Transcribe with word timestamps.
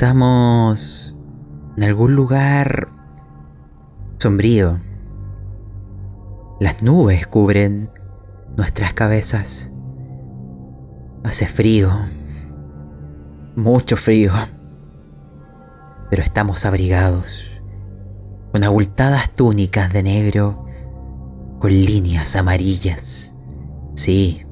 Estamos 0.00 1.14
en 1.76 1.84
algún 1.84 2.16
lugar 2.16 2.88
sombrío. 4.16 4.80
Las 6.58 6.82
nubes 6.82 7.26
cubren 7.26 7.90
nuestras 8.56 8.94
cabezas. 8.94 9.70
Hace 11.22 11.44
frío. 11.44 11.92
Mucho 13.56 13.98
frío. 13.98 14.32
Pero 16.08 16.22
estamos 16.22 16.64
abrigados. 16.64 17.26
Con 18.52 18.64
abultadas 18.64 19.30
túnicas 19.32 19.92
de 19.92 20.02
negro. 20.02 20.64
Con 21.58 21.72
líneas 21.72 22.36
amarillas. 22.36 23.34
Sí. 23.96 24.46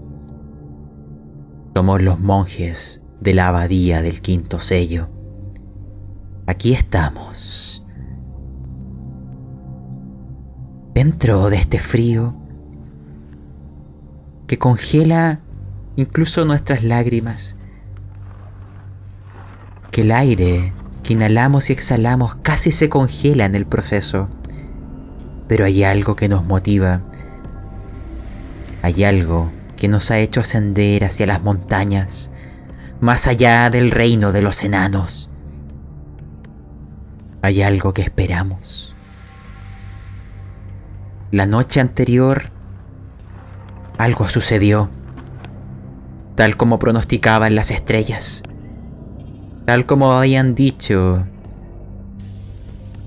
Somos 1.75 2.03
los 2.03 2.21
monjes 2.21 3.01
de 3.19 3.33
la 3.33 3.49
abadía 3.49 4.03
del 4.03 4.21
quinto 4.21 4.61
sello. 4.61 5.09
Aquí 6.49 6.73
estamos. 6.73 7.85
Dentro 10.95 11.51
de 11.51 11.59
este 11.59 11.79
frío 11.79 12.35
que 14.47 14.59
congela 14.59 15.41
incluso 15.97 16.47
nuestras 16.47 16.83
lágrimas. 16.83 17.59
Que 19.91 20.01
el 20.01 20.11
aire 20.11 20.73
que 21.03 21.13
inhalamos 21.13 21.69
y 21.69 21.75
exhalamos 21.75 22.37
casi 22.37 22.71
se 22.71 22.89
congela 22.89 23.45
en 23.45 23.55
el 23.55 23.67
proceso. 23.67 24.31
Pero 25.49 25.67
hay 25.67 25.85
algo 25.85 26.17
que 26.17 26.31
nos 26.31 26.47
motiva. 26.47 27.03
Hay 28.81 29.05
algo 29.05 29.51
que 29.77 29.89
nos 29.89 30.11
ha 30.11 30.19
hecho 30.19 30.41
ascender 30.41 31.05
hacia 31.05 31.27
las 31.27 31.43
montañas, 31.43 32.31
más 33.03 33.27
allá 33.27 33.69
del 33.69 33.91
reino 33.91 34.33
de 34.33 34.41
los 34.41 34.65
enanos. 34.65 35.29
Hay 37.43 37.63
algo 37.63 37.95
que 37.95 38.03
esperamos. 38.03 38.95
La 41.31 41.47
noche 41.47 41.81
anterior 41.81 42.51
algo 43.99 44.29
sucedió, 44.29 44.89
tal 46.37 46.57
como 46.57 46.79
pronosticaban 46.79 47.55
las 47.55 47.71
estrellas, 47.71 48.43
tal 49.67 49.85
como 49.87 50.13
habían 50.13 50.55
dicho 50.55 51.27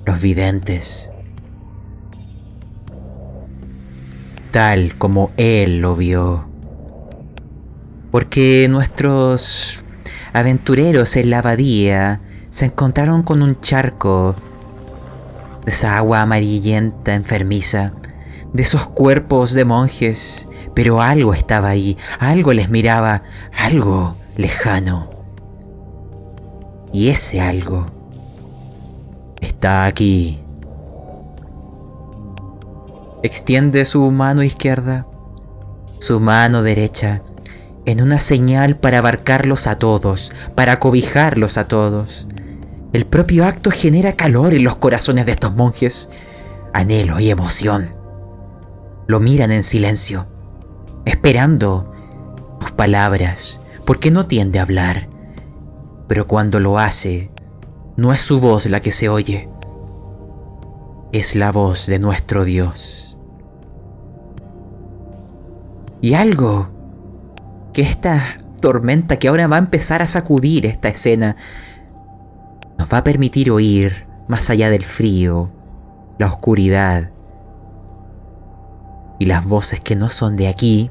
los 0.06 0.22
videntes, 0.22 1.10
tal 4.52 4.98
como 4.98 5.32
él 5.38 5.80
lo 5.80 5.96
vio. 5.96 6.46
Porque 8.12 8.68
nuestros 8.70 9.82
aventureros 10.34 11.16
en 11.16 11.30
la 11.30 11.40
abadía 11.40 12.22
se 12.52 12.68
encontraron 12.68 13.24
con 13.24 13.42
un 13.42 13.60
charco 13.60 14.36
de 15.66 15.72
esa 15.72 15.98
agua 15.98 16.22
amarillenta 16.22 17.16
enfermiza, 17.16 17.94
de 18.54 18.62
esos 18.62 18.88
cuerpos 18.88 19.56
de 19.56 19.66
monjes 19.66 20.48
pero 20.74 21.02
algo 21.02 21.34
estaba 21.34 21.70
ahí, 21.70 21.98
algo 22.20 22.54
les 22.54 22.70
miraba, 22.70 23.24
algo 23.56 24.16
lejano. 24.36 25.10
Y 26.94 27.10
ese 27.10 27.42
algo 27.42 27.88
está 29.42 29.86
aquí. 29.86 30.42
Extiende 33.24 33.86
su 33.86 34.10
mano 34.12 34.44
izquierda, 34.44 35.06
su 36.00 36.20
mano 36.20 36.64
derecha, 36.64 37.22
en 37.86 38.02
una 38.02 38.20
señal 38.20 38.78
para 38.78 39.00
abarcarlos 39.00 39.68
a 39.68 39.78
todos, 39.78 40.34
para 40.56 40.80
cobijarlos 40.80 41.58
a 41.58 41.68
todos. 41.68 42.28
El 42.94 43.06
propio 43.06 43.46
acto 43.46 43.72
genera 43.72 44.14
calor 44.14 44.54
en 44.54 44.64
los 44.64 44.76
corazones 44.78 45.26
de 45.26 45.32
estos 45.32 45.56
monjes, 45.56 46.10
anhelo 46.74 47.20
y 47.20 47.30
emoción. 47.30 47.96
Lo 49.08 49.20
miran 49.20 49.52
en 49.52 49.64
silencio 49.64 50.28
esperando 51.06 51.92
tus 52.60 52.72
palabras, 52.72 53.62
porque 53.86 54.12
no 54.12 54.28
tiende 54.28 54.60
a 54.60 54.64
hablar. 54.64 55.10
Pero 56.08 56.28
cuando 56.28 56.60
lo 56.60 56.78
hace, 56.78 57.32
no 57.96 58.14
es 58.14 58.22
su 58.22 58.40
voz 58.40 58.66
la 58.68 58.82
que 58.82 58.92
se 58.92 59.10
oye, 59.10 59.50
es 61.12 61.36
la 61.36 61.52
voz 61.52 61.88
de 61.88 62.00
nuestro 62.00 62.44
Dios. 62.44 63.18
Y 66.02 66.16
algo 66.16 66.70
que 67.74 67.84
esta 67.84 68.38
tormenta 68.60 69.18
que 69.18 69.28
ahora 69.28 69.48
va 69.48 69.56
a 69.56 69.60
empezar 69.60 70.02
a 70.02 70.08
sacudir 70.08 70.66
esta 70.66 70.90
escena 70.90 71.36
nos 72.82 72.92
va 72.92 72.98
a 72.98 73.04
permitir 73.04 73.52
oír 73.52 74.08
más 74.28 74.50
allá 74.50 74.72
del 74.72 74.86
frío, 74.86 75.52
la 76.18 76.26
oscuridad 76.26 77.12
y 79.20 79.28
las 79.28 79.46
voces 79.46 79.80
que 79.80 79.96
no 79.96 80.10
son 80.10 80.36
de 80.36 80.48
aquí, 80.48 80.90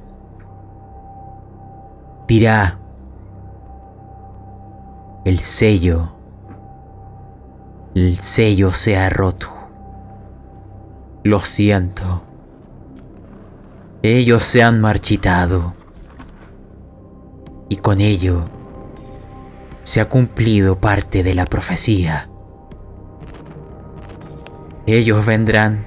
dirá, 2.29 2.79
el 5.25 5.41
sello, 5.41 6.13
el 7.97 8.21
sello 8.21 8.73
se 8.73 8.97
ha 8.97 9.11
roto. 9.11 9.49
Lo 11.25 11.41
siento. 11.41 12.23
Ellos 14.03 14.45
se 14.45 14.63
han 14.63 14.81
marchitado. 14.81 15.75
Y 17.69 17.79
con 17.79 18.01
ello 18.01 18.60
se 19.91 20.01
ha 20.01 20.09
cumplido 20.09 20.81
parte 20.81 21.25
de 21.25 21.35
la 21.35 21.47
profecía. 21.47 22.31
Ellos 24.87 25.27
vendrán 25.27 25.85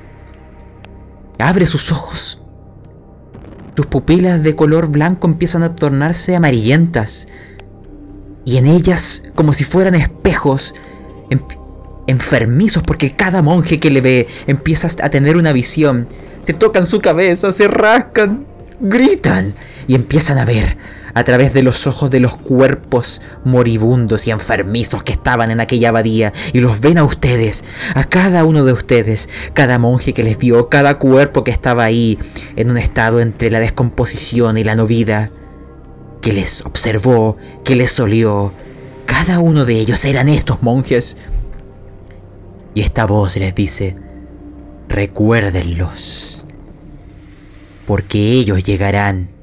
Abre 1.39 1.65
sus 1.65 1.89
ojos. 1.89 2.41
Tus 3.75 3.85
pupilas 3.85 4.43
de 4.43 4.57
color 4.57 4.89
blanco 4.89 5.25
empiezan 5.25 5.63
a 5.63 5.73
tornarse 5.73 6.35
amarillentas. 6.35 7.29
Y 8.43 8.57
en 8.57 8.67
ellas, 8.67 9.23
como 9.35 9.53
si 9.53 9.63
fueran 9.63 9.95
espejos, 9.95 10.75
em, 11.29 11.39
enfermizos, 12.07 12.83
porque 12.83 13.15
cada 13.15 13.41
monje 13.41 13.79
que 13.79 13.89
le 13.89 14.01
ve 14.01 14.27
empieza 14.47 14.89
a 15.01 15.09
tener 15.09 15.37
una 15.37 15.53
visión. 15.53 16.09
Se 16.43 16.53
tocan 16.53 16.85
su 16.85 16.99
cabeza, 16.99 17.53
se 17.53 17.69
rascan, 17.69 18.47
gritan 18.83 19.55
y 19.87 19.95
empiezan 19.95 20.37
a 20.37 20.45
ver 20.45 20.77
a 21.15 21.23
través 21.23 21.53
de 21.53 21.63
los 21.63 21.87
ojos 21.87 22.09
de 22.09 22.19
los 22.19 22.37
cuerpos 22.37 23.21
moribundos 23.43 24.27
y 24.27 24.31
enfermizos 24.31 25.03
que 25.03 25.13
estaban 25.13 25.51
en 25.51 25.59
aquella 25.59 25.89
abadía. 25.89 26.33
Y 26.53 26.59
los 26.59 26.81
ven 26.81 26.97
a 26.97 27.03
ustedes, 27.03 27.63
a 27.95 28.03
cada 28.03 28.43
uno 28.43 28.65
de 28.65 28.73
ustedes, 28.73 29.29
cada 29.53 29.79
monje 29.79 30.13
que 30.13 30.23
les 30.23 30.37
vio, 30.37 30.69
cada 30.69 30.99
cuerpo 30.99 31.43
que 31.43 31.51
estaba 31.51 31.83
ahí 31.83 32.19
en 32.55 32.71
un 32.71 32.77
estado 32.77 33.19
entre 33.21 33.51
la 33.51 33.59
descomposición 33.59 34.57
y 34.57 34.63
la 34.63 34.75
no 34.75 34.87
vida, 34.87 35.31
que 36.21 36.33
les 36.33 36.61
observó, 36.65 37.37
que 37.63 37.75
les 37.75 37.99
olió, 37.99 38.53
cada 39.05 39.39
uno 39.39 39.65
de 39.65 39.75
ellos 39.75 40.03
eran 40.05 40.29
estos 40.29 40.63
monjes. 40.63 41.17
Y 42.73 42.81
esta 42.81 43.05
voz 43.05 43.37
les 43.37 43.53
dice, 43.53 43.95
recuérdenlos, 44.89 46.32
porque 47.85 48.19
ellos 48.19 48.63
llegarán 48.63 49.33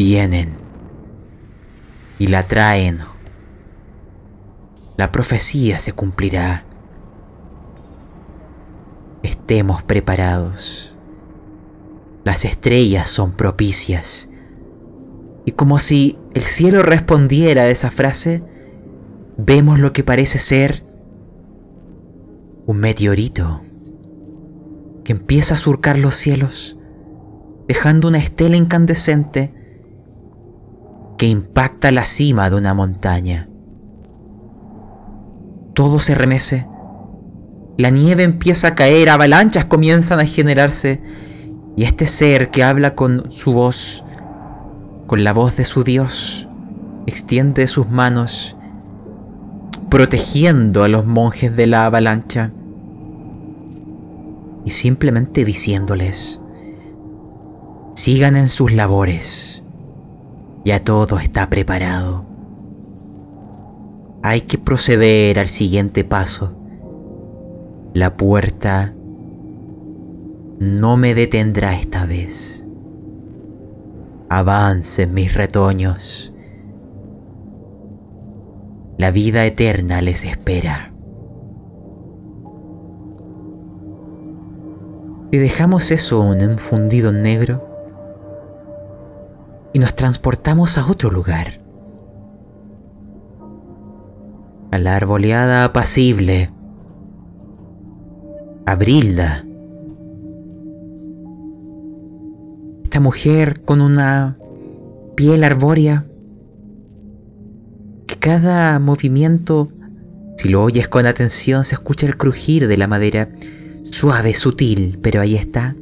vienen 0.00 0.56
y 2.18 2.28
la 2.28 2.44
traen. 2.44 3.00
La 4.96 5.12
profecía 5.12 5.78
se 5.78 5.92
cumplirá. 5.92 6.64
Estemos 9.22 9.82
preparados. 9.82 10.94
Las 12.24 12.46
estrellas 12.46 13.10
son 13.10 13.32
propicias. 13.32 14.30
Y 15.44 15.52
como 15.52 15.78
si 15.78 16.18
el 16.32 16.42
cielo 16.42 16.82
respondiera 16.82 17.62
a 17.62 17.68
esa 17.68 17.90
frase, 17.90 18.42
vemos 19.36 19.78
lo 19.80 19.92
que 19.92 20.02
parece 20.02 20.38
ser 20.38 20.82
un 22.64 22.78
meteorito 22.78 23.60
empieza 25.10 25.54
a 25.54 25.58
surcar 25.58 25.98
los 25.98 26.14
cielos, 26.14 26.76
dejando 27.68 28.08
una 28.08 28.18
estela 28.18 28.56
incandescente 28.56 29.52
que 31.18 31.26
impacta 31.26 31.90
la 31.90 32.04
cima 32.04 32.50
de 32.50 32.56
una 32.56 32.74
montaña. 32.74 33.48
Todo 35.74 35.98
se 35.98 36.14
remece. 36.14 36.66
La 37.76 37.90
nieve 37.90 38.24
empieza 38.24 38.68
a 38.68 38.74
caer, 38.74 39.08
avalanchas 39.08 39.64
comienzan 39.64 40.20
a 40.20 40.26
generarse 40.26 41.00
y 41.76 41.84
este 41.84 42.06
ser 42.06 42.50
que 42.50 42.62
habla 42.62 42.94
con 42.94 43.30
su 43.30 43.52
voz, 43.52 44.04
con 45.06 45.24
la 45.24 45.32
voz 45.32 45.56
de 45.56 45.64
su 45.64 45.84
Dios, 45.84 46.48
extiende 47.06 47.66
sus 47.66 47.88
manos 47.88 48.56
protegiendo 49.90 50.84
a 50.84 50.88
los 50.88 51.04
monjes 51.04 51.54
de 51.56 51.66
la 51.66 51.84
avalancha 51.84 52.52
y 54.64 54.70
simplemente 54.70 55.44
diciéndoles, 55.44 56.40
sigan 57.94 58.36
en 58.36 58.48
sus 58.48 58.72
labores 58.72 59.60
ya 60.64 60.78
todo 60.78 61.18
está 61.18 61.48
preparado. 61.48 62.24
Hay 64.22 64.42
que 64.42 64.58
proceder 64.58 65.38
al 65.38 65.48
siguiente 65.48 66.04
paso. 66.04 66.54
La 67.94 68.16
puerta 68.16 68.94
no 70.58 70.96
me 70.98 71.14
detendrá 71.14 71.74
esta 71.74 72.04
vez. 72.04 72.66
Avancen 74.28 75.14
mis 75.14 75.32
retoños. 75.34 76.34
La 78.98 79.10
vida 79.10 79.46
eterna 79.46 80.02
les 80.02 80.24
espera. 80.24 80.89
Y 85.32 85.38
dejamos 85.38 85.90
eso 85.90 86.32
en 86.32 86.50
un 86.50 86.58
fundido 86.58 87.12
negro 87.12 87.70
y 89.72 89.78
nos 89.78 89.94
transportamos 89.94 90.78
a 90.78 90.86
otro 90.86 91.10
lugar. 91.10 91.60
A 94.72 94.78
la 94.78 94.96
arboleada 94.96 95.64
apacible. 95.64 96.50
A 98.66 98.74
Brilda. 98.74 99.44
Esta 102.84 103.00
mujer 103.00 103.62
con 103.62 103.80
una 103.80 104.36
piel 105.14 105.44
arbórea 105.44 106.06
que 108.06 108.16
cada 108.16 108.78
movimiento, 108.80 109.68
si 110.36 110.48
lo 110.48 110.64
oyes 110.64 110.88
con 110.88 111.06
atención, 111.06 111.64
se 111.64 111.76
escucha 111.76 112.06
el 112.06 112.16
crujir 112.16 112.66
de 112.66 112.76
la 112.76 112.88
madera, 112.88 113.28
suave, 113.90 114.34
sutil, 114.34 114.98
pero 115.02 115.20
ahí 115.20 115.36
está. 115.36 115.76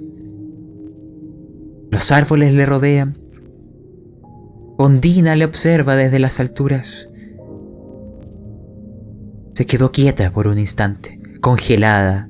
Los 1.91 2.13
árboles 2.13 2.53
le 2.53 2.67
rodean. 2.67 3.19
Ondina 4.77 5.35
le 5.37 5.45
observa 5.45 5.97
desde 5.97 6.19
las 6.19 6.41
alturas. 6.41 7.09
Se 9.55 9.67
quedó 9.67 9.91
quieta 9.91 10.31
por 10.31 10.47
un 10.47 10.59
instante, 10.59 11.21
congelada. 11.41 12.29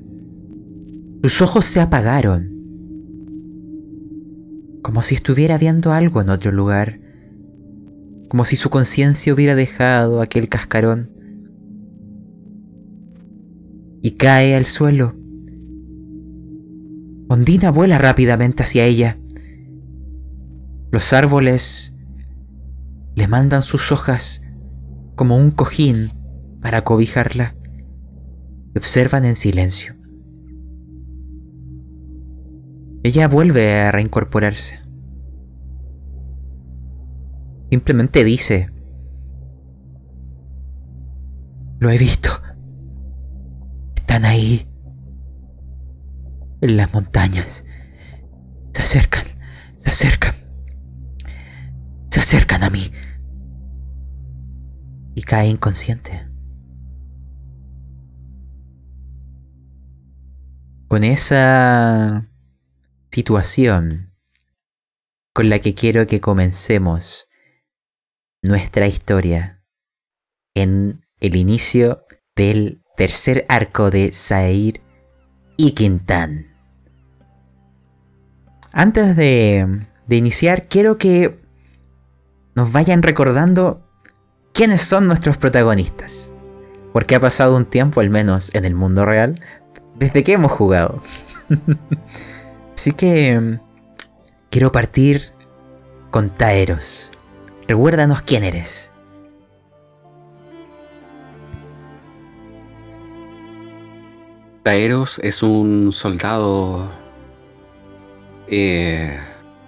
Sus 1.21 1.41
ojos 1.41 1.65
se 1.65 1.81
apagaron, 1.81 2.49
como 4.81 5.03
si 5.03 5.15
estuviera 5.15 5.57
viendo 5.57 5.91
algo 5.91 6.21
en 6.21 6.29
otro 6.29 6.51
lugar, 6.51 6.99
como 8.29 8.45
si 8.45 8.55
su 8.55 8.69
conciencia 8.69 9.33
hubiera 9.33 9.53
dejado 9.53 10.21
aquel 10.21 10.49
cascarón. 10.49 11.11
Y 14.01 14.11
cae 14.11 14.55
al 14.55 14.65
suelo. 14.65 15.18
Ondina 17.31 17.69
vuela 17.69 17.99
rápidamente 17.99 18.63
hacia 18.63 18.85
ella. 18.85 19.19
Los 20.91 21.13
árboles 21.13 21.93
le 23.13 23.27
mandan 23.27 23.61
sus 23.61 23.91
hojas 23.91 24.41
como 25.15 25.37
un 25.37 25.51
cojín 25.51 26.11
para 26.59 26.83
cobijarla 26.83 27.55
y 28.73 28.77
observan 28.79 29.25
en 29.25 29.35
silencio. 29.35 29.95
Ella 33.03 33.27
vuelve 33.27 33.79
a 33.79 33.91
reincorporarse. 33.91 34.79
Simplemente 37.69 38.23
dice, 38.23 38.71
lo 41.79 41.89
he 41.89 41.97
visto. 41.97 42.29
Están 43.95 44.25
ahí, 44.25 44.68
las 46.61 46.93
montañas. 46.93 47.65
Se 48.73 48.81
acercan, 48.81 49.25
se 49.77 49.89
acercan. 49.89 50.35
Se 52.11 52.19
acercan 52.19 52.63
a 52.63 52.69
mí 52.69 52.91
y 55.15 55.21
cae 55.23 55.47
inconsciente. 55.47 56.27
Con 60.87 61.03
esa 61.03 62.27
situación 63.11 64.13
con 65.33 65.49
la 65.49 65.59
que 65.59 65.75
quiero 65.75 66.07
que 66.07 66.19
comencemos 66.19 67.27
nuestra 68.41 68.87
historia 68.87 69.63
en 70.55 71.05
el 71.19 71.35
inicio 71.35 72.01
del 72.35 72.83
tercer 72.97 73.45
arco 73.49 73.91
de 73.91 74.11
Sair 74.11 74.81
y 75.57 75.73
Quintán. 75.73 76.48
Antes 78.71 79.15
de, 79.15 79.85
de 80.07 80.15
iniciar, 80.15 80.67
quiero 80.67 80.97
que 80.97 81.39
nos 82.55 82.71
vayan 82.71 83.01
recordando 83.03 83.81
quiénes 84.53 84.81
son 84.81 85.07
nuestros 85.07 85.37
protagonistas. 85.37 86.31
Porque 86.93 87.15
ha 87.15 87.19
pasado 87.19 87.55
un 87.55 87.65
tiempo, 87.65 88.01
al 88.01 88.09
menos 88.09 88.53
en 88.53 88.65
el 88.65 88.75
mundo 88.75 89.05
real, 89.05 89.39
desde 89.95 90.23
que 90.23 90.33
hemos 90.33 90.51
jugado. 90.51 91.01
Así 92.75 92.91
que 92.93 93.39
mm, 93.39 93.59
quiero 94.49 94.71
partir 94.71 95.33
con 96.11 96.29
Taeros. 96.29 97.11
Recuérdanos 97.67 98.21
quién 98.23 98.43
eres. 98.43 98.91
Taeros 104.63 105.19
es 105.23 105.41
un 105.43 105.91
soldado 105.93 106.89
eh, 108.51 109.19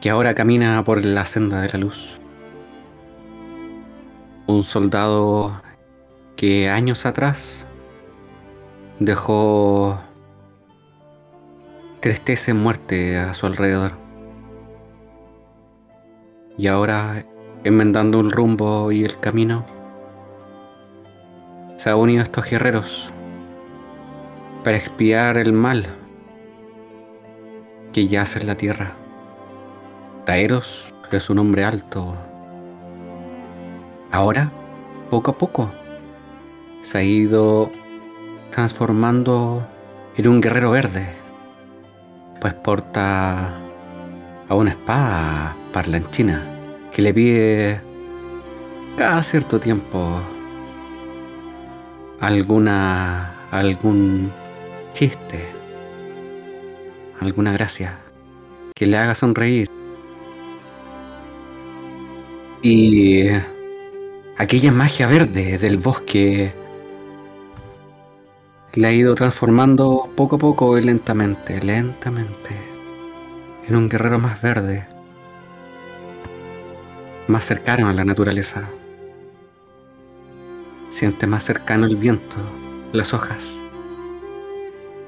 que 0.02 0.10
ahora 0.10 0.34
camina 0.34 0.84
por 0.84 1.06
la 1.06 1.26
senda 1.26 1.62
de 1.62 1.70
la 1.70 1.80
luz 1.80 2.22
un 4.48 4.64
soldado 4.64 5.62
que 6.36 6.70
años 6.70 7.06
atrás 7.06 7.66
dejó 9.00 10.00
tristeza 12.00 12.52
y 12.52 12.54
muerte 12.54 13.18
a 13.18 13.34
su 13.34 13.46
alrededor. 13.46 13.94
Y 16.58 16.68
ahora, 16.68 17.26
enmendando 17.64 18.20
el 18.20 18.32
rumbo 18.32 18.92
y 18.92 19.04
el 19.04 19.20
camino, 19.20 19.66
se 21.78 21.90
ha 21.90 21.96
unido 21.96 22.22
a 22.22 22.24
estos 22.24 22.50
guerreros 22.50 23.12
para 24.64 24.78
expiar 24.78 25.38
el 25.38 25.54
mal 25.54 26.01
que 27.94 28.08
yace 28.08 28.40
en 28.40 28.48
la 28.48 28.56
tierra. 28.56 28.94
Taeros 30.26 30.92
es 31.12 31.30
un 31.30 31.40
hombre 31.40 31.64
alto, 31.64 32.16
Ahora, 34.14 34.52
poco 35.10 35.32
a 35.32 35.38
poco, 35.38 35.72
se 36.82 36.98
ha 36.98 37.04
ido 37.04 37.72
transformando 38.50 39.66
en 40.18 40.28
un 40.28 40.42
guerrero 40.42 40.72
verde, 40.72 41.16
pues 42.42 42.54
porta 42.56 43.54
a 44.50 44.56
una 44.56 44.72
espada 44.72 45.56
parlanchina 45.72 46.44
que 46.92 47.02
le 47.02 47.14
pide 47.14 47.82
cada 48.98 49.24
cierto 49.24 49.62
tiempo 49.62 50.20
alguna 52.20 53.32
algún 53.52 54.30
chiste, 54.92 55.51
alguna 57.22 57.54
gracia 57.54 58.00
que 58.76 58.88
le 58.88 58.98
haga 58.98 59.16
sonreír. 59.16 59.70
Y 62.64 63.30
aquella 64.38 64.72
magia 64.72 65.08
verde 65.08 65.58
del 65.58 65.78
bosque 65.78 66.54
la 68.74 68.90
ha 68.90 68.92
ido 68.92 69.16
transformando 69.16 70.10
poco 70.16 70.36
a 70.36 70.40
poco 70.40 70.78
y 70.78 70.84
lentamente, 70.84 71.62
lentamente, 71.62 72.56
en 73.68 73.76
un 73.76 73.90
guerrero 73.90 74.20
más 74.20 74.42
verde, 74.42 74.88
más 77.28 77.46
cercano 77.46 77.88
a 77.88 77.94
la 77.94 78.06
naturaleza. 78.06 78.64
Siente 80.90 81.26
más 81.26 81.44
cercano 81.44 81.86
el 81.86 81.96
viento, 81.96 82.38
las 82.94 83.14
hojas, 83.14 83.60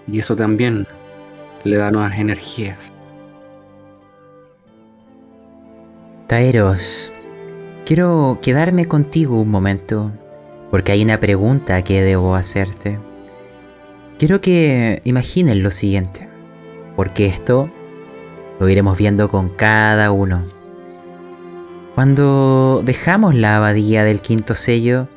y 0.07 0.19
eso 0.19 0.35
también 0.35 0.87
le 1.63 1.77
da 1.77 1.91
nuevas 1.91 2.17
energías. 2.17 2.91
Taeros, 6.27 7.11
Quiero 7.85 8.39
quedarme 8.41 8.87
contigo 8.87 9.37
un 9.41 9.49
momento, 9.49 10.09
porque 10.71 10.93
hay 10.93 11.03
una 11.03 11.19
pregunta 11.19 11.83
que 11.83 12.01
debo 12.01 12.35
hacerte. 12.35 12.97
Quiero 14.17 14.39
que 14.39 15.01
imaginen 15.03 15.61
lo 15.61 15.69
siguiente, 15.69 16.29
porque 16.95 17.25
esto 17.25 17.69
lo 18.61 18.69
iremos 18.69 18.97
viendo 18.97 19.27
con 19.27 19.49
cada 19.49 20.13
uno. 20.13 20.45
Cuando 21.93 22.81
dejamos 22.85 23.35
la 23.35 23.57
abadía 23.57 24.05
del 24.05 24.21
quinto 24.21 24.55
sello, 24.55 25.09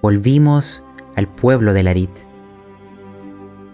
volvimos 0.00 0.84
al 1.16 1.26
pueblo 1.26 1.72
de 1.72 1.82
Larit. 1.82 2.29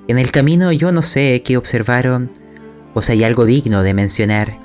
En 0.08 0.18
el 0.18 0.30
camino 0.30 0.70
yo 0.72 0.92
no 0.92 1.02
sé 1.02 1.42
qué 1.42 1.56
observaron 1.56 2.30
o 2.94 3.02
si 3.02 3.12
hay 3.12 3.24
algo 3.24 3.44
digno 3.44 3.82
de 3.82 3.94
mencionar. 3.94 4.58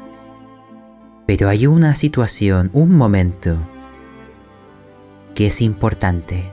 Pero 1.26 1.50
hay 1.50 1.66
una 1.68 1.96
situación, 1.96 2.70
un 2.74 2.96
momento, 2.96 3.58
que 5.34 5.48
es 5.48 5.62
importante 5.62 6.52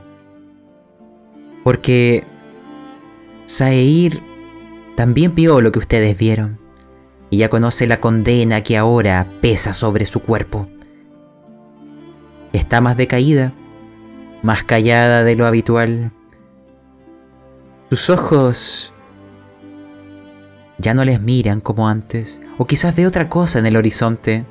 Porque 1.63 2.23
Saeir 3.45 4.21
también 4.95 5.35
vio 5.35 5.61
lo 5.61 5.71
que 5.71 5.79
ustedes 5.79 6.17
vieron 6.17 6.57
y 7.29 7.37
ya 7.37 7.49
conoce 7.49 7.87
la 7.87 7.99
condena 7.99 8.61
que 8.63 8.77
ahora 8.77 9.27
pesa 9.41 9.73
sobre 9.73 10.05
su 10.05 10.21
cuerpo. 10.21 10.67
Está 12.53 12.81
más 12.81 12.97
decaída, 12.97 13.53
más 14.41 14.63
callada 14.63 15.23
de 15.23 15.35
lo 15.35 15.45
habitual. 15.45 16.11
Sus 17.89 18.11
ojos 18.11 18.93
ya 20.77 20.93
no 20.93 21.03
les 21.03 21.19
miran 21.19 21.59
como 21.59 21.87
antes, 21.87 22.39
o 22.59 22.65
quizás 22.65 22.95
ve 22.95 23.07
otra 23.07 23.29
cosa 23.29 23.57
en 23.57 23.65
el 23.65 23.75
horizonte. 23.75 24.45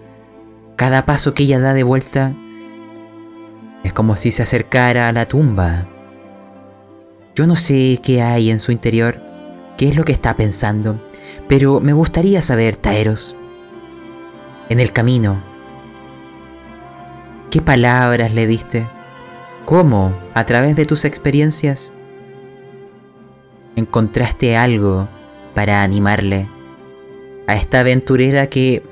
Cada 0.74 1.06
paso 1.06 1.34
que 1.34 1.44
ella 1.44 1.60
da 1.60 1.72
de 1.72 1.84
vuelta 1.84 2.34
es 3.84 3.92
como 3.92 4.16
si 4.16 4.32
se 4.32 4.42
acercara 4.42 5.06
a 5.06 5.12
la 5.12 5.24
tumba. 5.26 5.86
Yo 7.36 7.46
no 7.46 7.54
sé 7.54 8.00
qué 8.02 8.22
hay 8.22 8.50
en 8.50 8.58
su 8.58 8.72
interior, 8.72 9.20
qué 9.76 9.88
es 9.88 9.94
lo 9.94 10.04
que 10.04 10.12
está 10.12 10.34
pensando, 10.34 11.00
pero 11.46 11.78
me 11.78 11.92
gustaría 11.92 12.42
saber, 12.42 12.76
Taeros, 12.76 13.36
en 14.68 14.80
el 14.80 14.92
camino, 14.92 15.36
¿qué 17.52 17.62
palabras 17.62 18.34
le 18.34 18.48
diste? 18.48 18.84
¿Cómo, 19.64 20.12
a 20.34 20.44
través 20.44 20.74
de 20.74 20.86
tus 20.86 21.04
experiencias, 21.04 21.92
encontraste 23.78 24.56
algo 24.56 25.08
para 25.54 25.82
animarle 25.82 26.48
a 27.46 27.56
esta 27.56 27.80
aventurera 27.80 28.48
que 28.48 28.82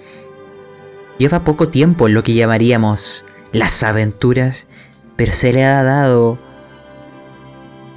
lleva 1.18 1.44
poco 1.44 1.68
tiempo 1.68 2.08
en 2.08 2.14
lo 2.14 2.22
que 2.22 2.34
llamaríamos 2.34 3.24
las 3.52 3.82
aventuras, 3.82 4.66
pero 5.16 5.32
se 5.32 5.52
le 5.52 5.64
ha 5.64 5.82
dado 5.82 6.38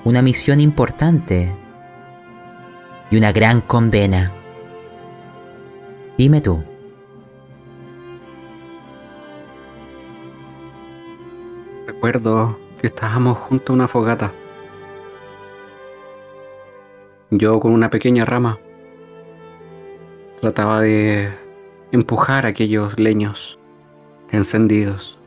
una 0.03 0.21
misión 0.21 0.59
importante 0.59 1.51
y 3.11 3.17
una 3.17 3.31
gran 3.31 3.61
condena. 3.61 4.31
Dime 6.17 6.41
tú. 6.41 6.63
Recuerdo 11.87 12.57
que 12.79 12.87
estábamos 12.87 13.37
junto 13.37 13.73
a 13.73 13.75
una 13.75 13.87
fogata. 13.87 14.31
Yo 17.31 17.59
con 17.59 17.73
una 17.73 17.91
pequeña 17.91 18.25
rama 18.25 18.57
trataba 20.41 20.81
de 20.81 21.29
empujar 21.91 22.47
aquellos 22.47 22.97
leños 22.97 23.59
encendidos. 24.31 25.19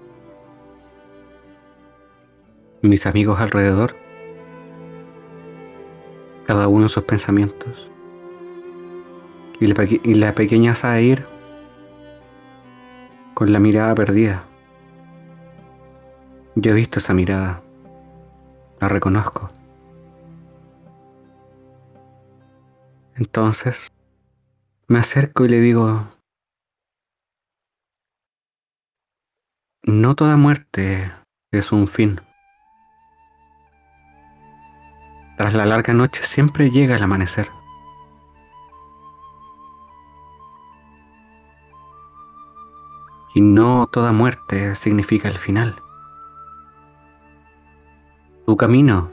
Mis 2.80 3.06
amigos 3.06 3.38
alrededor, 3.40 3.94
cada 6.48 6.66
uno 6.66 6.88
sus 6.88 7.04
pensamientos. 7.04 7.88
Y 9.60 9.68
la, 9.68 9.84
y 9.84 10.14
la 10.14 10.34
pequeña 10.34 10.74
Zair 10.74 11.24
con 13.34 13.52
la 13.52 13.60
mirada 13.60 13.94
perdida. 13.94 14.44
Yo 16.56 16.72
he 16.72 16.74
visto 16.74 16.98
esa 16.98 17.14
mirada, 17.14 17.62
la 18.80 18.88
reconozco. 18.88 19.50
Entonces, 23.16 23.88
me 24.88 24.98
acerco 24.98 25.44
y 25.44 25.48
le 25.48 25.60
digo, 25.60 26.08
no 29.82 30.14
toda 30.14 30.36
muerte 30.36 31.12
es 31.50 31.72
un 31.72 31.88
fin. 31.88 32.20
Tras 35.36 35.52
la 35.54 35.66
larga 35.66 35.92
noche 35.92 36.22
siempre 36.22 36.70
llega 36.70 36.96
el 36.96 37.02
amanecer. 37.02 37.50
Y 43.34 43.40
no 43.40 43.88
toda 43.88 44.12
muerte 44.12 44.74
significa 44.74 45.28
el 45.28 45.36
final. 45.36 45.76
Tu 48.46 48.56
camino 48.56 49.10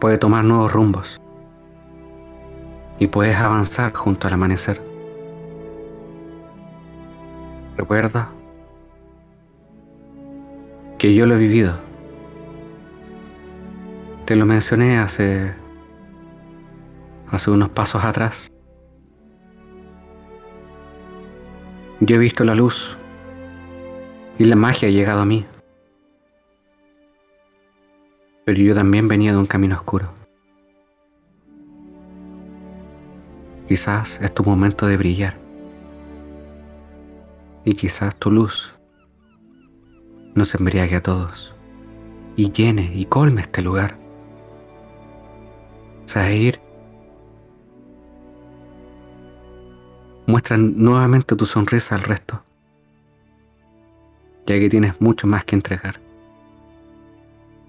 puede 0.00 0.18
tomar 0.18 0.44
nuevos 0.44 0.72
rumbos 0.72 1.21
y 2.98 3.06
puedes 3.06 3.36
avanzar 3.36 3.92
junto 3.94 4.26
al 4.26 4.34
amanecer. 4.34 4.82
Recuerda 7.76 8.30
que 10.98 11.14
yo 11.14 11.26
lo 11.26 11.34
he 11.34 11.38
vivido. 11.38 11.78
Te 14.24 14.36
lo 14.36 14.46
mencioné 14.46 14.98
hace 14.98 15.52
hace 17.32 17.50
unos 17.50 17.70
pasos 17.70 18.04
atrás. 18.04 18.52
Yo 22.00 22.16
he 22.16 22.18
visto 22.18 22.44
la 22.44 22.54
luz 22.54 22.96
y 24.38 24.44
la 24.44 24.56
magia 24.56 24.88
ha 24.88 24.90
llegado 24.90 25.20
a 25.20 25.24
mí. 25.24 25.46
Pero 28.44 28.58
yo 28.58 28.74
también 28.74 29.08
venía 29.08 29.32
de 29.32 29.38
un 29.38 29.46
camino 29.46 29.76
oscuro. 29.76 30.21
Quizás 33.72 34.20
es 34.20 34.34
tu 34.34 34.44
momento 34.44 34.86
de 34.86 34.98
brillar. 34.98 35.38
Y 37.64 37.72
quizás 37.72 38.14
tu 38.16 38.30
luz 38.30 38.70
nos 40.34 40.54
embriague 40.54 40.96
a 40.96 41.02
todos 41.02 41.54
y 42.36 42.52
llene 42.52 42.92
y 42.94 43.06
colme 43.06 43.40
este 43.40 43.62
lugar. 43.62 43.96
Sair, 46.04 46.60
muestra 50.26 50.58
nuevamente 50.58 51.34
tu 51.34 51.46
sonrisa 51.46 51.94
al 51.94 52.02
resto, 52.02 52.42
ya 54.44 54.60
que 54.60 54.68
tienes 54.68 55.00
mucho 55.00 55.26
más 55.26 55.46
que 55.46 55.56
entregar. 55.56 55.98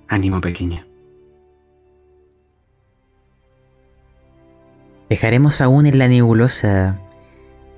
Ánimo 0.09 0.41
pequeña. 0.41 0.85
Dejaremos 5.09 5.61
aún 5.61 5.85
en 5.85 5.99
la 5.99 6.07
nebulosa 6.07 6.99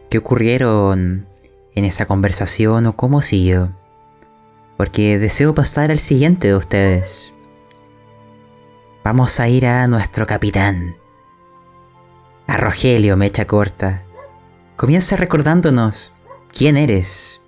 qué 0.10 0.18
ocurrieron 0.18 1.28
en 1.74 1.86
esa 1.86 2.06
conversación 2.06 2.86
o 2.86 2.96
cómo 2.96 3.22
siguió. 3.22 3.72
Porque 4.78 5.18
deseo 5.18 5.54
pasar 5.54 5.92
al 5.92 6.00
siguiente 6.00 6.48
de 6.48 6.56
ustedes. 6.56 7.34
Vamos 9.04 9.40
a 9.40 9.48
ir 9.48 9.66
a 9.66 9.88
nuestro 9.88 10.26
capitán. 10.26 10.96
A 12.48 12.58
Rogelio 12.58 13.18
Mecha 13.18 13.46
Corta. 13.46 14.04
Comienza 14.76 15.16
recordándonos 15.16 16.12
quién 16.56 16.78
eres. 16.78 17.42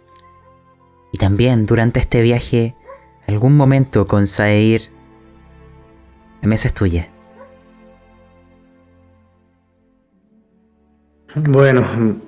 Y 1.12 1.18
también 1.18 1.66
durante 1.66 2.00
este 2.00 2.22
viaje, 2.22 2.76
algún 3.28 3.58
momento 3.58 4.08
con 4.08 4.28
Sair, 4.28 4.92
la 6.42 6.48
mesa 6.48 6.68
es 6.70 6.74
tuya. 6.74 7.10
Bueno, 11.36 11.84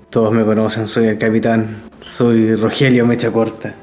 todos 0.10 0.34
me 0.34 0.44
conocen, 0.44 0.86
soy 0.86 1.08
el 1.08 1.18
capitán, 1.18 1.68
soy 2.02 2.56
Rogelio 2.56 3.06
Mecha 3.06 3.32
Corta. 3.32 3.74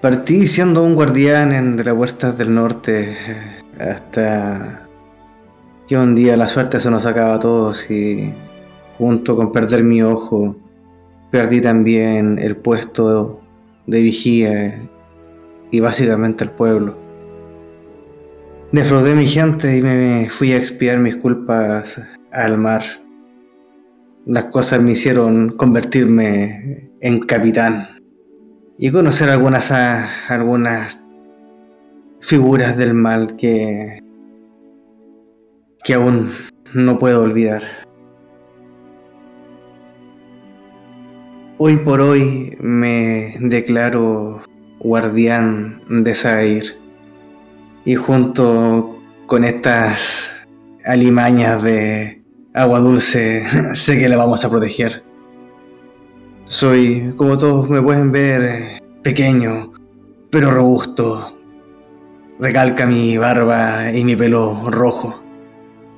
Partí 0.00 0.48
siendo 0.48 0.82
un 0.82 0.94
guardián 0.94 1.52
en 1.52 1.76
las 1.84 1.94
puertas 1.94 2.38
del 2.38 2.54
norte 2.54 3.18
eh, 3.18 3.62
hasta 3.78 4.88
que 5.86 5.98
un 5.98 6.14
día 6.14 6.38
la 6.38 6.48
suerte 6.48 6.80
se 6.80 6.90
nos 6.90 7.04
acaba 7.04 7.34
a 7.34 7.40
todos 7.40 7.90
y 7.90 8.32
junto 8.96 9.36
con 9.36 9.52
perder 9.52 9.84
mi 9.84 10.02
ojo 10.02 10.56
perdí 11.30 11.60
también 11.60 12.38
el 12.38 12.56
puesto 12.56 13.42
de 13.86 14.00
vigía 14.00 14.80
y 15.70 15.80
básicamente 15.80 16.44
el 16.44 16.50
pueblo. 16.50 16.96
Defraudé 18.72 19.14
mi 19.14 19.26
gente 19.26 19.76
y 19.76 19.82
me 19.82 20.30
fui 20.30 20.52
a 20.52 20.56
expiar 20.56 20.98
mis 20.98 21.16
culpas 21.16 22.00
al 22.32 22.56
mar 22.56 23.03
las 24.26 24.44
cosas 24.44 24.80
me 24.80 24.92
hicieron 24.92 25.50
convertirme 25.56 26.90
en 27.00 27.20
capitán 27.20 27.88
y 28.78 28.90
conocer 28.90 29.28
algunas, 29.28 29.70
ah, 29.70 30.08
algunas 30.28 30.98
figuras 32.20 32.76
del 32.76 32.94
mal 32.94 33.36
que, 33.36 34.00
que 35.82 35.94
aún 35.94 36.30
no 36.72 36.98
puedo 36.98 37.22
olvidar. 37.22 37.62
Hoy 41.58 41.76
por 41.76 42.00
hoy 42.00 42.56
me 42.60 43.34
declaro 43.40 44.42
guardián 44.80 45.82
de 45.88 46.14
Zair 46.14 46.76
y 47.84 47.94
junto 47.94 48.98
con 49.26 49.44
estas 49.44 50.32
alimañas 50.84 51.62
de 51.62 52.23
agua 52.54 52.78
dulce, 52.78 53.44
sé 53.74 53.98
que 53.98 54.08
la 54.08 54.16
vamos 54.16 54.44
a 54.44 54.50
proteger. 54.50 55.02
Soy, 56.46 57.12
como 57.16 57.36
todos 57.36 57.68
me 57.68 57.82
pueden 57.82 58.12
ver, 58.12 58.80
pequeño, 59.02 59.72
pero 60.30 60.50
robusto. 60.50 61.38
recalca 62.38 62.86
mi 62.86 63.16
barba 63.18 63.92
y 63.92 64.04
mi 64.04 64.16
pelo 64.16 64.70
rojo. 64.70 65.22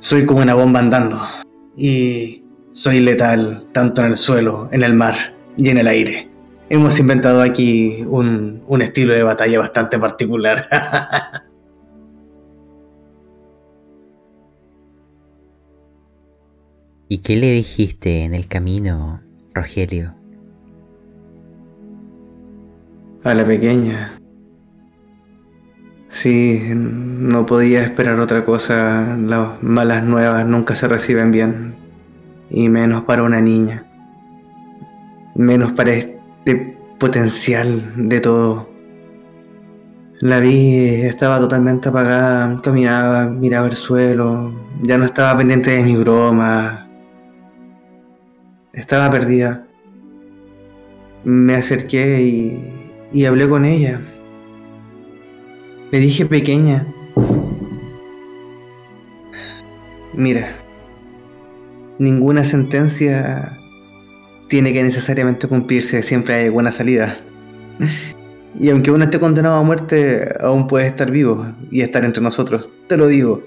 Soy 0.01 0.27
como 0.27 0.43
una 0.43 0.55
bomba 0.55 0.81
andando 0.81 1.21
y 1.77 2.45
soy 2.73 3.01
letal 3.01 3.67
tanto 3.73 4.03
en 4.03 4.09
el 4.09 4.17
suelo, 4.17 4.69
en 4.73 4.83
el 4.83 4.95
mar 4.95 5.35
y 5.57 5.71
en 5.71 5.79
el 5.79 5.89
aire. 5.89 6.31
Hemos 6.69 6.99
inventado 6.99 7.43
aquí 7.43 8.05
un, 8.09 8.63
un 8.67 8.83
estilo 8.83 9.15
de 9.15 9.23
batalla 9.23 9.59
bastante 9.59 9.99
particular. 9.99 10.69
¿Y 17.09 17.19
qué 17.19 17.37
le 17.37 17.53
dijiste 17.53 18.25
en 18.25 18.35
el 18.35 18.49
camino, 18.49 19.21
Rogelio? 19.55 20.15
A 23.23 23.33
la 23.33 23.45
pequeña. 23.45 24.19
Sí, 26.09 26.61
no 26.75 27.47
podía 27.47 27.83
esperar 27.83 28.19
otra 28.19 28.45
cosa. 28.45 29.17
Las 29.19 29.63
malas 29.63 30.03
nuevas 30.03 30.45
nunca 30.47 30.75
se 30.75 30.89
reciben 30.89 31.31
bien. 31.31 31.77
Y 32.51 32.69
menos 32.69 33.05
para 33.05 33.23
una 33.23 33.41
niña. 33.41 33.87
Menos 35.37 35.75
para 35.75 35.93
este 35.93 36.77
potencial 36.99 38.09
de 38.09 38.21
todo. 38.21 38.69
La 40.21 40.41
vi, 40.41 41.03
estaba 41.03 41.39
totalmente 41.39 41.89
apagada, 41.89 42.61
caminaba, 42.63 43.27
miraba 43.27 43.67
el 43.67 43.77
suelo, 43.77 44.51
ya 44.83 44.97
no 44.97 45.05
estaba 45.05 45.37
pendiente 45.37 45.73
de 45.73 45.83
mi 45.83 45.95
broma, 45.95 46.86
estaba 48.77 49.11
perdida. 49.11 49.67
Me 51.25 51.57
acerqué 51.57 52.23
y, 52.23 52.73
y 53.13 53.25
hablé 53.25 53.49
con 53.49 53.65
ella. 53.65 54.01
Le 55.91 55.99
dije 55.99 56.27
pequeña, 56.27 56.87
mira, 60.15 60.57
ninguna 61.99 62.45
sentencia 62.45 63.59
tiene 64.49 64.73
que 64.73 64.83
necesariamente 64.83 65.49
cumplirse, 65.49 66.03
siempre 66.03 66.35
hay 66.35 66.45
alguna 66.47 66.71
salida. 66.71 67.19
Y 68.59 68.71
aunque 68.71 68.91
uno 68.91 69.05
esté 69.05 69.21
condenado 69.21 69.57
a 69.57 69.63
muerte, 69.63 70.35
aún 70.41 70.67
puede 70.67 70.87
estar 70.87 71.11
vivo 71.11 71.47
y 71.71 71.83
estar 71.83 72.07
entre 72.07 72.23
nosotros. 72.23 72.71
Te 72.89 72.97
lo 72.97 73.07
digo. 73.07 73.43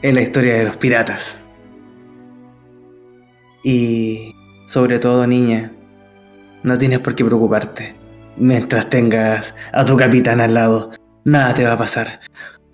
En 0.00 0.14
la 0.14 0.22
historia 0.22 0.54
de 0.54 0.64
los 0.64 0.76
piratas. 0.76 1.42
Y 3.62 4.34
sobre 4.66 4.98
todo, 4.98 5.26
niña, 5.26 5.72
no 6.62 6.78
tienes 6.78 7.00
por 7.00 7.14
qué 7.14 7.24
preocuparte. 7.24 7.94
Mientras 8.36 8.88
tengas 8.88 9.54
a 9.72 9.84
tu 9.84 9.96
capitán 9.96 10.40
al 10.40 10.54
lado, 10.54 10.90
nada 11.24 11.54
te 11.54 11.64
va 11.64 11.72
a 11.72 11.78
pasar. 11.78 12.20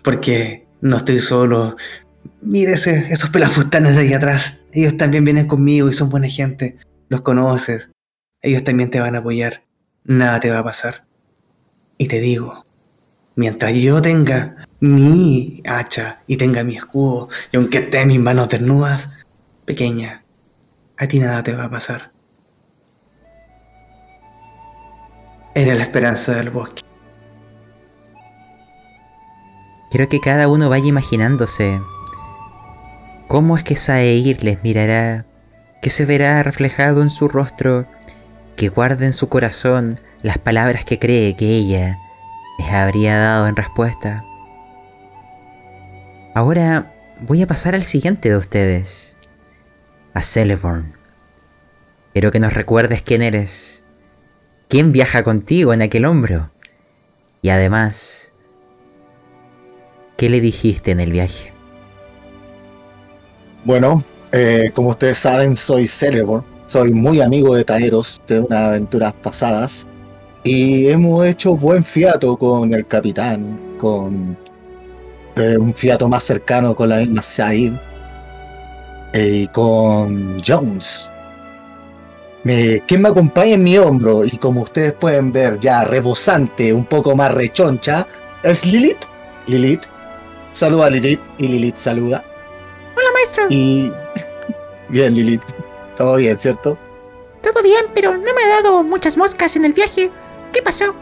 Porque 0.02 0.66
no 0.80 0.98
estoy 0.98 1.20
solo. 1.20 1.76
Mírese, 2.40 3.06
esos 3.10 3.30
pelafustanes 3.30 3.94
de 3.94 4.02
ahí 4.02 4.12
atrás. 4.12 4.58
Ellos 4.72 4.96
también 4.96 5.24
vienen 5.24 5.46
conmigo 5.46 5.90
y 5.90 5.94
son 5.94 6.10
buena 6.10 6.28
gente. 6.28 6.76
Los 7.08 7.22
conoces. 7.22 7.90
Ellos 8.40 8.64
también 8.64 8.90
te 8.90 9.00
van 9.00 9.16
a 9.16 9.18
apoyar. 9.18 9.64
Nada 10.04 10.40
te 10.40 10.50
va 10.50 10.60
a 10.60 10.64
pasar. 10.64 11.04
Y 11.98 12.06
te 12.06 12.20
digo, 12.20 12.64
mientras 13.34 13.74
yo 13.74 14.00
tenga 14.00 14.68
mi 14.80 15.62
hacha 15.66 16.20
y 16.28 16.36
tenga 16.36 16.62
mi 16.62 16.76
escudo, 16.76 17.28
y 17.52 17.56
aunque 17.56 17.78
esté 17.78 18.00
en 18.00 18.08
mis 18.08 18.20
manos 18.20 18.48
desnudas, 18.48 19.10
pequeña, 19.64 20.22
a 20.98 21.06
ti 21.06 21.20
nada 21.20 21.42
te 21.42 21.54
va 21.54 21.64
a 21.64 21.70
pasar. 21.70 22.10
Era 25.54 25.74
la 25.74 25.82
esperanza 25.84 26.32
del 26.34 26.50
bosque. 26.50 26.82
Quiero 29.90 30.08
que 30.08 30.20
cada 30.20 30.48
uno 30.48 30.68
vaya 30.68 30.86
imaginándose 30.86 31.80
cómo 33.28 33.56
es 33.56 33.64
que 33.64 33.76
Saeir 33.76 34.42
les 34.44 34.62
mirará, 34.62 35.24
que 35.80 35.90
se 35.90 36.04
verá 36.04 36.42
reflejado 36.42 37.00
en 37.02 37.10
su 37.10 37.28
rostro, 37.28 37.86
que 38.56 38.68
guarde 38.68 39.06
en 39.06 39.12
su 39.12 39.28
corazón 39.28 39.98
las 40.22 40.38
palabras 40.38 40.84
que 40.84 40.98
cree 40.98 41.36
que 41.36 41.56
ella 41.56 41.98
les 42.58 42.70
habría 42.70 43.18
dado 43.18 43.46
en 43.46 43.56
respuesta. 43.56 44.24
Ahora 46.34 46.92
voy 47.20 47.42
a 47.42 47.46
pasar 47.46 47.74
al 47.74 47.84
siguiente 47.84 48.28
de 48.28 48.36
ustedes 48.36 49.17
a 50.18 50.22
Celeborn. 50.22 50.92
Quiero 52.12 52.32
que 52.32 52.40
nos 52.40 52.52
recuerdes 52.52 53.02
quién 53.02 53.22
eres, 53.22 53.84
quién 54.66 54.90
viaja 54.90 55.22
contigo 55.22 55.72
en 55.72 55.80
aquel 55.80 56.04
hombro 56.04 56.50
y 57.40 57.50
además, 57.50 58.32
¿qué 60.16 60.28
le 60.28 60.40
dijiste 60.40 60.90
en 60.90 60.98
el 60.98 61.12
viaje? 61.12 61.52
Bueno, 63.64 64.02
eh, 64.32 64.72
como 64.74 64.88
ustedes 64.88 65.18
saben, 65.18 65.54
soy 65.54 65.86
Celeborn, 65.86 66.44
soy 66.66 66.92
muy 66.92 67.20
amigo 67.20 67.54
de 67.54 67.64
Taeros 67.64 68.20
de 68.26 68.40
unas 68.40 68.58
aventuras 68.58 69.12
pasadas 69.22 69.86
y 70.42 70.88
hemos 70.88 71.26
hecho 71.26 71.54
buen 71.54 71.84
fiato 71.84 72.36
con 72.36 72.74
el 72.74 72.84
capitán, 72.88 73.56
con 73.78 74.36
eh, 75.36 75.56
un 75.56 75.72
fiato 75.72 76.08
más 76.08 76.24
cercano 76.24 76.74
con 76.74 76.88
la 76.88 76.96
misma 76.96 77.22
Said 77.22 77.74
y 79.14 79.46
con 79.48 80.42
Jones. 80.44 81.10
Me, 82.44 82.80
quien 82.86 83.02
me 83.02 83.08
acompaña 83.08 83.54
en 83.54 83.64
mi 83.64 83.76
hombro 83.78 84.24
y 84.24 84.36
como 84.38 84.62
ustedes 84.62 84.92
pueden 84.92 85.32
ver 85.32 85.58
ya 85.60 85.84
rebosante, 85.84 86.72
un 86.72 86.84
poco 86.84 87.16
más 87.16 87.34
rechoncha, 87.34 88.06
es 88.42 88.64
Lilith. 88.64 89.04
Lilith. 89.46 89.82
Saluda 90.52 90.86
a 90.86 90.90
Lilith 90.90 91.20
y 91.38 91.48
Lilith 91.48 91.76
saluda. 91.76 92.24
Hola 92.96 93.08
maestro. 93.12 93.46
Y... 93.50 93.92
Bien 94.88 95.14
Lilith. 95.14 95.42
Todo 95.96 96.16
bien, 96.16 96.38
¿cierto? 96.38 96.78
Todo 97.42 97.62
bien, 97.62 97.86
pero 97.92 98.12
no 98.12 98.22
me 98.22 98.42
ha 98.44 98.62
dado 98.62 98.82
muchas 98.82 99.16
moscas 99.16 99.56
en 99.56 99.64
el 99.64 99.72
viaje. 99.72 100.10
¿Qué 100.52 100.62
pasó? 100.62 100.94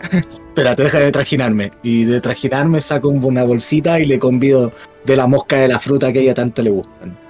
Espérate, 0.48 0.84
deja 0.84 1.00
de 1.00 1.12
trajinarme. 1.12 1.70
Y 1.82 2.04
de 2.04 2.20
trajinarme 2.20 2.80
saco 2.80 3.08
una 3.08 3.44
bolsita 3.44 3.98
y 4.00 4.06
le 4.06 4.18
convido 4.18 4.72
de 5.04 5.16
la 5.16 5.26
mosca 5.26 5.56
de 5.56 5.68
la 5.68 5.78
fruta 5.78 6.12
que 6.12 6.18
a 6.18 6.22
ella 6.22 6.34
tanto 6.34 6.62
le 6.62 6.70
gustan. 6.70 7.23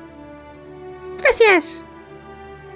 Gracias. 1.24 1.82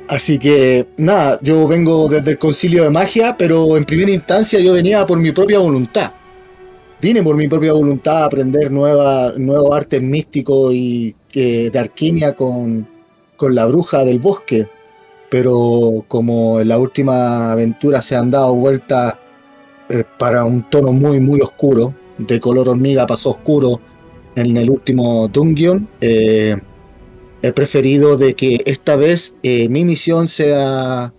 Así 0.09 0.39
que 0.39 0.87
nada, 0.97 1.39
yo 1.43 1.69
vengo 1.69 2.09
desde 2.09 2.31
el 2.33 2.39
concilio 2.39 2.85
de 2.85 2.91
magia, 2.91 3.37
pero 3.37 3.77
en 3.77 3.85
primera 3.85 4.11
instancia 4.11 4.59
yo 4.59 4.73
venía 4.73 5.07
por 5.07 5.19
mi 5.19 5.33
propia 5.33 5.59
voluntad. 5.59 6.13
Vine 7.01 7.23
por 7.23 7.37
mi 7.37 7.47
propia 7.47 7.75
voluntad 7.75 8.23
a 8.23 8.25
aprender 8.25 8.73
nueva, 8.73 9.35
nuevos 9.37 9.77
artes 9.77 10.03
místicos 10.03 10.73
y 10.75 11.15
de 11.33 11.79
alquimia 11.79 12.35
con, 12.35 12.89
con 13.37 13.55
la 13.55 13.67
bruja 13.67 14.05
del 14.05 14.19
bosque. 14.19 14.67
Pero 15.31 16.05
como 16.09 16.59
en 16.61 16.69
la 16.69 16.79
última 16.79 17.53
aventura 17.53 18.01
se 18.01 18.17
han 18.17 18.31
dado 18.31 18.55
vueltas 18.55 19.15
eh, 19.91 20.05
para 20.19 20.45
un 20.45 20.63
tono 20.71 20.91
muy 20.91 21.21
muy 21.21 21.41
oscuro, 21.41 21.93
de 22.17 22.41
color 22.41 22.71
hormiga 22.71 23.07
pasó 23.07 23.31
oscuro 23.31 23.79
en 24.35 24.57
el 24.57 24.71
último 24.71 25.29
dungeon, 25.29 25.87
eh, 26.01 26.57
he 27.43 27.53
preferido 27.53 28.17
de 28.17 28.35
que 28.35 28.63
esta 28.67 28.97
vez 28.97 29.33
eh, 29.43 29.69
mi 29.69 29.85
misión 29.85 30.29
sea, 30.29 31.13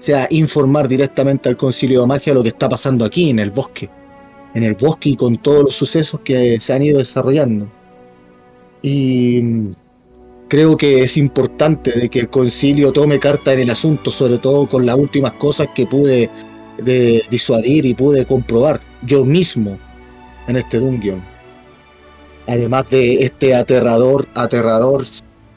sea 0.00 0.26
informar 0.30 0.88
directamente 0.88 1.48
al 1.48 1.56
concilio 1.56 2.00
de 2.00 2.06
magia 2.06 2.34
lo 2.34 2.42
que 2.42 2.48
está 2.48 2.68
pasando 2.68 3.04
aquí 3.04 3.30
en 3.30 3.38
el 3.38 3.50
bosque. 3.50 3.88
En 4.54 4.64
el 4.64 4.74
bosque 4.74 5.10
y 5.10 5.16
con 5.16 5.38
todos 5.38 5.64
los 5.64 5.74
sucesos 5.74 6.20
que 6.20 6.58
se 6.60 6.72
han 6.72 6.82
ido 6.82 6.98
desarrollando. 6.98 7.68
Y 8.82 9.40
mm, 9.42 9.74
creo 10.48 10.76
que 10.76 11.02
es 11.02 11.16
importante 11.16 11.92
de 11.92 12.08
que 12.08 12.20
el 12.20 12.30
concilio 12.30 12.92
tome 12.92 13.20
carta 13.20 13.52
en 13.52 13.60
el 13.60 13.70
asunto, 13.70 14.10
sobre 14.10 14.38
todo 14.38 14.66
con 14.66 14.86
las 14.86 14.96
últimas 14.96 15.34
cosas 15.34 15.68
que 15.74 15.86
pude 15.86 16.30
de 16.78 17.22
disuadir 17.30 17.84
y 17.84 17.94
pude 17.94 18.24
comprobar 18.24 18.80
yo 19.02 19.24
mismo 19.24 19.78
en 20.48 20.56
este 20.56 20.78
dungeon. 20.78 21.22
Además 22.46 22.88
de 22.90 23.22
este 23.24 23.54
aterrador, 23.54 24.26
aterrador 24.34 25.04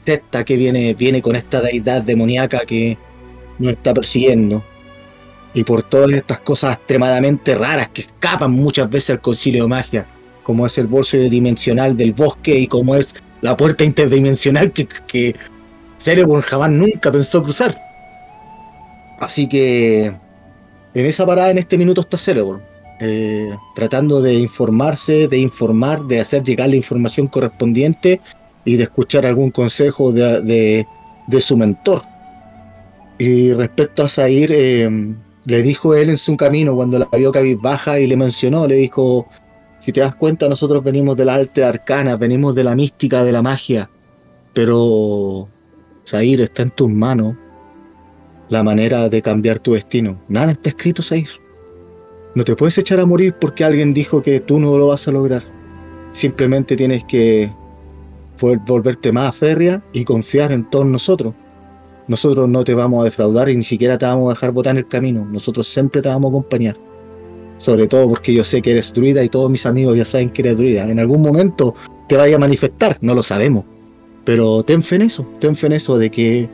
secta 0.04 0.44
que 0.44 0.56
viene, 0.56 0.94
viene 0.94 1.22
con 1.22 1.36
esta 1.36 1.60
deidad 1.60 2.02
demoníaca 2.02 2.60
que 2.60 2.96
nos 3.58 3.72
está 3.72 3.94
persiguiendo. 3.94 4.62
Y 5.54 5.62
por 5.64 5.82
todas 5.82 6.10
estas 6.12 6.40
cosas 6.40 6.74
extremadamente 6.74 7.54
raras 7.54 7.88
que 7.90 8.02
escapan 8.02 8.50
muchas 8.50 8.90
veces 8.90 9.10
al 9.10 9.20
concilio 9.20 9.62
de 9.62 9.68
magia, 9.68 10.06
como 10.42 10.66
es 10.66 10.76
el 10.78 10.86
bolso 10.86 11.16
dimensional 11.16 11.96
del 11.96 12.12
bosque 12.12 12.58
y 12.58 12.66
como 12.66 12.96
es 12.96 13.14
la 13.40 13.56
puerta 13.56 13.84
interdimensional 13.84 14.72
que, 14.72 14.86
que 15.06 15.36
Cerebon 15.98 16.40
jamás 16.40 16.70
nunca 16.70 17.12
pensó 17.12 17.42
cruzar. 17.42 17.80
Así 19.20 19.48
que 19.48 20.12
en 20.94 21.06
esa 21.06 21.24
parada 21.24 21.50
en 21.50 21.58
este 21.58 21.78
minuto 21.78 22.00
está 22.00 22.18
Cerebon, 22.18 22.60
eh, 23.00 23.54
tratando 23.74 24.20
de 24.20 24.34
informarse, 24.34 25.28
de 25.28 25.38
informar, 25.38 26.02
de 26.04 26.20
hacer 26.20 26.42
llegar 26.42 26.68
la 26.68 26.76
información 26.76 27.26
correspondiente 27.28 28.20
y 28.64 28.76
de 28.76 28.84
escuchar 28.84 29.26
algún 29.26 29.50
consejo 29.50 30.12
de, 30.12 30.86
de, 31.26 31.40
su 31.40 31.56
mentor. 31.56 32.02
Y 33.18 33.52
respecto 33.52 34.02
a 34.02 34.08
Zair, 34.08 34.50
eh, 34.52 35.14
le 35.44 35.62
dijo 35.62 35.94
él 35.94 36.10
en 36.10 36.18
su 36.18 36.36
camino 36.36 36.74
cuando 36.74 36.98
la 36.98 37.08
vio 37.16 37.32
baja 37.60 38.00
y 38.00 38.06
le 38.06 38.16
mencionó, 38.16 38.66
le 38.66 38.76
dijo, 38.76 39.26
si 39.78 39.92
te 39.92 40.00
das 40.00 40.14
cuenta, 40.14 40.48
nosotros 40.48 40.82
venimos 40.82 41.16
de 41.16 41.26
la 41.26 41.34
arte 41.34 41.64
arcana, 41.64 42.16
venimos 42.16 42.54
de 42.54 42.64
la 42.64 42.74
mística, 42.74 43.22
de 43.22 43.32
la 43.32 43.42
magia, 43.42 43.90
pero 44.54 45.46
Sair 46.04 46.40
está 46.40 46.62
en 46.62 46.70
tus 46.70 46.90
manos 46.90 47.36
la 48.48 48.62
manera 48.62 49.08
de 49.08 49.22
cambiar 49.22 49.58
tu 49.58 49.74
destino. 49.74 50.18
Nada 50.28 50.52
está 50.52 50.70
escrito, 50.70 51.02
Sair. 51.02 51.28
No 52.34 52.44
te 52.44 52.56
puedes 52.56 52.76
echar 52.78 52.98
a 52.98 53.06
morir 53.06 53.34
porque 53.38 53.64
alguien 53.64 53.94
dijo 53.94 54.22
que 54.22 54.40
tú 54.40 54.58
no 54.58 54.76
lo 54.78 54.88
vas 54.88 55.06
a 55.06 55.12
lograr. 55.12 55.44
Simplemente 56.12 56.76
tienes 56.76 57.04
que 57.04 57.50
volverte 58.40 59.12
más 59.12 59.34
férrea 59.36 59.82
y 59.92 60.04
confiar 60.04 60.52
en 60.52 60.64
todos 60.64 60.86
nosotros. 60.86 61.34
Nosotros 62.06 62.48
no 62.48 62.64
te 62.64 62.74
vamos 62.74 63.00
a 63.00 63.04
defraudar 63.04 63.48
y 63.48 63.56
ni 63.56 63.64
siquiera 63.64 63.96
te 63.96 64.04
vamos 64.04 64.28
a 64.28 64.34
dejar 64.34 64.50
botar 64.50 64.72
en 64.72 64.78
el 64.78 64.88
camino. 64.88 65.26
Nosotros 65.30 65.66
siempre 65.66 66.02
te 66.02 66.08
vamos 66.08 66.28
a 66.28 66.32
acompañar. 66.32 66.76
Sobre 67.58 67.86
todo 67.86 68.08
porque 68.08 68.34
yo 68.34 68.44
sé 68.44 68.60
que 68.60 68.72
eres 68.72 68.92
druida 68.92 69.24
y 69.24 69.28
todos 69.28 69.50
mis 69.50 69.64
amigos 69.64 69.96
ya 69.96 70.04
saben 70.04 70.28
que 70.28 70.42
eres 70.42 70.58
druida. 70.58 70.88
En 70.88 70.98
algún 70.98 71.22
momento 71.22 71.74
te 72.08 72.16
vaya 72.16 72.36
a 72.36 72.38
manifestar, 72.38 72.98
no 73.00 73.14
lo 73.14 73.22
sabemos. 73.22 73.64
Pero 74.24 74.62
ten 74.62 74.82
fe 74.82 74.96
en 74.96 75.02
eso, 75.02 75.26
ten 75.40 75.56
fe 75.56 75.68
en 75.68 75.72
eso 75.74 75.96
de 75.98 76.10
que 76.10 76.48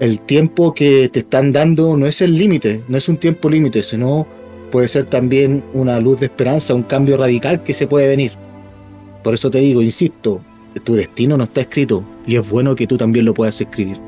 el 0.00 0.20
tiempo 0.20 0.74
que 0.74 1.08
te 1.08 1.20
están 1.20 1.52
dando 1.52 1.96
no 1.96 2.06
es 2.06 2.20
el 2.20 2.36
límite, 2.36 2.82
no 2.88 2.96
es 2.98 3.08
un 3.08 3.16
tiempo 3.16 3.48
límite, 3.48 3.82
sino 3.82 4.26
puede 4.70 4.88
ser 4.88 5.06
también 5.06 5.62
una 5.72 6.00
luz 6.00 6.20
de 6.20 6.26
esperanza, 6.26 6.74
un 6.74 6.82
cambio 6.82 7.16
radical 7.16 7.62
que 7.62 7.74
se 7.74 7.86
puede 7.86 8.08
venir. 8.08 8.32
Por 9.22 9.34
eso 9.34 9.50
te 9.50 9.58
digo, 9.58 9.80
insisto, 9.82 10.40
tu 10.82 10.94
destino 10.94 11.36
no 11.36 11.44
está 11.44 11.60
escrito 11.62 12.02
y 12.26 12.36
es 12.36 12.48
bueno 12.48 12.74
que 12.74 12.86
tú 12.86 12.96
también 12.96 13.24
lo 13.24 13.34
puedas 13.34 13.60
escribir. 13.60 13.98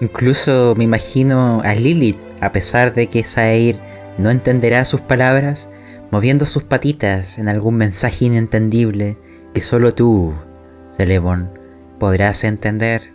Incluso 0.00 0.74
me 0.76 0.84
imagino 0.84 1.62
a 1.64 1.74
Lilith, 1.74 2.18
a 2.40 2.52
pesar 2.52 2.94
de 2.94 3.06
que 3.06 3.24
Saeir 3.24 3.78
no 4.18 4.30
entenderá 4.30 4.84
sus 4.84 5.00
palabras, 5.00 5.68
moviendo 6.10 6.44
sus 6.46 6.64
patitas 6.64 7.38
en 7.38 7.48
algún 7.48 7.76
mensaje 7.76 8.26
inentendible 8.26 9.16
que 9.54 9.60
solo 9.60 9.94
tú, 9.94 10.34
Celebon, 10.90 11.48
podrás 11.98 12.44
entender. 12.44 13.10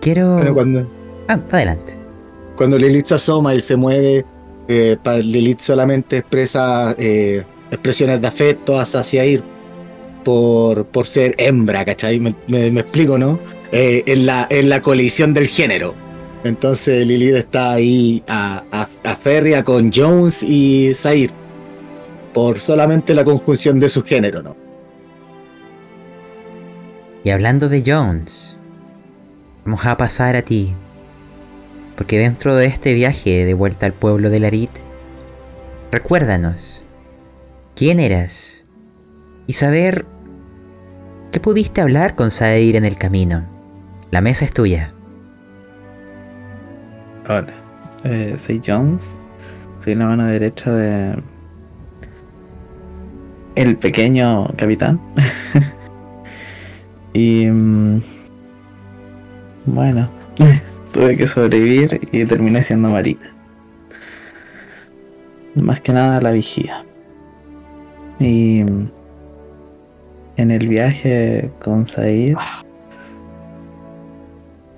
Quiero... 0.00 0.36
Pero 0.40 0.54
cuando, 0.54 0.90
Ah, 1.28 1.38
adelante. 1.52 1.94
cuando 2.56 2.76
Lilith 2.76 3.06
se 3.06 3.14
asoma 3.14 3.54
y 3.54 3.60
se 3.60 3.76
mueve, 3.76 4.24
eh, 4.66 4.96
Lilith 5.22 5.60
solamente 5.60 6.18
expresa 6.18 6.94
eh, 6.98 7.44
expresiones 7.72 8.20
de 8.20 8.28
afecto 8.28 8.78
hacia 8.78 9.24
ir 9.24 9.42
por, 10.24 10.84
por 10.86 11.06
ser 11.06 11.34
hembra, 11.38 11.84
¿cachai? 11.84 12.20
Me, 12.20 12.66
explico, 12.66 13.18
¿no? 13.18 13.40
Eh, 13.72 14.04
en, 14.06 14.26
la, 14.26 14.46
en 14.50 14.68
la 14.68 14.82
colisión 14.82 15.34
del 15.34 15.48
género. 15.48 15.94
Entonces 16.44 17.06
Lilith 17.06 17.34
está 17.34 17.72
ahí 17.72 18.22
a, 18.28 18.62
a, 18.70 18.88
a 19.04 19.16
férrea 19.16 19.64
con 19.64 19.90
Jones 19.92 20.42
y 20.42 20.92
Zair. 20.94 21.30
Por 22.34 22.60
solamente 22.60 23.14
la 23.14 23.24
conjunción 23.24 23.80
de 23.80 23.88
su 23.88 24.02
género, 24.02 24.42
¿no? 24.42 24.56
Y 27.24 27.30
hablando 27.30 27.68
de 27.68 27.82
Jones, 27.86 28.56
vamos 29.64 29.86
a 29.86 29.96
pasar 29.96 30.36
a 30.36 30.42
ti. 30.42 30.74
Porque 31.96 32.18
dentro 32.18 32.54
de 32.56 32.66
este 32.66 32.94
viaje 32.94 33.44
de 33.44 33.54
vuelta 33.54 33.86
al 33.86 33.92
pueblo 33.92 34.28
de 34.28 34.40
Larit, 34.40 34.70
recuérdanos 35.92 36.81
quién 37.74 38.00
eras 38.00 38.64
y 39.46 39.54
saber 39.54 40.06
qué 41.30 41.40
pudiste 41.40 41.80
hablar 41.80 42.14
con 42.14 42.30
Saeir 42.30 42.76
en 42.76 42.84
el 42.84 42.96
camino. 42.96 43.44
La 44.10 44.20
mesa 44.20 44.44
es 44.44 44.52
tuya. 44.52 44.92
Hola, 47.28 47.52
eh, 48.04 48.36
soy 48.38 48.60
Jones. 48.64 49.14
Soy 49.82 49.94
la 49.94 50.06
mano 50.06 50.26
derecha 50.26 50.72
de. 50.72 51.22
El 53.54 53.76
pequeño 53.76 54.48
capitán. 54.56 55.00
y. 57.12 57.46
mm, 57.46 58.02
Bueno, 59.66 60.10
tuve 60.92 61.16
que 61.16 61.26
sobrevivir 61.26 62.08
y 62.12 62.24
terminé 62.24 62.62
siendo 62.62 62.88
marina. 62.90 63.30
Más 65.54 65.80
que 65.80 65.92
nada 65.92 66.20
la 66.20 66.32
vigía. 66.32 66.84
Y. 68.22 68.60
En 70.36 70.50
el 70.50 70.66
viaje 70.68 71.50
con 71.62 71.86
Said. 71.86 72.36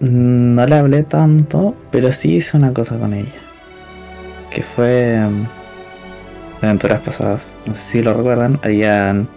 No 0.01 0.67
le 0.67 0.75
hablé 0.75 1.03
tanto, 1.05 1.75
pero 1.91 2.11
sí 2.13 2.37
hice 2.37 2.57
una 2.57 2.73
cosa 2.73 2.97
con 2.97 3.15
ella. 3.15 3.33
Que 4.51 4.63
fue. 4.63 5.19
mm, 5.19 5.47
Aventuras 6.63 7.01
pasadas. 7.01 7.47
Si 7.73 8.03
lo 8.03 8.15
recuerdan. 8.15 8.59
Habían. 8.63 9.29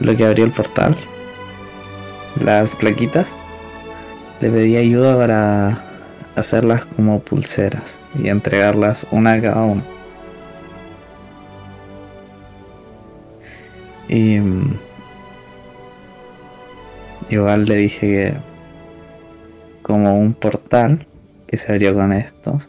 Lo 0.00 0.16
que 0.16 0.24
abrió 0.26 0.44
el 0.44 0.52
portal. 0.52 0.94
Las 2.42 2.74
plaquitas. 2.76 3.28
Le 4.40 4.50
pedí 4.50 4.76
ayuda 4.76 5.16
para 5.16 5.78
hacerlas 6.36 6.84
como 6.84 7.20
pulseras. 7.20 7.98
Y 8.18 8.28
entregarlas 8.28 9.06
una 9.10 9.34
a 9.34 9.40
cada 9.40 9.62
uno. 9.62 9.93
Y. 14.14 14.38
mm, 14.38 14.74
Igual 17.30 17.64
le 17.64 17.76
dije 17.76 18.06
que 18.06 18.34
como 19.82 20.16
un 20.16 20.34
portal 20.34 21.06
que 21.46 21.56
se 21.56 21.72
abrió 21.72 21.94
con 21.94 22.12
estos. 22.12 22.68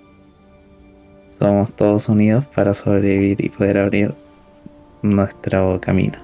Somos 1.37 1.73
todos 1.73 2.07
unidos 2.09 2.45
para 2.55 2.73
sobrevivir 2.73 3.43
y 3.43 3.49
poder 3.49 3.77
abrir 3.77 4.15
nuestro 5.01 5.79
camino. 5.81 6.17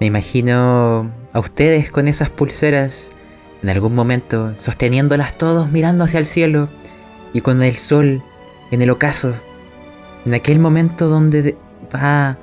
Me 0.00 0.06
imagino 0.06 1.10
a 1.32 1.38
ustedes 1.40 1.90
con 1.90 2.08
esas 2.08 2.30
pulseras 2.30 3.10
en 3.62 3.68
algún 3.70 3.94
momento 3.94 4.52
sosteniéndolas 4.56 5.38
todos 5.38 5.70
mirando 5.70 6.04
hacia 6.04 6.18
el 6.18 6.26
cielo 6.26 6.68
y 7.32 7.42
con 7.42 7.62
el 7.62 7.76
sol 7.76 8.22
en 8.72 8.82
el 8.82 8.90
ocaso. 8.90 9.34
En 10.26 10.34
aquel 10.34 10.58
momento 10.58 11.08
donde 11.08 11.42
de- 11.42 11.56
va 11.94 12.36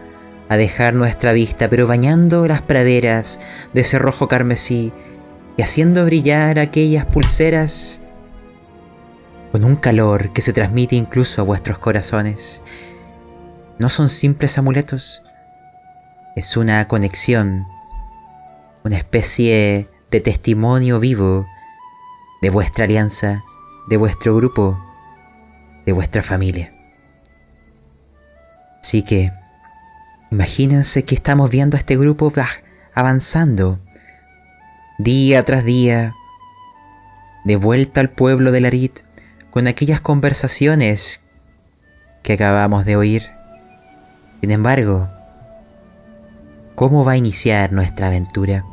a 0.49 0.57
dejar 0.57 0.93
nuestra 0.93 1.33
vista, 1.33 1.69
pero 1.69 1.87
bañando 1.87 2.47
las 2.47 2.61
praderas 2.61 3.39
de 3.73 3.81
ese 3.81 3.99
rojo 3.99 4.27
carmesí 4.27 4.93
y 5.57 5.61
haciendo 5.61 6.05
brillar 6.05 6.59
aquellas 6.59 7.05
pulseras 7.05 7.99
con 9.51 9.65
un 9.65 9.75
calor 9.75 10.31
que 10.33 10.41
se 10.41 10.53
transmite 10.53 10.95
incluso 10.95 11.41
a 11.41 11.45
vuestros 11.45 11.79
corazones. 11.79 12.61
No 13.79 13.89
son 13.89 14.09
simples 14.09 14.57
amuletos, 14.57 15.21
es 16.35 16.55
una 16.55 16.87
conexión, 16.87 17.65
una 18.83 18.97
especie 18.97 19.89
de 20.11 20.21
testimonio 20.21 20.99
vivo 20.99 21.45
de 22.41 22.49
vuestra 22.49 22.85
alianza, 22.85 23.43
de 23.89 23.97
vuestro 23.97 24.35
grupo, 24.35 24.77
de 25.85 25.91
vuestra 25.91 26.21
familia. 26.21 26.76
Así 28.81 29.03
que, 29.03 29.31
imagínense 30.31 31.03
que 31.03 31.15
estamos 31.15 31.49
viendo 31.49 31.75
a 31.75 31.79
este 31.79 31.97
grupo 31.97 32.31
va- 32.31 32.47
avanzando 32.93 33.79
día 34.97 35.43
tras 35.43 35.63
día, 35.63 36.13
de 37.43 37.55
vuelta 37.55 38.01
al 38.01 38.09
pueblo 38.09 38.51
de 38.51 38.61
Larit, 38.61 38.99
con 39.51 39.67
aquellas 39.67 40.01
conversaciones 40.01 41.21
que 42.23 42.33
acabamos 42.33 42.85
de 42.85 42.95
oír. 42.95 43.23
Sin 44.41 44.51
embargo, 44.51 45.07
¿cómo 46.75 47.03
va 47.05 47.13
a 47.13 47.17
iniciar 47.17 47.71
nuestra 47.71 48.07
aventura? 48.07 48.63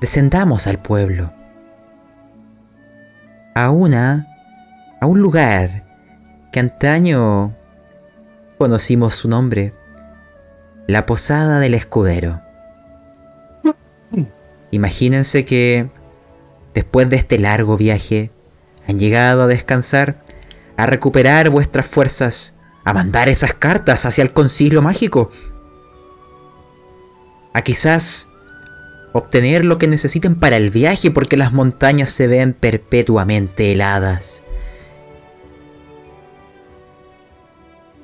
Descendamos 0.00 0.66
al 0.66 0.80
pueblo. 0.80 1.32
A 3.54 3.70
una, 3.70 4.26
a 5.00 5.06
un 5.06 5.20
lugar 5.20 5.81
que 6.52 6.60
antaño 6.60 7.52
conocimos 8.58 9.14
su 9.14 9.28
nombre, 9.28 9.72
la 10.86 11.06
Posada 11.06 11.58
del 11.58 11.74
Escudero. 11.74 12.40
Imagínense 14.70 15.44
que 15.46 15.88
después 16.74 17.08
de 17.08 17.16
este 17.16 17.38
largo 17.38 17.76
viaje 17.76 18.30
han 18.86 18.98
llegado 18.98 19.42
a 19.42 19.46
descansar, 19.46 20.16
a 20.76 20.86
recuperar 20.86 21.48
vuestras 21.48 21.86
fuerzas, 21.86 22.54
a 22.84 22.92
mandar 22.92 23.30
esas 23.30 23.54
cartas 23.54 24.04
hacia 24.04 24.22
el 24.22 24.32
concilio 24.32 24.82
mágico, 24.82 25.30
a 27.54 27.62
quizás 27.62 28.28
obtener 29.12 29.64
lo 29.64 29.78
que 29.78 29.88
necesiten 29.88 30.34
para 30.34 30.56
el 30.56 30.70
viaje 30.70 31.10
porque 31.10 31.36
las 31.38 31.52
montañas 31.52 32.10
se 32.10 32.26
ven 32.26 32.52
perpetuamente 32.52 33.72
heladas. 33.72 34.42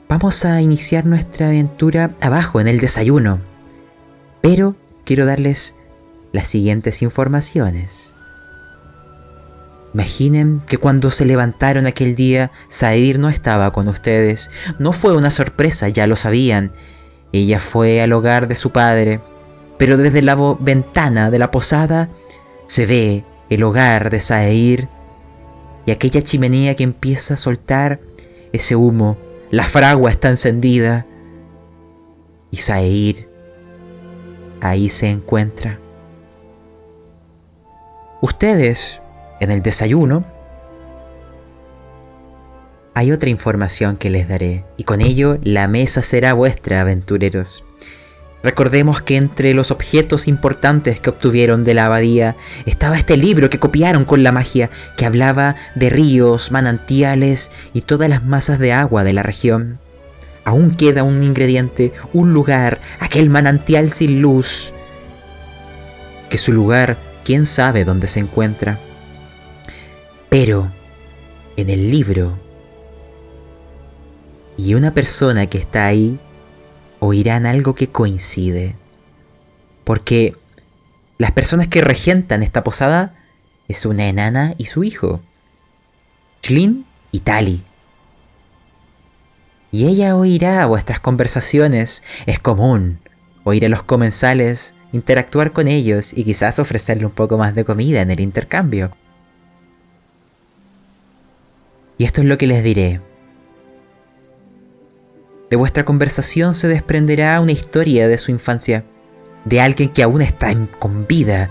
Vamos 0.09 0.47
a 0.47 0.63
iniciar 0.63 1.05
nuestra 1.05 1.49
aventura 1.49 2.13
abajo 2.23 2.61
en 2.61 2.67
el 2.67 2.79
desayuno, 2.79 3.41
pero 4.41 4.75
quiero 5.05 5.27
darles 5.27 5.75
las 6.33 6.49
siguientes 6.49 7.03
informaciones. 7.03 8.15
Imaginen 9.93 10.63
que 10.67 10.79
cuando 10.79 11.11
se 11.11 11.27
levantaron 11.27 11.87
aquel 11.87 12.17
día, 12.17 12.51
Sair 12.71 13.19
no 13.19 13.29
estaba 13.29 13.71
con 13.71 13.87
ustedes. 13.89 14.51
No 14.79 14.93
fue 14.93 15.15
una 15.15 15.31
sorpresa, 15.31 15.91
ya 15.91 16.07
lo 16.07 16.17
sabían. 16.17 16.73
Ella 17.33 17.61
fue 17.61 18.01
al 18.01 18.13
hogar 18.15 18.49
de 18.49 18.57
su 18.57 18.71
padre, 18.71 19.21
pero 19.77 19.99
desde 19.99 20.23
la 20.23 20.37
ventana 20.59 21.31
de 21.31 21.39
la 21.39 21.51
posada 21.51 22.09
se 22.65 22.87
ve 22.87 23.25
el 23.51 23.63
hogar 23.63 24.09
de 24.09 24.21
Sair 24.21 24.89
y 25.85 25.91
aquella 25.91 26.23
chimenea 26.23 26.77
que 26.77 26.85
empieza 26.85 27.35
a 27.35 27.39
soltar 27.39 28.01
ese 28.55 28.75
humo. 28.75 29.28
La 29.51 29.65
fragua 29.65 30.11
está 30.11 30.29
encendida 30.29 31.07
y 32.51 32.59
Sair 32.59 33.29
ahí 34.61 34.89
se 34.89 35.09
encuentra. 35.09 35.79
Ustedes 38.21 39.01
en 39.41 39.51
el 39.51 39.63
desayuno, 39.63 40.25
hay 42.95 43.13
otra 43.13 43.31
información 43.31 43.97
que 43.97 44.11
les 44.11 44.29
daré, 44.29 44.65
y 44.77 44.83
con 44.83 45.01
ello 45.01 45.39
la 45.45 45.69
mesa 45.69 46.03
será 46.03 46.33
vuestra, 46.33 46.81
aventureros. 46.81 47.65
Recordemos 48.43 49.03
que 49.03 49.17
entre 49.17 49.53
los 49.53 49.71
objetos 49.71 50.29
importantes 50.29 51.01
que 51.01 51.11
obtuvieron 51.11 51.65
de 51.65 51.75
la 51.75 51.87
abadía 51.87 52.37
estaba 52.67 52.97
este 52.97 53.17
libro 53.17 53.51
que 53.51 53.59
copiaron 53.59 54.05
con 54.05 54.23
la 54.23 54.31
magia, 54.31 54.71
que 54.97 55.07
hablaba 55.07 55.57
de 55.75 55.91
ríos, 55.91 56.53
manantiales 56.53 57.51
y 57.73 57.83
todas 57.83 58.09
las 58.09 58.25
masas 58.25 58.61
de 58.61 58.73
agua 58.73 59.03
de 59.03 59.13
la 59.13 59.25
región. 59.25 59.81
Aún 60.45 60.71
queda 60.71 61.03
un 61.03 61.25
ingrediente, 61.25 61.93
un 62.13 62.33
lugar, 62.33 62.81
aquel 63.01 63.29
manantial 63.29 63.91
sin 63.91 64.23
luz, 64.23 64.73
que 66.31 66.39
su 66.39 66.53
lugar, 66.53 66.97
quién 67.25 67.45
sabe 67.45 67.85
dónde 67.85 68.07
se 68.07 68.21
encuentra. 68.21 68.79
Pero 70.29 70.71
en 71.57 71.71
el 71.71 71.91
libro 71.91 72.39
y 74.57 74.75
una 74.75 74.95
persona 74.95 75.47
que 75.47 75.59
está 75.59 75.87
ahí 75.87 76.19
oirán 77.01 77.47
algo 77.47 77.75
que 77.75 77.89
coincide. 77.89 78.75
Porque 79.85 80.37
las 81.19 81.33
personas 81.33 81.69
que 81.69 81.81
regentan 81.81 82.43
esta 82.43 82.63
posada 82.65 83.15
es 83.69 83.87
una 83.87 84.09
enana 84.09 84.55
y 84.59 84.67
su 84.67 84.85
hijo, 84.85 85.21
Shlin 86.43 86.85
y 87.13 87.21
Tali. 87.21 87.63
Y 89.71 89.87
ella 89.87 90.17
oirá 90.17 90.65
vuestras 90.67 91.01
conversaciones. 91.01 92.03
Es 92.27 92.39
común 92.39 93.01
oír 93.49 93.65
a 93.65 93.69
los 93.69 93.83
comensales, 93.83 94.75
interactuar 94.93 95.53
con 95.53 95.69
ellos 95.69 96.13
y 96.13 96.25
quizás 96.25 96.59
ofrecerle 96.59 97.07
un 97.07 97.13
poco 97.13 97.39
más 97.39 97.55
de 97.55 97.65
comida 97.65 98.01
en 98.03 98.11
el 98.11 98.21
intercambio. 98.21 98.93
Y 101.97 102.05
esto 102.05 102.21
es 102.21 102.27
lo 102.29 102.39
que 102.39 102.47
les 102.47 102.63
diré. 102.63 103.01
De 105.51 105.57
vuestra 105.57 105.85
conversación 105.85 106.55
se 106.55 106.69
desprenderá 106.69 107.41
una 107.41 107.53
historia 107.53 108.07
de 108.07 108.19
su 108.19 108.31
infancia, 108.31 108.85
de 109.45 109.61
alguien 109.61 109.89
que 109.89 110.03
aún 110.03 110.21
está 110.21 110.55
con 110.79 111.07
vida 111.07 111.51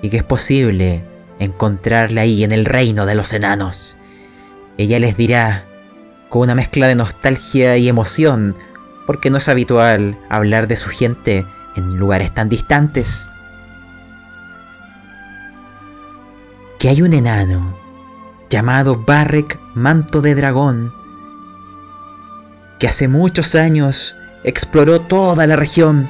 y 0.00 0.10
que 0.10 0.16
es 0.16 0.24
posible 0.24 1.04
encontrarla 1.38 2.22
ahí 2.22 2.42
en 2.42 2.52
el 2.52 2.64
reino 2.64 3.06
de 3.06 3.14
los 3.14 3.32
enanos. 3.32 3.96
Ella 4.78 4.98
les 4.98 5.16
dirá, 5.16 5.64
con 6.28 6.42
una 6.42 6.54
mezcla 6.54 6.88
de 6.88 6.94
nostalgia 6.94 7.76
y 7.76 7.88
emoción, 7.88 8.56
porque 9.06 9.30
no 9.30 9.38
es 9.38 9.48
habitual 9.48 10.18
hablar 10.28 10.66
de 10.66 10.76
su 10.76 10.88
gente 10.88 11.46
en 11.76 11.96
lugares 11.96 12.34
tan 12.34 12.48
distantes, 12.48 13.28
que 16.78 16.88
hay 16.88 17.00
un 17.02 17.12
enano 17.12 17.78
llamado 18.50 18.96
Barrek 19.06 19.60
Manto 19.74 20.20
de 20.20 20.34
Dragón, 20.34 20.92
que 22.82 22.88
hace 22.88 23.06
muchos 23.06 23.54
años 23.54 24.16
exploró 24.42 25.02
toda 25.02 25.46
la 25.46 25.54
región, 25.54 26.08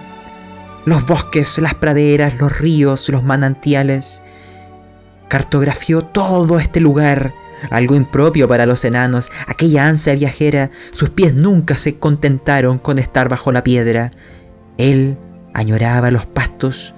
los 0.86 1.04
bosques, 1.04 1.58
las 1.58 1.74
praderas, 1.74 2.38
los 2.38 2.58
ríos, 2.58 3.10
los 3.10 3.22
manantiales, 3.22 4.22
cartografió 5.28 6.00
todo 6.00 6.58
este 6.58 6.80
lugar, 6.80 7.34
algo 7.68 7.94
impropio 7.94 8.48
para 8.48 8.64
los 8.64 8.86
enanos, 8.86 9.30
aquella 9.46 9.86
ansia 9.86 10.14
viajera, 10.14 10.70
sus 10.92 11.10
pies 11.10 11.34
nunca 11.34 11.76
se 11.76 11.96
contentaron 11.98 12.78
con 12.78 12.98
estar 12.98 13.28
bajo 13.28 13.52
la 13.52 13.62
piedra, 13.62 14.10
él 14.78 15.18
añoraba 15.52 16.10
los 16.10 16.24
pastos, 16.24 16.94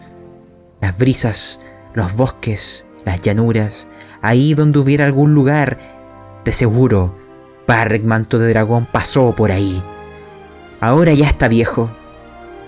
las 0.81 0.97
brisas, 0.97 1.59
los 1.95 2.15
bosques, 2.15 2.87
las 3.05 3.21
llanuras, 3.23 3.89
ahí 4.23 4.55
donde 4.55 4.79
hubiera 4.79 5.05
algún 5.05 5.35
lugar, 5.35 5.81
de 6.45 6.53
seguro, 6.53 7.24
Barrick 7.67 8.05
Manto 8.05 8.39
de 8.39 8.51
Dragón 8.51 8.87
pasó 8.91 9.35
por 9.35 9.51
ahí. 9.51 9.83
Ahora 10.81 11.15
ya 11.15 11.27
está 11.27 11.49
viejo, 11.49 11.91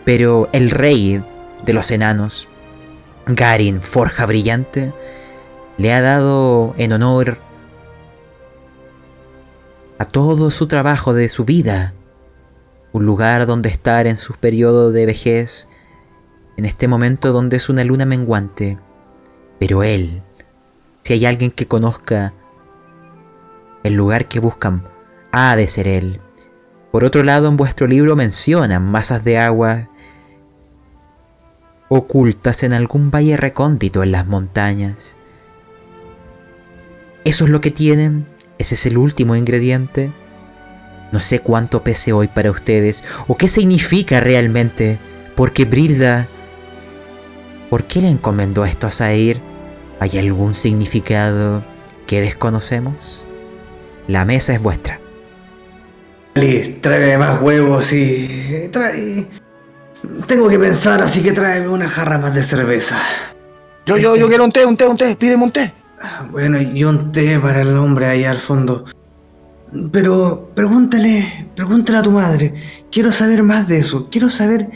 pero 0.04 0.48
el 0.52 0.70
rey 0.70 1.22
de 1.64 1.72
los 1.72 1.90
enanos, 1.90 2.48
Garin 3.26 3.82
Forja 3.82 4.26
Brillante, 4.26 4.92
le 5.78 5.92
ha 5.92 6.00
dado 6.00 6.74
en 6.78 6.92
honor 6.92 7.38
a 9.98 10.04
todo 10.04 10.50
su 10.50 10.66
trabajo 10.66 11.14
de 11.14 11.28
su 11.28 11.44
vida 11.44 11.92
un 12.96 13.04
lugar 13.04 13.46
donde 13.46 13.68
estar 13.68 14.06
en 14.06 14.16
su 14.16 14.32
periodo 14.32 14.90
de 14.90 15.04
vejez, 15.04 15.68
en 16.56 16.64
este 16.64 16.88
momento 16.88 17.30
donde 17.32 17.56
es 17.56 17.68
una 17.68 17.84
luna 17.84 18.06
menguante. 18.06 18.78
Pero 19.58 19.82
él, 19.82 20.22
si 21.02 21.12
hay 21.12 21.26
alguien 21.26 21.50
que 21.50 21.66
conozca 21.66 22.32
el 23.86 23.94
lugar 23.94 24.26
que 24.26 24.40
buscan, 24.40 24.82
ha 25.32 25.56
de 25.56 25.66
ser 25.66 25.88
él. 25.88 26.20
Por 26.90 27.04
otro 27.04 27.22
lado, 27.22 27.48
en 27.48 27.56
vuestro 27.56 27.86
libro 27.86 28.16
mencionan 28.16 28.90
masas 28.90 29.22
de 29.24 29.38
agua 29.38 29.88
ocultas 31.88 32.62
en 32.62 32.72
algún 32.72 33.10
valle 33.10 33.36
recóndito 33.36 34.02
en 34.02 34.12
las 34.12 34.26
montañas. 34.26 35.16
¿Eso 37.24 37.44
es 37.44 37.50
lo 37.50 37.60
que 37.60 37.70
tienen? 37.70 38.26
¿Ese 38.58 38.74
es 38.74 38.86
el 38.86 38.98
último 38.98 39.36
ingrediente? 39.36 40.10
No 41.12 41.20
sé 41.20 41.40
cuánto 41.40 41.82
pese 41.82 42.12
hoy 42.12 42.28
para 42.28 42.50
ustedes 42.50 43.04
o 43.28 43.36
qué 43.36 43.48
significa 43.48 44.20
realmente, 44.20 44.98
porque 45.34 45.64
Brilda... 45.64 46.28
¿Por 47.70 47.84
qué 47.84 48.00
le 48.00 48.08
encomendó 48.08 48.64
esto 48.64 48.86
a 48.86 48.92
Sair? 48.92 49.40
¿Hay 49.98 50.18
algún 50.18 50.54
significado 50.54 51.64
que 52.06 52.20
desconocemos? 52.20 53.25
La 54.08 54.24
mesa 54.24 54.54
es 54.54 54.62
vuestra. 54.62 55.00
Ali, 56.34 56.78
tráeme 56.80 57.18
más 57.18 57.40
huevos 57.40 57.92
y... 57.92 58.68
Trae... 58.70 59.26
Tengo 60.26 60.48
que 60.48 60.58
pensar, 60.58 61.02
así 61.02 61.22
que 61.22 61.32
tráeme 61.32 61.68
una 61.68 61.88
jarra 61.88 62.18
más 62.18 62.34
de 62.34 62.42
cerveza. 62.42 62.98
Yo, 63.86 63.96
yo, 63.96 64.16
yo 64.16 64.28
quiero 64.28 64.44
un 64.44 64.52
té, 64.52 64.64
un 64.64 64.76
té, 64.76 64.86
un 64.86 64.96
té, 64.96 65.16
pídeme 65.16 65.44
un 65.44 65.50
té. 65.50 65.72
Bueno, 66.30 66.60
y 66.60 66.84
un 66.84 67.10
té 67.10 67.40
para 67.40 67.62
el 67.62 67.76
hombre 67.76 68.06
ahí 68.06 68.24
al 68.24 68.38
fondo. 68.38 68.84
Pero 69.90 70.50
pregúntale, 70.54 71.48
pregúntale 71.56 71.98
a 71.98 72.02
tu 72.02 72.12
madre. 72.12 72.54
Quiero 72.92 73.10
saber 73.10 73.42
más 73.42 73.66
de 73.66 73.78
eso. 73.78 74.08
Quiero 74.10 74.30
saber 74.30 74.68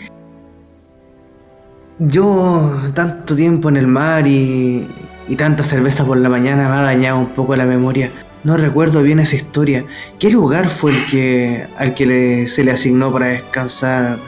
yo, 1.98 2.72
tanto 2.94 3.36
tiempo 3.36 3.68
en 3.68 3.76
el 3.76 3.86
mar 3.86 4.26
y, 4.26 4.88
y 5.28 5.36
tanta 5.36 5.62
cerveza 5.62 6.04
por 6.04 6.16
la 6.16 6.30
mañana 6.30 6.68
me 6.68 6.74
ha 6.74 6.82
dañado 6.82 7.18
un 7.18 7.28
poco 7.28 7.54
la 7.56 7.66
memoria. 7.66 8.10
No 8.44 8.56
recuerdo 8.56 9.02
bien 9.02 9.20
esa 9.20 9.36
historia. 9.36 9.84
¿Qué 10.18 10.30
lugar 10.30 10.68
fue 10.68 10.92
el 10.92 11.06
que 11.06 11.66
al 11.76 11.94
que 11.94 12.06
le, 12.06 12.48
se 12.48 12.64
le 12.64 12.72
asignó 12.72 13.12
para 13.12 13.26
descansar 13.26 14.18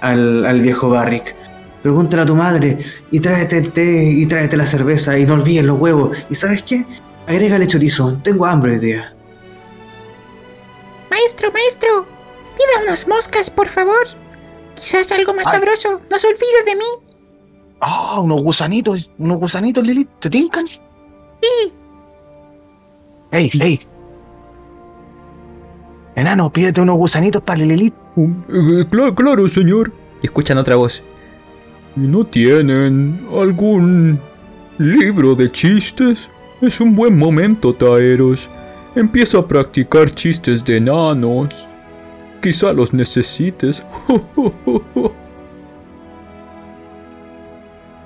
al, 0.00 0.44
al 0.44 0.60
viejo 0.60 0.90
Barrick? 0.90 1.34
Pregúntale 1.82 2.22
a 2.22 2.26
tu 2.26 2.34
madre 2.34 2.78
y 3.10 3.20
tráete 3.20 3.58
el 3.58 3.72
té 3.72 4.04
y 4.10 4.26
tráete 4.26 4.56
la 4.56 4.66
cerveza 4.66 5.18
y 5.18 5.24
no 5.24 5.34
olvides 5.34 5.64
los 5.64 5.78
huevos. 5.78 6.18
¿Y 6.28 6.34
sabes 6.34 6.62
qué? 6.62 6.84
Agrégale 7.26 7.66
chorizo. 7.66 8.18
Tengo 8.22 8.44
hambre 8.44 8.72
hoy 8.72 8.78
día. 8.78 9.12
Maestro, 11.10 11.50
maestro, 11.52 12.06
pida 12.56 12.82
unas 12.84 13.06
moscas, 13.08 13.48
por 13.50 13.68
favor. 13.68 14.06
Quizás 14.74 15.10
algo 15.12 15.32
más 15.32 15.46
Ay. 15.46 15.54
sabroso. 15.54 16.00
No 16.10 16.18
se 16.18 16.26
olvide 16.26 16.64
de 16.66 16.76
mí. 16.76 16.84
Ah, 17.80 18.20
unos 18.20 18.42
gusanitos, 18.42 19.10
unos 19.18 19.38
gusanitos, 19.38 19.86
Lilith, 19.86 20.08
¿te 20.20 20.28
tincan? 20.28 20.66
Sí. 20.66 21.72
Ey, 23.30 23.50
ey. 23.60 23.80
Enano, 26.14 26.50
pídete 26.50 26.80
unos 26.80 26.96
gusanitos 26.96 27.42
para 27.42 27.58
Lilith. 27.60 27.94
claro, 28.90 29.14
claro, 29.14 29.48
señor. 29.48 29.92
Y 30.22 30.26
escuchan 30.26 30.56
otra 30.58 30.76
voz. 30.76 31.02
¿Y 31.96 32.00
no 32.00 32.24
tienen 32.24 33.20
algún 33.38 34.18
libro 34.78 35.34
de 35.34 35.50
chistes? 35.50 36.28
Es 36.60 36.80
un 36.80 36.94
buen 36.96 37.18
momento, 37.18 37.74
Taeros. 37.74 38.48
Empieza 38.94 39.38
a 39.38 39.46
practicar 39.46 40.10
chistes 40.10 40.64
de 40.64 40.78
enanos. 40.78 41.54
Quizá 42.42 42.72
los 42.72 42.94
necesites. 42.94 43.84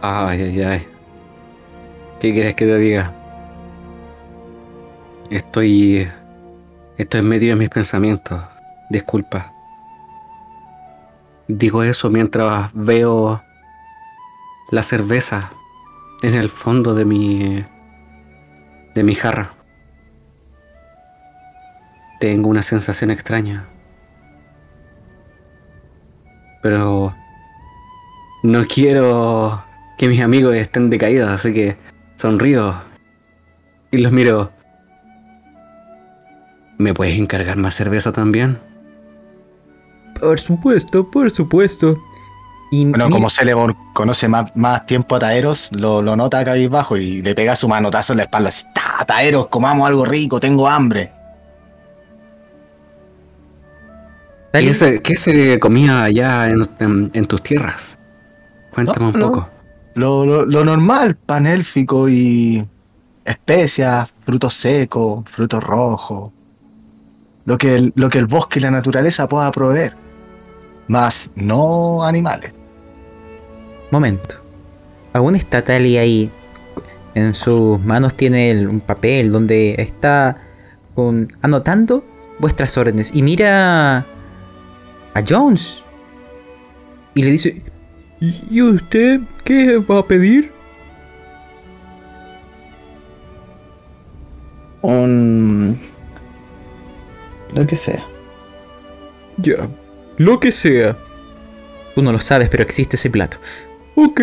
Ay, 0.03 0.41
ay, 0.41 0.63
ay. 0.63 0.87
¿Qué 2.21 2.33
quieres 2.33 2.55
que 2.55 2.65
te 2.65 2.79
diga? 2.79 3.13
Estoy. 5.31 6.09
Estoy 6.99 7.21
en 7.21 7.29
medio 7.29 7.51
de 7.51 7.57
mis 7.57 7.69
pensamientos. 7.69 8.43
Disculpa. 8.91 9.53
Digo 11.47 11.85
eso 11.85 12.11
mientras 12.11 12.71
veo 12.75 13.41
la 14.73 14.83
cerveza 14.83 15.53
en 16.23 16.35
el 16.35 16.51
fondo 16.51 16.95
de 16.95 17.05
mi. 17.05 17.65
de 18.95 19.05
mi 19.05 19.15
jarra. 19.15 19.55
Tengo 22.19 22.49
una 22.49 22.65
sensación 22.65 23.13
extraña. 23.13 23.67
Pero. 26.61 27.15
No 28.43 28.67
quiero 28.67 29.63
que 29.97 30.09
mis 30.09 30.23
amigos 30.23 30.57
estén 30.57 30.91
decaídos, 30.91 31.29
así 31.29 31.53
que 31.53 31.77
sonrío 32.17 32.75
y 33.93 33.99
los 33.99 34.11
miro. 34.11 34.51
¿Me 36.81 36.95
puedes 36.95 37.19
encargar 37.19 37.59
más 37.59 37.75
cerveza 37.75 38.11
también? 38.11 38.59
Por 40.19 40.41
supuesto, 40.41 41.11
por 41.11 41.31
supuesto. 41.31 41.99
Y 42.71 42.87
Bueno, 42.87 43.07
mi- 43.09 43.13
como 43.13 43.29
Celeborn 43.29 43.77
conoce 43.93 44.29
más, 44.29 44.57
más 44.57 44.87
tiempo 44.87 45.17
a 45.17 45.19
Taeros, 45.19 45.69
lo, 45.73 46.01
lo 46.01 46.17
nota 46.17 46.43
cabizbajo 46.43 46.97
y 46.97 47.21
le 47.21 47.35
pega 47.35 47.55
su 47.55 47.69
manotazo 47.69 48.15
en 48.15 48.19
la 48.19 48.23
espalda 48.23 48.49
así. 48.49 48.65
¡Ta, 48.75 49.05
Taeros, 49.05 49.49
comamos 49.49 49.87
algo 49.87 50.07
rico, 50.07 50.41
tengo 50.41 50.67
hambre! 50.67 51.11
¿Qué 54.53 54.73
se, 54.75 55.01
qué 55.03 55.17
se 55.17 55.59
comía 55.61 56.05
allá 56.05 56.49
en, 56.49 56.67
en- 56.81 57.11
en 57.13 57.27
tus 57.27 57.43
tierras? 57.43 57.97
Cuéntame 58.73 59.07
No, 59.07 59.13
un 59.13 59.19
no. 59.21 59.27
poco. 59.27 59.49
Lo, 59.95 60.25
lo, 60.25 60.47
lo 60.47 60.65
normal, 60.65 61.15
pan 61.17 61.47
élfico 61.47 62.09
y 62.09 62.65
especias, 63.25 64.11
frutos 64.25 64.55
secos, 64.55 65.25
frutos 65.29 65.63
rojos. 65.63 66.33
Lo 67.47 67.59
que, 67.59 67.75
el, 67.77 67.93
lo 67.97 68.09
que 68.11 68.19
el 68.19 68.27
bosque 68.27 68.59
y 68.59 68.63
la 68.63 68.71
naturaleza 68.71 69.29
pueda 69.29 69.51
proveer. 69.51 69.95
Más 70.89 71.31
no 71.35 72.05
animales. 72.05 72.53
Momento. 73.91 74.37
Aún 75.13 75.35
está 75.37 75.63
Tali 75.65 75.97
ahí. 75.97 76.31
En 77.15 77.35
sus 77.35 77.81
manos 77.81 78.15
tiene 78.15 78.51
el- 78.53 78.69
un 78.69 78.81
papel 78.81 79.33
donde 79.33 79.75
está 79.79 80.37
con, 80.95 81.33
anotando 81.43 82.05
vuestras 82.39 82.77
órdenes. 82.77 83.11
Y 83.15 83.23
mira 83.23 83.99
a 83.99 85.25
Jones. 85.29 85.83
Y 87.15 87.23
le 87.25 87.31
dice, 87.33 87.63
¿Y 88.21 88.45
y 88.51 88.63
usted 88.63 89.21
qué 89.45 89.79
va 89.79 90.01
a 90.01 90.07
pedir? 90.07 90.53
Un. 94.83 95.79
Lo 97.55 97.67
que 97.67 97.77
sea. 97.77 98.05
Ya, 99.39 99.69
lo 100.19 100.39
que 100.41 100.53
sea. 100.53 100.97
tú 101.95 102.03
no 102.03 102.13
lo 102.13 102.19
sabes, 102.21 102.49
pero 102.49 102.63
existe 102.63 102.97
ese 102.97 103.11
plato. 103.11 103.39
Ok. 103.97 104.21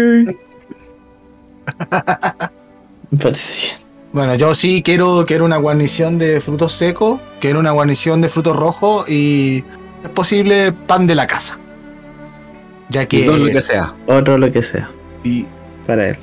Me 3.11 3.17
parece 3.21 3.53
bien. 3.53 3.87
Bueno, 4.13 4.35
yo 4.35 4.53
sí 4.55 4.81
quiero, 4.83 5.25
quiero 5.27 5.45
una 5.45 5.57
guarnición 5.57 6.17
de 6.17 6.39
frutos 6.41 6.73
secos, 6.73 7.19
quiero 7.39 7.59
una 7.59 7.71
guarnición 7.71 8.21
de 8.21 8.29
frutos 8.29 8.55
rojos 8.55 9.07
y 9.09 9.63
es 10.03 10.09
posible 10.13 10.71
pan 10.71 11.05
de 11.07 11.15
la 11.15 11.27
casa. 11.27 11.57
Ya 12.89 13.05
que... 13.05 13.25
todo 13.25 13.37
lo 13.37 13.47
que 13.47 13.61
sea. 13.61 13.93
Otro 14.07 14.37
lo 14.37 14.51
que 14.51 14.61
sea. 14.61 14.89
y- 15.23 15.45
Para 15.85 16.09
él. 16.09 16.17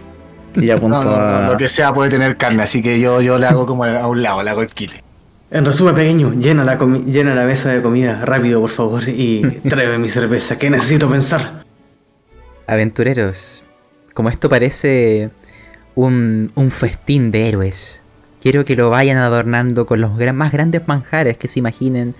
Y 0.56 0.70
apunto 0.70 1.02
no, 1.04 1.10
no, 1.10 1.16
no, 1.18 1.36
a. 1.48 1.52
lo 1.52 1.56
que 1.58 1.68
sea 1.68 1.92
puede 1.92 2.10
tener 2.10 2.36
carne, 2.36 2.62
así 2.62 2.82
que 2.82 2.98
yo, 3.00 3.20
yo 3.20 3.38
le 3.38 3.46
hago 3.46 3.66
como 3.66 3.84
a 3.84 4.06
un 4.08 4.22
lado, 4.22 4.42
le 4.42 4.50
hago 4.50 4.62
el 4.62 4.68
quile. 4.68 5.03
En 5.54 5.64
resumen 5.64 5.94
pequeño, 5.94 6.32
llena 6.32 6.64
la, 6.64 6.76
llena 7.06 7.32
la 7.32 7.44
mesa 7.44 7.72
de 7.72 7.80
comida 7.80 8.20
rápido, 8.24 8.60
por 8.60 8.70
favor, 8.70 9.08
y 9.08 9.40
tráeme 9.68 9.98
mi 9.98 10.08
cerveza, 10.08 10.58
que 10.58 10.68
necesito 10.68 11.08
pensar. 11.08 11.62
Aventureros, 12.66 13.62
como 14.14 14.30
esto 14.30 14.48
parece 14.48 15.30
un, 15.94 16.50
un 16.56 16.72
festín 16.72 17.30
de 17.30 17.48
héroes, 17.48 18.02
quiero 18.42 18.64
que 18.64 18.74
lo 18.74 18.90
vayan 18.90 19.16
adornando 19.18 19.86
con 19.86 20.00
los 20.00 20.10
más 20.34 20.50
grandes 20.50 20.88
manjares 20.88 21.36
que 21.38 21.46
se 21.46 21.60
imaginen. 21.60 22.16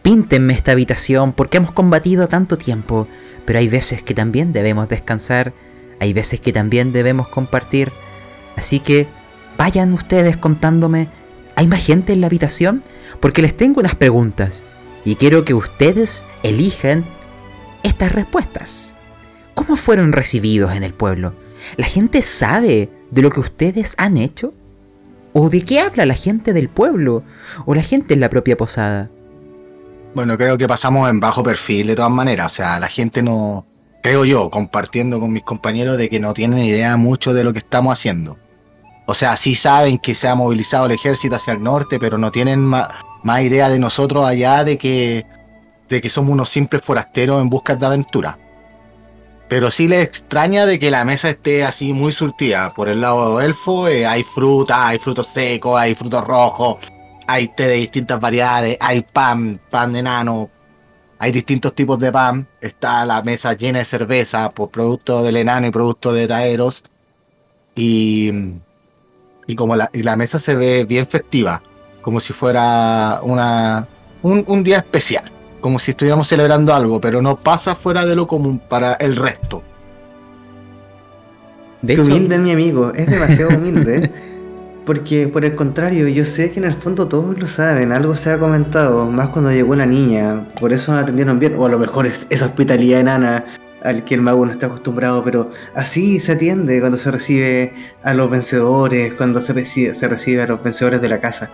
Píntenme 0.00 0.54
esta 0.54 0.72
habitación 0.72 1.34
porque 1.34 1.58
hemos 1.58 1.72
combatido 1.72 2.26
tanto 2.26 2.56
tiempo, 2.56 3.06
pero 3.44 3.58
hay 3.58 3.68
veces 3.68 4.02
que 4.02 4.14
también 4.14 4.54
debemos 4.54 4.88
descansar, 4.88 5.52
hay 6.00 6.14
veces 6.14 6.40
que 6.40 6.54
también 6.54 6.90
debemos 6.92 7.28
compartir. 7.28 7.92
Así 8.56 8.80
que 8.80 9.08
vayan 9.58 9.92
ustedes 9.92 10.38
contándome, 10.38 11.10
¿hay 11.58 11.66
más 11.66 11.84
gente 11.84 12.12
en 12.12 12.20
la 12.20 12.28
habitación? 12.28 12.84
Porque 13.18 13.42
les 13.42 13.56
tengo 13.56 13.80
unas 13.80 13.96
preguntas 13.96 14.64
y 15.04 15.16
quiero 15.16 15.44
que 15.44 15.54
ustedes 15.54 16.24
elijan 16.44 17.04
estas 17.82 18.12
respuestas. 18.12 18.94
¿Cómo 19.54 19.74
fueron 19.74 20.12
recibidos 20.12 20.76
en 20.76 20.84
el 20.84 20.94
pueblo? 20.94 21.34
¿La 21.76 21.86
gente 21.86 22.22
sabe 22.22 22.88
de 23.10 23.22
lo 23.22 23.30
que 23.30 23.40
ustedes 23.40 23.96
han 23.98 24.18
hecho? 24.18 24.54
¿O 25.32 25.50
de 25.50 25.64
qué 25.64 25.80
habla 25.80 26.06
la 26.06 26.14
gente 26.14 26.52
del 26.52 26.68
pueblo? 26.68 27.24
¿O 27.66 27.74
la 27.74 27.82
gente 27.82 28.14
en 28.14 28.20
la 28.20 28.30
propia 28.30 28.56
posada? 28.56 29.10
Bueno, 30.14 30.38
creo 30.38 30.56
que 30.58 30.68
pasamos 30.68 31.10
en 31.10 31.18
bajo 31.18 31.42
perfil 31.42 31.88
de 31.88 31.96
todas 31.96 32.12
maneras. 32.12 32.52
O 32.52 32.54
sea, 32.54 32.78
la 32.78 32.88
gente 32.88 33.20
no. 33.20 33.66
Creo 34.04 34.24
yo, 34.24 34.48
compartiendo 34.48 35.18
con 35.18 35.32
mis 35.32 35.42
compañeros, 35.42 35.98
de 35.98 36.08
que 36.08 36.20
no 36.20 36.34
tienen 36.34 36.60
idea 36.60 36.96
mucho 36.96 37.34
de 37.34 37.42
lo 37.42 37.52
que 37.52 37.58
estamos 37.58 37.92
haciendo. 37.92 38.38
O 39.10 39.14
sea, 39.14 39.38
sí 39.38 39.54
saben 39.54 39.98
que 39.98 40.14
se 40.14 40.28
ha 40.28 40.34
movilizado 40.34 40.84
el 40.84 40.92
ejército 40.92 41.36
hacia 41.36 41.54
el 41.54 41.62
norte, 41.62 41.98
pero 41.98 42.18
no 42.18 42.30
tienen 42.30 42.62
ma- 42.62 42.90
más 43.22 43.40
idea 43.40 43.70
de 43.70 43.78
nosotros 43.78 44.26
allá 44.26 44.64
de 44.64 44.76
que, 44.76 45.24
de 45.88 46.02
que 46.02 46.10
somos 46.10 46.30
unos 46.30 46.50
simples 46.50 46.82
forasteros 46.82 47.40
en 47.40 47.48
busca 47.48 47.74
de 47.74 47.86
aventura. 47.86 48.38
Pero 49.48 49.70
sí 49.70 49.88
les 49.88 50.04
extraña 50.04 50.66
de 50.66 50.78
que 50.78 50.90
la 50.90 51.06
mesa 51.06 51.30
esté 51.30 51.64
así 51.64 51.94
muy 51.94 52.12
surtida. 52.12 52.74
Por 52.74 52.90
el 52.90 53.00
lado 53.00 53.40
elfo 53.40 53.88
eh, 53.88 54.06
hay 54.06 54.22
fruta, 54.22 54.88
hay 54.88 54.98
frutos 54.98 55.28
secos, 55.28 55.80
hay 55.80 55.94
frutos 55.94 56.22
rojos, 56.26 56.76
hay 57.26 57.48
té 57.48 57.66
de 57.66 57.76
distintas 57.76 58.20
variedades, 58.20 58.76
hay 58.78 59.00
pan, 59.00 59.58
pan 59.70 59.94
de 59.94 60.00
enano, 60.00 60.50
hay 61.18 61.32
distintos 61.32 61.74
tipos 61.74 61.98
de 61.98 62.12
pan, 62.12 62.46
está 62.60 63.06
la 63.06 63.22
mesa 63.22 63.54
llena 63.54 63.78
de 63.78 63.86
cerveza 63.86 64.50
por 64.50 64.68
producto 64.68 65.22
del 65.22 65.38
enano 65.38 65.66
y 65.66 65.70
producto 65.70 66.12
de 66.12 66.28
Taeros. 66.28 66.84
Y, 67.74 68.30
y 69.48 69.56
como 69.56 69.74
la, 69.74 69.90
y 69.92 70.02
la 70.04 70.14
mesa 70.14 70.38
se 70.38 70.54
ve 70.54 70.84
bien 70.84 71.06
festiva, 71.06 71.62
como 72.02 72.20
si 72.20 72.32
fuera 72.32 73.18
una, 73.22 73.88
un, 74.22 74.44
un 74.46 74.62
día 74.62 74.76
especial, 74.76 75.24
como 75.60 75.78
si 75.78 75.92
estuviéramos 75.92 76.28
celebrando 76.28 76.72
algo, 76.74 77.00
pero 77.00 77.22
no 77.22 77.36
pasa 77.36 77.74
fuera 77.74 78.04
de 78.04 78.14
lo 78.14 78.26
común 78.28 78.60
para 78.60 78.92
el 78.94 79.16
resto. 79.16 79.62
De 81.80 81.94
Qué 81.94 82.02
hecho, 82.02 82.10
humilde 82.10 82.38
mi 82.38 82.50
amigo, 82.50 82.92
es 82.94 83.06
demasiado 83.06 83.56
humilde. 83.56 84.12
Porque 84.84 85.28
por 85.28 85.44
el 85.44 85.54
contrario, 85.54 86.08
yo 86.08 86.24
sé 86.24 86.50
que 86.50 86.60
en 86.60 86.64
el 86.64 86.74
fondo 86.74 87.08
todos 87.08 87.38
lo 87.38 87.46
saben, 87.46 87.92
algo 87.92 88.14
se 88.14 88.30
ha 88.32 88.38
comentado, 88.38 89.06
más 89.06 89.28
cuando 89.28 89.50
llegó 89.50 89.74
la 89.76 89.84
niña, 89.84 90.46
por 90.58 90.72
eso 90.72 90.92
no 90.92 90.96
la 90.96 91.02
atendieron 91.02 91.38
bien, 91.38 91.56
o 91.58 91.66
a 91.66 91.68
lo 91.68 91.78
mejor 91.78 92.06
es 92.06 92.26
esa 92.30 92.46
hospitalidad 92.46 93.00
enana 93.00 93.44
al 93.82 94.04
que 94.04 94.14
el 94.14 94.22
mago 94.22 94.44
no 94.44 94.52
está 94.52 94.66
acostumbrado, 94.66 95.24
pero 95.24 95.50
así 95.74 96.20
se 96.20 96.32
atiende 96.32 96.80
cuando 96.80 96.98
se 96.98 97.10
recibe 97.10 97.72
a 98.02 98.14
los 98.14 98.30
vencedores, 98.30 99.12
cuando 99.14 99.40
se 99.40 99.52
recibe, 99.52 99.94
se 99.94 100.08
recibe 100.08 100.42
a 100.42 100.46
los 100.46 100.62
vencedores 100.62 101.00
de 101.00 101.08
la 101.08 101.20
casa, 101.20 101.50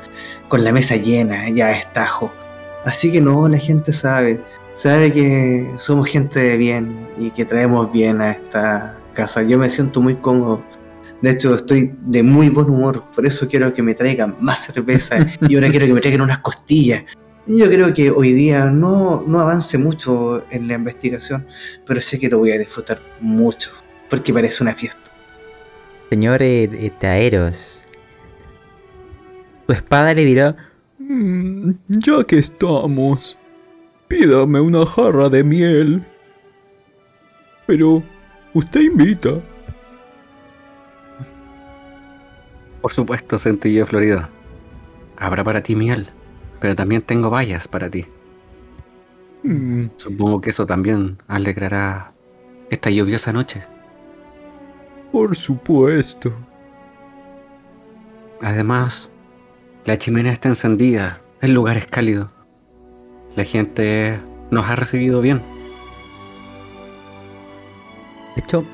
con 0.49 0.65
la 0.65 0.73
mesa 0.73 0.97
llena, 0.97 1.51
ya 1.51 1.73
es 1.73 1.93
tajo. 1.93 2.33
Así 2.85 3.11
que 3.11 3.21
no, 3.21 3.49
la 3.49 3.59
gente 3.59 3.93
sabe, 3.93 4.41
sabe 4.75 5.13
que 5.13 5.71
somos 5.79 6.09
gente 6.09 6.41
de 6.41 6.57
bien 6.57 7.09
y 7.19 7.31
que 7.31 7.45
traemos 7.45 7.91
bien 7.93 8.21
a 8.21 8.33
esta 8.33 8.97
casa. 9.15 9.43
Yo 9.43 9.59
me 9.59 9.71
siento 9.71 10.01
muy 10.01 10.17
cómodo. 10.17 10.63
De 11.23 11.31
hecho, 11.31 11.55
estoy 11.55 11.95
de 12.03 12.23
muy 12.23 12.51
buen 12.51 12.69
humor, 12.69 13.05
por 13.15 13.27
eso 13.27 13.49
quiero 13.49 13.73
que 13.73 13.83
me 13.83 13.95
traigan 13.95 14.37
más 14.41 14.67
cerveza 14.67 15.27
y 15.49 15.55
ahora 15.55 15.71
quiero 15.71 15.87
que 15.87 15.95
me 15.95 16.01
traigan 16.01 16.21
unas 16.21 16.39
costillas. 16.39 17.05
Yo 17.47 17.69
creo 17.69 17.93
que 17.93 18.11
hoy 18.11 18.33
día 18.33 18.67
no, 18.67 19.23
no 19.27 19.41
avance 19.41 19.77
mucho 19.77 20.45
en 20.51 20.67
la 20.69 20.75
investigación, 20.75 21.47
pero 21.87 22.01
sé 22.01 22.19
que 22.19 22.29
lo 22.29 22.39
voy 22.39 22.53
a 22.53 22.59
disfrutar 22.59 23.01
mucho, 23.21 23.71
porque 24.09 24.33
parece 24.33 24.63
una 24.63 24.75
fiesta. 24.75 24.99
señor 26.09 26.43
eh, 26.43 26.91
Taeros, 26.99 27.85
tu 29.67 29.73
espada 29.75 30.15
le 30.15 30.25
dirá, 30.25 30.57
Mm, 31.07 31.73
ya 31.89 32.25
que 32.25 32.39
estamos, 32.39 33.37
pídame 34.09 34.61
una 34.61 34.87
jarra 34.87 35.29
de 35.29 35.45
miel. 35.45 36.03
Pero, 37.67 38.03
usted 38.55 38.81
invita. 38.81 39.41
Por 42.81 42.93
supuesto, 42.93 43.39
centella 43.39 43.81
de 43.81 43.87
Florida. 43.87 44.31
Habrá 45.17 45.45
para 45.45 45.63
ti 45.63 45.77
miel, 45.77 46.09
pero 46.61 46.75
también 46.77 47.03
tengo 47.03 47.31
bayas 47.31 47.69
para 47.69 47.91
ti. 47.91 48.07
Mm, 49.43 49.87
Supongo 49.97 50.41
que 50.41 50.51
eso 50.51 50.67
también 50.67 51.19
alegrará 51.29 52.13
esta 52.71 52.91
lluviosa 52.91 53.33
noche. 53.33 53.63
Por 55.13 55.37
supuesto. 55.37 56.33
Además, 58.41 59.09
la 59.85 59.99
chimenea 59.99 60.33
está 60.33 60.49
encendida, 60.49 61.21
el 61.41 61.53
lugar 61.53 61.77
es 61.77 61.87
cálido. 61.87 62.31
La 63.37 63.45
gente 63.45 64.19
nos 64.51 64.67
ha 64.69 64.77
recibido 64.77 65.21
bien. 65.21 65.43
De 68.35 68.43
hecho, 68.43 68.65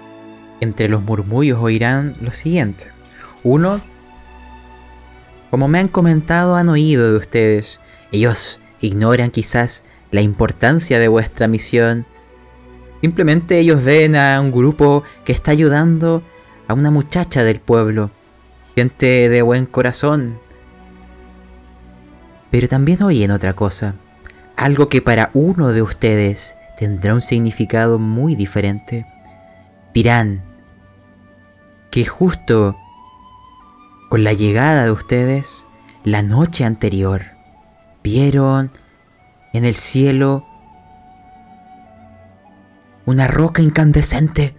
entre 0.60 0.88
los 0.88 1.02
murmullos 1.02 1.58
oirán 1.60 2.14
lo 2.20 2.32
siguiente. 2.32 2.86
Uno, 3.42 3.80
como 5.50 5.66
me 5.66 5.80
han 5.80 5.88
comentado, 5.88 6.54
han 6.54 6.68
oído 6.68 7.10
de 7.10 7.18
ustedes. 7.18 7.80
Ellos 8.12 8.60
ignoran 8.80 9.30
quizás 9.30 9.84
la 10.10 10.20
importancia 10.20 10.98
de 10.98 11.08
vuestra 11.08 11.48
misión. 11.48 12.06
Simplemente 13.00 13.58
ellos 13.58 13.82
ven 13.82 14.14
a 14.14 14.40
un 14.40 14.52
grupo 14.52 15.02
que 15.24 15.32
está 15.32 15.50
ayudando 15.50 16.22
a 16.68 16.74
una 16.74 16.90
muchacha 16.90 17.42
del 17.42 17.60
pueblo. 17.60 18.10
Gente 18.76 19.28
de 19.28 19.42
buen 19.42 19.66
corazón. 19.66 20.38
Pero 22.50 22.68
también 22.68 23.02
oyen 23.02 23.30
otra 23.30 23.54
cosa. 23.54 23.94
Algo 24.56 24.88
que 24.88 25.02
para 25.02 25.30
uno 25.34 25.68
de 25.68 25.82
ustedes 25.82 26.54
tendrá 26.78 27.14
un 27.14 27.20
significado 27.20 27.98
muy 27.98 28.34
diferente. 28.34 29.06
Dirán 29.94 30.42
que 31.90 32.04
justo 32.04 32.76
con 34.10 34.24
la 34.24 34.32
llegada 34.32 34.84
de 34.84 34.90
ustedes, 34.90 35.68
la 36.02 36.22
noche 36.22 36.64
anterior, 36.64 37.26
vieron 38.02 38.72
en 39.52 39.64
el 39.64 39.76
cielo 39.76 40.44
una 43.06 43.28
roca 43.28 43.62
incandescente, 43.62 44.56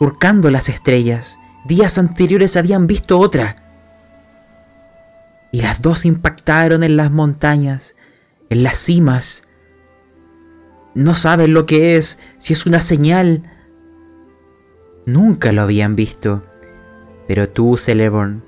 surcando 0.00 0.50
las 0.50 0.68
estrellas. 0.68 1.38
Días 1.64 1.96
anteriores 1.96 2.56
habían 2.56 2.88
visto 2.88 3.20
otra. 3.20 3.62
Y 5.52 5.62
las 5.62 5.80
dos 5.80 6.04
impactaron 6.06 6.82
en 6.82 6.96
las 6.96 7.12
montañas, 7.12 7.94
en 8.50 8.64
las 8.64 8.78
cimas. 8.78 9.44
No 10.96 11.14
saben 11.14 11.54
lo 11.54 11.66
que 11.66 11.96
es, 11.96 12.18
si 12.38 12.52
es 12.52 12.66
una 12.66 12.80
señal. 12.80 13.48
Nunca 15.06 15.52
lo 15.52 15.62
habían 15.62 15.94
visto. 15.94 16.42
Pero 17.26 17.48
tú, 17.48 17.76
Celeborn, 17.76 18.42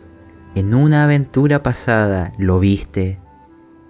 en 0.55 0.74
una 0.74 1.05
aventura 1.05 1.62
pasada 1.62 2.33
lo 2.39 2.59
viste. 2.59 3.18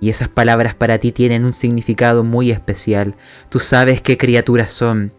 Y 0.00 0.10
esas 0.10 0.28
palabras 0.28 0.74
para 0.74 0.98
ti 0.98 1.12
tienen 1.12 1.44
un 1.44 1.52
significado 1.52 2.24
muy 2.24 2.50
especial. 2.50 3.14
Tú 3.48 3.58
sabes 3.58 4.00
qué 4.00 4.16
criaturas 4.16 4.70
son. 4.70 5.12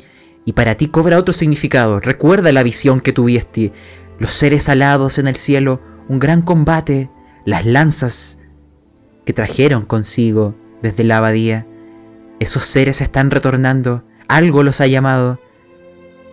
Y 0.46 0.54
para 0.54 0.76
ti 0.76 0.88
cobra 0.88 1.18
otro 1.18 1.34
significado. 1.34 2.00
Recuerda 2.00 2.52
la 2.52 2.64
visión 2.64 3.02
que 3.02 3.14
tuviste. 3.14 3.74
Los 4.20 4.32
seres 4.32 4.70
alados 4.70 5.18
en 5.18 5.28
el 5.28 5.36
cielo. 5.36 5.82
Un 6.08 6.20
gran 6.20 6.42
combate. 6.42 7.10
Las 7.46 7.66
lanzas 7.66 8.38
que 9.26 9.34
trajeron 9.34 9.86
consigo 9.86 10.56
desde 10.82 11.04
la 11.04 11.18
abadía. 11.18 11.66
Esos 12.40 12.66
seres 12.66 13.02
están 13.02 13.32
retornando. 13.32 14.04
Algo 14.28 14.64
los 14.64 14.80
ha 14.82 14.88
llamado. 14.88 15.40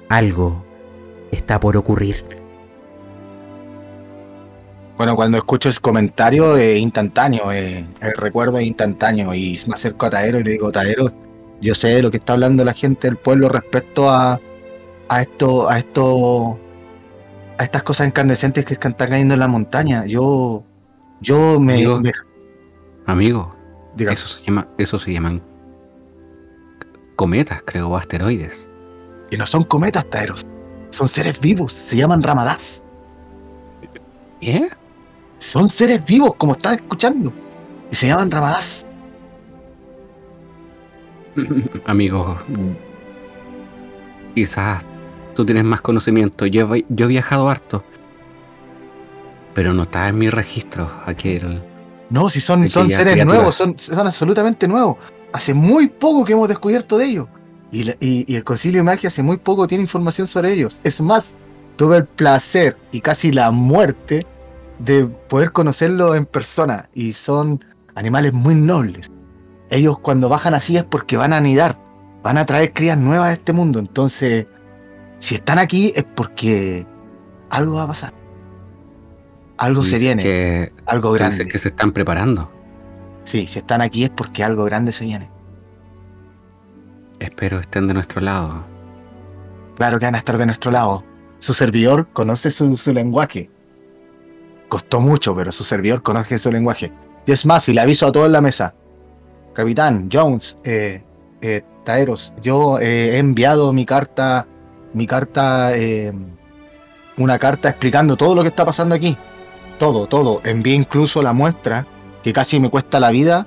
Algo 0.08 0.64
está 1.32 1.58
por 1.58 1.76
ocurrir. 1.76 2.24
Bueno, 4.96 5.14
cuando 5.14 5.36
escucho 5.36 5.68
ese 5.68 5.80
comentario 5.80 6.56
es 6.56 6.78
instantáneo, 6.78 7.52
eh, 7.52 7.84
el 8.00 8.14
recuerdo 8.14 8.58
es 8.58 8.66
instantáneo 8.66 9.34
y 9.34 9.60
me 9.66 9.74
acerco 9.74 10.06
a 10.06 10.10
Taero 10.10 10.40
y 10.40 10.44
le 10.44 10.52
digo, 10.52 10.72
Taero, 10.72 11.12
yo 11.60 11.74
sé 11.74 11.88
de 11.88 12.02
lo 12.02 12.10
que 12.10 12.16
está 12.16 12.32
hablando 12.32 12.64
la 12.64 12.72
gente 12.72 13.06
del 13.06 13.16
pueblo 13.18 13.48
respecto 13.50 14.08
a, 14.08 14.40
a 15.08 15.22
esto, 15.22 15.68
a 15.68 15.78
esto, 15.78 16.58
a 17.58 17.64
estas 17.64 17.82
cosas 17.82 18.06
incandescentes 18.06 18.64
que 18.64 18.72
están 18.74 18.94
cayendo 18.94 19.34
en 19.34 19.40
la 19.40 19.48
montaña. 19.48 20.06
Yo, 20.06 20.62
yo 21.20 21.60
me, 21.60 21.74
Amigo. 21.74 22.00
me- 22.00 22.12
Amigo, 23.04 23.54
eso 23.98 24.26
se, 24.26 24.42
llama, 24.44 24.66
eso 24.78 24.98
se 24.98 25.12
llaman 25.12 25.42
cometas, 27.16 27.62
creo, 27.66 27.88
o 27.88 27.96
asteroides. 27.96 28.66
y 29.30 29.36
no 29.36 29.44
son 29.46 29.64
cometas, 29.64 30.08
Taeros, 30.08 30.44
son 30.90 31.08
seres 31.08 31.38
vivos, 31.38 31.72
se 31.74 31.96
llaman 31.96 32.22
Ramadas. 32.22 32.82
¿Eh? 34.40 34.68
Son 35.38 35.68
seres 35.70 36.04
vivos, 36.04 36.34
como 36.36 36.52
estás 36.52 36.74
escuchando, 36.76 37.32
y 37.90 37.96
se 37.96 38.08
llaman 38.08 38.30
Ramadas. 38.30 38.84
Amigo, 41.86 42.38
quizás 44.34 44.82
tú 45.34 45.44
tienes 45.44 45.64
más 45.64 45.80
conocimiento. 45.80 46.46
Yo, 46.46 46.74
he- 46.74 46.84
yo 46.88 47.06
he 47.06 47.08
viajado 47.08 47.48
harto, 47.48 47.84
pero 49.54 49.72
no 49.74 49.82
está 49.82 50.08
en 50.08 50.18
mi 50.18 50.30
registro 50.30 50.90
aquel. 51.04 51.62
No, 52.08 52.30
si 52.30 52.40
son, 52.40 52.68
son 52.68 52.88
seres 52.98 53.14
nuevos, 53.26 53.54
son, 53.54 53.78
son 53.78 54.06
absolutamente 54.06 54.66
nuevos. 54.68 54.96
Hace 55.32 55.52
muy 55.54 55.88
poco 55.88 56.24
que 56.24 56.32
hemos 56.32 56.48
descubierto 56.48 56.98
de 56.98 57.04
ellos. 57.06 57.28
Y, 57.72 57.84
la- 57.84 57.96
y- 58.00 58.24
y 58.32 58.36
el 58.36 58.44
Concilio 58.44 58.78
de 58.80 58.84
Magia 58.84 59.08
hace 59.08 59.22
muy 59.22 59.36
poco 59.36 59.66
tiene 59.66 59.82
información 59.82 60.26
sobre 60.26 60.52
ellos. 60.52 60.80
Es 60.84 61.00
más, 61.00 61.34
tuve 61.76 61.98
el 61.98 62.04
placer 62.06 62.76
y 62.92 63.00
casi 63.00 63.32
la 63.32 63.50
muerte 63.50 64.24
de 64.78 65.06
poder 65.06 65.52
conocerlos 65.52 66.16
en 66.16 66.26
persona. 66.26 66.88
Y 66.94 67.12
son 67.12 67.64
animales 67.94 68.32
muy 68.32 68.54
nobles. 68.54 69.10
Ellos 69.70 69.98
cuando 69.98 70.28
bajan 70.28 70.54
así 70.54 70.76
es 70.76 70.84
porque 70.84 71.16
van 71.16 71.32
a 71.32 71.38
anidar. 71.38 71.78
Van 72.22 72.38
a 72.38 72.46
traer 72.46 72.72
crías 72.72 72.98
nuevas 72.98 73.28
a 73.28 73.32
este 73.32 73.52
mundo. 73.52 73.78
Entonces, 73.78 74.46
si 75.18 75.34
están 75.36 75.58
aquí 75.58 75.92
es 75.96 76.04
porque 76.04 76.86
algo 77.50 77.74
va 77.74 77.84
a 77.84 77.88
pasar. 77.88 78.12
Algo 79.58 79.84
se 79.84 79.98
viene, 79.98 80.22
Que, 80.22 80.72
algo 80.84 81.12
grande. 81.12 81.36
dices 81.36 81.52
que 81.52 81.58
se 81.58 81.68
están 81.68 81.92
preparando. 81.92 82.50
Sí, 83.24 83.46
si 83.46 83.58
están 83.58 83.80
aquí 83.80 84.04
es 84.04 84.10
porque 84.10 84.44
algo 84.44 84.64
grande 84.64 84.92
se 84.92 85.04
viene. 85.04 85.30
Espero 87.18 87.58
estén 87.60 87.88
de 87.88 87.94
nuestro 87.94 88.20
lado. 88.20 88.64
Claro 89.76 89.98
que 89.98 90.04
van 90.04 90.14
a 90.14 90.18
estar 90.18 90.36
de 90.36 90.46
nuestro 90.46 90.70
lado. 90.70 91.02
Su 91.38 91.54
servidor 91.54 92.06
conoce 92.12 92.50
su, 92.50 92.76
su 92.76 92.92
lenguaje. 92.92 93.50
Costó 94.68 95.00
mucho, 95.00 95.34
pero 95.34 95.52
su 95.52 95.64
servidor 95.64 96.02
conoce 96.02 96.38
su 96.38 96.50
lenguaje. 96.50 96.92
Y 97.26 97.32
es 97.32 97.46
más, 97.46 97.68
y 97.68 97.74
le 97.74 97.80
aviso 97.80 98.06
a 98.06 98.12
todos 98.12 98.26
en 98.26 98.32
la 98.32 98.40
mesa. 98.40 98.74
Capitán, 99.52 100.08
Jones, 100.12 100.56
eh, 100.64 101.02
eh, 101.40 101.62
Taeros, 101.84 102.32
yo 102.42 102.78
eh, 102.78 103.14
he 103.14 103.18
enviado 103.18 103.72
mi 103.72 103.86
carta, 103.86 104.46
mi 104.92 105.06
carta, 105.06 105.76
eh, 105.76 106.12
una 107.16 107.38
carta 107.38 107.70
explicando 107.70 108.16
todo 108.16 108.34
lo 108.34 108.42
que 108.42 108.48
está 108.48 108.64
pasando 108.64 108.94
aquí. 108.94 109.16
Todo, 109.78 110.06
todo. 110.06 110.40
Envié 110.44 110.74
incluso 110.74 111.22
la 111.22 111.32
muestra, 111.32 111.86
que 112.22 112.32
casi 112.32 112.60
me 112.60 112.70
cuesta 112.70 113.00
la 113.00 113.10
vida, 113.10 113.46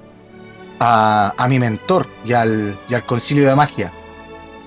a, 0.80 1.34
a 1.38 1.48
mi 1.48 1.60
mentor 1.60 2.08
y 2.26 2.34
al, 2.34 2.78
y 2.90 2.94
al 2.94 3.04
concilio 3.04 3.48
de 3.48 3.56
magia 3.56 3.92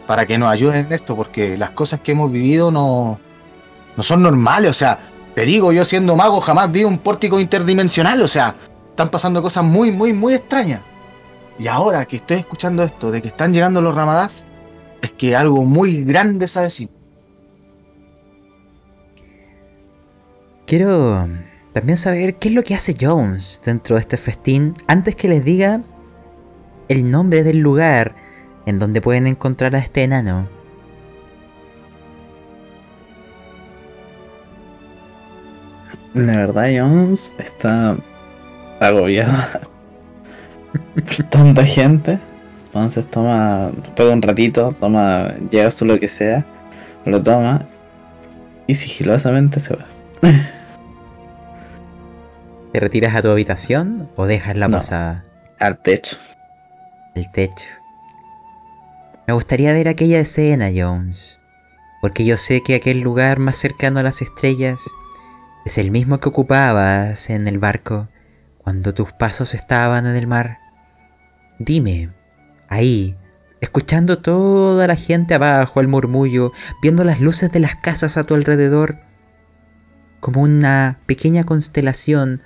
para 0.07 0.27
que 0.27 0.37
nos 0.39 0.51
ayuden 0.51 0.87
en 0.87 0.93
esto, 0.93 1.17
porque 1.17 1.57
las 1.57 1.71
cosas 1.71 2.01
que 2.01 2.13
hemos 2.13 2.31
vivido 2.31 2.71
no, 2.71 3.19
no 3.97 4.03
son 4.03 4.23
normales. 4.23 4.71
O 4.71 4.75
sea, 4.75 4.99
te 5.35 5.47
digo, 5.47 5.73
yo 5.73 5.85
siendo 5.85 6.15
mago 6.17 6.41
jamás 6.41 6.71
vi 6.71 6.85
un 6.85 6.99
pórtico 6.99 7.41
interdimensional. 7.41 8.21
O 8.23 8.29
sea, 8.29 8.55
están 8.91 9.11
pasando 9.11 9.43
cosas 9.43 9.65
muy, 9.65 9.91
muy, 9.91 10.13
muy 10.13 10.35
extrañas. 10.35 10.81
Y 11.59 11.67
ahora 11.69 12.05
que 12.07 12.17
estoy 12.17 12.39
escuchando 12.39 12.83
esto, 12.83 13.11
de 13.11 13.23
que 13.23 13.29
están 13.29 13.53
llegando 13.53 13.81
los 13.81 13.95
ramadás, 13.95 14.45
es 15.01 15.13
que 15.13 15.35
algo 15.37 15.65
muy 15.65 16.05
grande 16.05 16.49
se 16.49 16.59
avecina. 16.59 16.91
Quiero 20.67 21.29
también 21.73 21.97
saber 21.97 22.37
qué 22.37 22.49
es 22.49 22.55
lo 22.55 22.63
que 22.63 22.75
hace 22.75 22.97
Jones 22.99 23.63
dentro 23.65 23.97
de 23.97 24.01
este 24.01 24.17
festín 24.17 24.75
antes 24.87 25.17
que 25.17 25.29
les 25.29 25.45
diga 25.45 25.83
el 26.89 27.11
nombre 27.11 27.43
del 27.43 27.59
lugar 27.59 28.15
en 28.67 28.79
donde 28.79 29.01
pueden 29.01 29.27
encontrar 29.27 29.75
a 29.75 29.79
este 29.79 30.03
enano. 30.03 30.49
La 36.15 36.37
verdad, 36.37 36.67
Jones 36.77 37.35
está 37.39 37.97
agobiada 38.81 39.61
por 40.95 41.27
tanta 41.31 41.65
gente. 41.65 42.19
Entonces 42.67 43.07
toma, 43.11 43.71
después 43.75 44.09
de 44.09 44.15
un 44.15 44.23
ratito, 44.23 44.75
toma, 44.79 45.35
llega 45.51 45.71
su 45.71 45.85
lo 45.85 45.99
que 45.99 46.09
sea, 46.09 46.45
lo 47.05 47.23
toma 47.23 47.67
y 48.67 48.75
sigilosamente 48.75 49.61
se 49.61 49.75
va. 49.77 49.85
¿Te 52.73 52.81
retiras 52.81 53.15
a 53.15 53.23
tu 53.23 53.29
habitación 53.29 54.09
o 54.17 54.25
dejas 54.27 54.57
la 54.57 54.69
No. 54.69 54.79
posada? 54.79 55.25
Al 55.59 55.79
techo. 55.79 56.17
El 57.15 57.31
techo. 57.31 57.67
Me 59.27 59.35
gustaría 59.35 59.73
ver 59.75 59.89
aquella 59.89 60.19
escena, 60.21 60.71
Jones. 60.75 61.39
Porque 62.01 62.25
yo 62.25 62.37
sé 62.39 62.63
que 62.63 62.75
aquel 62.75 63.01
lugar 63.01 63.39
más 63.39 63.57
cercano 63.59 64.01
a 64.01 64.03
las 64.03 64.23
estrellas 64.23 64.81
es 65.65 65.79
el 65.79 65.91
mismo 65.91 66.21
que 66.21 66.29
ocupabas 66.29 67.31
en 67.31 67.47
el 67.47 67.59
barco 67.59 68.09
cuando 68.59 68.95
tus 68.95 69.13
pasos 69.13 69.55
estaban 69.55 70.07
en 70.07 70.17
el 70.17 70.27
mar. 70.27 70.59
Dime, 71.59 72.11
ahí, 72.69 73.17
escuchando 73.61 74.19
toda 74.19 74.87
la 74.87 74.97
gente 74.97 75.35
abajo, 75.35 75.81
el 75.81 75.89
murmullo, 75.89 76.53
viendo 76.81 77.05
las 77.05 77.21
luces 77.21 77.51
de 77.53 77.61
las 77.61 77.77
casas 77.77 78.17
a 78.17 78.25
tu 78.25 78.35
alrededor, 78.35 78.99
como 80.21 80.43
una 80.43 80.99
pequeña 81.07 81.45
constelación, 81.45 82.43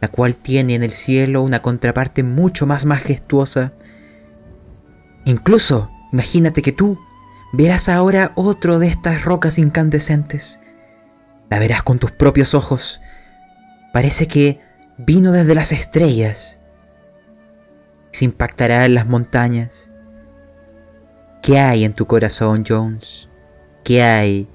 la 0.00 0.08
cual 0.08 0.34
tiene 0.34 0.74
en 0.74 0.82
el 0.82 0.92
cielo 0.92 1.42
una 1.42 1.62
contraparte 1.62 2.22
mucho 2.22 2.66
más 2.66 2.84
majestuosa. 2.84 3.72
Incluso, 5.24 5.90
imagínate 6.12 6.60
que 6.60 6.72
tú 6.72 6.98
verás 7.52 7.88
ahora 7.88 8.32
otro 8.34 8.78
de 8.78 8.88
estas 8.88 9.24
rocas 9.24 9.58
incandescentes. 9.58 10.60
La 11.50 11.58
verás 11.58 11.82
con 11.82 11.98
tus 11.98 12.12
propios 12.12 12.54
ojos. 12.54 13.00
Parece 13.92 14.26
que 14.26 14.60
vino 14.98 15.32
desde 15.32 15.54
las 15.54 15.72
estrellas. 15.72 16.58
Se 18.12 18.24
impactará 18.24 18.84
en 18.84 18.94
las 18.94 19.06
montañas. 19.06 19.90
¿Qué 21.42 21.58
hay 21.58 21.84
en 21.84 21.92
tu 21.92 22.06
corazón, 22.06 22.64
Jones? 22.66 23.28
¿Qué 23.84 24.02
hay? 24.02 24.48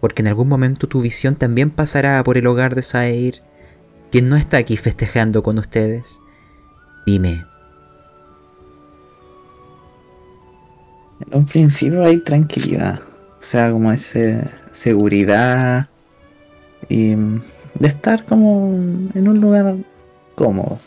Porque 0.00 0.22
en 0.22 0.28
algún 0.28 0.48
momento 0.48 0.88
tu 0.88 1.02
visión 1.02 1.36
también 1.36 1.70
pasará 1.70 2.22
por 2.24 2.38
el 2.38 2.46
hogar 2.46 2.74
de 2.74 2.82
Saeir, 2.82 3.42
quien 4.10 4.28
no 4.28 4.36
está 4.36 4.56
aquí 4.56 4.76
festejando 4.76 5.42
con 5.42 5.58
ustedes. 5.58 6.18
Dime, 7.04 7.44
En 11.20 11.38
un 11.38 11.46
principio 11.46 12.04
hay 12.04 12.18
tranquilidad. 12.18 13.00
O 13.38 13.42
sea, 13.42 13.70
como 13.70 13.92
ese 13.92 14.44
seguridad 14.80 15.88
y 16.88 17.14
mm, 17.14 17.42
de 17.78 17.88
estar 17.88 18.24
como 18.24 18.68
en 19.14 19.28
un 19.28 19.40
lugar 19.40 19.76
cómodo. 20.34 20.78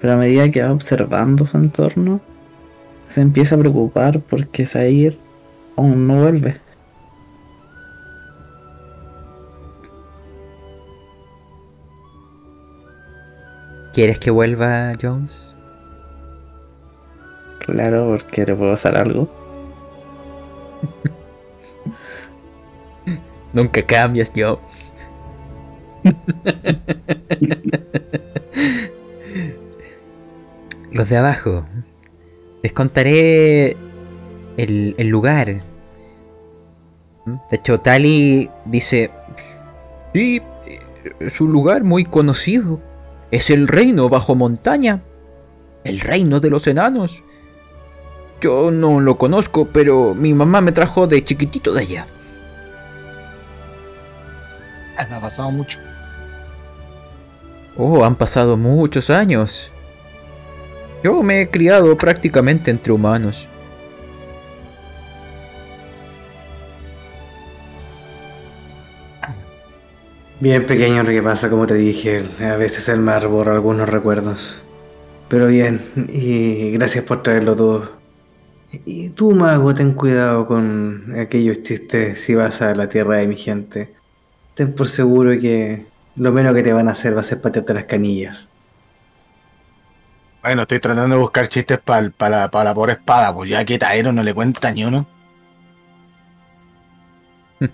Pero 0.00 0.14
a 0.14 0.16
medida 0.16 0.50
que 0.50 0.62
va 0.62 0.72
observando 0.72 1.44
su 1.44 1.58
entorno, 1.58 2.20
se 3.10 3.20
empieza 3.20 3.56
a 3.56 3.58
preocupar 3.58 4.20
porque 4.20 4.66
Zair 4.66 5.18
aún 5.76 6.06
no 6.06 6.22
vuelve. 6.22 6.64
¿quieres 13.94 14.18
que 14.18 14.32
vuelva, 14.32 14.92
Jones? 15.00 15.54
Claro, 17.60 18.08
porque 18.08 18.44
le 18.44 18.54
puedo 18.56 18.72
hacer 18.72 18.98
algo. 18.98 19.30
Nunca 23.54 23.80
cambias, 23.82 24.32
Jones. 24.34 24.92
Los 30.90 31.08
de 31.08 31.16
abajo. 31.16 31.64
Les 32.62 32.72
contaré 32.72 33.76
el, 34.56 34.96
el 34.98 35.08
lugar. 35.08 35.62
De 37.50 37.52
hecho, 37.52 37.80
Tali 37.80 38.50
dice... 38.64 39.10
Sí, 40.12 40.42
es 41.20 41.40
un 41.40 41.52
lugar 41.52 41.84
muy 41.84 42.04
conocido. 42.04 42.80
Es 43.30 43.50
el 43.50 43.68
reino 43.68 44.08
bajo 44.08 44.34
montaña. 44.34 45.02
El 45.84 46.00
reino 46.00 46.40
de 46.40 46.50
los 46.50 46.66
enanos. 46.66 47.22
Yo 48.40 48.70
no 48.70 49.00
lo 49.00 49.16
conozco, 49.16 49.68
pero 49.72 50.14
mi 50.14 50.34
mamá 50.34 50.60
me 50.60 50.72
trajo 50.72 51.06
de 51.06 51.24
chiquitito 51.24 51.72
de 51.72 51.80
allá. 51.80 52.06
Me 54.96 55.02
ha 55.16 55.20
pasado 55.20 55.50
mucho. 55.50 55.78
Oh, 57.76 58.04
han 58.04 58.14
pasado 58.14 58.56
muchos 58.56 59.10
años. 59.10 59.70
Yo 61.02 61.22
me 61.22 61.42
he 61.42 61.50
criado 61.50 61.96
prácticamente 61.98 62.70
entre 62.70 62.92
humanos. 62.92 63.48
Bien 70.40 70.66
pequeño 70.66 71.02
lo 71.02 71.10
que 71.10 71.22
pasa, 71.22 71.48
como 71.48 71.66
te 71.66 71.74
dije, 71.74 72.22
a 72.40 72.56
veces 72.56 72.88
el 72.88 73.00
mar 73.00 73.28
borra 73.28 73.52
algunos 73.52 73.88
recuerdos. 73.88 74.56
Pero 75.28 75.46
bien, 75.46 75.80
y 76.08 76.70
gracias 76.72 77.04
por 77.04 77.22
traerlo 77.22 77.56
todo. 77.56 77.92
Y 78.84 79.10
tú, 79.10 79.32
mago, 79.32 79.74
ten 79.74 79.92
cuidado 79.94 80.46
con 80.46 81.14
aquellos 81.18 81.62
chistes 81.62 82.20
si 82.20 82.34
vas 82.34 82.60
a 82.62 82.74
la 82.74 82.88
tierra 82.88 83.16
de 83.16 83.26
mi 83.26 83.36
gente. 83.36 83.94
Ten 84.54 84.72
por 84.72 84.88
seguro 84.88 85.30
que 85.40 85.86
lo 86.16 86.32
menos 86.32 86.54
que 86.54 86.62
te 86.62 86.72
van 86.72 86.88
a 86.88 86.92
hacer 86.92 87.14
va 87.16 87.20
a 87.20 87.24
ser 87.24 87.40
patearte 87.40 87.74
las 87.74 87.84
canillas. 87.84 88.48
Bueno, 90.42 90.62
estoy 90.62 90.78
tratando 90.78 91.16
de 91.16 91.22
buscar 91.22 91.48
chistes 91.48 91.80
para 91.80 92.12
la, 92.28 92.48
pa 92.50 92.64
la 92.64 92.74
pobre 92.74 92.92
espada, 92.92 93.34
pues 93.34 93.50
ya 93.50 93.64
que 93.64 93.78
Taero 93.78 94.12
no 94.12 94.22
le 94.22 94.34
cuenta 94.34 94.70
ni 94.72 94.84
uno. 94.84 95.06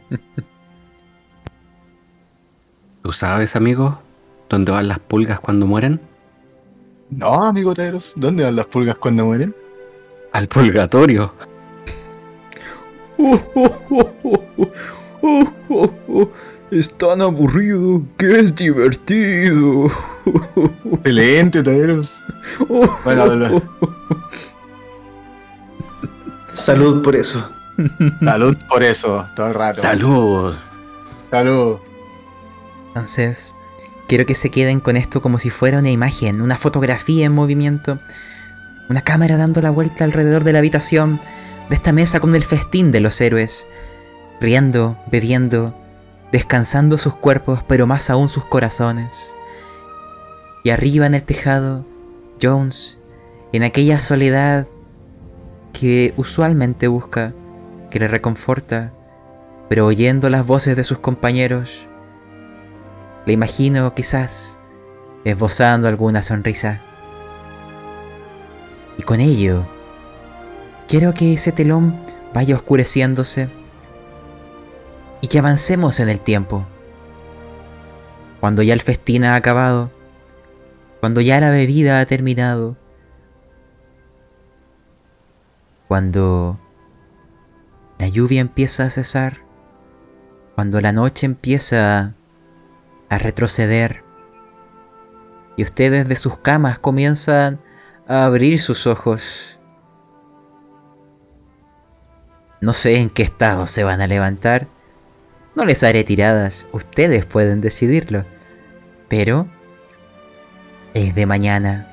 ¿Tú 3.03 3.13
sabes, 3.13 3.57
amigo, 3.57 4.01
dónde 4.49 4.73
van 4.73 4.89
las 4.89 5.01
pulgas 5.01 5.41
cuando 5.41 5.67
mueren? 5.67 6.01
No, 7.11 7.43
amigo 7.43 7.75
Taeros, 7.75 8.13
¿dónde 8.15 8.45
van 8.45 8.55
las 8.55 8.67
pulgas 8.67 8.95
cuando 8.97 9.27
mueren? 9.27 9.53
Al 10.33 10.47
purgatorio. 10.47 11.35
Es 16.71 16.93
tan 16.97 17.21
aburrido 17.21 18.03
que 18.17 18.39
es 18.41 18.55
divertido. 18.55 19.91
Excelente, 20.93 21.63
Taeros. 21.63 22.21
Oh, 22.69 22.89
Bueno. 23.05 23.63
Salud 26.55 27.03
por 27.03 27.17
eso. 27.17 27.49
Salud 28.23 28.57
por 28.69 28.83
eso, 28.83 29.27
todo 29.35 29.49
el 29.49 29.55
rato. 29.55 29.81
¡Salud! 29.81 30.55
Salud. 31.31 31.77
Entonces, 32.89 33.55
quiero 34.07 34.27
que 34.27 34.35
se 34.35 34.51
queden 34.51 34.81
con 34.81 34.97
esto 34.97 35.23
como 35.23 35.39
si 35.39 35.51
fuera 35.51 35.79
una 35.79 35.91
imagen, 35.91 36.41
una 36.41 36.57
fotografía 36.57 37.27
en 37.27 37.33
movimiento. 37.33 37.99
Una 38.89 39.03
cámara 39.03 39.37
dando 39.37 39.61
la 39.63 39.71
vuelta 39.71 40.05
alrededor 40.05 40.45
de 40.45 40.53
la 40.53 40.59
habitación 40.59 41.21
de 41.69 41.75
esta 41.77 41.93
mesa 41.93 42.21
con 42.21 42.35
el 42.35 42.45
festín 42.45 42.93
de 42.93 43.01
los 43.01 43.21
héroes. 43.21 43.67
Riendo, 44.41 44.99
bebiendo, 45.11 45.75
descansando 46.33 46.99
sus 46.99 47.15
cuerpos, 47.15 47.61
pero 47.67 47.87
más 47.87 48.11
aún 48.11 48.29
sus 48.29 48.45
corazones. 48.45 49.35
Y 50.63 50.71
arriba 50.71 51.07
en 51.07 51.15
el 51.15 51.23
tejado, 51.23 51.85
Jones, 52.41 52.99
en 53.53 53.63
aquella 53.63 53.99
soledad 53.99 54.67
que 55.73 56.15
usualmente 56.17 56.89
busca, 56.89 57.33
que 57.91 57.99
le 57.99 58.09
reconforta, 58.09 58.93
pero 59.69 59.87
oyendo 59.87 60.31
las 60.31 60.47
voces 60.47 60.77
de 60.77 60.85
sus 60.85 60.99
compañeros, 60.99 61.87
le 63.27 63.33
imagino 63.33 63.95
quizás 63.95 64.59
esbozando 65.25 65.89
alguna 65.89 66.23
sonrisa. 66.23 66.81
Y 68.99 69.03
con 69.03 69.21
ello, 69.21 69.65
quiero 70.89 71.15
que 71.15 71.35
ese 71.35 71.53
telón 71.53 71.97
vaya 72.33 72.55
oscureciéndose 72.55 73.49
y 75.21 75.29
que 75.29 75.39
avancemos 75.39 76.01
en 76.01 76.09
el 76.09 76.21
tiempo. 76.21 76.67
Cuando 78.41 78.63
ya 78.63 78.75
el 78.75 78.81
festín 78.81 79.25
ha 79.25 79.35
acabado, 79.35 79.91
cuando 81.01 81.21
ya 81.21 81.41
la 81.41 81.51
bebida 81.51 82.01
ha 82.01 82.07
terminado, 82.07 82.77
cuando 85.89 86.59
la 87.99 88.09
lluvia 88.09 88.41
empieza 88.41 88.85
a 88.85 88.91
cesar, 88.91 89.39
cuando 90.55 90.81
la 90.81 90.93
noche 90.93 91.27
empieza 91.27 92.15
a 93.09 93.19
retroceder 93.19 94.03
y 95.57 95.65
ustedes 95.65 96.09
de 96.09 96.17
sus 96.17 96.39
camas 96.39 96.79
comienzan 96.79 97.61
a 98.07 98.25
abrir 98.25 98.61
sus 98.61 98.87
ojos. 98.87 99.59
No 102.61 102.73
sé 102.73 102.97
en 102.97 103.11
qué 103.11 103.23
estado 103.23 103.67
se 103.67 103.85
van 103.85 104.01
a 104.01 104.07
levantar. 104.07 104.69
No 105.55 105.65
les 105.65 105.83
haré 105.83 106.05
tiradas, 106.05 106.67
ustedes 106.73 107.27
pueden 107.27 107.61
decidirlo. 107.61 108.25
Pero 109.09 109.49
es 110.95 111.15
de 111.15 111.27
mañana. 111.27 111.87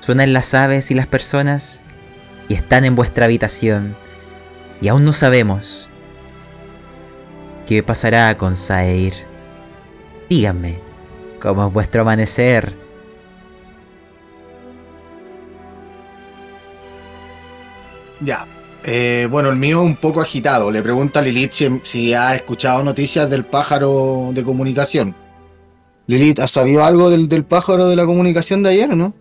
Suenan 0.00 0.32
las 0.32 0.52
aves 0.54 0.90
y 0.90 0.94
las 0.94 1.06
personas 1.06 1.82
y 2.48 2.54
están 2.54 2.84
en 2.84 2.94
vuestra 2.94 3.24
habitación. 3.24 3.96
Y 4.80 4.88
aún 4.88 5.04
no 5.04 5.12
sabemos 5.12 5.88
qué 7.66 7.82
pasará 7.82 8.36
con 8.36 8.56
Saeir. 8.56 9.14
Díganme, 10.28 10.78
¿cómo 11.40 11.66
es 11.66 11.72
vuestro 11.72 12.02
amanecer? 12.02 12.74
Ya. 18.20 18.46
Eh, 18.86 19.26
bueno, 19.30 19.50
el 19.50 19.56
mío 19.56 19.80
es 19.82 19.86
un 19.86 19.96
poco 19.96 20.20
agitado. 20.20 20.70
Le 20.70 20.82
pregunto 20.82 21.18
a 21.18 21.22
Lilith 21.22 21.52
si, 21.52 21.80
si 21.82 22.14
ha 22.14 22.34
escuchado 22.36 22.82
noticias 22.84 23.28
del 23.28 23.44
pájaro 23.44 24.30
de 24.32 24.44
comunicación. 24.44 25.14
Lilith, 26.06 26.40
¿has 26.40 26.52
sabido 26.52 26.84
algo 26.84 27.10
del, 27.10 27.28
del 27.28 27.44
pájaro 27.44 27.88
de 27.88 27.96
la 27.96 28.06
comunicación 28.06 28.62
de 28.62 28.70
ayer 28.70 28.90
o 28.90 28.96
no? 28.96 29.14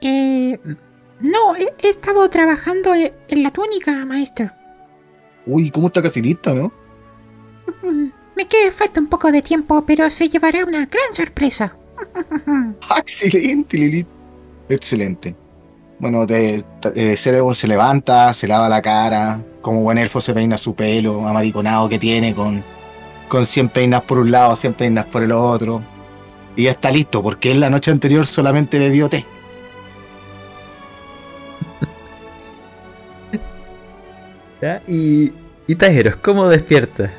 Eh, 0.00 0.58
No, 1.20 1.56
he, 1.56 1.74
he 1.78 1.88
estado 1.88 2.28
trabajando 2.30 2.94
en, 2.94 3.12
en 3.28 3.42
la 3.42 3.50
túnica, 3.50 4.04
maestro. 4.04 4.50
Uy, 5.46 5.70
¿cómo 5.70 5.86
está 5.88 6.02
casi 6.02 6.20
lista, 6.22 6.54
no? 6.54 6.72
Mm, 7.82 8.10
Me 8.36 8.48
queda 8.48 8.72
falta 8.72 9.00
un 9.00 9.08
poco 9.08 9.30
de 9.30 9.42
tiempo, 9.42 9.84
pero 9.86 10.10
se 10.10 10.28
llevará 10.28 10.64
una 10.64 10.86
gran 10.86 11.14
sorpresa. 11.14 11.78
Excelente, 12.96 13.76
Lilith. 13.76 14.08
Excelente. 14.68 15.36
Bueno, 15.98 16.26
te, 16.26 16.64
te- 16.80 17.16
Cerebon 17.16 17.54
se 17.54 17.66
levanta, 17.68 18.34
se 18.34 18.46
lava 18.48 18.68
la 18.68 18.82
cara, 18.82 19.40
como 19.62 19.80
buen 19.80 19.98
elfo 19.98 20.20
se 20.20 20.34
peina 20.34 20.58
su 20.58 20.74
pelo 20.74 21.26
amariconado 21.26 21.88
que 21.88 21.98
tiene 21.98 22.34
con, 22.34 22.62
con 23.28 23.46
100 23.46 23.68
peinas 23.70 24.02
por 24.02 24.18
un 24.18 24.30
lado, 24.30 24.54
100 24.56 24.74
peinas 24.74 25.06
por 25.06 25.22
el 25.22 25.32
otro. 25.32 25.82
Y 26.56 26.64
ya 26.64 26.72
está 26.72 26.90
listo, 26.90 27.22
porque 27.22 27.52
él 27.52 27.60
la 27.60 27.70
noche 27.70 27.90
anterior 27.90 28.26
solamente 28.26 28.78
bebió 28.78 29.08
té. 29.08 29.24
¿Ya? 34.60 34.82
Y, 34.86 35.32
y 35.66 35.74
Taeros, 35.76 36.16
¿cómo 36.16 36.48
despierta? 36.48 37.10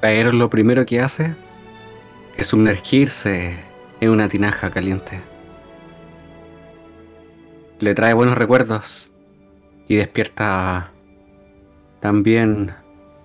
Pero 0.00 0.32
lo 0.32 0.50
primero 0.50 0.84
que 0.84 1.00
hace 1.00 1.36
es 2.36 2.46
sumergirse 2.48 3.56
en 4.02 4.10
una 4.10 4.28
tinaja 4.28 4.68
caliente. 4.68 5.20
Le 7.78 7.94
trae 7.94 8.14
buenos 8.14 8.36
recuerdos 8.36 9.12
y 9.86 9.94
despierta 9.94 10.90
también 12.00 12.74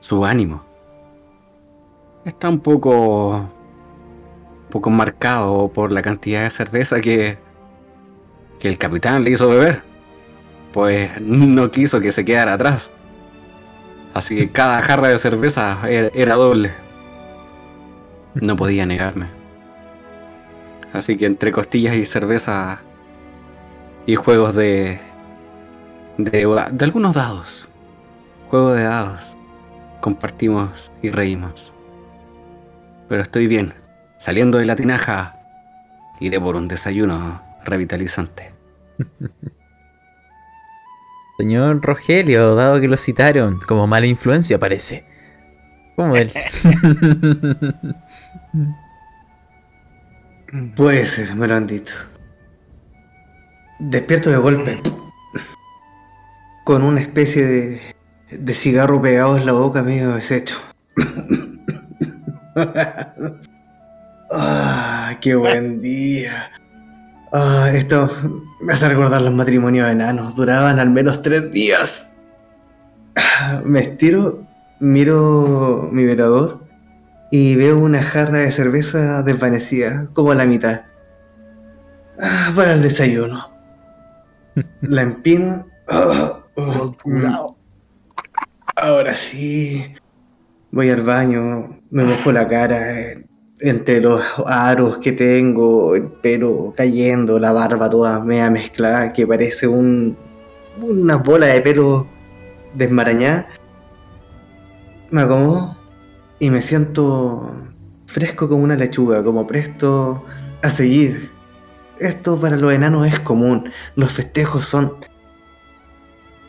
su 0.02 0.24
ánimo. 0.24 0.64
Está 2.26 2.50
un 2.50 2.60
poco 2.60 3.38
un 3.38 4.70
poco 4.70 4.92
marcado 4.92 5.72
por 5.74 5.92
la 5.92 6.04
cantidad 6.04 6.44
de 6.44 6.52
cerveza 6.52 7.02
que 7.02 7.40
que 8.60 8.68
el 8.68 8.78
capitán 8.78 9.24
le 9.24 9.32
hizo 9.32 9.50
beber. 9.50 9.82
Pues 10.74 11.10
no 11.20 11.72
quiso 11.72 12.00
que 12.00 12.12
se 12.12 12.24
quedara 12.24 12.54
atrás. 12.54 12.92
Así 14.14 14.36
que 14.36 14.52
cada 14.52 14.84
jarra 14.84 15.08
de 15.08 15.18
cerveza 15.18 15.80
era, 15.90 16.10
era 16.14 16.36
doble. 16.36 16.72
No 18.36 18.56
podía 18.56 18.86
negarme. 18.86 19.37
Así 20.98 21.16
que 21.16 21.28
entre 21.28 21.52
costillas 21.52 21.96
y 21.96 22.08
cerveza 22.08 22.80
y 24.08 24.16
juegos 24.16 24.56
de, 24.56 25.00
de 26.18 26.68
de 26.72 26.86
algunos 26.86 27.14
dados, 27.14 27.68
juego 28.50 28.74
de 28.74 28.84
dados, 28.84 29.38
compartimos 30.02 30.92
y 31.04 31.12
reímos. 31.12 31.72
Pero 33.08 33.22
estoy 33.22 33.46
bien. 33.46 33.76
Saliendo 34.18 34.58
de 34.58 34.66
la 34.66 34.76
tinaja, 34.76 35.40
iré 36.20 36.42
por 36.42 36.56
un 36.56 36.68
desayuno 36.68 37.44
revitalizante. 37.64 38.52
Señor 41.38 41.80
Rogelio, 41.84 42.56
dado 42.56 42.82
que 42.82 42.88
lo 42.88 42.98
citaron, 42.98 43.60
como 43.60 43.86
mala 43.86 44.08
influencia 44.08 44.58
parece. 44.58 45.06
Como 45.96 46.16
él. 46.16 46.32
Puede 50.76 51.06
ser, 51.06 51.36
me 51.36 51.48
lo 51.48 51.56
han 51.56 51.68
dicho. 51.68 51.96
Despierto 53.80 54.30
de 54.30 54.38
golpe. 54.38 54.82
Con 56.64 56.84
una 56.84 57.02
especie 57.02 57.46
de, 57.46 57.82
de 58.32 58.54
cigarro 58.54 59.02
pegado 59.02 59.38
en 59.38 59.46
la 59.46 59.52
boca 59.52 59.84
medio 59.84 60.16
deshecho. 60.16 60.58
ah, 64.32 65.18
qué 65.22 65.36
buen 65.36 65.80
día. 65.80 66.52
Ah, 67.34 67.70
esto 67.74 68.10
me 68.62 68.74
hace 68.74 68.88
recordar 68.88 69.22
los 69.22 69.34
matrimonios 69.34 69.90
enanos. 69.90 70.36
Duraban 70.36 70.80
al 70.80 70.90
menos 70.90 71.22
tres 71.22 71.52
días. 71.52 72.16
Ah, 73.16 73.62
Me 73.66 73.82
estiro, 73.82 74.44
miro 74.80 75.90
mi 75.92 76.06
velador 76.06 76.67
y 77.32 77.56
veo 77.56 77.78
una 77.78 78.02
jarra 78.02 78.40
de 78.40 78.52
cerveza 78.52 79.22
desvanecida, 79.24 80.08
como 80.14 80.32
a 80.32 80.36
la 80.36 80.46
mitad. 80.46 80.82
Ah, 82.20 82.52
para 82.56 82.74
el 82.74 82.82
desayuno. 82.82 83.52
La 84.82 85.02
empino. 85.02 85.68
Ah, 85.88 86.42
ah, 86.58 86.92
mm. 87.06 87.26
Ahora 88.76 89.16
sí. 89.16 89.94
Voy 90.72 90.90
al 90.90 91.02
baño, 91.02 91.80
me 91.90 92.04
mojo 92.04 92.32
la 92.32 92.48
cara 92.48 93.00
eh, 93.00 93.26
entre 93.62 94.02
los 94.02 94.22
aros 94.46 94.98
que 94.98 95.14
tengo, 95.14 95.96
el 95.96 96.04
pelo 96.04 96.74
cayendo, 96.76 97.40
la 97.40 97.54
barba 97.54 97.90
toda 97.90 98.20
media 98.20 98.50
mezclada, 98.50 99.14
que 99.14 99.26
parece 99.26 99.66
un, 99.66 100.18
una 100.82 101.16
bola 101.16 101.48
de 101.48 101.62
pelo 101.62 102.06
desmarañada. 102.76 103.48
Me 105.10 105.22
acomodo 105.22 105.77
y 106.40 106.50
me 106.50 106.62
siento 106.62 107.52
fresco 108.06 108.48
como 108.48 108.64
una 108.64 108.76
lechuga, 108.76 109.24
como 109.24 109.48
presto 109.48 110.24
a 110.62 110.70
seguir. 110.70 111.30
Esto 112.00 112.40
para 112.40 112.58
los 112.58 112.74
enanos 112.74 113.08
es 113.08 113.20
común. 113.20 113.72
Los 113.96 114.12
festejos 114.12 114.66
son 114.66 114.94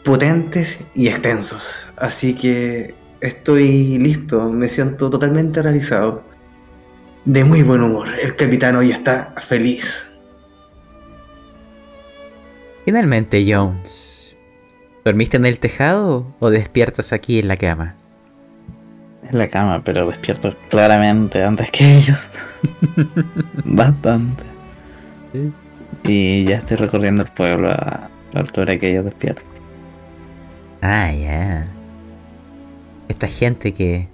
potentes 0.04 0.78
y 0.94 1.08
extensos. 1.08 1.80
Así 1.96 2.34
que 2.34 2.94
estoy 3.20 3.98
listo, 3.98 4.50
me 4.50 4.68
siento 4.68 5.10
totalmente 5.10 5.62
realizado. 5.62 6.22
De 7.24 7.44
muy 7.44 7.62
buen 7.62 7.82
humor, 7.82 8.08
el 8.22 8.36
capitán 8.36 8.76
hoy 8.76 8.90
está 8.90 9.34
feliz. 9.38 10.08
Finalmente, 12.84 13.44
Jones. 13.46 14.34
¿Dormiste 15.04 15.36
en 15.36 15.44
el 15.44 15.58
tejado 15.58 16.34
o 16.38 16.50
despiertas 16.50 17.12
aquí 17.12 17.38
en 17.38 17.48
la 17.48 17.56
cama? 17.56 17.97
En 19.30 19.38
la 19.38 19.48
cama, 19.48 19.82
pero 19.84 20.06
despierto 20.06 20.56
claramente 20.70 21.42
antes 21.42 21.70
que 21.70 21.96
ellos. 21.98 22.18
Bastante. 23.64 24.44
Y 26.04 26.44
ya 26.44 26.56
estoy 26.56 26.78
recorriendo 26.78 27.22
el 27.22 27.28
pueblo 27.28 27.70
a 27.70 28.08
la 28.32 28.40
altura 28.40 28.78
que 28.78 28.90
ellos 28.90 29.04
despiertan. 29.04 29.44
Ah, 30.80 31.12
ya. 31.12 31.66
Esta 33.08 33.26
gente 33.26 33.72
que 33.74 34.08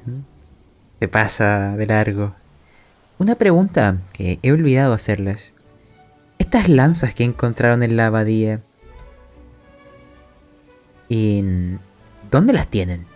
se 0.99 1.09
pasa 1.09 1.77
de 1.77 1.87
largo. 1.87 2.35
Una 3.19 3.37
pregunta 3.37 3.99
que 4.12 4.39
he 4.43 4.53
olvidado 4.53 4.95
hacerles. 4.95 5.53
Estas 6.39 6.69
lanzas 6.69 7.15
que 7.15 7.23
encontraron 7.23 7.83
en 7.83 7.97
la 7.97 8.07
abadía. 8.07 8.61
¿Y 11.09 11.45
dónde 12.31 12.53
las 12.53 12.67
tienen? 12.67 13.07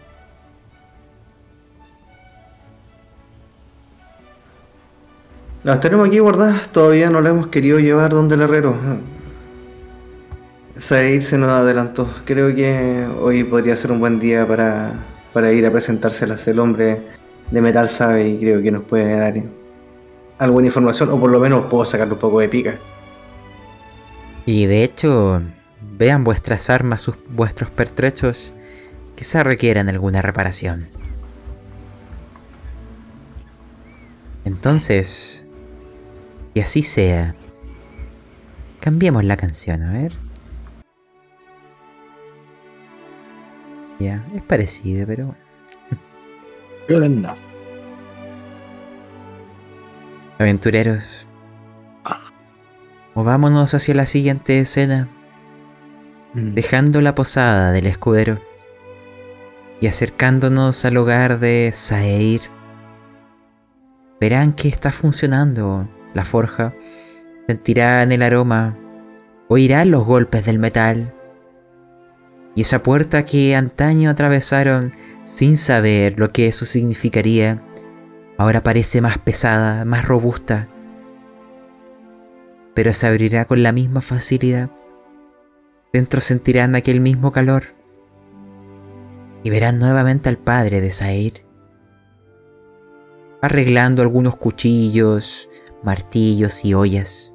Las 5.69 5.81
tenemos 5.81 6.09
aquí 6.09 6.19
guardadas, 6.19 6.71
todavía 6.71 7.11
no 7.11 7.21
las 7.21 7.31
hemos 7.31 7.49
querido 7.49 7.79
llevar 7.79 8.11
donde 8.11 8.37
el 8.37 8.41
herrero. 8.41 8.75
Said 10.79 11.21
se 11.21 11.37
nos 11.37 11.51
adelantó. 11.51 12.09
Creo 12.25 12.55
que 12.57 13.07
hoy 13.21 13.45
podría 13.45 13.77
ser 13.77 13.93
un 13.93 14.01
buen 14.01 14.19
día 14.19 14.49
para, 14.49 14.95
para 15.35 15.53
ir 15.53 15.67
a 15.67 15.71
presentárselas. 15.71 16.49
El 16.49 16.59
hombre 16.59 17.03
de 17.51 17.61
metal 17.61 17.91
sabe 17.91 18.31
y 18.31 18.39
creo 18.39 18.63
que 18.63 18.71
nos 18.71 18.87
puede 18.87 19.15
dar 19.15 19.35
alguna 20.39 20.69
información, 20.69 21.11
o 21.11 21.21
por 21.21 21.31
lo 21.31 21.39
menos 21.39 21.67
puedo 21.67 21.85
sacarle 21.85 22.15
un 22.15 22.21
poco 22.21 22.41
de 22.41 22.49
pica. 22.49 22.79
Y 24.47 24.65
de 24.65 24.85
hecho, 24.85 25.43
vean 25.99 26.25
vuestras 26.25 26.71
armas, 26.71 27.03
sus, 27.03 27.17
vuestros 27.29 27.69
pertrechos, 27.69 28.55
quizá 29.17 29.43
requieran 29.43 29.91
alguna 29.91 30.23
reparación. 30.23 30.89
Entonces, 34.47 35.45
y 36.59 36.61
así 36.61 36.83
sea, 36.83 37.37
cambiemos 38.81 39.23
la 39.23 39.37
canción, 39.37 39.81
a 39.85 39.93
ver. 39.93 40.13
Ya, 44.01 44.27
es 44.35 44.43
parecida, 44.43 45.07
pero 45.07 45.37
bueno. 46.89 47.37
Aventureros, 50.41 51.05
movámonos 53.15 53.75
hacia 53.75 53.95
la 53.95 54.07
siguiente 54.07 54.59
escena, 54.59 55.09
dejando 56.35 57.01
la 57.01 57.15
posada 57.15 57.71
del 57.71 57.87
escudero 57.87 58.41
y 59.81 59.87
acercándonos 59.87 60.85
al 60.85 60.97
hogar 60.97 61.39
de 61.39 61.71
Saeir. 61.73 62.41
Verán 64.21 64.53
que 64.55 64.67
está 64.67 64.91
funcionando 64.91 65.89
la 66.15 66.25
forja, 66.25 66.75
sentirán 67.47 68.13
el 68.13 68.23
aroma, 68.23 68.77
oirán 69.49 69.91
los 69.91 70.05
golpes 70.05 70.45
del 70.45 70.59
metal. 70.59 71.15
Y 72.55 72.63
esa 72.63 72.83
puerta 72.83 73.25
que 73.25 73.55
antaño 73.55 74.11
atravesaron 74.11 74.93
sin 75.25 75.57
saber 75.57 76.19
lo 76.19 76.31
que 76.31 76.49
eso 76.49 76.65
significaría, 76.65 77.63
ahora 78.37 78.63
parece 78.63 79.01
más 79.01 79.19
pesada, 79.19 79.85
más 79.85 80.05
robusta. 80.05 80.69
pero 82.75 82.93
se 82.93 83.09
abrirá 83.09 83.45
con 83.45 83.65
la 83.65 83.73
misma 83.73 84.01
facilidad. 84.01 84.71
Dentro 85.93 86.21
sentirán 86.21 86.77
aquel 86.77 87.01
mismo 87.01 87.33
calor 87.33 87.65
y 89.43 89.51
verán 89.51 89.81
nuevamente 89.81 90.29
al 90.29 90.39
padre 90.39 90.81
de 90.81 90.93
Sair 90.93 91.49
arreglando 93.41 94.03
algunos 94.03 94.37
cuchillos, 94.37 95.48
martillos 95.83 96.65
y 96.65 96.75
ollas. 96.75 97.33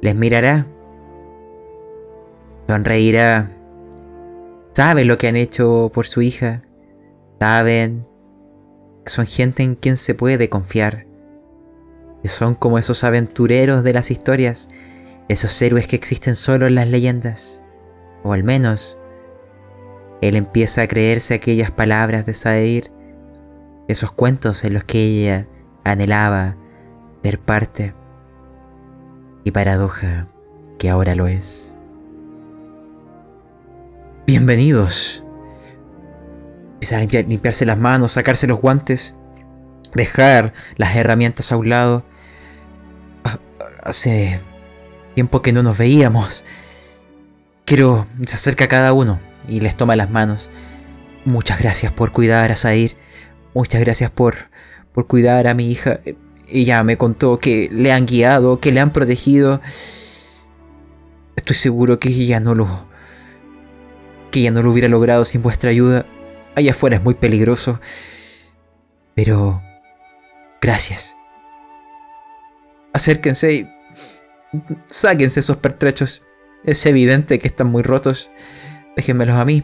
Les 0.00 0.14
mirará, 0.14 0.66
sonreirá, 2.66 3.50
sabe 4.72 5.04
lo 5.04 5.18
que 5.18 5.28
han 5.28 5.36
hecho 5.36 5.90
por 5.92 6.06
su 6.06 6.22
hija, 6.22 6.62
saben 7.38 8.06
que 9.04 9.10
son 9.10 9.26
gente 9.26 9.62
en 9.62 9.74
quien 9.74 9.96
se 9.96 10.14
puede 10.14 10.48
confiar, 10.48 11.06
que 12.22 12.28
son 12.28 12.54
como 12.54 12.78
esos 12.78 13.04
aventureros 13.04 13.82
de 13.82 13.92
las 13.92 14.10
historias, 14.10 14.68
esos 15.28 15.60
héroes 15.60 15.86
que 15.86 15.96
existen 15.96 16.36
solo 16.36 16.66
en 16.66 16.74
las 16.74 16.88
leyendas, 16.88 17.62
o 18.22 18.32
al 18.32 18.44
menos 18.44 18.98
él 20.20 20.36
empieza 20.36 20.82
a 20.82 20.86
creerse 20.86 21.34
aquellas 21.34 21.70
palabras 21.70 22.26
de 22.26 22.34
Sair, 22.34 22.92
esos 23.88 24.12
cuentos 24.12 24.64
en 24.64 24.74
los 24.74 24.84
que 24.84 25.02
ella 25.02 25.46
anhelaba 25.84 26.56
ser 27.22 27.38
parte. 27.40 27.94
Y 29.44 29.50
paradoja 29.52 30.26
que 30.78 30.90
ahora 30.90 31.14
lo 31.14 31.26
es. 31.26 31.74
Bienvenidos. 34.26 35.24
Empieza 36.74 36.96
a 36.96 37.00
limpiar- 37.00 37.26
limpiarse 37.26 37.66
las 37.66 37.78
manos, 37.78 38.12
sacarse 38.12 38.46
los 38.46 38.60
guantes, 38.60 39.14
dejar 39.94 40.52
las 40.76 40.94
herramientas 40.96 41.52
a 41.52 41.56
un 41.56 41.68
lado. 41.70 42.04
Ah, 43.24 43.38
Hace 43.82 44.40
tiempo 45.14 45.42
que 45.42 45.52
no 45.52 45.62
nos 45.62 45.78
veíamos. 45.78 46.44
Quiero 47.64 48.06
se 48.26 48.34
acerca 48.36 48.64
a 48.64 48.68
cada 48.68 48.92
uno 48.92 49.20
y 49.48 49.60
les 49.60 49.76
toma 49.76 49.96
las 49.96 50.10
manos. 50.10 50.50
Muchas 51.24 51.58
gracias 51.60 51.92
por 51.92 52.12
cuidar 52.12 52.50
a 52.50 52.56
Zair. 52.56 52.96
Muchas 53.54 53.80
gracias 53.80 54.10
por, 54.10 54.34
por 54.92 55.06
cuidar 55.06 55.46
a 55.46 55.54
mi 55.54 55.70
hija. 55.70 56.00
Ella 56.52 56.82
me 56.82 56.96
contó 56.96 57.38
que 57.38 57.68
le 57.72 57.92
han 57.92 58.06
guiado, 58.06 58.60
que 58.60 58.72
le 58.72 58.80
han 58.80 58.92
protegido. 58.92 59.60
Estoy 61.36 61.56
seguro 61.56 61.98
que 61.98 62.08
ella 62.08 62.40
no 62.40 62.54
lo. 62.54 62.86
que 64.30 64.40
ella 64.40 64.50
no 64.50 64.62
lo 64.62 64.72
hubiera 64.72 64.88
logrado 64.88 65.24
sin 65.24 65.42
vuestra 65.42 65.70
ayuda. 65.70 66.06
Allá 66.54 66.72
afuera 66.72 66.96
es 66.96 67.02
muy 67.02 67.14
peligroso. 67.14 67.80
Pero. 69.14 69.62
gracias. 70.60 71.16
Acérquense 72.92 73.52
y. 73.52 73.68
sáquense 74.88 75.40
esos 75.40 75.56
pertrechos. 75.58 76.22
Es 76.64 76.84
evidente 76.86 77.38
que 77.38 77.48
están 77.48 77.68
muy 77.68 77.82
rotos. 77.82 78.30
Déjenmelos 78.96 79.36
a 79.36 79.44
mí. 79.44 79.62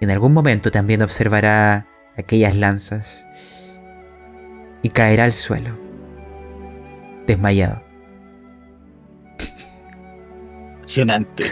En 0.00 0.10
algún 0.10 0.32
momento 0.32 0.70
también 0.70 1.02
observará 1.02 1.86
aquellas 2.16 2.54
lanzas 2.54 3.26
y 4.82 4.88
caerá 4.90 5.24
al 5.24 5.32
suelo, 5.32 5.70
desmayado. 7.26 7.80
Impresionante. 10.74 11.44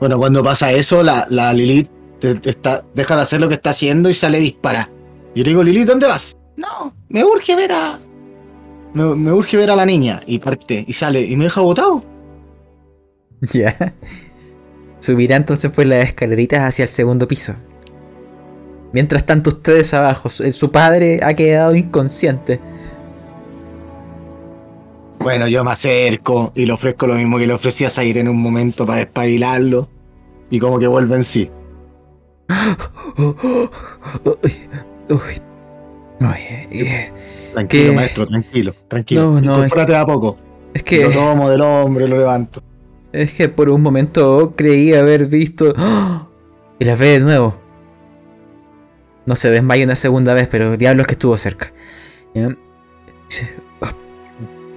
Bueno, 0.00 0.18
cuando 0.18 0.42
pasa 0.42 0.72
eso, 0.72 1.02
la, 1.02 1.26
la 1.30 1.52
Lilith 1.52 1.88
te- 2.20 2.34
te 2.36 2.50
está, 2.50 2.84
deja 2.94 3.16
de 3.16 3.22
hacer 3.22 3.40
lo 3.40 3.48
que 3.48 3.54
está 3.54 3.70
haciendo 3.70 4.08
y 4.08 4.14
sale 4.14 4.38
a 4.38 4.40
disparar. 4.40 4.88
Y 5.34 5.38
yo 5.40 5.44
le 5.44 5.50
digo, 5.50 5.62
Lilith, 5.62 5.86
¿dónde 5.86 6.06
vas? 6.06 6.36
No, 6.56 6.94
me 7.08 7.24
urge 7.24 7.54
ver 7.54 7.72
a. 7.72 8.00
Me, 8.94 9.14
me 9.14 9.32
urge 9.32 9.56
ver 9.56 9.70
a 9.70 9.76
la 9.76 9.84
niña. 9.86 10.20
Y 10.26 10.38
parte, 10.38 10.84
y 10.86 10.92
sale, 10.92 11.20
y 11.22 11.36
me 11.36 11.44
deja 11.44 11.60
botado. 11.60 12.02
Ya. 13.52 13.94
Subirá 15.00 15.36
entonces 15.36 15.70
por 15.70 15.86
las 15.86 16.08
escaleritas 16.08 16.60
hacia 16.62 16.82
el 16.84 16.88
segundo 16.88 17.28
piso. 17.28 17.54
Mientras 18.92 19.26
tanto 19.26 19.50
ustedes 19.50 19.92
abajo, 19.94 20.28
su 20.28 20.50
su 20.52 20.70
padre 20.70 21.20
ha 21.22 21.34
quedado 21.34 21.74
inconsciente. 21.74 22.60
Bueno, 25.18 25.48
yo 25.48 25.64
me 25.64 25.72
acerco 25.72 26.52
y 26.54 26.64
le 26.64 26.72
ofrezco 26.72 27.06
lo 27.06 27.14
mismo 27.14 27.38
que 27.38 27.46
le 27.46 27.52
ofrecí 27.52 27.84
a 27.84 27.90
Zaire 27.90 28.20
en 28.20 28.28
un 28.28 28.40
momento 28.40 28.86
para 28.86 29.00
despabilarlo. 29.00 29.88
Y 30.50 30.58
como 30.58 30.78
que 30.78 30.86
vuelve 30.86 31.16
en 31.16 31.24
sí. 31.24 31.50
Uy, 35.10 36.38
eh, 36.70 37.12
Tranquilo, 37.52 37.92
maestro, 37.92 38.26
tranquilo, 38.26 38.72
tranquilo. 38.88 39.40
No, 39.40 39.40
no, 39.40 39.96
a 39.96 40.06
poco. 40.06 40.38
Es 40.72 40.82
Lo 40.82 40.84
que, 40.84 41.14
tomo 41.14 41.50
del 41.50 41.60
hombre, 41.60 42.08
lo 42.08 42.18
levanto. 42.18 42.62
es 43.12 43.32
que 43.34 43.48
por 43.48 43.68
un 43.68 43.82
momento 43.82 44.54
creí 44.56 44.94
haber 44.94 45.26
visto... 45.26 45.74
Y 46.80 46.84
la 46.84 46.94
ve 46.94 47.08
de 47.08 47.20
nuevo. 47.20 47.56
No 49.28 49.36
se 49.36 49.50
desmaya 49.50 49.84
una 49.84 49.94
segunda 49.94 50.32
vez, 50.32 50.48
pero 50.48 50.78
diablos 50.78 51.06
que 51.06 51.12
estuvo 51.12 51.36
cerca. 51.36 51.70
Ah, 53.82 53.92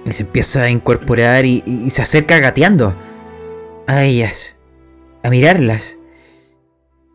Y 0.04 0.12
se 0.12 0.24
empieza 0.24 0.60
a 0.64 0.68
incorporar 0.68 1.46
y, 1.46 1.62
y- 1.64 1.84
y 1.86 1.88
se 1.90 2.02
acerca 2.02 2.38
gateando 2.38 2.94
a 3.86 4.02
ellas, 4.04 4.58
a 5.22 5.30
mirarlas. 5.30 5.96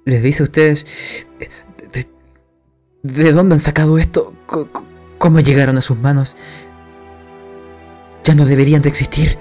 Les 0.04 0.24
dice 0.24 0.42
a 0.42 0.46
ustedes, 0.46 0.88
¿de, 1.38 1.48
de- 1.94 2.08
de 3.04 3.32
dónde 3.34 3.54
han 3.54 3.60
sacado 3.60 4.00
esto? 4.00 4.34
¿Cómo 5.20 5.40
llegaron 5.40 5.78
a 5.78 5.82
sus 5.82 5.96
manos? 5.98 6.36
Ya 8.24 8.34
no 8.34 8.46
deberían 8.48 8.82
de 8.82 8.90
existir. 8.90 9.38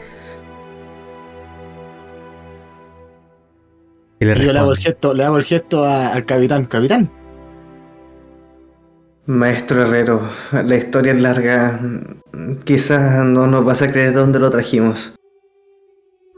Y 4.21 4.25
le 4.27 4.35
yo 4.45 4.53
le 4.53 4.59
hago 4.59 4.73
el 4.73 4.79
gesto, 4.79 5.15
le 5.15 5.25
hago 5.25 5.37
el 5.39 5.45
gesto 5.45 5.85
a- 5.85 6.09
al 6.09 6.27
capitán. 6.27 6.67
Capitán, 6.67 7.11
Maestro 9.29 9.83
Herrero, 9.83 10.21
la 10.53 10.77
historia 10.77 11.13
es 11.13 11.21
larga. 11.21 11.81
Quizás 12.63 13.25
no 13.25 13.49
nos 13.49 13.65
vas 13.65 13.83
a 13.83 13.91
creer 13.91 14.11
de 14.11 14.21
dónde 14.21 14.39
lo 14.39 14.51
trajimos. 14.51 15.17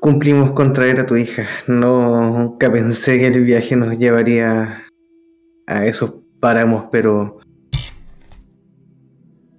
Cumplimos 0.01 0.53
con 0.53 0.72
traer 0.72 1.01
a 1.01 1.07
tu 1.07 1.16
hija. 1.16 1.45
Nunca 1.66 2.72
pensé 2.72 3.18
que 3.18 3.26
el 3.26 3.45
viaje 3.45 3.76
nos 3.76 3.99
llevaría 3.99 4.86
a 5.66 5.84
esos 5.84 6.14
páramos, 6.41 6.86
pero 6.91 7.41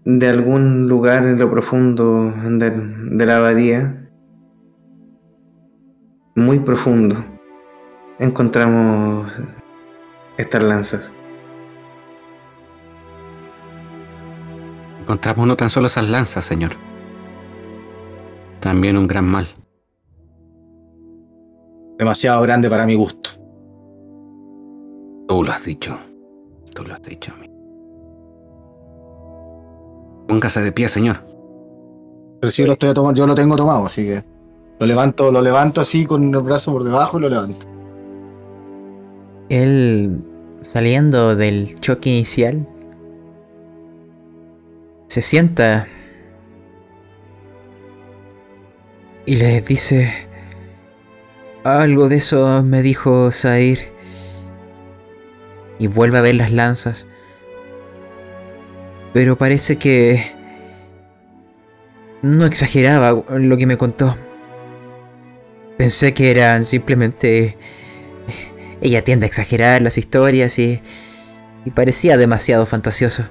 de 0.06 0.28
algún 0.28 0.88
lugar 0.88 1.24
en 1.24 1.38
lo 1.38 1.52
profundo 1.52 2.34
de, 2.34 2.72
de 2.72 3.26
la 3.28 3.38
abadía, 3.38 4.10
muy 6.36 6.58
profundo, 6.62 7.24
encontramos 8.18 9.32
estas 10.38 10.64
lanzas. 10.64 11.14
Encontramos 15.10 15.48
no 15.48 15.58
tan 15.58 15.72
solo 15.72 15.88
esas 15.88 16.08
lanzas, 16.08 16.46
señor. 16.46 16.74
También 18.60 18.96
un 18.96 19.08
gran 19.08 19.26
mal. 19.26 19.48
demasiado 21.98 22.44
grande 22.44 22.70
para 22.70 22.86
mi 22.86 22.94
gusto. 22.94 23.32
Tú 25.28 25.44
lo 25.44 25.52
has 25.52 25.66
dicho. 25.66 25.98
Tú 26.76 26.84
lo 26.84 26.94
has 26.94 27.02
dicho. 27.02 27.34
Póngase 30.28 30.62
de 30.62 30.72
pie, 30.72 30.88
señor. 30.88 31.26
Pero 32.40 32.52
sí, 32.52 32.62
yo 32.62 32.68
lo, 32.68 32.74
estoy 32.74 32.94
tomando, 32.94 33.18
yo 33.18 33.26
lo 33.26 33.34
tengo 33.34 33.56
tomado, 33.56 33.88
así 33.88 34.06
que 34.06 34.24
lo 34.78 34.86
levanto, 34.86 35.32
lo 35.32 35.42
levanto 35.42 35.82
así 35.82 36.06
con 36.06 36.32
el 36.36 36.42
brazo 36.44 36.72
por 36.72 36.84
debajo 36.84 37.18
y 37.18 37.22
lo 37.24 37.30
levanto. 37.30 37.66
Él, 39.50 40.22
saliendo 40.62 41.36
del 41.36 41.80
choque 41.80 42.12
inicial, 42.12 42.68
se 45.10 45.24
sienta 45.24 45.88
y 49.26 49.38
le 49.38 49.60
dice, 49.62 50.28
algo 51.64 52.10
de 52.10 52.18
eso 52.18 52.64
me 52.64 52.84
dijo 52.84 53.32
Zair. 53.32 53.92
Y 55.80 55.88
vuelve 55.88 56.18
a 56.18 56.22
ver 56.22 56.36
las 56.36 56.52
lanzas. 56.52 57.08
Pero 59.14 59.38
parece 59.38 59.78
que 59.78 60.32
no 62.22 62.46
exageraba 62.46 63.24
lo 63.30 63.58
que 63.58 63.66
me 63.66 63.78
contó. 63.78 64.16
Pensé 65.78 66.14
que 66.14 66.30
eran 66.32 66.66
simplemente 66.66 67.58
ella 68.82 69.04
tiende 69.04 69.26
a 69.26 69.28
exagerar 69.28 69.82
las 69.82 69.98
historias 69.98 70.60
y, 70.60 70.82
y 71.66 71.72
parecía 71.72 72.18
demasiado 72.18 72.66
fantasioso. 72.66 73.24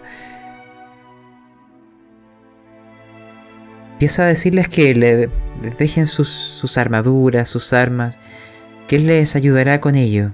Empieza 3.99 4.23
a 4.23 4.27
decirles 4.27 4.69
que 4.69 4.95
le, 4.95 5.29
dejen 5.79 6.07
sus, 6.07 6.29
sus 6.29 6.79
armaduras, 6.79 7.49
sus 7.49 7.73
armas, 7.73 8.15
que 8.87 8.97
él 8.97 9.07
les 9.07 9.35
ayudará 9.35 9.81
con 9.81 9.97
ello. 9.97 10.33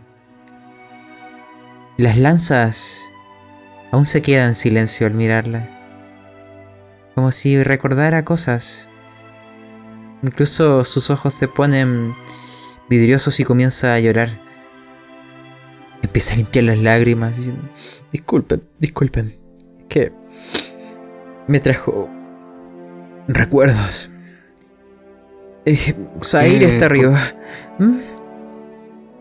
Las 1.96 2.18
lanzas 2.18 3.00
aún 3.90 4.04
se 4.04 4.20
quedan 4.20 4.48
en 4.48 4.54
silencio 4.54 5.06
al 5.06 5.14
mirarlas, 5.14 5.68
como 7.14 7.32
si 7.32 7.62
recordara 7.62 8.24
cosas 8.24 8.90
Incluso 10.24 10.84
sus 10.84 11.10
ojos 11.10 11.34
se 11.34 11.48
ponen 11.48 12.14
vidriosos 12.88 13.40
y 13.40 13.44
comienza 13.44 13.92
a 13.92 14.00
llorar. 14.00 14.40
Empieza 16.02 16.32
a 16.32 16.36
limpiar 16.38 16.64
las 16.64 16.78
lágrimas. 16.78 17.36
disculpen, 18.10 18.62
disculpen. 18.78 19.34
Es 19.80 19.84
que 19.86 20.12
me 21.46 21.60
trajo 21.60 22.08
recuerdos. 23.28 24.10
Eh, 25.66 25.94
Eh, 26.66 26.72
está 26.72 26.86
arriba. 26.86 27.18
¿Mm? 27.78 27.96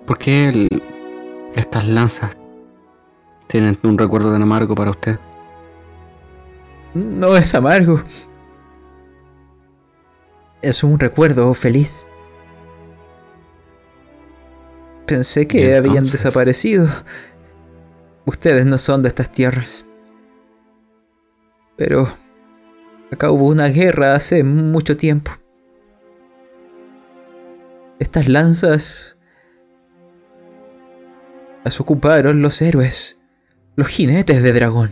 ¿Por 0.05 0.17
qué 0.17 0.49
el- 0.49 0.83
estas 1.55 1.87
lanzas 1.87 2.35
tienen 3.47 3.77
un 3.83 3.97
recuerdo 3.97 4.31
tan 4.31 4.41
amargo 4.41 4.75
para 4.75 4.91
usted? 4.91 5.19
No 6.93 7.35
es 7.37 7.55
amargo. 7.55 8.01
Es 10.61 10.83
un 10.83 10.99
recuerdo 10.99 11.53
feliz. 11.53 12.05
Pensé 15.05 15.47
que 15.47 15.75
habían 15.75 16.05
desaparecido. 16.05 16.87
Ustedes 18.25 18.65
no 18.65 18.77
son 18.77 19.01
de 19.03 19.09
estas 19.09 19.29
tierras. 19.31 19.85
Pero 21.75 22.07
acá 23.13 23.31
una 23.31 23.67
guerra 23.67 24.15
hace 24.15 24.43
mucho 24.43 24.97
tiempo. 24.97 25.31
Estas 27.99 28.27
lanzas 28.27 29.17
las 31.63 31.79
ocuparon 31.79 32.41
los 32.41 32.61
héroes, 32.61 33.19
los 33.75 33.87
jinetes 33.87 34.43
de 34.43 34.53
dragón. 34.53 34.91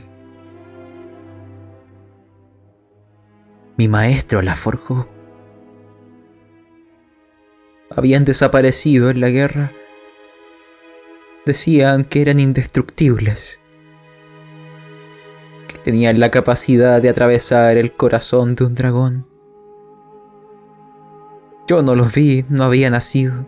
Mi 3.78 3.88
maestro 3.88 4.42
la 4.42 4.56
forjó. 4.56 5.10
Habían 7.90 8.24
desaparecido 8.24 9.10
en 9.10 9.20
la 9.20 9.30
guerra. 9.30 9.72
Decían 11.46 12.06
que 12.06 12.22
eran 12.22 12.40
indestructibles. 12.40 13.61
Tenían 15.84 16.20
la 16.20 16.30
capacidad 16.30 17.02
de 17.02 17.10
atravesar 17.10 17.78
el 17.78 17.92
corazón 17.94 18.56
de 18.56 18.66
un 18.66 18.76
dragón. 18.76 19.26
Yo 21.68 21.82
no 21.82 21.96
los 21.96 22.14
vi, 22.14 22.46
no 22.50 22.66
había 22.66 22.90
nacido. 22.90 23.46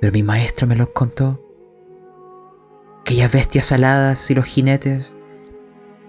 Pero 0.00 0.12
mi 0.12 0.22
maestro 0.22 0.66
me 0.66 0.76
los 0.76 0.88
contó. 0.88 1.40
Aquellas 3.00 3.32
bestias 3.32 3.72
aladas 3.72 4.30
y 4.30 4.34
los 4.34 4.44
jinetes. 4.44 5.14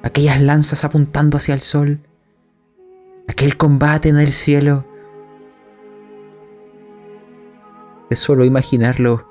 Aquellas 0.02 0.42
lanzas 0.42 0.84
apuntando 0.84 1.38
hacia 1.38 1.54
el 1.54 1.62
sol. 1.62 2.02
Aquel 3.28 3.56
combate 3.56 4.10
en 4.10 4.18
el 4.18 4.32
cielo. 4.32 4.86
De 8.10 8.16
solo 8.16 8.44
imaginarlo. 8.44 9.30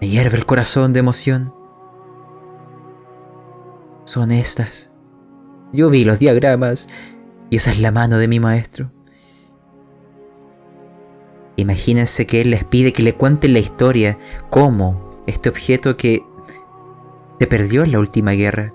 Me 0.00 0.08
hierve 0.08 0.38
el 0.38 0.46
corazón 0.46 0.92
de 0.92 1.00
emoción. 1.00 1.55
Son 4.06 4.30
estas. 4.30 4.90
Yo 5.72 5.90
vi 5.90 6.04
los 6.04 6.18
diagramas 6.18 6.88
y 7.50 7.56
esa 7.56 7.72
es 7.72 7.80
la 7.80 7.90
mano 7.90 8.18
de 8.18 8.28
mi 8.28 8.40
maestro. 8.40 8.92
Imagínense 11.56 12.26
que 12.26 12.40
él 12.40 12.50
les 12.50 12.64
pide 12.64 12.92
que 12.92 13.02
le 13.02 13.14
cuenten 13.14 13.52
la 13.52 13.58
historia, 13.58 14.18
cómo 14.48 15.22
este 15.26 15.48
objeto 15.48 15.96
que 15.96 16.22
se 17.40 17.46
perdió 17.48 17.82
en 17.82 17.92
la 17.92 17.98
última 17.98 18.32
guerra, 18.32 18.72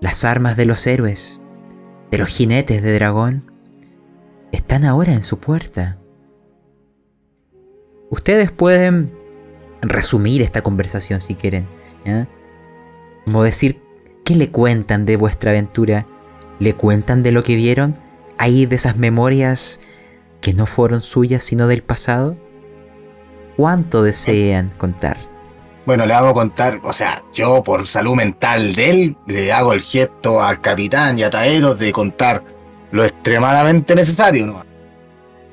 las 0.00 0.24
armas 0.24 0.56
de 0.56 0.64
los 0.64 0.86
héroes, 0.86 1.40
de 2.10 2.18
los 2.18 2.28
jinetes 2.28 2.82
de 2.82 2.92
dragón, 2.92 3.52
están 4.50 4.84
ahora 4.84 5.12
en 5.12 5.22
su 5.22 5.38
puerta. 5.38 5.98
Ustedes 8.10 8.50
pueden 8.50 9.12
resumir 9.80 10.42
esta 10.42 10.62
conversación 10.62 11.20
si 11.20 11.36
quieren. 11.36 11.68
Como 13.24 13.42
decir, 13.42 13.85
¿qué 14.26 14.34
le 14.34 14.50
cuentan 14.50 15.06
de 15.06 15.16
vuestra 15.16 15.52
aventura? 15.52 16.04
¿Le 16.58 16.74
cuentan 16.74 17.22
de 17.22 17.30
lo 17.30 17.44
que 17.44 17.54
vieron? 17.54 17.96
¿Ahí 18.38 18.66
de 18.66 18.74
esas 18.74 18.96
memorias 18.96 19.78
que 20.40 20.52
no 20.52 20.66
fueron 20.66 21.00
suyas 21.00 21.44
sino 21.44 21.68
del 21.68 21.84
pasado? 21.84 22.36
¿Cuánto 23.56 24.02
desean 24.02 24.72
contar? 24.78 25.16
Bueno, 25.86 26.06
le 26.06 26.12
hago 26.12 26.34
contar, 26.34 26.80
o 26.82 26.92
sea, 26.92 27.22
yo 27.32 27.62
por 27.62 27.86
salud 27.86 28.16
mental 28.16 28.74
de 28.74 28.90
él, 28.90 29.16
le 29.28 29.52
hago 29.52 29.72
el 29.72 29.82
gesto 29.82 30.42
al 30.42 30.60
capitán 30.60 31.16
y 31.16 31.22
a 31.22 31.30
Taeros 31.30 31.78
de 31.78 31.92
contar 31.92 32.42
lo 32.90 33.04
extremadamente 33.04 33.94
necesario, 33.94 34.46
¿no? 34.46 34.64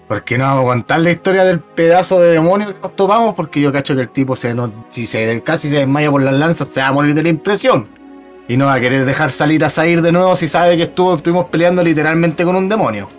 Porque 0.07 0.35
no 0.35 0.45
vamos 0.45 0.63
a 0.63 0.67
contar 0.69 0.99
la 1.01 1.11
historia 1.11 1.43
del 1.43 1.59
pedazo 1.59 2.19
de 2.19 2.31
demonio 2.31 2.73
que 2.73 2.79
nos 2.81 2.95
topamos, 2.95 3.35
porque 3.35 3.61
yo 3.61 3.71
cacho 3.71 3.93
que 3.93 4.01
el 4.01 4.09
tipo 4.09 4.35
se 4.35 4.55
nos, 4.55 4.71
si 4.87 5.05
se 5.05 5.43
casi 5.43 5.69
se 5.69 5.77
desmaya 5.77 6.09
por 6.09 6.23
las 6.23 6.33
lanzas, 6.33 6.69
se 6.69 6.81
va 6.81 6.87
a 6.87 6.91
morir 6.91 7.13
de 7.13 7.21
la 7.21 7.29
impresión. 7.29 8.02
Y 8.47 8.57
no 8.57 8.65
va 8.65 8.73
a 8.75 8.79
querer 8.79 9.05
dejar 9.05 9.31
salir 9.31 9.63
a 9.63 9.69
Zair 9.69 10.01
de 10.01 10.11
nuevo 10.11 10.35
si 10.35 10.47
sabe 10.47 10.75
que 10.75 10.83
estuvo, 10.83 11.15
estuvimos 11.15 11.45
peleando 11.45 11.81
literalmente 11.81 12.43
con 12.43 12.55
un 12.55 12.67
demonio. 12.67 13.09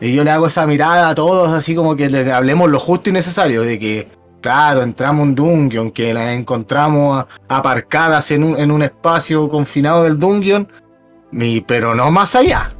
Y 0.00 0.14
yo 0.14 0.24
le 0.24 0.30
hago 0.32 0.48
esa 0.48 0.66
mirada 0.66 1.08
a 1.10 1.14
todos, 1.14 1.50
así 1.52 1.74
como 1.76 1.94
que 1.94 2.10
le 2.10 2.32
hablemos 2.32 2.68
lo 2.68 2.80
justo 2.80 3.08
y 3.10 3.12
necesario, 3.12 3.62
de 3.62 3.78
que, 3.78 4.08
claro, 4.40 4.82
entramos 4.82 5.22
un 5.22 5.34
dungeon, 5.36 5.92
que 5.92 6.12
las 6.12 6.30
encontramos 6.30 7.24
aparcadas 7.48 8.32
en 8.32 8.42
un, 8.42 8.58
en 8.58 8.72
un 8.72 8.82
espacio 8.82 9.48
confinado 9.48 10.02
del 10.02 10.18
dungeon, 10.18 10.66
y- 11.30 11.60
pero 11.60 11.94
no 11.94 12.10
más 12.10 12.34
allá. 12.34 12.72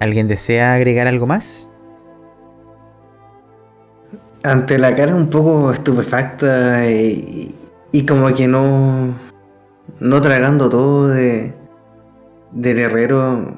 ¿Alguien 0.00 0.28
desea 0.28 0.72
agregar 0.72 1.06
algo 1.06 1.26
más? 1.26 1.68
Ante 4.42 4.78
la 4.78 4.94
cara 4.94 5.14
un 5.14 5.28
poco 5.28 5.72
estupefacta 5.72 6.90
y, 6.90 7.54
y 7.92 8.06
como 8.06 8.32
que 8.34 8.48
no, 8.48 9.14
no 10.00 10.22
tragando 10.22 10.68
todo 10.70 11.08
de, 11.08 11.54
del 12.52 12.78
herrero, 12.78 13.54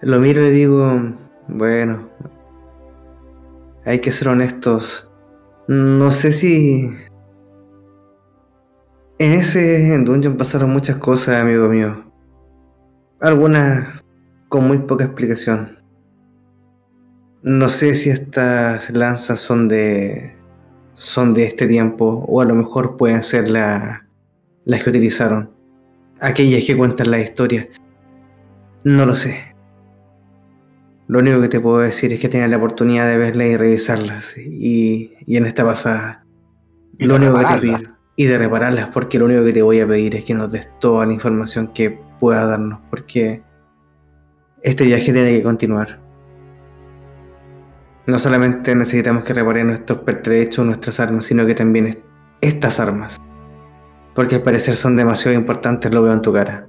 lo 0.00 0.20
miro 0.20 0.44
y 0.44 0.50
digo, 0.50 1.00
bueno, 1.48 2.08
hay 3.84 4.00
que 4.00 4.12
ser 4.12 4.28
honestos. 4.28 5.12
No 5.68 6.10
sé 6.10 6.32
si... 6.32 6.90
En 9.18 9.32
ese 9.32 9.96
dungeon 9.98 10.36
pasaron 10.36 10.70
muchas 10.70 10.96
cosas, 10.96 11.40
amigo 11.40 11.68
mío. 11.68 12.04
Algunas 13.20 14.02
con 14.48 14.66
muy 14.66 14.78
poca 14.78 15.04
explicación. 15.04 15.81
No 17.42 17.68
sé 17.68 17.94
si 17.94 18.10
estas 18.10 18.90
lanzas 18.90 19.40
son 19.40 19.68
de. 19.68 20.36
son 20.94 21.34
de 21.34 21.44
este 21.44 21.66
tiempo. 21.66 22.24
O 22.28 22.40
a 22.40 22.44
lo 22.44 22.54
mejor 22.54 22.96
pueden 22.96 23.22
ser 23.22 23.48
la- 23.48 24.06
las 24.64 24.82
que 24.82 24.90
utilizaron. 24.90 25.50
Aquellas 26.20 26.64
que 26.64 26.76
cuentan 26.76 27.10
la 27.10 27.18
historia. 27.20 27.68
No 28.84 29.06
lo 29.06 29.16
sé. 29.16 29.54
Lo 31.08 31.18
único 31.18 31.40
que 31.40 31.48
te 31.48 31.60
puedo 31.60 31.78
decir 31.78 32.12
es 32.12 32.20
que 32.20 32.28
tenía 32.28 32.46
la 32.46 32.58
oportunidad 32.58 33.08
de 33.08 33.16
verlas 33.16 33.48
y 33.48 33.56
revisarlas. 33.56 34.36
Y, 34.38 35.14
y 35.26 35.36
en 35.36 35.46
esta 35.46 35.64
pasada. 35.64 36.24
Y 36.98 37.06
lo 37.06 37.16
único 37.16 37.36
que 37.38 37.44
te 37.46 37.58
pido. 37.60 37.76
Y 38.14 38.26
de 38.26 38.38
repararlas, 38.38 38.90
porque 38.90 39.18
lo 39.18 39.24
único 39.24 39.42
que 39.44 39.52
te 39.54 39.62
voy 39.62 39.80
a 39.80 39.88
pedir 39.88 40.14
es 40.14 40.24
que 40.24 40.34
nos 40.34 40.50
des 40.52 40.68
toda 40.78 41.06
la 41.06 41.14
información 41.14 41.72
que 41.72 41.98
pueda 42.20 42.46
darnos. 42.46 42.80
Porque 42.90 43.42
este 44.62 44.84
viaje 44.84 45.12
tiene 45.12 45.30
que 45.30 45.42
continuar. 45.42 46.00
No 48.06 48.18
solamente 48.18 48.74
necesitamos 48.74 49.22
que 49.24 49.32
reparen 49.34 49.68
nuestros 49.68 50.00
pertrechos, 50.00 50.64
nuestras 50.66 50.98
armas, 51.00 51.24
sino 51.24 51.46
que 51.46 51.54
también 51.54 51.86
est- 51.86 52.00
estas 52.40 52.80
armas. 52.80 53.16
Porque 54.14 54.36
al 54.36 54.42
parecer 54.42 54.76
son 54.76 54.96
demasiado 54.96 55.36
importantes, 55.36 55.92
lo 55.94 56.02
veo 56.02 56.12
en 56.12 56.20
tu 56.22 56.32
cara. 56.32 56.68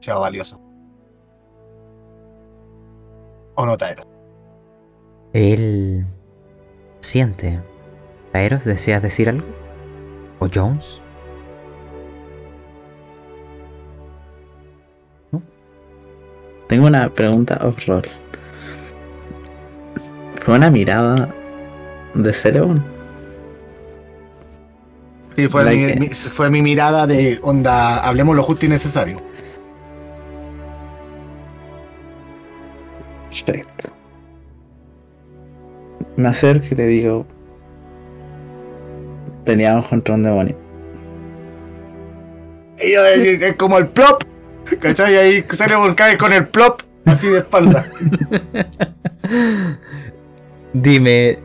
Sea 0.00 0.16
valioso. 0.16 0.60
¿O 3.54 3.66
no, 3.66 3.76
Taeros? 3.76 4.06
Él 5.32 6.06
siente. 7.00 7.60
¿Aeros, 8.32 8.64
deseas 8.64 9.02
decir 9.02 9.28
algo? 9.28 9.46
¿O 10.40 10.48
Jones? 10.52 11.00
Tengo 16.68 16.86
una 16.86 17.08
pregunta 17.08 17.58
off-roll. 17.62 18.02
¿Fue 20.42 20.54
una 20.56 20.70
mirada 20.70 21.28
de 22.14 22.32
Cerebon? 22.32 22.82
Sí, 25.36 25.48
fue, 25.48 25.64
Like 25.64 25.86
mi, 25.86 25.92
it. 25.92 25.98
mi- 26.00 26.08
fue 26.14 26.50
mi 26.50 26.62
mirada 26.62 27.06
de 27.06 27.38
onda, 27.42 27.98
hablemos 27.98 28.34
lo 28.34 28.42
justo 28.42 28.66
y 28.66 28.68
necesario. 28.68 29.20
Perfecto. 33.30 33.90
Me 36.16 36.28
acerco 36.28 36.66
y 36.72 36.74
le 36.74 36.86
digo. 36.86 37.26
Peleamos 39.44 39.86
contra 39.86 40.14
un 40.14 40.22
demonio. 40.24 40.56
Y 42.80 42.92
yo, 42.94 43.04
es, 43.06 43.40
es 43.42 43.56
como 43.56 43.78
el 43.78 43.88
plop. 43.88 44.24
¿Cachai? 44.80 45.14
Y 45.14 45.16
ahí 45.16 45.44
Celeborn 45.50 45.94
cae 45.94 46.18
con 46.18 46.32
el 46.32 46.46
plop, 46.48 46.82
así 47.06 47.28
de 47.28 47.38
espalda. 47.38 47.86
Dime, 50.74 51.38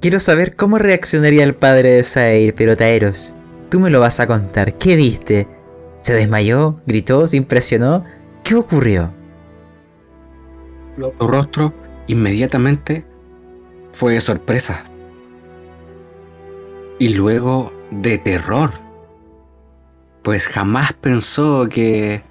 quiero 0.00 0.18
saber 0.20 0.56
cómo 0.56 0.78
reaccionaría 0.78 1.44
el 1.44 1.54
padre 1.54 1.92
de 1.92 2.02
Sair, 2.02 2.54
pero 2.54 2.76
Taeros, 2.76 3.34
tú 3.70 3.78
me 3.78 3.90
lo 3.90 4.00
vas 4.00 4.20
a 4.20 4.26
contar. 4.26 4.78
¿Qué 4.78 4.96
viste? 4.96 5.46
¿Se 5.98 6.14
desmayó? 6.14 6.80
¿Gritó? 6.86 7.26
¿Se 7.26 7.36
impresionó? 7.36 8.04
¿Qué 8.42 8.54
ocurrió? 8.54 9.12
Su 10.96 11.26
rostro 11.26 11.74
inmediatamente 12.06 13.04
fue 13.92 14.14
de 14.14 14.20
sorpresa. 14.20 14.84
Y 16.98 17.14
luego 17.14 17.72
de 17.90 18.16
terror. 18.18 18.70
Pues 20.22 20.46
jamás 20.46 20.94
pensó 20.94 21.68
que 21.68 22.22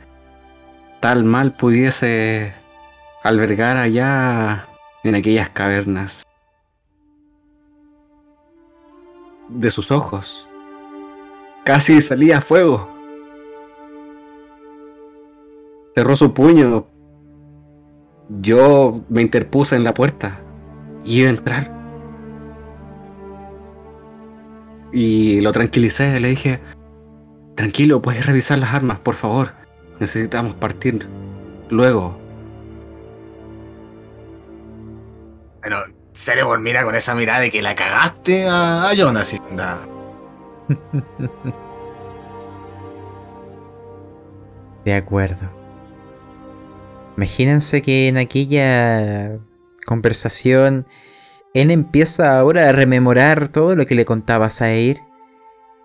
tal 0.99 1.25
mal 1.25 1.55
pudiese 1.55 2.53
albergar 3.23 3.77
allá 3.77 4.67
en 5.03 5.15
aquellas 5.15 5.49
cavernas. 5.49 6.23
De 9.49 9.69
sus 9.69 9.91
ojos. 9.91 10.47
Casi 11.65 12.01
salía 12.01 12.41
fuego. 12.41 12.89
Cerró 15.95 16.15
su 16.15 16.33
puño. 16.33 16.87
Yo 18.41 19.01
me 19.09 19.21
interpuse 19.21 19.75
en 19.75 19.83
la 19.83 19.93
puerta. 19.93 20.39
Y 21.03 21.19
iba 21.19 21.27
a 21.27 21.31
entrar. 21.31 21.71
Y 24.91 25.41
lo 25.41 25.51
tranquilicé, 25.51 26.19
le 26.19 26.29
dije, 26.29 26.59
tranquilo, 27.55 28.01
puedes 28.01 28.25
revisar 28.25 28.59
las 28.59 28.73
armas, 28.73 28.99
por 28.99 29.15
favor. 29.15 29.53
Necesitamos 29.99 30.55
partir 30.55 31.07
luego. 31.69 32.22
Pero 35.63 35.85
Celeborn 36.13 36.61
mira 36.61 36.83
con 36.83 36.93
esa 36.95 37.15
mirada 37.15 37.39
de 37.39 37.49
que 37.51 37.61
la 37.61 37.75
cagaste 37.75 38.47
a, 38.47 38.89
a. 38.89 38.93
De 44.85 44.93
acuerdo. 44.93 45.49
Imagínense 47.15 47.81
que 47.81 48.07
en 48.09 48.17
aquella 48.17 49.39
conversación 49.85 50.85
él 51.53 51.71
empieza 51.71 52.37
ahora 52.37 52.69
a 52.69 52.71
rememorar 52.71 53.47
todo 53.47 53.75
lo 53.75 53.85
que 53.85 53.95
le 53.95 54.05
contaba 54.05 54.49
Sair 54.49 55.01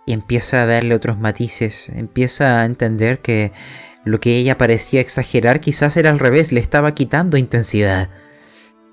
y 0.07 0.15
empieza 0.15 0.63
a 0.63 0.67
darle 0.67 0.95
otros 0.95 1.19
matices, 1.19 1.91
empieza 1.91 2.63
a 2.63 2.65
entender 2.65 3.21
que 3.21 3.53
lo 4.05 4.21
que 4.21 4.39
ella 4.39 4.57
parecía 4.57 5.03
exagerar 5.03 5.61
quizás 5.61 5.99
era 5.99 6.09
al 6.11 6.19
revés, 6.19 6.51
le 6.51 6.61
estaba 6.61 6.95
quitando 6.95 7.37
intensidad. 7.37 8.09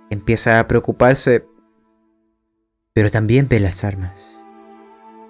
Empieza 0.10 0.60
a 0.60 0.68
preocuparse, 0.68 1.48
pero 2.94 3.10
también 3.10 3.48
ve 3.50 3.60
las 3.60 3.84
armas. 3.84 4.44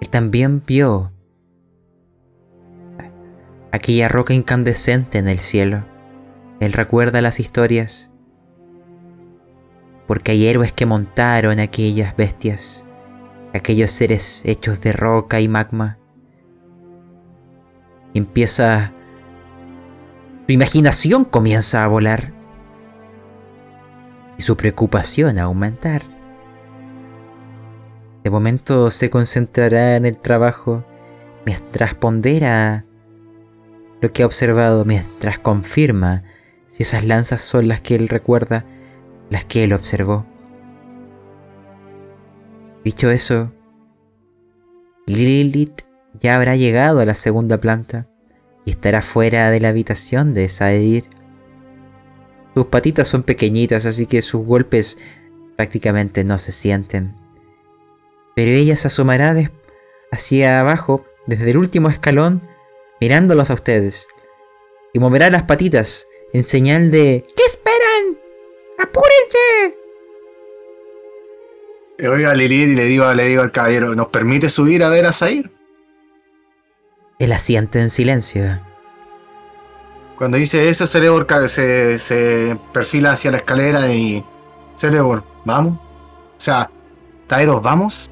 Él 0.00 0.08
también 0.08 0.62
vio 0.66 1.12
aquella 3.72 4.08
roca 4.08 4.34
incandescente 4.34 5.18
en 5.18 5.28
el 5.28 5.38
cielo. 5.38 5.84
Él 6.60 6.72
recuerda 6.72 7.22
las 7.22 7.40
historias 7.40 8.10
porque 10.06 10.32
hay 10.32 10.46
héroes 10.46 10.72
que 10.72 10.86
montaron 10.86 11.58
aquellas 11.58 12.16
bestias, 12.16 12.84
aquellos 13.52 13.90
seres 13.90 14.42
hechos 14.44 14.80
de 14.80 14.92
roca 14.92 15.40
y 15.40 15.48
magma. 15.48 15.98
Empieza... 18.14 18.92
Su 20.46 20.52
imaginación 20.52 21.24
comienza 21.24 21.82
a 21.82 21.88
volar. 21.88 22.32
Y 24.38 24.42
su 24.42 24.56
preocupación 24.56 25.38
a 25.38 25.44
aumentar. 25.44 26.02
De 28.24 28.30
momento 28.30 28.90
se 28.90 29.08
concentrará 29.08 29.96
en 29.96 30.04
el 30.04 30.18
trabajo 30.18 30.84
mientras 31.44 31.94
pondera 31.94 32.84
lo 34.00 34.12
que 34.12 34.22
ha 34.22 34.26
observado, 34.26 34.84
mientras 34.84 35.38
confirma 35.38 36.24
si 36.68 36.82
esas 36.82 37.04
lanzas 37.04 37.40
son 37.40 37.68
las 37.68 37.80
que 37.80 37.94
él 37.94 38.08
recuerda 38.08 38.64
las 39.30 39.44
que 39.44 39.64
él 39.64 39.72
observó. 39.72 40.26
Dicho 42.84 43.10
eso, 43.10 43.52
Lilith 45.06 45.82
ya 46.20 46.36
habrá 46.36 46.56
llegado 46.56 47.00
a 47.00 47.04
la 47.04 47.14
segunda 47.14 47.58
planta 47.58 48.06
y 48.64 48.70
estará 48.70 49.02
fuera 49.02 49.50
de 49.50 49.60
la 49.60 49.68
habitación 49.68 50.34
de 50.34 50.48
Saedir. 50.48 51.04
Sus 52.56 52.68
patitas 52.68 53.06
son 53.06 53.22
pequeñitas, 53.22 53.84
así 53.84 54.06
que 54.06 54.22
sus 54.22 54.42
golpes 54.42 54.96
prácticamente 55.56 56.24
no 56.24 56.38
se 56.38 56.52
sienten. 56.52 57.14
Pero 58.34 58.50
ella 58.50 58.78
se 58.78 58.86
asomará 58.86 59.34
hacia 60.10 60.60
abajo, 60.60 61.04
desde 61.26 61.50
el 61.50 61.58
último 61.58 61.90
escalón, 61.90 62.40
mirándolos 62.98 63.50
a 63.50 63.54
ustedes, 63.54 64.08
y 64.94 65.00
moverá 65.00 65.28
las 65.28 65.42
patitas 65.42 66.08
en 66.32 66.44
señal 66.44 66.90
de 66.90 67.26
¿Qué 67.36 67.42
esperan? 67.44 68.16
¡Apúrense! 68.78 69.76
Le 71.98 72.08
oigo 72.08 72.30
a 72.30 72.34
Lilith 72.34 72.70
y 72.70 72.74
le 72.74 72.84
digo, 72.86 73.12
le 73.12 73.24
digo 73.24 73.42
al 73.42 73.52
caballero, 73.52 73.94
¿nos 73.94 74.08
permite 74.08 74.48
subir 74.48 74.82
a 74.82 74.88
ver 74.88 75.04
a 75.04 75.12
Zair? 75.12 75.50
Él 77.18 77.32
asiente 77.32 77.82
en 77.82 77.90
silencio. 77.90 78.65
Cuando 80.18 80.38
dice 80.38 80.68
eso, 80.68 80.86
Celeborn 80.86 81.26
ca- 81.26 81.48
se, 81.48 81.98
se 81.98 82.58
perfila 82.72 83.10
hacia 83.12 83.30
la 83.30 83.36
escalera 83.38 83.88
y... 83.92 84.24
Celeborn, 84.76 85.22
¿vamos? 85.44 85.74
O 85.78 86.38
sea, 86.40 86.70
Tyros, 87.26 87.62
¿vamos? 87.62 88.10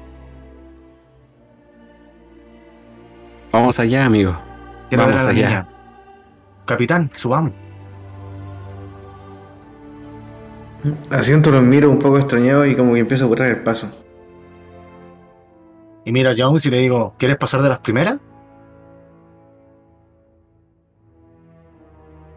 Vamos 3.51 3.79
allá, 3.79 4.05
amigo. 4.05 4.35
Quiero 4.89 5.05
ver 5.05 5.13
a 5.13 5.17
Vamos 5.17 5.33
la 5.33 5.39
allá. 5.39 5.47
niña. 5.49 5.67
Capitán, 6.65 7.11
subamos. 7.13 7.51
Asiento 11.09 11.49
los 11.51 11.63
miro 11.63 11.89
un 11.89 11.97
poco 11.99 12.17
extrañado 12.17 12.65
y 12.65 12.75
como 12.75 12.93
que 12.93 12.99
empiezo 12.99 13.25
a 13.25 13.29
correr 13.29 13.51
el 13.57 13.63
paso. 13.63 13.89
Y 16.03 16.11
miro 16.11 16.29
a 16.29 16.33
Jones 16.37 16.65
y 16.65 16.69
le 16.69 16.77
digo, 16.79 17.15
¿quieres 17.17 17.37
pasar 17.37 17.61
de 17.63 17.69
las 17.69 17.79
primeras? 17.79 18.19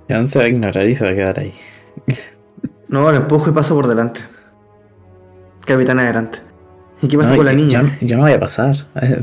Jan 0.09 0.29
se 0.29 0.39
va 0.39 0.45
a 0.47 0.49
ignorar 0.49 0.87
y 0.89 0.97
se 0.97 1.05
va 1.05 1.11
a 1.11 1.15
quedar 1.15 1.39
ahí. 1.39 1.55
No, 2.89 3.11
lo 3.11 3.17
empujo 3.17 3.51
y 3.51 3.53
paso 3.53 3.75
por 3.75 3.87
delante. 3.87 4.21
Capitán 5.65 5.99
adelante. 5.99 6.41
¿Y 7.03 7.09
qué 7.09 7.19
pasa 7.19 7.31
No, 7.31 7.37
con 7.37 7.47
la 7.47 7.53
niña? 7.53 7.99
Yo, 8.01 8.07
yo 8.07 8.17
no 8.17 8.23
voy 8.23 8.33
a 8.33 8.41
pasar. 8.41 8.77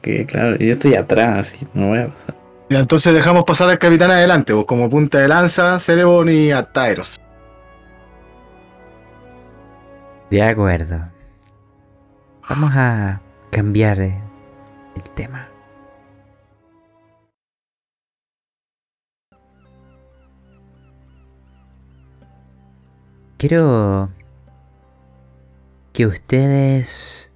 Que 0.00 0.24
claro, 0.24 0.56
yo 0.56 0.72
estoy 0.72 0.94
atrás, 0.94 1.38
así, 1.38 1.66
no 1.74 1.88
voy 1.88 1.98
a 1.98 2.06
pasar. 2.06 2.34
Y 2.70 2.76
entonces 2.76 3.12
dejamos 3.12 3.44
pasar 3.44 3.68
al 3.68 3.78
capitán 3.78 4.12
adelante, 4.12 4.54
pues, 4.54 4.64
como 4.64 4.88
punta 4.88 5.18
de 5.18 5.26
lanza, 5.26 5.78
Celeborn 5.80 6.28
y 6.28 6.52
a 6.52 6.62
Tyros. 6.62 7.18
De 10.30 10.42
acuerdo. 10.42 11.00
Vamos 12.48 12.70
a 12.74 13.20
cambiar 13.50 14.00
eh, 14.00 14.20
el 14.94 15.02
tema. 15.14 15.47
Quiero 23.38 24.10
que 25.92 26.06
ustedes 26.06 27.32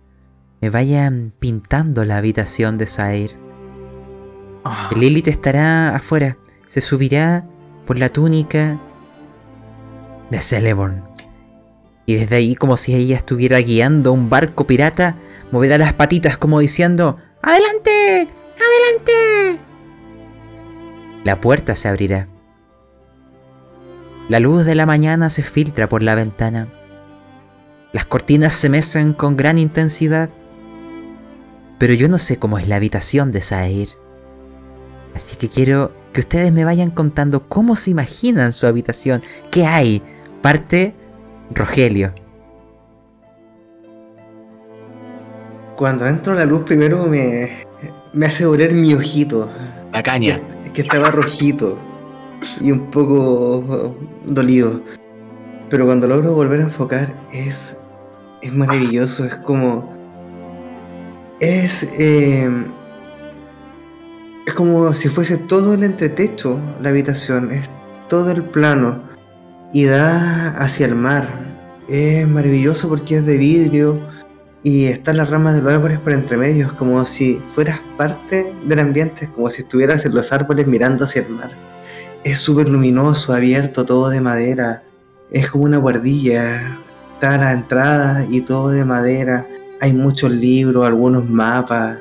me 0.60 0.68
vayan 0.68 1.32
pintando 1.38 2.04
la 2.04 2.16
habitación 2.16 2.76
de 2.76 2.86
Zair. 2.86 3.36
Lilith 4.96 5.28
estará 5.28 5.94
afuera, 5.94 6.36
se 6.66 6.80
subirá 6.80 7.46
por 7.86 7.98
la 7.98 8.08
túnica 8.08 8.80
de 10.30 10.40
Celeborn. 10.40 11.04
Y 12.04 12.16
desde 12.16 12.34
ahí, 12.36 12.56
como 12.56 12.76
si 12.76 12.96
ella 12.96 13.16
estuviera 13.16 13.58
guiando 13.58 14.12
un 14.12 14.28
barco 14.28 14.66
pirata, 14.66 15.16
moverá 15.52 15.78
las 15.78 15.92
patitas 15.92 16.36
como 16.36 16.58
diciendo, 16.58 17.18
¡Adelante! 17.42 18.28
¡Adelante! 18.58 19.60
la 21.22 21.40
puerta 21.40 21.76
se 21.76 21.86
abrirá. 21.86 22.26
La 24.32 24.40
luz 24.40 24.64
de 24.64 24.74
la 24.74 24.86
mañana 24.86 25.28
se 25.28 25.42
filtra 25.42 25.90
por 25.90 26.02
la 26.02 26.14
ventana. 26.14 26.66
Las 27.92 28.06
cortinas 28.06 28.54
se 28.54 28.70
mecen 28.70 29.12
con 29.12 29.36
gran 29.36 29.58
intensidad. 29.58 30.30
Pero 31.78 31.92
yo 31.92 32.08
no 32.08 32.16
sé 32.16 32.38
cómo 32.38 32.58
es 32.58 32.66
la 32.66 32.76
habitación 32.76 33.30
de 33.30 33.42
Sair. 33.42 33.90
Así 35.14 35.36
que 35.36 35.50
quiero 35.50 35.92
que 36.14 36.20
ustedes 36.20 36.50
me 36.50 36.64
vayan 36.64 36.90
contando 36.90 37.46
cómo 37.46 37.76
se 37.76 37.90
imaginan 37.90 38.54
su 38.54 38.66
habitación. 38.66 39.22
¿Qué 39.50 39.66
hay? 39.66 40.00
Parte 40.40 40.94
Rogelio. 41.50 42.14
Cuando 45.76 46.06
entro 46.06 46.32
a 46.32 46.36
la 46.36 46.46
luz 46.46 46.62
primero 46.62 47.04
me, 47.04 47.66
me 48.14 48.24
hace 48.24 48.44
doler 48.44 48.72
mi 48.72 48.94
ojito. 48.94 49.50
La 49.92 50.02
caña. 50.02 50.40
Que, 50.64 50.72
que 50.72 50.80
estaba 50.80 51.10
rojito 51.10 51.91
y 52.60 52.72
un 52.72 52.90
poco 52.90 53.58
uh, 53.58 53.94
dolido. 54.24 54.80
Pero 55.70 55.86
cuando 55.86 56.06
logro 56.06 56.34
volver 56.34 56.60
a 56.60 56.64
enfocar 56.64 57.14
es, 57.32 57.76
es 58.42 58.52
maravilloso, 58.52 59.24
es 59.24 59.34
como... 59.36 59.92
Es... 61.40 61.82
eh, 61.98 62.50
es 64.46 64.54
como 64.54 64.92
si 64.92 65.08
fuese 65.08 65.36
todo 65.38 65.74
el 65.74 65.84
entretecho, 65.84 66.58
la 66.80 66.88
habitación, 66.88 67.52
es 67.52 67.70
todo 68.08 68.32
el 68.32 68.42
plano 68.42 69.00
y 69.72 69.84
da 69.84 70.50
hacia 70.58 70.86
el 70.86 70.94
mar. 70.94 71.28
Es 71.88 72.26
maravilloso 72.26 72.88
porque 72.88 73.18
es 73.18 73.26
de 73.26 73.38
vidrio 73.38 74.00
y 74.62 74.86
están 74.86 75.18
las 75.18 75.30
ramas 75.30 75.54
de 75.54 75.62
los 75.62 75.72
árboles 75.72 75.98
por 76.00 76.12
entre 76.12 76.36
medios, 76.36 76.72
como 76.72 77.04
si 77.04 77.40
fueras 77.54 77.80
parte 77.96 78.52
del 78.64 78.78
ambiente, 78.80 79.28
como 79.34 79.50
si 79.50 79.62
estuvieras 79.62 80.04
en 80.04 80.14
los 80.14 80.32
árboles 80.32 80.66
mirando 80.66 81.04
hacia 81.04 81.22
el 81.22 81.28
mar. 81.28 81.50
Es 82.24 82.38
súper 82.38 82.68
luminoso, 82.68 83.32
abierto, 83.32 83.84
todo 83.84 84.08
de 84.08 84.20
madera. 84.20 84.84
Es 85.30 85.50
como 85.50 85.64
una 85.64 85.78
guardilla. 85.78 86.78
Está 87.14 87.34
a 87.34 87.38
la 87.38 87.52
entrada 87.52 88.26
y 88.30 88.42
todo 88.42 88.68
de 88.68 88.84
madera. 88.84 89.46
Hay 89.80 89.92
muchos 89.92 90.30
libros, 90.30 90.86
algunos 90.86 91.28
mapas, 91.28 91.98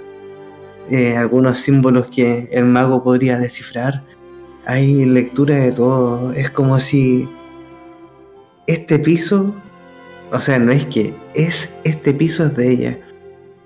eh, 0.89 1.17
algunos 1.17 1.57
símbolos 1.57 2.05
que 2.05 2.47
el 2.51 2.65
mago 2.65 3.03
podría 3.03 3.39
descifrar. 3.39 4.03
Hay 4.65 5.05
lectura 5.05 5.55
de 5.55 5.71
todo. 5.71 6.31
Es 6.33 6.51
como 6.51 6.79
si 6.79 7.27
este 8.67 8.99
piso, 8.99 9.55
o 10.31 10.39
sea, 10.39 10.59
no 10.59 10.71
es 10.71 10.85
que, 10.85 11.15
es 11.33 11.71
este 11.83 12.13
piso 12.13 12.45
es 12.45 12.55
de 12.55 12.71
ella. 12.71 12.99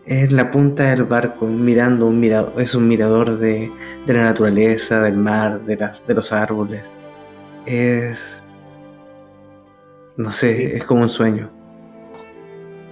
Es 0.06 0.32
la 0.32 0.52
punta 0.52 0.84
del 0.84 1.04
barco, 1.04 1.48
mirando 1.48 2.06
un 2.06 2.20
mirador, 2.20 2.54
es 2.62 2.76
un 2.76 2.88
mirador 2.88 3.40
de, 3.40 3.72
de 4.06 4.14
la 4.14 4.26
naturaleza, 4.26 5.02
del 5.02 5.18
mar, 5.18 5.62
de, 5.62 5.78
las, 5.78 6.06
de 6.06 6.14
los 6.14 6.32
árboles. 6.32 6.84
Es. 7.66 8.44
No 10.16 10.32
sé, 10.32 10.78
es 10.78 10.86
como 10.86 11.02
un 11.02 11.10
sueño. 11.10 11.50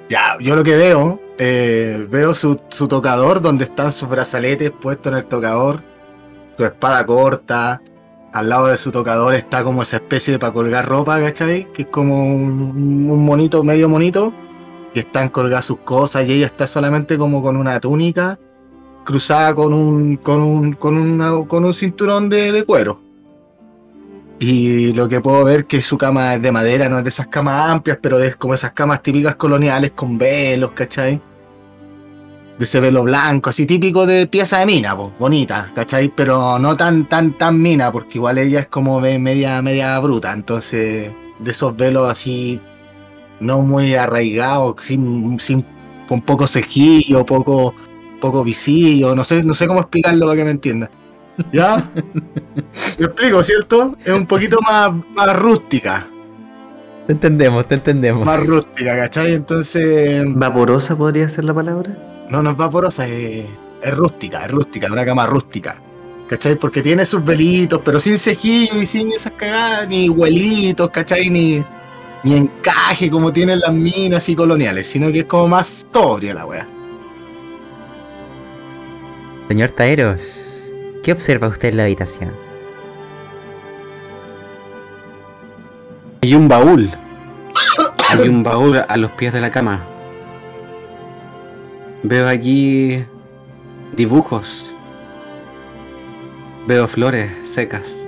Ya, 0.09 0.37
yo 0.39 0.55
lo 0.55 0.63
que 0.63 0.75
veo, 0.75 1.19
eh, 1.37 2.07
veo 2.09 2.33
su, 2.33 2.59
su 2.69 2.87
tocador 2.87 3.41
donde 3.41 3.65
están 3.65 3.91
sus 3.91 4.09
brazaletes 4.09 4.71
puestos 4.71 5.11
en 5.11 5.19
el 5.19 5.25
tocador, 5.25 5.81
su 6.57 6.65
espada 6.65 7.05
corta, 7.05 7.81
al 8.33 8.49
lado 8.49 8.67
de 8.67 8.77
su 8.77 8.91
tocador 8.91 9.35
está 9.35 9.63
como 9.63 9.83
esa 9.83 9.97
especie 9.97 10.33
de 10.33 10.39
para 10.39 10.51
colgar 10.51 10.87
ropa, 10.87 11.19
¿cachai? 11.21 11.71
Que 11.71 11.83
es 11.83 11.87
como 11.87 12.35
un, 12.35 13.07
un 13.09 13.25
monito, 13.25 13.63
medio 13.63 13.87
monito, 13.87 14.33
y 14.93 14.99
están 14.99 15.29
colgadas 15.29 15.65
sus 15.65 15.79
cosas 15.79 16.27
y 16.27 16.33
ella 16.33 16.45
está 16.45 16.67
solamente 16.67 17.17
como 17.17 17.41
con 17.41 17.57
una 17.57 17.79
túnica 17.79 18.37
cruzada 19.03 19.53
con 19.53 19.73
un, 19.73 20.17
con 20.17 20.41
un, 20.41 20.73
con 20.73 21.65
un 21.65 21.73
cinturón 21.73 22.29
de, 22.29 22.63
cuero. 22.65 23.01
Y 24.39 24.93
lo 24.93 25.07
que 25.07 25.21
puedo 25.21 25.43
ver 25.43 25.65
que 25.65 25.81
su 25.81 25.97
cama 25.97 26.35
es 26.35 26.41
de 26.41 26.51
madera, 26.51 26.89
no 26.89 26.97
es 26.97 27.03
de 27.03 27.09
esas 27.09 27.27
camas 27.27 27.69
amplias, 27.69 27.99
pero 28.01 28.19
es 28.19 28.35
como 28.35 28.53
esas 28.53 28.71
camas 28.71 29.01
típicas 29.01 29.35
coloniales 29.35 29.91
con 29.91 30.17
velos, 30.17 30.71
¿cachai? 30.71 31.21
De 32.57 32.65
ese 32.65 32.79
velo 32.79 33.03
blanco, 33.03 33.49
así 33.49 33.65
típico 33.65 34.05
de 34.05 34.27
pieza 34.27 34.59
de 34.59 34.65
mina, 34.65 34.95
pues, 34.95 35.11
bonita, 35.17 35.71
¿cachai? 35.73 36.09
Pero 36.09 36.59
no 36.59 36.75
tan, 36.75 37.05
tan, 37.05 37.33
tan 37.33 37.61
mina, 37.61 37.91
porque 37.91 38.17
igual 38.17 38.37
ella 38.37 38.61
es 38.61 38.67
como 38.67 38.99
media, 38.99 39.61
media 39.61 39.97
bruta, 39.99 40.33
entonces, 40.33 41.11
de 41.39 41.51
esos 41.51 41.75
velos 41.75 42.09
así, 42.09 42.59
no 43.39 43.61
muy 43.61 43.95
arraigados, 43.95 44.75
sin, 44.79 45.39
sin, 45.39 45.65
con 46.07 46.21
poco 46.21 46.47
cejillo, 46.47 47.25
poco, 47.25 47.73
poco 48.21 48.43
visillo, 48.43 49.15
no 49.15 49.23
sé, 49.23 49.43
no 49.43 49.53
sé 49.53 49.67
cómo 49.67 49.81
explicarlo 49.81 50.25
para 50.25 50.37
que 50.37 50.43
me 50.45 50.51
entienda. 50.51 50.89
¿Ya? 51.51 51.91
¿Me 52.99 53.05
explico, 53.05 53.41
cierto? 53.43 53.95
Es 54.05 54.11
un 54.13 54.25
poquito 54.27 54.59
más, 54.61 54.93
más 55.15 55.35
rústica, 55.39 56.05
Te 57.07 57.13
entendemos, 57.13 57.67
te 57.67 57.75
entendemos. 57.75 58.25
más 58.25 58.45
rústica, 58.45 58.95
¿cachai? 58.95 59.33
Entonces, 59.33 60.23
¿Vaporosa 60.27 60.95
podría 60.95 61.27
ser 61.27 61.45
la 61.45 61.53
palabra? 61.53 61.97
no, 62.29 62.41
no 62.41 62.51
es 62.51 62.57
vaporosa, 62.57 63.07
es, 63.07 63.45
es 63.81 63.93
rústica, 63.95 64.45
es 64.45 64.51
rústica, 64.51 64.87
una 64.91 65.05
cama 65.05 65.25
rústica. 65.27 65.75
¿Cachai? 66.27 66.55
Porque 66.55 66.81
tiene 66.81 67.05
sus 67.05 67.23
velitos, 67.23 67.81
pero 67.83 67.99
sin 67.99 68.17
cejillo 68.17 68.81
y 68.81 68.85
sin 68.85 69.11
esas 69.11 69.33
cagadas, 69.33 69.87
ni 69.87 70.09
huelitos, 70.09 70.89
¿cachai? 70.89 71.29
Ni, 71.29 71.63
ni 72.23 72.37
encaje 72.37 73.09
como 73.09 73.31
tienen 73.33 73.59
las 73.59 73.73
minas 73.73 74.27
y 74.29 74.35
coloniales, 74.35 74.87
sino 74.87 75.11
que 75.11 75.19
es 75.19 75.25
como 75.25 75.49
más 75.49 75.85
sobria 75.91 76.33
la 76.33 76.45
wea. 76.45 76.67
Señor 79.49 79.71
Taeros, 79.71 80.71
¿qué 81.03 81.11
observa 81.11 81.47
usted 81.47 81.69
en 81.69 81.77
la 81.77 81.83
habitación? 81.83 82.31
Hay 86.21 86.33
un 86.33 86.47
baúl. 86.47 86.89
Hay 88.09 88.29
un 88.29 88.43
baúl 88.43 88.81
a 88.87 88.97
los 88.97 89.11
pies 89.11 89.33
de 89.33 89.41
la 89.41 89.51
cama. 89.51 89.81
Veo 92.03 92.27
allí 92.27 93.03
dibujos. 93.95 94.73
Veo 96.65 96.87
flores 96.87 97.29
secas. 97.43 98.05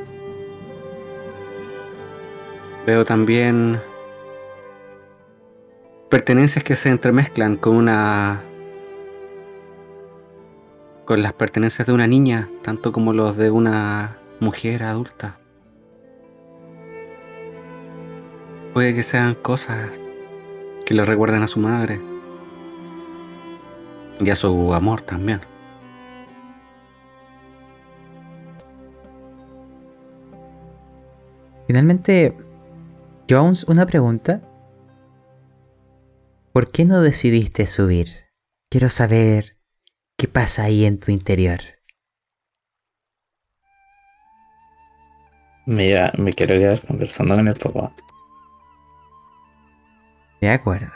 Veo 2.86 3.04
también 3.04 3.82
pertenencias 6.10 6.64
que 6.64 6.76
se 6.76 6.90
entremezclan 6.90 7.58
con 7.58 7.76
una 7.76 8.42
con 11.06 11.22
las 11.22 11.34
pertenencias 11.34 11.86
de 11.88 11.94
una 11.94 12.08
niña, 12.08 12.50
tanto 12.64 12.92
como 12.92 13.14
los 13.14 13.38
de 13.38 13.52
una 13.52 14.18
mujer 14.40 14.84
adulta. 14.84 15.38
Puede 18.74 18.96
que 18.96 19.04
sean 19.04 19.36
cosas 19.36 19.90
que 20.86 20.94
le 20.94 21.06
recuerden 21.06 21.44
a 21.44 21.48
su 21.48 21.60
madre. 21.60 22.02
Y 24.20 24.30
a 24.30 24.36
su 24.36 24.74
amor 24.74 25.02
también. 25.02 25.42
Finalmente, 31.68 32.36
Jones, 33.30 33.64
una 33.66 33.86
pregunta. 33.86 34.42
¿Por 36.56 36.72
qué 36.72 36.86
no 36.86 37.02
decidiste 37.02 37.68
subir? 37.68 38.08
Quiero 38.72 38.90
saber 38.90 39.58
qué 40.18 40.30
pasa 40.30 40.64
ahí 40.64 40.86
en 40.86 41.02
tu 41.02 41.12
interior. 41.12 41.60
Mira, 45.66 46.14
me 46.18 46.32
quiero 46.32 46.54
quedar 46.54 46.82
conversando 46.88 47.36
con 47.36 47.50
el 47.50 47.56
papá. 47.56 47.94
De 50.40 50.50
acuerdo. 50.50 50.94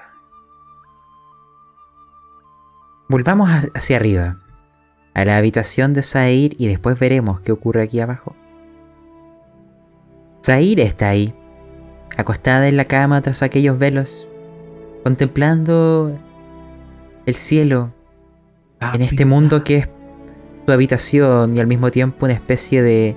Volvamos 3.09 3.49
ha- 3.49 3.67
hacia 3.77 3.97
arriba, 3.97 4.39
a 5.13 5.25
la 5.25 5.35
habitación 5.35 5.93
de 5.93 6.03
Zair 6.03 6.55
y 6.57 6.67
después 6.67 6.97
veremos 6.97 7.41
qué 7.41 7.51
ocurre 7.51 7.83
aquí 7.83 7.99
abajo. 7.99 8.33
Zair 10.41 10.79
está 10.79 11.09
ahí, 11.09 11.33
acostada 12.15 12.69
en 12.69 12.77
la 12.77 12.85
cama 12.85 13.21
tras 13.21 13.43
aquellos 13.43 13.77
velos, 13.77 14.28
contemplando 15.09 16.15
el 17.25 17.33
cielo 17.33 17.91
en 18.93 19.01
este 19.01 19.25
mundo 19.25 19.63
que 19.63 19.77
es 19.77 19.89
su 20.67 20.71
habitación 20.71 21.57
y 21.57 21.59
al 21.59 21.65
mismo 21.65 21.89
tiempo 21.89 22.27
una 22.27 22.35
especie 22.35 22.83
de, 22.83 23.15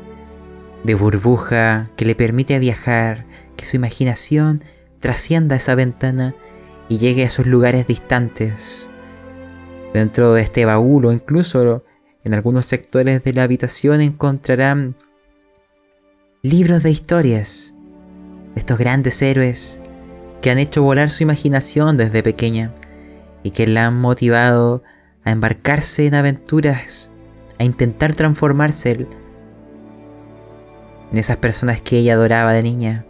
de 0.84 0.94
burbuja 0.94 1.90
que 1.96 2.06
le 2.06 2.14
permite 2.14 2.58
viajar, 2.58 3.26
que 3.56 3.66
su 3.66 3.76
imaginación 3.76 4.64
trascienda 5.00 5.56
esa 5.56 5.74
ventana 5.74 6.34
y 6.88 6.96
llegue 6.96 7.24
a 7.24 7.26
esos 7.26 7.44
lugares 7.44 7.86
distantes. 7.86 8.88
Dentro 9.92 10.32
de 10.32 10.40
este 10.40 10.64
baúl 10.64 11.04
o 11.04 11.12
incluso 11.12 11.84
en 12.24 12.32
algunos 12.32 12.64
sectores 12.64 13.22
de 13.22 13.34
la 13.34 13.42
habitación 13.42 14.00
encontrarán 14.00 14.96
libros 16.40 16.84
de 16.84 16.90
historias 16.90 17.74
de 18.54 18.60
estos 18.60 18.78
grandes 18.78 19.20
héroes 19.20 19.81
que 20.42 20.50
han 20.50 20.58
hecho 20.58 20.82
volar 20.82 21.08
su 21.08 21.22
imaginación 21.22 21.96
desde 21.96 22.22
pequeña 22.22 22.74
y 23.44 23.52
que 23.52 23.66
la 23.66 23.86
han 23.86 23.98
motivado 23.98 24.82
a 25.24 25.30
embarcarse 25.30 26.06
en 26.06 26.14
aventuras, 26.14 27.10
a 27.58 27.64
intentar 27.64 28.14
transformarse 28.14 29.06
en 31.10 31.16
esas 31.16 31.36
personas 31.36 31.80
que 31.80 31.98
ella 31.98 32.14
adoraba 32.14 32.52
de 32.52 32.62
niña. 32.62 33.06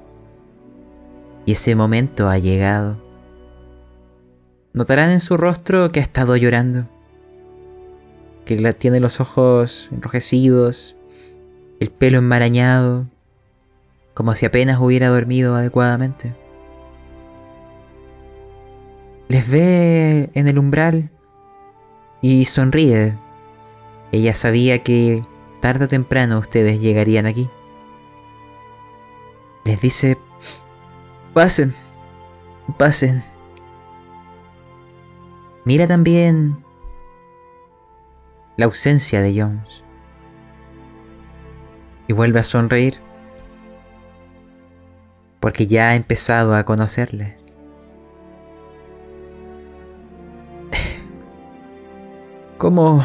Y 1.47 1.53
ese 1.53 1.75
momento 1.75 2.29
ha 2.29 2.39
llegado. 2.39 3.03
Notarán 4.75 5.11
en 5.11 5.21
su 5.21 5.37
rostro 5.37 5.91
que 5.91 6.01
ha 6.01 6.03
estado 6.03 6.37
llorando, 6.37 6.87
que 8.45 8.75
tiene 8.75 9.01
los 9.01 9.21
ojos 9.21 9.89
enrojecidos, 9.91 10.97
el 11.81 11.91
pelo 11.91 12.19
enmarañado, 12.19 13.07
como 14.13 14.37
si 14.37 14.45
apenas 14.45 14.79
hubiera 14.81 15.09
dormido 15.09 15.57
adecuadamente. 15.57 16.42
Les 19.33 19.49
ve 19.49 20.29
en 20.35 20.47
el 20.47 20.59
umbral 20.59 21.09
y 22.21 22.45
sonríe. 22.45 23.17
Ella 24.13 24.35
sabía 24.35 24.83
que 24.83 25.23
tarde 25.61 25.87
o 25.87 25.89
temprano 25.89 26.39
ustedes 26.39 26.83
llegarían 26.83 27.25
aquí. 27.25 27.49
Les 29.65 29.81
dice, 29.81 30.19
pasen, 31.33 31.75
pasen. 32.77 33.25
Mira 35.65 35.87
también 35.87 36.63
la 38.59 38.67
ausencia 38.67 39.23
de 39.23 39.41
Jones. 39.41 39.83
Y 42.07 42.13
vuelve 42.13 42.41
a 42.41 42.45
sonreír. 42.45 43.01
Porque 45.41 45.67
ya 45.67 45.89
ha 45.89 45.95
empezado 45.95 46.55
a 46.55 46.67
conocerle. 46.67 47.42
¿Cómo 52.63 53.03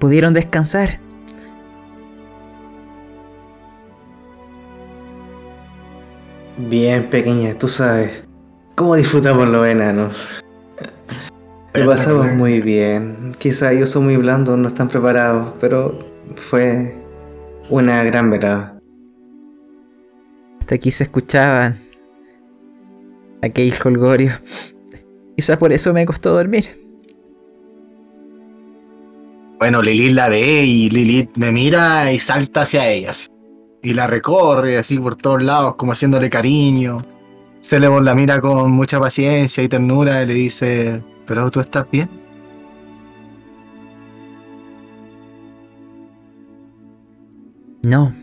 pudieron 0.00 0.34
descansar? 0.34 0.98
Bien, 6.56 7.08
pequeña, 7.10 7.56
tú 7.56 7.68
sabes. 7.68 8.24
¿Cómo 8.74 8.96
disfrutamos 8.96 9.46
los 9.46 9.64
enanos? 9.68 10.28
Lo 11.74 11.86
pasamos 11.86 12.32
muy 12.32 12.60
bien. 12.60 13.36
Quizá 13.38 13.70
ellos 13.70 13.90
son 13.90 14.06
muy 14.06 14.16
blandos, 14.16 14.58
no 14.58 14.66
están 14.66 14.88
preparados, 14.88 15.54
pero 15.60 15.96
fue 16.34 17.00
una 17.70 18.02
gran 18.02 18.32
velada. 18.32 18.80
Hasta 20.58 20.74
aquí 20.74 20.90
se 20.90 21.04
escuchaban 21.04 21.78
aquel 23.42 23.72
holgorio. 23.84 24.32
Quizá 25.36 25.56
por 25.56 25.72
eso 25.72 25.92
me 25.92 26.04
costó 26.04 26.32
dormir. 26.32 26.87
Bueno, 29.58 29.82
Lilith 29.82 30.14
la 30.14 30.28
ve 30.28 30.64
y 30.64 30.88
Lilith 30.88 31.36
me 31.36 31.50
mira 31.50 32.12
y 32.12 32.20
salta 32.20 32.62
hacia 32.62 32.88
ellas. 32.88 33.28
Y 33.82 33.92
la 33.92 34.06
recorre 34.06 34.78
así 34.78 34.98
por 34.98 35.16
todos 35.16 35.42
lados, 35.42 35.74
como 35.74 35.92
haciéndole 35.92 36.30
cariño. 36.30 37.02
Celebon 37.60 38.04
la 38.04 38.14
mira 38.14 38.40
con 38.40 38.70
mucha 38.70 39.00
paciencia 39.00 39.62
y 39.64 39.68
ternura 39.68 40.22
y 40.22 40.26
le 40.26 40.34
dice, 40.34 41.02
¿pero 41.26 41.50
tú 41.50 41.58
estás 41.58 41.90
bien? 41.90 42.08
No. 47.82 48.14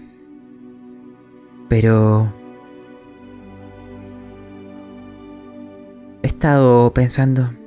Pero... 1.68 2.32
He 6.24 6.28
estado 6.28 6.94
pensando... 6.94 7.65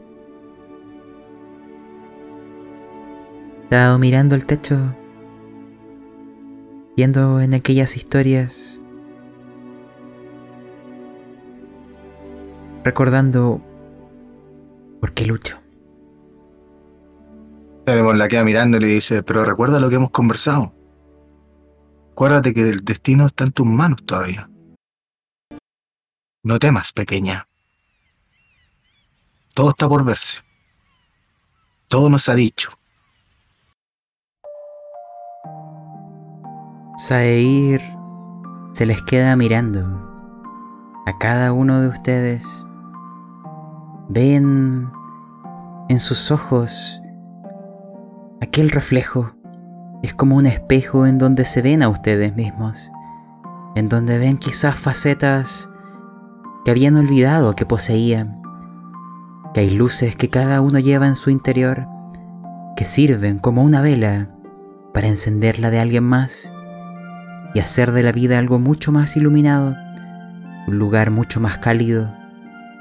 estado 3.69 3.99
mirando 3.99 4.35
el 4.35 4.47
techo, 4.47 4.97
viendo 6.97 7.39
en 7.39 7.53
aquellas 7.53 7.99
historias, 7.99 8.81
recordando 12.83 13.61
por 15.03 15.13
qué 15.13 15.27
lucho. 15.27 15.59
Celebon 17.85 18.17
la 18.17 18.27
queda 18.29 18.43
mirando 18.43 18.79
y 18.79 18.81
le 18.81 18.87
dice, 18.87 19.23
pero 19.23 19.45
recuerda 19.45 19.81
lo 19.81 19.91
que 19.91 19.97
hemos 19.97 20.13
conversado. 20.13 20.73
Acuérdate 22.13 22.55
que 22.55 22.71
el 22.71 22.83
destino 22.83 23.27
está 23.27 23.45
en 23.45 23.53
tus 23.53 23.67
manos 23.67 24.03
todavía. 24.07 24.49
No 26.43 26.59
temas, 26.59 26.93
pequeña. 26.93 27.47
Todo 29.55 29.69
está 29.69 29.87
por 29.87 30.07
verse. 30.07 30.39
Todo 31.87 32.09
nos 32.09 32.31
ha 32.31 32.35
dicho. 32.35 32.78
Saeir 36.99 37.81
se 38.73 38.85
les 38.85 39.01
queda 39.03 39.37
mirando 39.37 39.87
a 41.07 41.17
cada 41.17 41.53
uno 41.53 41.81
de 41.81 41.87
ustedes. 41.87 42.45
Ven 44.09 44.91
en 45.89 46.01
sus 46.01 46.33
ojos 46.33 47.01
aquel 48.43 48.71
reflejo. 48.71 49.31
Es 50.03 50.13
como 50.13 50.35
un 50.35 50.47
espejo 50.47 51.07
en 51.07 51.19
donde 51.19 51.45
se 51.45 51.63
ven 51.63 51.85
a 51.85 51.89
ustedes 51.89 52.35
mismos. 52.35 52.91
En 53.77 53.89
donde 53.89 54.19
ven 54.19 54.37
quizás 54.37 54.75
facetas 54.75 55.71
que 56.65 56.73
habían 56.73 56.97
olvidado 56.97 57.55
que 57.55 57.65
poseían. 57.65 58.43
Que 59.55 59.61
hay 59.61 59.71
luces 59.71 60.17
que 60.17 60.31
cada 60.31 60.61
uno 60.61 60.81
lleva 60.81 61.07
en 61.07 61.15
su 61.15 61.31
interior 61.31 61.87
que 62.75 62.85
sirven 62.85 63.39
como 63.39 63.63
una 63.63 63.83
vela 63.83 64.31
para 64.93 65.07
encenderla 65.07 65.71
de 65.71 65.79
alguien 65.79 66.03
más 66.03 66.53
y 67.55 67.61
hacer 67.61 67.93
de 67.93 68.03
la 68.03 68.13
vida 68.13 68.39
algo 68.39 68.59
mucho 68.59 68.93
más 68.93 69.17
iluminado, 69.17 69.75
un 70.67 70.79
lugar 70.79 71.11
mucho 71.11 71.41
más 71.41 71.59
cálido, 71.59 72.13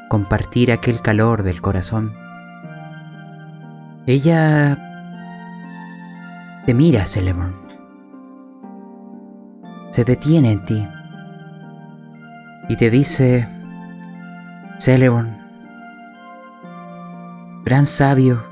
compartir 0.09 0.71
aquel 0.71 1.01
calor 1.01 1.43
del 1.43 1.61
corazón. 1.61 2.13
Ella 4.05 4.77
te 6.65 6.73
mira, 6.73 7.05
Celeborn. 7.05 7.55
Se 9.91 10.03
detiene 10.03 10.51
en 10.51 10.63
ti 10.63 10.87
y 12.69 12.75
te 12.75 12.89
dice, 12.89 13.47
Celeborn, 14.79 15.37
gran 17.63 17.85
sabio, 17.85 18.43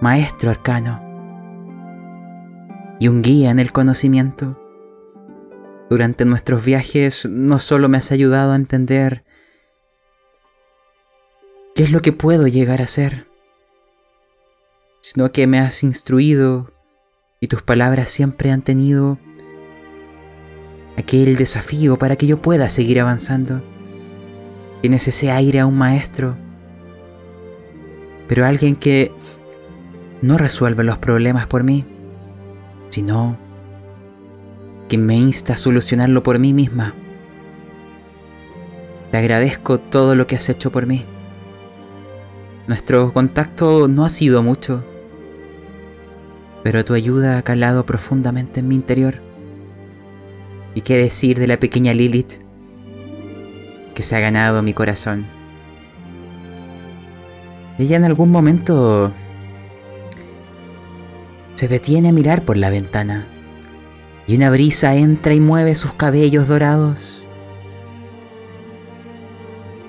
maestro 0.00 0.50
arcano 0.50 1.00
y 2.98 3.08
un 3.08 3.22
guía 3.22 3.50
en 3.50 3.58
el 3.58 3.72
conocimiento. 3.72 4.61
Durante 5.92 6.24
nuestros 6.24 6.64
viajes 6.64 7.26
no 7.26 7.58
solo 7.58 7.86
me 7.86 7.98
has 7.98 8.12
ayudado 8.12 8.52
a 8.52 8.56
entender 8.56 9.24
qué 11.74 11.82
es 11.82 11.90
lo 11.90 12.00
que 12.00 12.12
puedo 12.12 12.46
llegar 12.46 12.80
a 12.80 12.86
ser, 12.86 13.26
sino 15.02 15.32
que 15.32 15.46
me 15.46 15.58
has 15.58 15.82
instruido 15.82 16.72
y 17.40 17.48
tus 17.48 17.60
palabras 17.60 18.08
siempre 18.08 18.50
han 18.50 18.62
tenido 18.62 19.18
aquel 20.96 21.36
desafío 21.36 21.98
para 21.98 22.16
que 22.16 22.26
yo 22.26 22.40
pueda 22.40 22.70
seguir 22.70 22.98
avanzando. 22.98 23.62
Tienes 24.80 25.06
ese 25.08 25.30
aire 25.30 25.60
a 25.60 25.66
un 25.66 25.76
maestro, 25.76 26.38
pero 28.28 28.46
alguien 28.46 28.76
que 28.76 29.12
no 30.22 30.38
resuelve 30.38 30.84
los 30.84 30.96
problemas 30.96 31.46
por 31.48 31.64
mí, 31.64 31.84
sino 32.88 33.41
que 34.92 34.98
me 34.98 35.16
insta 35.16 35.54
a 35.54 35.56
solucionarlo 35.56 36.22
por 36.22 36.38
mí 36.38 36.52
misma. 36.52 36.94
Te 39.10 39.16
agradezco 39.16 39.80
todo 39.80 40.14
lo 40.14 40.26
que 40.26 40.36
has 40.36 40.50
hecho 40.50 40.70
por 40.70 40.84
mí. 40.84 41.06
Nuestro 42.66 43.10
contacto 43.14 43.88
no 43.88 44.04
ha 44.04 44.10
sido 44.10 44.42
mucho, 44.42 44.84
pero 46.62 46.84
tu 46.84 46.92
ayuda 46.92 47.38
ha 47.38 47.42
calado 47.42 47.86
profundamente 47.86 48.60
en 48.60 48.68
mi 48.68 48.74
interior. 48.74 49.22
¿Y 50.74 50.82
qué 50.82 50.98
decir 50.98 51.38
de 51.38 51.46
la 51.46 51.58
pequeña 51.58 51.94
Lilith 51.94 52.34
que 53.94 54.02
se 54.02 54.14
ha 54.14 54.20
ganado 54.20 54.62
mi 54.62 54.74
corazón? 54.74 55.24
Ella 57.78 57.96
en 57.96 58.04
algún 58.04 58.30
momento 58.30 59.10
se 61.54 61.66
detiene 61.66 62.10
a 62.10 62.12
mirar 62.12 62.44
por 62.44 62.58
la 62.58 62.68
ventana 62.68 63.31
y 64.26 64.36
una 64.36 64.50
brisa 64.50 64.94
entra 64.94 65.34
y 65.34 65.40
mueve 65.40 65.74
sus 65.74 65.94
cabellos 65.94 66.48
dorados. 66.48 67.24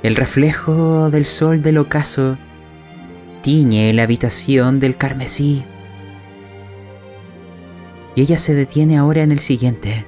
El 0.02 0.16
reflejo 0.16 1.10
del 1.10 1.26
sol 1.26 1.62
del 1.62 1.78
ocaso 1.78 2.38
tiñe 3.42 3.94
la 3.94 4.04
habitación 4.04 4.80
del 4.80 4.98
carmesí. 4.98 5.66
Y 8.16 8.22
ella 8.22 8.38
se 8.38 8.54
detiene 8.54 8.98
ahora 8.98 9.24
en 9.24 9.32
el 9.32 9.40
siguiente. 9.40 10.06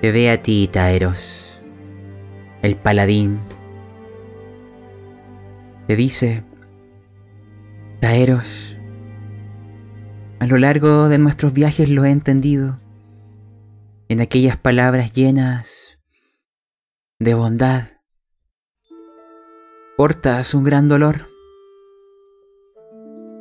Te 0.00 0.12
ve 0.12 0.30
a 0.30 0.40
ti, 0.42 0.68
Taeros, 0.72 1.60
el 2.62 2.76
paladín. 2.76 3.38
Te 5.86 5.96
dice, 5.96 6.44
Taeros, 8.00 8.77
a 10.40 10.46
lo 10.46 10.58
largo 10.58 11.08
de 11.08 11.18
nuestros 11.18 11.52
viajes 11.52 11.88
lo 11.88 12.04
he 12.04 12.10
entendido, 12.10 12.78
en 14.08 14.20
aquellas 14.20 14.56
palabras 14.56 15.12
llenas 15.12 15.98
de 17.18 17.34
bondad. 17.34 17.84
Portas 19.96 20.54
un 20.54 20.64
gran 20.64 20.88
dolor. 20.88 21.26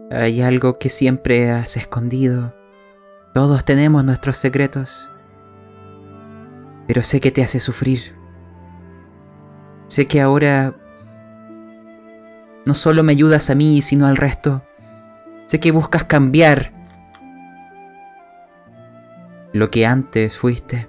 Hay 0.10 0.42
algo 0.42 0.80
que 0.80 0.90
siempre 0.90 1.52
has 1.52 1.78
escondido. 1.78 2.56
Todos 3.34 3.64
tenemos 3.64 4.04
nuestros 4.04 4.38
secretos. 4.38 5.10
Pero 6.88 7.04
sé 7.04 7.20
que 7.20 7.32
te 7.32 7.44
hace 7.44 7.60
sufrir. 7.60 8.16
Sé 9.88 10.08
que 10.08 10.20
ahora 10.20 10.76
no 12.66 12.74
solo 12.74 13.04
me 13.04 13.12
ayudas 13.12 13.50
a 13.50 13.56
mí, 13.56 13.82
sino 13.82 14.08
al 14.08 14.18
resto 14.18 14.64
Sé 15.48 15.62
que 15.62 15.72
buscas 15.72 16.04
cambiar 16.04 16.74
lo 19.58 19.70
que 19.70 19.86
antes 19.86 20.38
fuiste. 20.38 20.88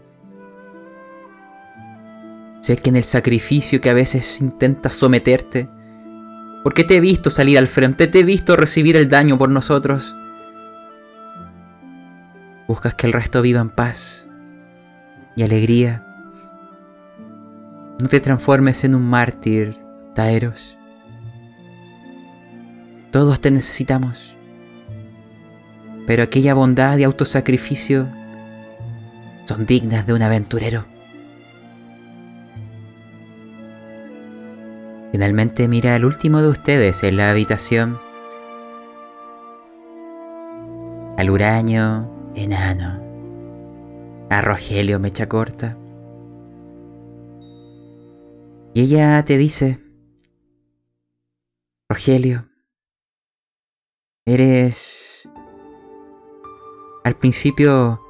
Sé 2.61 2.77
que 2.77 2.91
en 2.91 2.97
el 2.97 3.05
sacrificio 3.05 3.81
que 3.81 3.91
a 3.91 3.95
veces 3.95 4.41
intentas 4.41 4.95
someterte, 4.95 5.69
porque 6.63 6.85
te 6.85 6.97
he 6.97 7.01
visto 7.01 7.31
salir 7.31 7.57
al 7.57 7.69
frente, 7.69 8.09
te 8.09 8.21
he 8.21 8.25
visto 8.25 8.57
recibir 8.57 8.97
el 8.97 9.09
daño 9.09 9.39
por 9.39 9.49
nosotros. 9.49 10.15
Buscas 12.67 12.95
que 12.95 13.07
el 13.07 13.13
resto 13.13 13.41
viva 13.41 13.61
en 13.61 13.71
paz 13.71 14.27
y 15.37 15.43
alegría. 15.43 16.05
No 18.03 18.09
te 18.09 18.21
transformes 18.21 18.85
en 18.85 18.95
un 18.95 19.09
mártir, 19.09 19.75
Taeros. 20.15 20.77
Todos 23.13 23.41
te 23.41 23.51
necesitamos. 23.51 24.37
Pero 26.07 26.23
aquella 26.23 26.55
bondad 26.55 26.99
y 26.99 27.05
autosacrificio 27.05 28.18
son 29.49 29.65
dignas 29.65 30.07
de 30.07 30.13
un 30.13 30.21
aventurero. 30.21 30.85
Finalmente 35.11 35.69
mira 35.69 35.95
al 35.95 36.05
último 36.05 36.43
de 36.43 36.49
ustedes 36.49 37.03
en 37.03 37.17
la 37.17 37.31
habitación. 37.31 37.99
Al 41.17 41.31
huraño 41.31 42.33
enano. 42.35 43.03
A 44.29 44.43
Rogelio 44.43 45.01
mecha 45.01 45.31
corta. 45.31 45.79
Y 48.75 48.83
ella 48.83 49.25
te 49.25 49.39
dice, 49.39 49.81
Rogelio, 51.89 52.51
eres 54.27 55.27
al 57.03 57.17
principio 57.17 58.03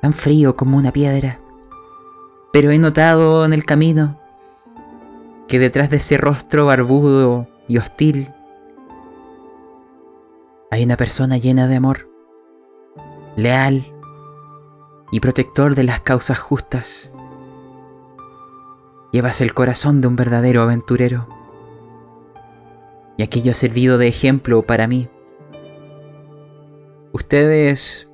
tan 0.00 0.12
frío 0.12 0.56
como 0.56 0.76
una 0.76 0.92
piedra, 0.92 1.40
pero 2.52 2.70
he 2.70 2.78
notado 2.78 3.44
en 3.44 3.52
el 3.52 3.64
camino 3.64 4.18
que 5.46 5.58
detrás 5.58 5.90
de 5.90 5.96
ese 5.96 6.16
rostro 6.16 6.66
barbudo 6.66 7.48
y 7.68 7.78
hostil 7.78 8.32
hay 10.70 10.84
una 10.84 10.96
persona 10.96 11.36
llena 11.36 11.66
de 11.66 11.76
amor, 11.76 12.08
leal 13.34 13.92
y 15.10 15.18
protector 15.18 15.74
de 15.74 15.82
las 15.82 16.00
causas 16.00 16.38
justas. 16.38 17.10
Llevas 19.12 19.40
el 19.40 19.52
corazón 19.54 20.00
de 20.00 20.06
un 20.06 20.14
verdadero 20.14 20.62
aventurero. 20.62 21.26
Y 23.16 23.24
aquello 23.24 23.50
ha 23.50 23.54
servido 23.56 23.98
de 23.98 24.06
ejemplo 24.06 24.62
para 24.62 24.86
mí. 24.86 25.08
Ustedes 27.12 28.08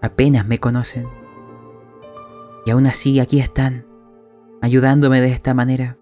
apenas 0.00 0.46
me 0.46 0.58
conocen. 0.58 1.17
Y 2.68 2.70
aún 2.70 2.84
así 2.84 3.18
aquí 3.18 3.40
están, 3.40 3.86
ayudándome 4.60 5.22
de 5.22 5.28
esta 5.28 5.54
manera. 5.54 5.96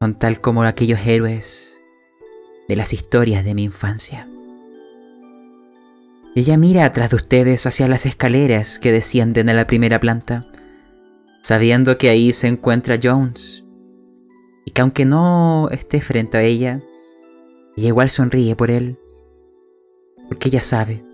Son 0.00 0.18
tal 0.18 0.40
como 0.40 0.64
aquellos 0.64 0.98
héroes 1.06 1.78
de 2.68 2.74
las 2.74 2.92
historias 2.92 3.44
de 3.44 3.54
mi 3.54 3.62
infancia. 3.62 4.26
Ella 6.34 6.56
mira 6.56 6.84
atrás 6.84 7.10
de 7.10 7.16
ustedes 7.16 7.68
hacia 7.68 7.86
las 7.86 8.04
escaleras 8.04 8.80
que 8.80 8.90
descienden 8.90 9.48
a 9.48 9.54
la 9.54 9.68
primera 9.68 10.00
planta 10.00 10.48
sabiendo 11.40 11.98
que 11.98 12.08
ahí 12.08 12.32
se 12.32 12.48
encuentra 12.48 12.98
Jones, 13.00 13.64
y 14.64 14.72
que 14.72 14.82
aunque 14.82 15.04
no 15.04 15.68
esté 15.70 16.00
frente 16.00 16.36
a 16.36 16.42
ella, 16.42 16.80
ella 17.76 17.86
igual 17.86 18.10
sonríe 18.10 18.56
por 18.56 18.72
él, 18.72 18.98
porque 20.26 20.48
ella 20.48 20.62
sabe, 20.62 21.04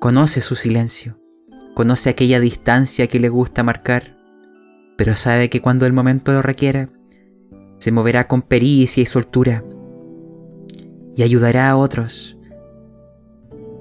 conoce 0.00 0.40
su 0.40 0.54
silencio, 0.54 1.18
conoce 1.74 2.10
aquella 2.10 2.40
distancia 2.40 3.06
que 3.06 3.20
le 3.20 3.28
gusta 3.28 3.62
marcar, 3.62 4.16
pero 4.96 5.16
sabe 5.16 5.48
que 5.48 5.60
cuando 5.60 5.86
el 5.86 5.92
momento 5.92 6.32
lo 6.32 6.42
requiera, 6.42 6.90
se 7.78 7.92
moverá 7.92 8.28
con 8.28 8.42
pericia 8.42 9.02
y 9.02 9.06
soltura, 9.06 9.64
y 11.16 11.22
ayudará 11.22 11.70
a 11.70 11.76
otros, 11.76 12.38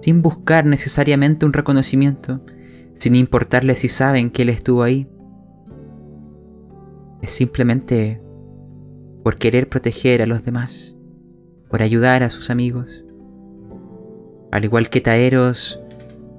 sin 0.01 0.21
buscar 0.21 0.65
necesariamente 0.65 1.45
un 1.45 1.53
reconocimiento, 1.53 2.41
sin 2.93 3.15
importarle 3.15 3.75
si 3.75 3.87
saben 3.87 4.31
que 4.31 4.41
él 4.41 4.49
estuvo 4.49 4.83
ahí. 4.83 5.07
Es 7.21 7.31
simplemente 7.31 8.21
por 9.23 9.37
querer 9.37 9.69
proteger 9.69 10.21
a 10.21 10.25
los 10.25 10.43
demás, 10.43 10.97
por 11.69 11.81
ayudar 11.81 12.23
a 12.23 12.29
sus 12.29 12.49
amigos. 12.49 13.05
Al 14.51 14.65
igual 14.65 14.89
que 14.89 15.01
Taeros, 15.01 15.79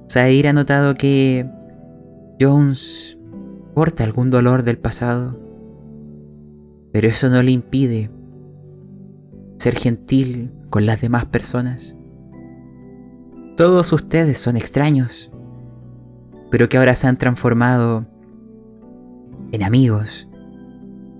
Zair 0.09 0.47
ha 0.47 0.53
notado 0.53 0.95
que 0.95 1.49
Jones 2.39 3.17
porta 3.73 4.03
algún 4.03 4.29
dolor 4.29 4.63
del 4.63 4.77
pasado, 4.77 5.39
pero 6.91 7.07
eso 7.07 7.29
no 7.29 7.41
le 7.41 7.51
impide 7.51 8.11
ser 9.57 9.75
gentil 9.75 10.51
con 10.69 10.85
las 10.85 11.01
demás 11.01 11.25
personas. 11.25 11.97
Todos 13.55 13.93
ustedes 13.93 14.39
son 14.39 14.57
extraños, 14.57 15.31
pero 16.51 16.69
que 16.69 16.77
ahora 16.77 16.95
se 16.95 17.07
han 17.07 17.17
transformado 17.17 18.05
en 19.51 19.63
amigos, 19.63 20.27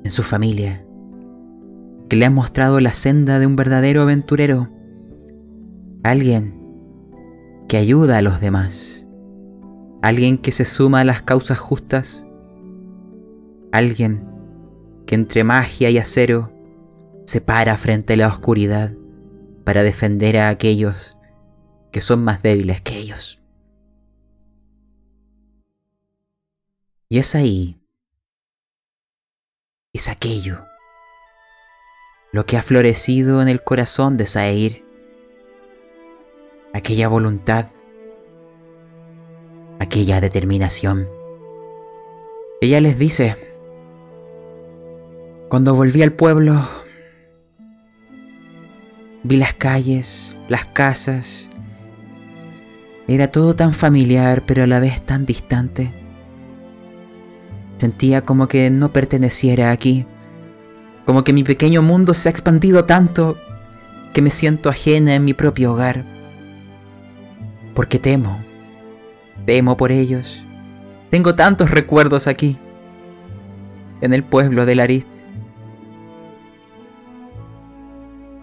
en 0.04 0.12
su 0.12 0.24
familia, 0.24 0.86
que 2.10 2.16
le 2.16 2.26
han 2.26 2.34
mostrado 2.34 2.80
la 2.80 2.94
senda 2.94 3.40
de 3.40 3.48
un 3.48 3.56
verdadero 3.56 4.02
aventurero, 4.02 4.70
alguien 6.04 6.63
que 7.68 7.78
ayuda 7.78 8.18
a 8.18 8.22
los 8.22 8.40
demás, 8.42 9.06
alguien 10.02 10.38
que 10.38 10.52
se 10.52 10.66
suma 10.66 11.02
a 11.02 11.06
las 11.06 11.22
causas 11.22 11.60
justas, 11.60 12.26
alguien 13.72 14.28
que 15.06 15.16
entre 15.16 15.44
magia 15.44 15.90
y 15.90 15.98
acero 15.98 16.52
se 17.26 17.42
para 17.42 17.78
frente 17.78 18.14
a 18.14 18.18
la 18.18 18.28
oscuridad 18.28 18.94
para 19.64 19.84
defender 19.84 20.38
a 20.38 20.50
aquellos 20.50 21.18
que 21.92 22.02
son 22.02 22.24
más 22.24 22.42
débiles 22.42 22.82
que 22.82 22.98
ellos. 22.98 23.40
Y 27.08 27.20
es 27.20 27.36
ahí, 27.36 27.80
es 29.94 30.10
aquello, 30.10 30.66
lo 32.32 32.48
que 32.48 32.58
ha 32.58 32.64
florecido 32.64 33.42
en 33.44 33.48
el 33.48 33.64
corazón 33.64 34.18
de 34.18 34.26
Saeir, 34.26 34.84
aquella 36.74 37.08
voluntad, 37.08 37.68
aquella 39.80 40.20
determinación. 40.20 41.08
Ella 42.62 42.82
les 42.82 42.98
dice, 42.98 43.36
cuando 45.50 45.76
volví 45.76 46.02
al 46.02 46.14
pueblo, 46.14 46.68
vi 49.22 49.38
las 49.38 49.54
calles, 49.54 50.36
las 50.50 50.66
casas, 50.66 51.48
era 53.08 53.28
todo 53.28 53.56
tan 53.56 53.74
familiar 53.74 54.44
pero 54.48 54.64
a 54.64 54.68
la 54.68 54.80
vez 54.80 55.06
tan 55.06 55.26
distante. 55.28 55.94
Sentía 57.78 58.26
como 58.26 58.48
que 58.48 58.72
no 58.72 58.92
perteneciera 58.92 59.70
aquí, 59.72 60.08
como 61.06 61.24
que 61.24 61.34
mi 61.34 61.44
pequeño 61.44 61.84
mundo 61.84 62.16
se 62.16 62.30
ha 62.30 62.32
expandido 62.32 62.86
tanto 62.86 63.38
que 64.14 64.22
me 64.22 64.32
siento 64.32 64.70
ajena 64.70 65.14
en 65.14 65.26
mi 65.26 65.34
propio 65.34 65.74
hogar. 65.74 66.13
Porque 67.74 68.00
temo, 68.00 68.44
temo 69.46 69.78
por 69.78 69.92
ellos. 69.92 70.44
Tengo 71.10 71.36
tantos 71.36 71.72
recuerdos 71.72 72.28
aquí, 72.28 72.58
en 74.02 74.14
el 74.14 74.24
pueblo 74.24 74.66
de 74.66 74.76
Larit. 74.76 75.08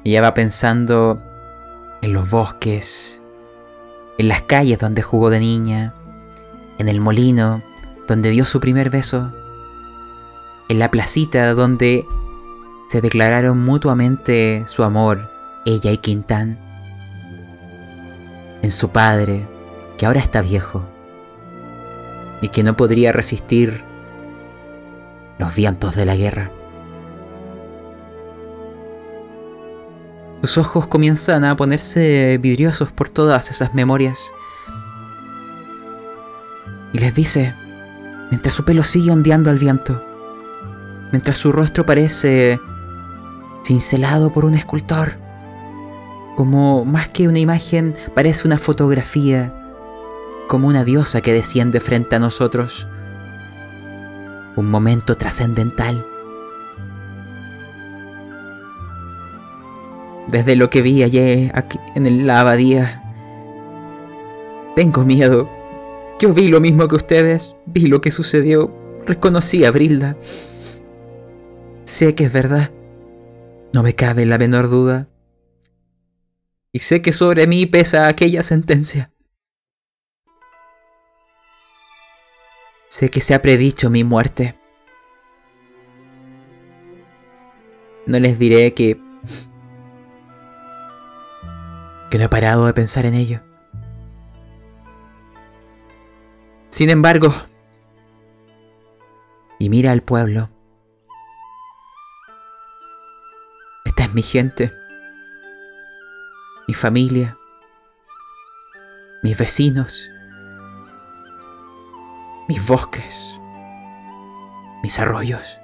Ella 0.04 0.22
va 0.22 0.32
pensando 0.32 1.22
en 2.00 2.12
los 2.12 2.30
bosques, 2.30 3.22
en 4.18 4.28
las 4.28 4.42
calles 4.42 4.78
donde 4.78 5.02
jugó 5.02 5.28
de 5.30 5.40
niña, 5.40 5.94
en 6.78 6.88
el 6.88 7.00
molino 7.00 7.62
donde 8.08 8.30
dio 8.30 8.44
su 8.44 8.58
primer 8.58 8.88
beso, 8.88 9.32
en 10.68 10.78
la 10.78 10.90
placita 10.90 11.52
donde 11.54 12.06
se 12.88 13.00
declararon 13.00 13.62
mutuamente 13.62 14.64
su 14.66 14.82
amor, 14.82 15.30
ella 15.66 15.92
y 15.92 15.98
Quintán, 15.98 16.58
en 18.62 18.70
su 18.70 18.90
padre, 18.90 19.46
que 19.96 20.06
ahora 20.06 20.20
está 20.20 20.42
viejo 20.42 20.84
y 22.40 22.48
que 22.48 22.62
no 22.62 22.76
podría 22.76 23.12
resistir 23.12 23.84
los 25.38 25.54
vientos 25.54 25.94
de 25.94 26.06
la 26.06 26.16
guerra. 26.16 26.50
Sus 30.42 30.56
ojos 30.58 30.86
comienzan 30.88 31.44
a 31.44 31.54
ponerse 31.54 32.38
vidriosos 32.38 32.90
por 32.92 33.10
todas 33.10 33.50
esas 33.50 33.74
memorias. 33.74 34.32
Y 36.94 36.98
les 36.98 37.14
dice, 37.14 37.54
mientras 38.30 38.54
su 38.54 38.64
pelo 38.64 38.82
sigue 38.82 39.10
ondeando 39.10 39.50
al 39.50 39.58
viento, 39.58 40.02
mientras 41.12 41.36
su 41.36 41.52
rostro 41.52 41.84
parece 41.84 42.58
cincelado 43.64 44.32
por 44.32 44.46
un 44.46 44.54
escultor, 44.54 45.18
Como 46.40 46.86
más 46.86 47.08
que 47.08 47.28
una 47.28 47.38
imagen, 47.38 47.94
parece 48.14 48.48
una 48.48 48.56
fotografía, 48.56 49.52
como 50.48 50.68
una 50.68 50.84
diosa 50.86 51.20
que 51.20 51.34
desciende 51.34 51.80
frente 51.80 52.16
a 52.16 52.18
nosotros. 52.18 52.88
Un 54.56 54.70
momento 54.70 55.18
trascendental. 55.18 56.02
Desde 60.28 60.56
lo 60.56 60.70
que 60.70 60.80
vi 60.80 61.02
ayer 61.02 61.52
aquí 61.54 61.78
en 61.94 62.26
la 62.26 62.40
abadía, 62.40 63.02
tengo 64.74 65.04
miedo. 65.04 65.46
Yo 66.20 66.32
vi 66.32 66.48
lo 66.48 66.62
mismo 66.62 66.88
que 66.88 66.96
ustedes, 66.96 67.54
vi 67.66 67.86
lo 67.86 68.00
que 68.00 68.10
sucedió, 68.10 68.72
reconocí 69.04 69.66
a 69.66 69.72
Brilda. 69.72 70.16
Sé 71.84 72.14
que 72.14 72.24
es 72.24 72.32
verdad, 72.32 72.70
no 73.74 73.82
me 73.82 73.94
cabe 73.94 74.24
la 74.24 74.38
menor 74.38 74.70
duda. 74.70 75.06
Y 76.72 76.80
sé 76.80 77.02
que 77.02 77.12
sobre 77.12 77.46
mí 77.46 77.66
pesa 77.66 78.06
aquella 78.06 78.42
sentencia. 78.42 79.12
Sé 82.88 83.10
que 83.10 83.20
se 83.20 83.34
ha 83.34 83.42
predicho 83.42 83.90
mi 83.90 84.04
muerte. 84.04 84.58
No 88.06 88.18
les 88.18 88.38
diré 88.38 88.74
que... 88.74 89.00
que 92.10 92.18
no 92.18 92.24
he 92.24 92.28
parado 92.28 92.66
de 92.66 92.74
pensar 92.74 93.06
en 93.06 93.14
ello. 93.14 93.40
Sin 96.70 96.90
embargo, 96.90 97.32
y 99.58 99.68
mira 99.68 99.92
al 99.92 100.02
pueblo. 100.02 100.50
Esta 103.84 104.04
es 104.04 104.14
mi 104.14 104.22
gente, 104.22 104.72
mi 106.70 106.74
familia, 106.74 107.36
mis 109.24 109.36
vecinos, 109.36 110.08
mis 112.46 112.64
bosques, 112.64 113.36
mis 114.80 115.00
arroyos. 115.00 115.58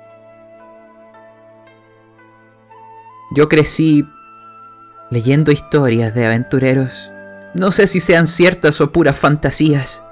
Yo 3.37 3.49
crecí 3.49 4.05
leyendo 5.13 5.53
historias 5.53 6.13
de 6.13 6.27
aventureros. 6.27 7.09
No 7.55 7.71
sé 7.71 7.87
si 7.87 8.01
sean 8.01 8.27
ciertas 8.27 8.81
o 8.81 8.91
puras 8.91 9.17
fantasías. 9.17 10.03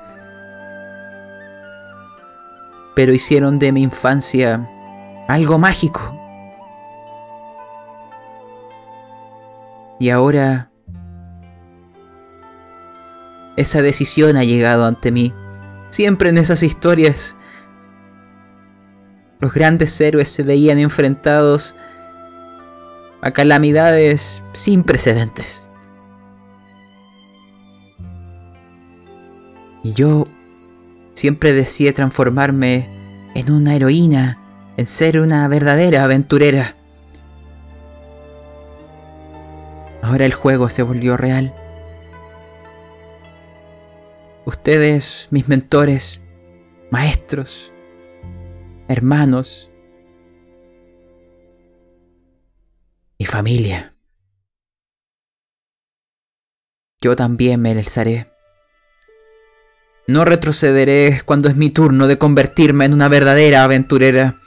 Pero 2.95 3.13
hicieron 3.13 3.59
de 3.59 3.73
mi 3.73 3.83
infancia 3.83 4.65
algo 5.27 5.59
mágico. 5.59 6.17
Y 9.99 10.11
ahora 10.11 10.71
esa 13.57 13.83
decisión 13.83 14.37
ha 14.37 14.45
llegado 14.45 14.85
ante 14.85 15.13
mí. 15.13 15.33
Siempre 15.89 16.31
en 16.31 16.39
esas 16.39 16.63
historias 16.63 17.37
los 19.41 19.53
grandes 19.53 20.01
héroes 20.01 20.29
se 20.29 20.43
veían 20.43 20.79
enfrentados 20.79 21.75
a 23.21 23.31
calamidades 23.31 24.43
sin 24.53 24.83
precedentes. 24.83 25.67
Y 29.83 29.93
yo 29.93 30.27
siempre 31.13 31.53
deseé 31.53 31.93
transformarme 31.93 32.89
en 33.35 33.53
una 33.53 33.75
heroína, 33.75 34.39
en 34.77 34.87
ser 34.87 35.21
una 35.21 35.47
verdadera 35.49 36.05
aventurera. 36.05 36.77
Ahora 40.03 40.25
el 40.25 40.33
juego 40.33 40.71
se 40.71 40.83
volvió 40.83 41.17
real. 41.17 41.55
Ustedes, 44.47 45.29
mis 45.31 45.49
mentores, 45.49 46.21
maestros, 46.91 47.73
hermanos, 48.89 49.71
mi 53.19 53.25
familia. 53.25 53.95
Yo 57.01 57.17
también 57.17 57.63
me 57.63 57.71
alzaré. 57.71 58.31
No 60.07 60.27
retrocederé 60.27 61.23
cuando 61.25 61.49
es 61.49 61.57
mi 61.57 61.71
turno 61.71 62.07
de 62.07 62.19
convertirme 62.19 62.85
en 62.85 62.93
una 62.93 63.09
verdadera 63.09 63.65
aventurera. 63.65 64.41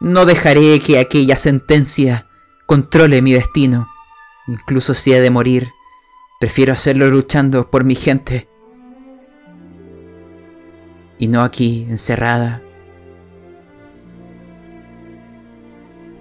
No 0.00 0.24
dejaré 0.24 0.80
que 0.80 0.98
aquella 0.98 1.36
sentencia 1.36 2.26
controle 2.66 3.20
mi 3.20 3.34
destino. 3.34 3.88
Incluso 4.46 4.94
si 4.94 5.12
he 5.12 5.20
de 5.20 5.30
morir, 5.30 5.68
prefiero 6.40 6.72
hacerlo 6.72 7.08
luchando 7.08 7.70
por 7.70 7.84
mi 7.84 7.94
gente. 7.94 8.47
Y 11.18 11.28
no 11.28 11.42
aquí, 11.42 11.86
encerrada. 11.90 12.62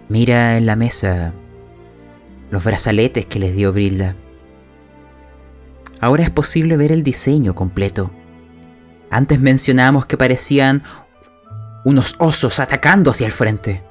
Mira 0.09 0.57
en 0.57 0.65
la 0.65 0.75
mesa 0.75 1.33
los 2.49 2.63
brazaletes 2.63 3.25
que 3.25 3.39
les 3.39 3.55
dio 3.55 3.73
Brilda. 3.73 4.15
Ahora 5.99 6.23
es 6.23 6.29
posible 6.29 6.77
ver 6.77 6.91
el 6.91 7.03
diseño 7.03 7.55
completo. 7.55 8.11
Antes 9.09 9.39
mencionamos 9.39 10.05
que 10.05 10.17
parecían 10.17 10.81
unos 11.83 12.15
osos 12.19 12.59
atacando 12.59 13.11
hacia 13.11 13.25
el 13.25 13.31
frente. 13.31 13.83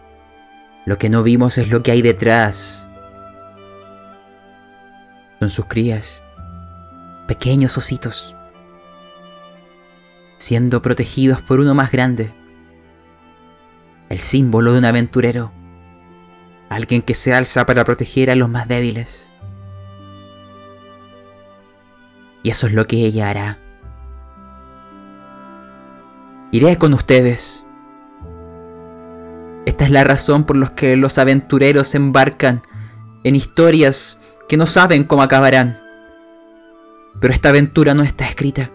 Lo 0.85 0.99
que 0.99 1.11
no 1.11 1.23
vimos 1.23 1.59
es 1.59 1.69
lo 1.69 1.83
que 1.83 1.91
hay 1.91 2.03
detrás. 2.03 2.89
Son 5.41 5.51
sus 5.51 5.67
crías, 5.67 6.23
pequeños 7.27 7.77
ositos, 7.77 8.37
siendo 10.39 10.83
protegidos 10.83 11.41
por 11.43 11.61
uno 11.61 11.75
más 11.75 11.91
grande. 11.91 12.35
El 14.09 14.19
símbolo 14.19 14.73
de 14.73 14.79
un 14.79 14.85
aventurero. 14.85 15.53
Alguien 16.69 17.03
que 17.03 17.15
se 17.15 17.33
alza 17.33 17.67
para 17.67 17.85
proteger 17.85 18.31
a 18.31 18.35
los 18.35 18.49
más 18.49 18.69
débiles. 18.69 19.31
Y 22.43 22.51
eso 22.51 22.67
es 22.67 22.73
lo 22.73 22.87
que 22.87 22.97
ella 22.97 23.31
hará. 23.31 23.59
Iré 26.53 26.77
con 26.77 26.95
ustedes. 26.95 27.65
Esta 29.67 29.85
es 29.85 29.91
la 29.91 30.05
razón 30.05 30.45
por 30.45 30.57
la 30.57 30.75
que 30.75 30.97
los 30.97 31.19
aventureros 31.19 31.89
se 31.89 31.97
embarcan 31.97 32.63
en 33.25 33.35
historias 33.35 34.21
que 34.49 34.57
no 34.57 34.67
saben 34.67 35.05
cómo 35.05 35.23
acabarán. 35.23 35.81
Pero 37.21 37.35
esta 37.35 37.49
aventura 37.49 37.95
no 37.95 38.05
está 38.05 38.29
escrita. 38.29 38.71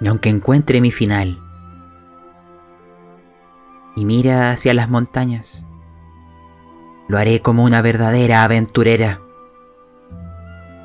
Y 0.00 0.06
aunque 0.06 0.28
encuentre 0.28 0.80
mi 0.80 0.90
final 0.90 1.38
y 3.96 4.04
mira 4.04 4.52
hacia 4.52 4.74
las 4.74 4.88
montañas, 4.88 5.64
lo 7.08 7.18
haré 7.18 7.42
como 7.42 7.64
una 7.64 7.82
verdadera 7.82 8.44
aventurera. 8.44 9.20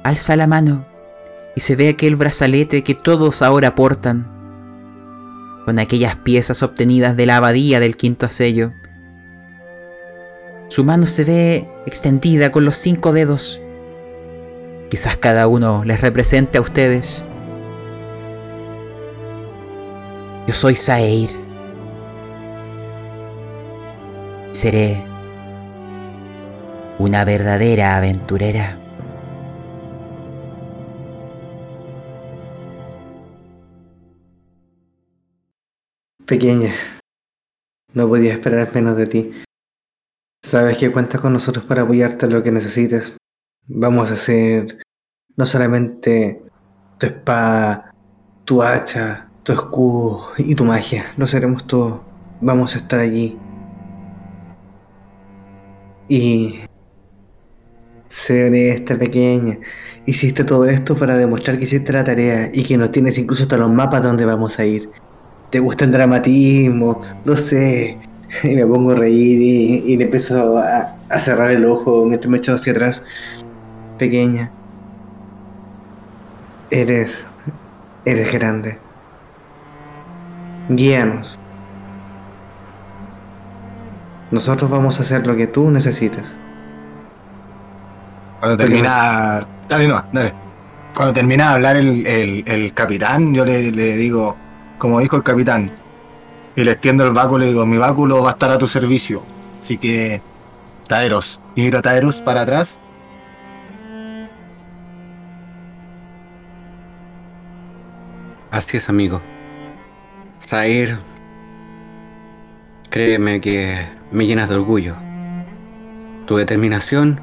Alza 0.04 0.36
la 0.36 0.48
mano 0.48 0.86
y 1.56 1.62
se 1.62 1.76
ve 1.76 1.90
aquel 1.90 2.16
brazalete 2.16 2.84
que 2.84 2.96
todos 2.96 3.42
ahora 3.42 3.76
portan 3.76 4.28
con 5.66 5.80
aquellas 5.80 6.16
piezas 6.16 6.64
obtenidas 6.64 7.16
de 7.16 7.26
la 7.26 7.38
abadía 7.38 7.80
del 7.80 7.96
quinto 7.96 8.28
sello. 8.30 8.74
Su 10.70 10.84
mano 10.84 11.06
se 11.06 11.24
ve 11.24 11.70
extendida 11.86 12.52
con 12.52 12.66
los 12.66 12.78
cinco 12.78 13.14
dedos. 13.14 13.62
Quizás 14.90 15.18
cada 15.18 15.48
uno 15.48 15.84
les 15.86 16.02
represente 16.02 16.58
a 16.58 16.62
ustedes. 16.62 17.24
Yo 20.46 20.54
soy 20.54 20.76
Saeir. 20.76 21.30
Seré 24.52 25.02
una 27.00 27.24
verdadera 27.24 27.96
aventurera. 27.96 28.78
Pequeña, 36.26 36.74
no 37.94 38.10
podía 38.10 38.34
esperar 38.34 38.70
menos 38.74 38.98
de 38.98 39.08
ti. 39.08 39.32
Sabes 40.42 40.78
que 40.78 40.92
cuentas 40.92 41.22
con 41.22 41.32
nosotros 41.32 41.64
para 41.64 41.84
apoyarte 41.84 42.26
en 42.26 42.34
lo 42.34 42.44
que 42.44 42.52
necesites. 42.52 43.14
Vamos 43.68 44.10
a 44.10 44.14
hacer 44.14 44.84
no 45.38 45.46
solamente 45.46 46.42
tu 46.98 47.06
espada, 47.06 47.94
tu 48.44 48.62
hacha, 48.62 49.30
tu 49.44 49.52
escudo 49.54 50.28
y 50.38 50.56
tu 50.56 50.66
magia. 50.66 51.06
Lo 51.18 51.28
seremos 51.28 51.66
todos. 51.68 52.02
Vamos 52.42 52.76
a 52.76 52.80
estar 52.80 53.00
allí. 53.00 53.38
Y... 56.08 56.60
Sé 58.10 58.48
honesta, 58.48 58.98
pequeña. 58.98 59.58
Hiciste 60.06 60.44
todo 60.44 60.66
esto 60.66 60.96
para 60.96 61.16
demostrar 61.18 61.58
que 61.58 61.64
hiciste 61.64 61.92
la 61.94 62.04
tarea 62.04 62.52
y 62.54 62.64
que 62.64 62.78
no 62.78 62.92
tienes 62.92 63.18
incluso 63.18 63.44
hasta 63.44 63.58
los 63.58 63.72
mapas 63.72 64.04
donde 64.04 64.26
vamos 64.26 64.60
a 64.60 64.66
ir 64.66 64.90
te 65.54 65.60
gusta 65.60 65.86
el 65.86 65.92
dramatismo, 65.92 67.02
no 67.24 67.38
sé. 67.38 68.00
Y 68.44 68.56
me 68.56 68.66
pongo 68.66 68.94
a 68.94 68.96
reír 68.96 69.84
y, 69.86 69.96
le 69.96 70.06
empiezo 70.06 70.58
a, 70.58 71.20
cerrar 71.20 71.52
el 71.52 71.64
ojo 71.66 72.04
mientras 72.08 72.32
me 72.32 72.40
echo 72.40 72.56
hacia 72.56 72.72
atrás. 72.72 73.04
pequeña. 74.00 74.52
Eres. 76.72 77.24
Eres 78.06 78.34
grande. 78.34 78.80
Guíanos. 80.70 81.38
Nosotros 84.32 84.70
vamos 84.70 84.98
a 85.00 85.04
hacer 85.04 85.28
lo 85.28 85.36
que 85.36 85.48
tú 85.48 85.70
necesitas. 85.70 86.26
Cuando 88.40 88.58
termina. 88.58 89.46
Dale, 89.70 89.88
no, 89.88 90.04
dale. 90.12 90.34
Cuando 90.96 91.14
termina 91.14 91.50
de 91.50 91.54
hablar 91.56 91.76
el, 91.78 92.06
el- 92.06 92.44
el 92.48 92.74
capitán, 92.74 93.34
yo 93.34 93.46
le, 93.46 93.72
le 93.72 93.96
digo, 93.96 94.36
como 94.78 95.00
dijo 95.00 95.16
el 95.16 95.24
capitán, 95.24 95.72
y 96.56 96.64
le 96.64 96.72
extiendo 96.72 97.06
el 97.06 97.12
báculo 97.14 97.46
y 97.46 97.48
digo, 97.50 97.66
mi 97.66 97.78
báculo 97.78 98.22
va 98.24 98.30
a 98.30 98.34
estar 98.34 98.52
a 98.52 98.58
tu 98.58 98.68
servicio. 98.68 99.22
Así 99.62 99.78
que, 99.78 100.22
Taeros. 100.88 101.40
Y 101.56 101.62
miro 101.62 101.80
a 101.80 101.82
Taeros 101.82 102.22
para 102.22 102.42
atrás. 102.42 102.80
Así 108.52 108.78
es, 108.78 108.90
amigo. 108.90 109.22
Zair, 110.46 110.98
créeme 112.90 113.40
que 113.40 113.88
me 114.12 114.26
llenas 114.26 114.50
de 114.50 114.56
orgullo. 114.56 114.96
Tu 116.28 116.36
determinación 116.36 117.22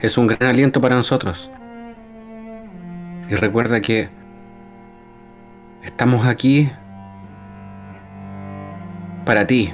es 0.00 0.18
un 0.18 0.26
gran 0.26 0.50
aliento 0.50 0.80
para 0.80 0.96
nosotros. 0.96 1.48
Y 3.30 3.34
recuerda 3.36 3.80
que 3.80 4.08
estamos 5.84 6.26
aquí 6.26 6.70
para 9.24 9.46
ti 9.46 9.72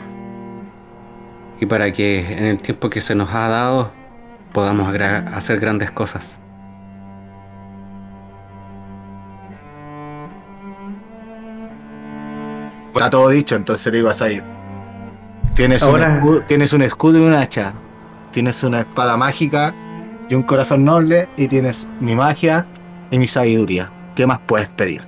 y 1.58 1.66
para 1.66 1.90
que 1.90 2.36
en 2.36 2.44
el 2.44 2.58
tiempo 2.58 2.90
que 2.90 3.00
se 3.00 3.14
nos 3.14 3.34
ha 3.34 3.48
dado 3.48 3.92
podamos 4.52 4.94
hacer 4.94 5.58
grandes 5.58 5.90
cosas. 5.90 6.37
Está 12.98 13.10
todo 13.10 13.28
dicho, 13.30 13.56
entonces 13.56 13.92
le 13.92 13.98
digo 13.98 14.10
a 14.10 14.14
Zair. 14.14 14.42
Tienes, 15.54 15.82
Ahora- 15.82 16.08
un 16.08 16.14
escudo, 16.16 16.40
tienes 16.42 16.72
un 16.72 16.82
escudo 16.82 17.18
y 17.18 17.22
un 17.22 17.34
hacha. 17.34 17.72
Tienes 18.32 18.62
una 18.62 18.80
espada 18.80 19.16
mágica 19.16 19.74
y 20.28 20.34
un 20.34 20.42
corazón 20.42 20.84
noble. 20.84 21.28
Y 21.36 21.48
tienes 21.48 21.86
mi 22.00 22.14
magia 22.14 22.66
y 23.10 23.18
mi 23.18 23.26
sabiduría. 23.26 23.90
¿Qué 24.14 24.26
más 24.26 24.38
puedes 24.46 24.68
pedir? 24.68 25.02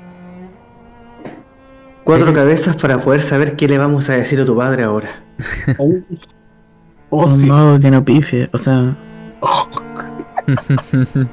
Cuatro 2.05 2.33
cabezas 2.33 2.77
para 2.77 2.99
poder 3.01 3.23
saber 3.23 3.57
qué 3.57 3.69
le 3.69 3.79
vamos 3.79 4.09
a 4.09 4.15
decir 4.15 4.41
a 4.41 4.45
tu 4.47 4.57
padre 4.57 4.85
ahora. 4.85 5.23
Oh, 7.13 7.27
un 7.27 7.41
sí. 7.41 7.47
modo 7.47 7.81
que 7.81 7.91
no 7.91 8.05
pifie, 8.05 8.49
o 8.53 8.59
sea, 8.59 8.95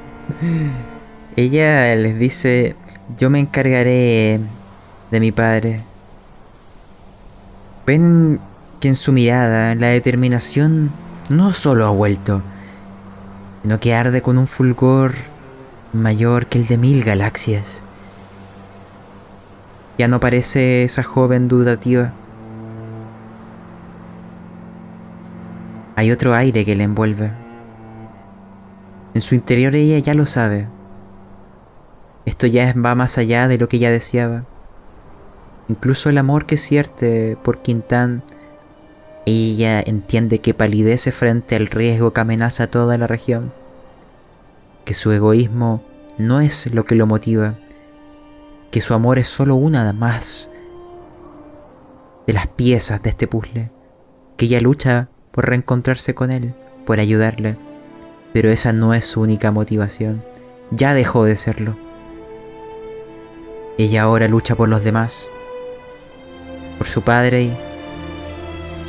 Ella 1.36 1.96
les 1.96 2.18
dice, 2.18 2.76
yo 3.18 3.30
me 3.30 3.40
encargaré 3.40 4.40
de 5.12 5.20
mi 5.20 5.32
padre. 5.32 5.82
Ven 7.88 8.42
que 8.82 8.90
en 8.90 8.96
su 8.96 9.14
mirada 9.14 9.74
la 9.74 9.88
determinación 9.88 10.92
no 11.30 11.54
solo 11.54 11.86
ha 11.86 11.90
vuelto, 11.90 12.42
sino 13.62 13.80
que 13.80 13.96
arde 13.96 14.22
con 14.22 14.38
un 14.38 14.48
fulgor 14.48 15.14
mayor 15.94 16.48
que 16.48 16.58
el 16.58 16.68
de 16.68 16.78
mil 16.78 17.06
galaxias. 17.06 17.86
Ya 19.98 20.10
no 20.10 20.20
parece 20.20 20.84
esa 20.84 21.02
joven 21.02 21.48
dudativa. 21.48 22.12
Hay 25.96 26.12
otro 26.12 26.36
aire 26.36 26.66
que 26.66 26.76
le 26.76 26.84
envuelve. 26.84 27.32
En 29.14 29.22
su 29.22 29.34
interior 29.34 29.74
ella 29.76 29.98
ya 30.00 30.14
lo 30.14 30.26
sabe. 30.26 30.68
Esto 32.26 32.48
ya 32.48 32.74
va 32.74 32.96
más 32.96 33.18
allá 33.18 33.48
de 33.48 33.58
lo 33.58 33.70
que 33.70 33.78
ella 33.78 33.92
deseaba. 33.92 34.44
Incluso 35.70 36.10
el 36.10 36.18
amor 36.18 36.46
que 36.46 36.58
siente 36.58 37.38
por 37.44 37.62
Quintán, 37.62 38.24
ella 39.26 39.82
entiende 39.82 40.40
que 40.40 40.54
palidece 40.54 41.12
frente 41.12 41.58
al 41.58 41.68
riesgo 41.68 42.14
que 42.14 42.22
amenaza 42.22 42.64
a 42.64 42.68
toda 42.68 42.98
la 42.98 43.08
región. 43.08 43.52
Que 44.86 44.94
su 44.94 45.12
egoísmo 45.12 45.84
no 46.18 46.40
es 46.40 46.74
lo 46.74 46.86
que 46.86 46.96
lo 46.96 47.06
motiva. 47.06 47.56
Que 48.72 48.80
su 48.80 48.94
amor 48.94 49.20
es 49.20 49.28
solo 49.28 49.56
una 49.56 49.92
más 49.92 50.50
de 52.26 52.34
las 52.34 52.48
piezas 52.48 53.04
de 53.04 53.10
este 53.10 53.28
puzzle. 53.28 53.70
Que 54.38 54.46
ella 54.46 54.62
lucha 54.62 55.10
por 55.32 55.50
reencontrarse 55.50 56.16
con 56.16 56.32
él, 56.32 56.54
por 56.86 57.02
ayudarle. 57.02 57.58
Pero 58.32 58.50
esa 58.50 58.72
no 58.72 58.94
es 58.94 59.04
su 59.04 59.20
única 59.20 59.52
motivación. 59.52 60.24
Ya 60.72 60.94
dejó 60.94 61.26
de 61.26 61.36
serlo. 61.36 61.78
Ella 63.78 64.04
ahora 64.04 64.30
lucha 64.30 64.56
por 64.56 64.70
los 64.70 64.86
demás. 64.86 65.30
Por 66.78 66.88
su 66.88 67.02
padre 67.02 67.56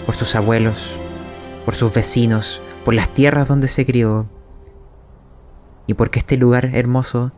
por 0.09 0.16
sus 0.16 0.35
abuelos, 0.36 0.90
por 1.66 1.74
sus 1.74 1.93
vecinos, 1.93 2.62
por 2.82 2.94
las 2.94 3.12
tierras 3.12 3.47
donde 3.47 3.69
se 3.69 3.85
crió. 3.85 4.27
Y 5.86 5.93
porque 5.93 6.20
este 6.20 6.39
lugar 6.39 6.70
hermoso 6.73 7.31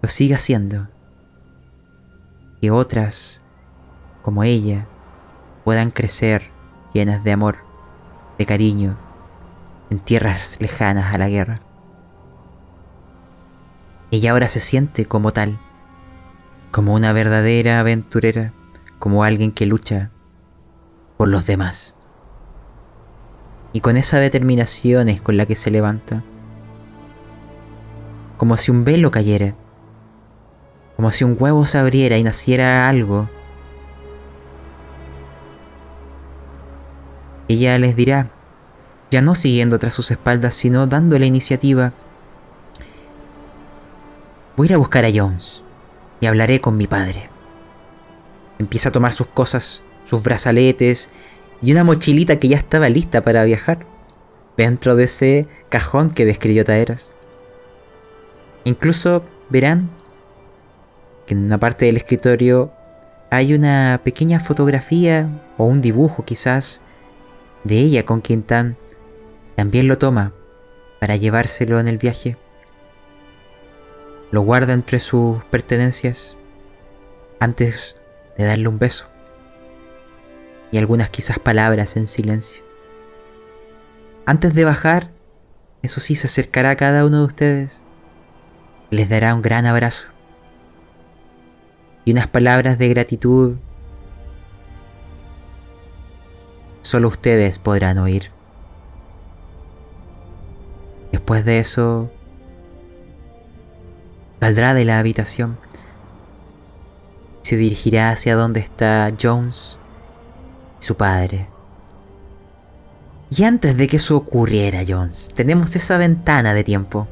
lo 0.00 0.08
siga 0.08 0.38
siendo. 0.38 0.88
Que 2.62 2.70
otras, 2.70 3.42
como 4.22 4.44
ella, 4.44 4.86
puedan 5.62 5.90
crecer 5.90 6.48
llenas 6.94 7.22
de 7.22 7.32
amor, 7.32 7.58
de 8.38 8.46
cariño, 8.46 8.96
en 9.90 9.98
tierras 9.98 10.56
lejanas 10.58 11.12
a 11.12 11.18
la 11.18 11.28
guerra. 11.28 11.60
Ella 14.10 14.30
ahora 14.30 14.48
se 14.48 14.60
siente 14.60 15.04
como 15.04 15.32
tal, 15.32 15.60
como 16.70 16.94
una 16.94 17.12
verdadera 17.12 17.78
aventurera, 17.78 18.54
como 19.02 19.24
alguien 19.24 19.50
que 19.50 19.66
lucha 19.66 20.10
por 21.16 21.26
los 21.26 21.44
demás. 21.44 21.96
Y 23.72 23.80
con 23.80 23.96
esa 23.96 24.20
determinación 24.20 25.08
es 25.08 25.20
con 25.20 25.36
la 25.36 25.44
que 25.44 25.56
se 25.56 25.72
levanta, 25.72 26.22
como 28.36 28.56
si 28.56 28.70
un 28.70 28.84
velo 28.84 29.10
cayera, 29.10 29.56
como 30.94 31.10
si 31.10 31.24
un 31.24 31.36
huevo 31.36 31.66
se 31.66 31.78
abriera 31.78 32.16
y 32.16 32.22
naciera 32.22 32.88
algo. 32.88 33.28
Ella 37.48 37.76
les 37.80 37.96
dirá, 37.96 38.30
ya 39.10 39.20
no 39.20 39.34
siguiendo 39.34 39.80
tras 39.80 39.94
sus 39.94 40.12
espaldas, 40.12 40.54
sino 40.54 40.86
dando 40.86 41.18
la 41.18 41.26
iniciativa. 41.26 41.92
Voy 44.56 44.68
a 44.68 44.70
ir 44.70 44.74
a 44.74 44.78
buscar 44.78 45.04
a 45.04 45.10
Jones 45.12 45.64
y 46.20 46.26
hablaré 46.26 46.60
con 46.60 46.76
mi 46.76 46.86
padre. 46.86 47.31
Empieza 48.62 48.90
a 48.90 48.92
tomar 48.92 49.12
sus 49.12 49.26
cosas, 49.26 49.82
sus 50.04 50.22
brazaletes 50.22 51.10
y 51.60 51.72
una 51.72 51.82
mochilita 51.82 52.38
que 52.38 52.46
ya 52.46 52.58
estaba 52.58 52.88
lista 52.88 53.20
para 53.22 53.42
viajar 53.42 53.84
dentro 54.56 54.94
de 54.94 55.02
ese 55.02 55.48
cajón 55.68 56.10
que 56.10 56.24
describió 56.24 56.64
Taeras. 56.64 57.12
Incluso 58.62 59.24
verán 59.50 59.90
que 61.26 61.34
en 61.34 61.42
una 61.44 61.58
parte 61.58 61.86
del 61.86 61.96
escritorio 61.96 62.70
hay 63.30 63.52
una 63.52 64.00
pequeña 64.04 64.38
fotografía 64.38 65.28
o 65.58 65.64
un 65.64 65.80
dibujo 65.80 66.24
quizás 66.24 66.82
de 67.64 67.78
ella 67.78 68.06
con 68.06 68.22
Quintán. 68.22 68.76
También 69.56 69.88
lo 69.88 69.98
toma 69.98 70.34
para 71.00 71.16
llevárselo 71.16 71.80
en 71.80 71.88
el 71.88 71.98
viaje. 71.98 72.36
Lo 74.30 74.42
guarda 74.42 74.72
entre 74.72 75.00
sus 75.00 75.42
pertenencias 75.46 76.36
antes 77.40 77.96
de 78.36 78.44
darle 78.44 78.68
un 78.68 78.78
beso. 78.78 79.06
Y 80.70 80.78
algunas 80.78 81.10
quizás 81.10 81.38
palabras 81.38 81.96
en 81.96 82.08
silencio. 82.08 82.62
Antes 84.24 84.54
de 84.54 84.64
bajar, 84.64 85.10
eso 85.82 86.00
sí, 86.00 86.14
se 86.14 86.28
acercará 86.28 86.70
a 86.70 86.76
cada 86.76 87.04
uno 87.04 87.18
de 87.18 87.26
ustedes. 87.26 87.82
Les 88.90 89.08
dará 89.08 89.34
un 89.34 89.42
gran 89.42 89.66
abrazo. 89.66 90.06
Y 92.04 92.12
unas 92.12 92.28
palabras 92.28 92.78
de 92.78 92.88
gratitud. 92.88 93.56
Solo 96.82 97.08
ustedes 97.08 97.58
podrán 97.58 97.98
oír. 97.98 98.30
Después 101.10 101.44
de 101.44 101.58
eso, 101.58 102.10
saldrá 104.40 104.74
de 104.74 104.84
la 104.84 104.98
habitación. 104.98 105.58
Se 107.42 107.56
dirigirá 107.56 108.10
hacia 108.10 108.36
donde 108.36 108.60
está 108.60 109.12
Jones 109.20 109.78
y 110.80 110.84
su 110.84 110.96
padre. 110.96 111.48
Y 113.30 113.44
antes 113.44 113.76
de 113.76 113.88
que 113.88 113.96
eso 113.96 114.16
ocurriera, 114.16 114.84
Jones, 114.86 115.30
tenemos 115.34 115.74
esa 115.74 115.96
ventana 115.96 116.54
de 116.54 116.64
tiempo. 116.64 117.08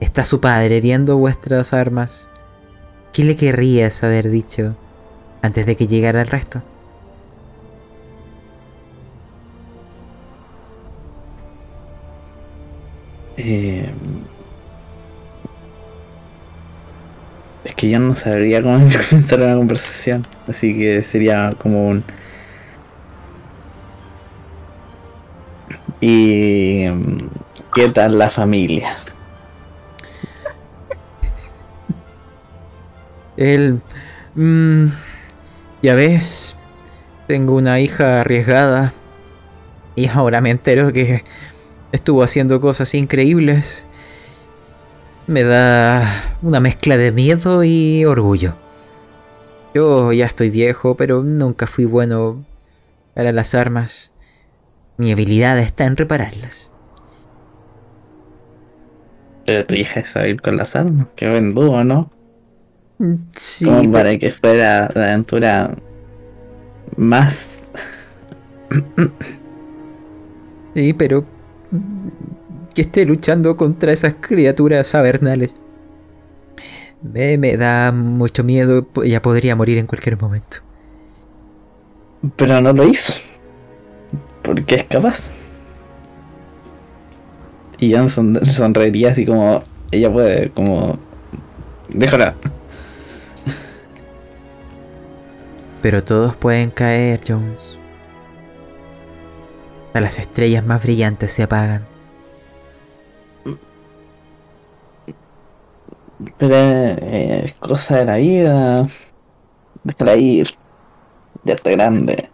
Está 0.00 0.24
su 0.24 0.40
padre 0.40 0.80
viendo 0.80 1.16
vuestras 1.16 1.72
armas. 1.72 2.28
¿Qué 3.12 3.24
le 3.24 3.36
querrías 3.36 4.02
haber 4.02 4.30
dicho 4.30 4.76
antes 5.42 5.66
de 5.66 5.76
que 5.76 5.86
llegara 5.86 6.22
el 6.22 6.26
resto? 6.26 6.62
Eh, 13.36 13.88
es 17.64 17.74
que 17.74 17.90
yo 17.90 17.98
no 17.98 18.14
sabría 18.14 18.62
cómo 18.62 18.78
comenzar 19.10 19.40
una 19.40 19.54
conversación, 19.56 20.22
así 20.48 20.76
que 20.76 21.02
sería 21.02 21.54
como 21.58 21.88
un... 21.88 22.04
¿Y 26.00 26.86
qué 27.74 27.88
tal 27.92 28.18
la 28.18 28.30
familia? 28.30 28.96
Él... 33.36 33.80
mm, 34.34 34.86
ya 35.82 35.94
ves, 35.94 36.56
tengo 37.26 37.54
una 37.54 37.80
hija 37.80 38.20
arriesgada 38.20 38.92
y 39.94 40.08
ahora 40.08 40.40
me 40.40 40.50
entero 40.50 40.92
que 40.92 41.24
estuvo 41.92 42.22
haciendo 42.22 42.60
cosas 42.60 42.94
increíbles. 42.94 43.86
Me 45.26 45.42
da 45.44 46.02
una 46.42 46.60
mezcla 46.60 46.96
de 46.96 47.12
miedo 47.12 47.62
y 47.64 48.04
orgullo. 48.04 48.54
Yo 49.74 50.12
ya 50.12 50.26
estoy 50.26 50.50
viejo, 50.50 50.96
pero 50.96 51.22
nunca 51.22 51.66
fui 51.66 51.84
bueno 51.84 52.44
para 53.14 53.30
las 53.32 53.54
armas. 53.54 54.10
Mi 54.96 55.12
habilidad 55.12 55.58
está 55.60 55.84
en 55.84 55.96
repararlas. 55.96 56.70
Pero 59.46 59.64
tu 59.66 59.74
hija 59.74 60.00
es 60.00 60.10
saber 60.10 60.40
con 60.40 60.56
las 60.56 60.74
armas, 60.76 61.06
qué 61.16 61.28
buen 61.28 61.54
dúo, 61.54 61.82
¿no? 61.84 62.10
Sí, 63.32 63.64
como 63.64 63.80
pero- 63.80 63.92
para 63.92 64.18
que 64.18 64.30
fuera 64.30 64.90
la 64.94 65.04
aventura 65.12 65.74
más 66.98 67.70
Sí, 70.74 70.92
pero 70.92 71.24
mm, 71.70 72.08
que 72.74 72.82
esté 72.82 73.04
luchando 73.04 73.56
contra 73.56 73.92
esas 73.92 74.14
criaturas 74.20 74.94
avernales. 74.94 75.56
Me, 77.02 77.38
me 77.38 77.56
da 77.56 77.92
mucho 77.92 78.44
miedo, 78.44 78.86
ella 79.02 79.22
podría 79.22 79.56
morir 79.56 79.78
en 79.78 79.86
cualquier 79.86 80.20
momento. 80.20 80.58
pero 82.36 82.60
no 82.60 82.72
lo 82.72 82.84
hizo 82.86 83.14
porque 84.42 84.74
es 84.74 84.84
capaz 84.84 85.30
y 87.78 87.92
Jan 87.92 88.08
son- 88.08 88.44
sonreiría 88.44 89.10
así 89.10 89.24
como 89.24 89.62
ella 89.90 90.12
puede 90.12 90.50
como 90.50 90.98
déjala 91.88 92.34
Pero 95.82 96.02
todos 96.04 96.36
pueden 96.36 96.70
caer, 96.70 97.20
Jones. 97.26 97.78
Hasta 99.86 100.00
las 100.00 100.18
estrellas 100.18 100.64
más 100.64 100.82
brillantes 100.82 101.32
se 101.32 101.42
apagan. 101.42 101.89
Pero 106.36 106.54
eh, 106.54 107.42
es 107.46 107.54
cosa 107.54 107.98
de 107.98 108.04
la 108.04 108.16
vida 108.16 108.86
déjala 109.84 110.16
ir 110.16 110.50
ya 111.44 111.54
está 111.54 111.70
grande 111.70 112.28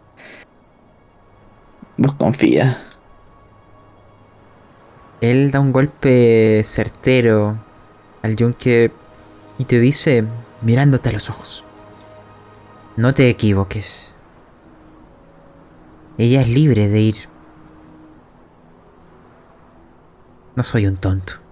vos 1.96 2.14
confía 2.14 2.82
Él 5.20 5.50
da 5.50 5.60
un 5.60 5.72
golpe 5.72 6.62
certero 6.64 7.56
al 8.22 8.36
yunque 8.36 8.92
y 9.58 9.64
te 9.64 9.80
dice, 9.80 10.24
mirándote 10.60 11.08
a 11.08 11.12
los 11.12 11.30
ojos, 11.30 11.64
no 12.96 13.14
te 13.14 13.28
equivoques. 13.30 14.14
Ella 16.18 16.42
es 16.42 16.48
libre 16.48 16.88
de 16.88 17.00
ir. 17.00 17.16
No 20.54 20.62
soy 20.62 20.86
un 20.86 20.96
tonto. 20.96 21.45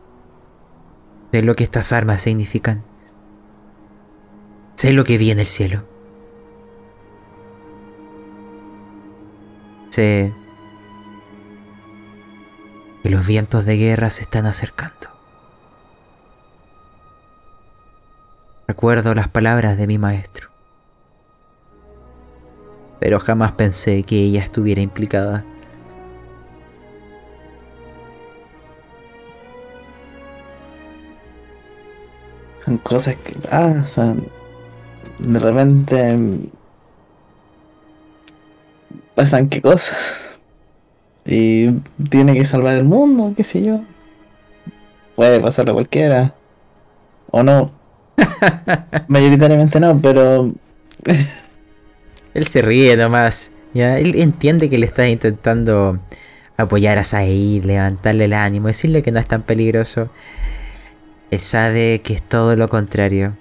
Sé 1.34 1.42
lo 1.42 1.56
que 1.56 1.64
estas 1.64 1.92
armas 1.92 2.22
significan. 2.22 2.84
Sé 4.76 4.92
lo 4.92 5.02
que 5.02 5.18
vi 5.18 5.32
en 5.32 5.40
el 5.40 5.48
cielo. 5.48 5.82
Sé 9.90 10.32
que 13.02 13.10
los 13.10 13.26
vientos 13.26 13.64
de 13.64 13.76
guerra 13.76 14.10
se 14.10 14.22
están 14.22 14.46
acercando. 14.46 15.08
Recuerdo 18.68 19.12
las 19.16 19.26
palabras 19.26 19.76
de 19.76 19.88
mi 19.88 19.98
maestro. 19.98 20.50
Pero 23.00 23.18
jamás 23.18 23.50
pensé 23.50 24.04
que 24.04 24.20
ella 24.20 24.44
estuviera 24.44 24.82
implicada. 24.82 25.44
Son 32.64 32.78
cosas 32.78 33.16
que 33.16 33.32
pasan 33.38 34.26
de 35.18 35.38
repente 35.38 36.18
pasan 39.14 39.48
qué 39.48 39.60
cosas 39.60 39.96
y 41.24 41.70
tiene 42.10 42.34
que 42.34 42.44
salvar 42.44 42.76
el 42.76 42.84
mundo 42.84 43.32
qué 43.36 43.44
sé 43.44 43.62
yo 43.62 43.80
puede 45.14 45.40
pasarlo 45.40 45.72
a 45.72 45.74
cualquiera 45.74 46.34
o 47.30 47.42
no 47.42 47.72
mayoritariamente 49.08 49.80
no 49.80 50.00
pero 50.00 50.52
Él 52.34 52.46
se 52.46 52.62
ríe 52.62 52.96
nomás. 52.96 53.52
Ya, 53.72 53.98
él 53.98 54.14
entiende 54.16 54.70
que 54.70 54.78
le 54.78 54.86
estás 54.86 55.08
intentando 55.08 55.98
apoyar 56.56 56.98
a 56.98 57.04
Saeed, 57.04 57.64
levantarle 57.64 58.26
el 58.26 58.32
ánimo, 58.32 58.68
decirle 58.68 59.02
que 59.02 59.10
no 59.10 59.18
es 59.18 59.26
tan 59.26 59.42
peligroso. 59.42 60.10
Él 61.34 61.40
sabe 61.40 62.00
que 62.00 62.14
es 62.14 62.22
todo 62.22 62.54
lo 62.54 62.68
contrario. 62.68 63.36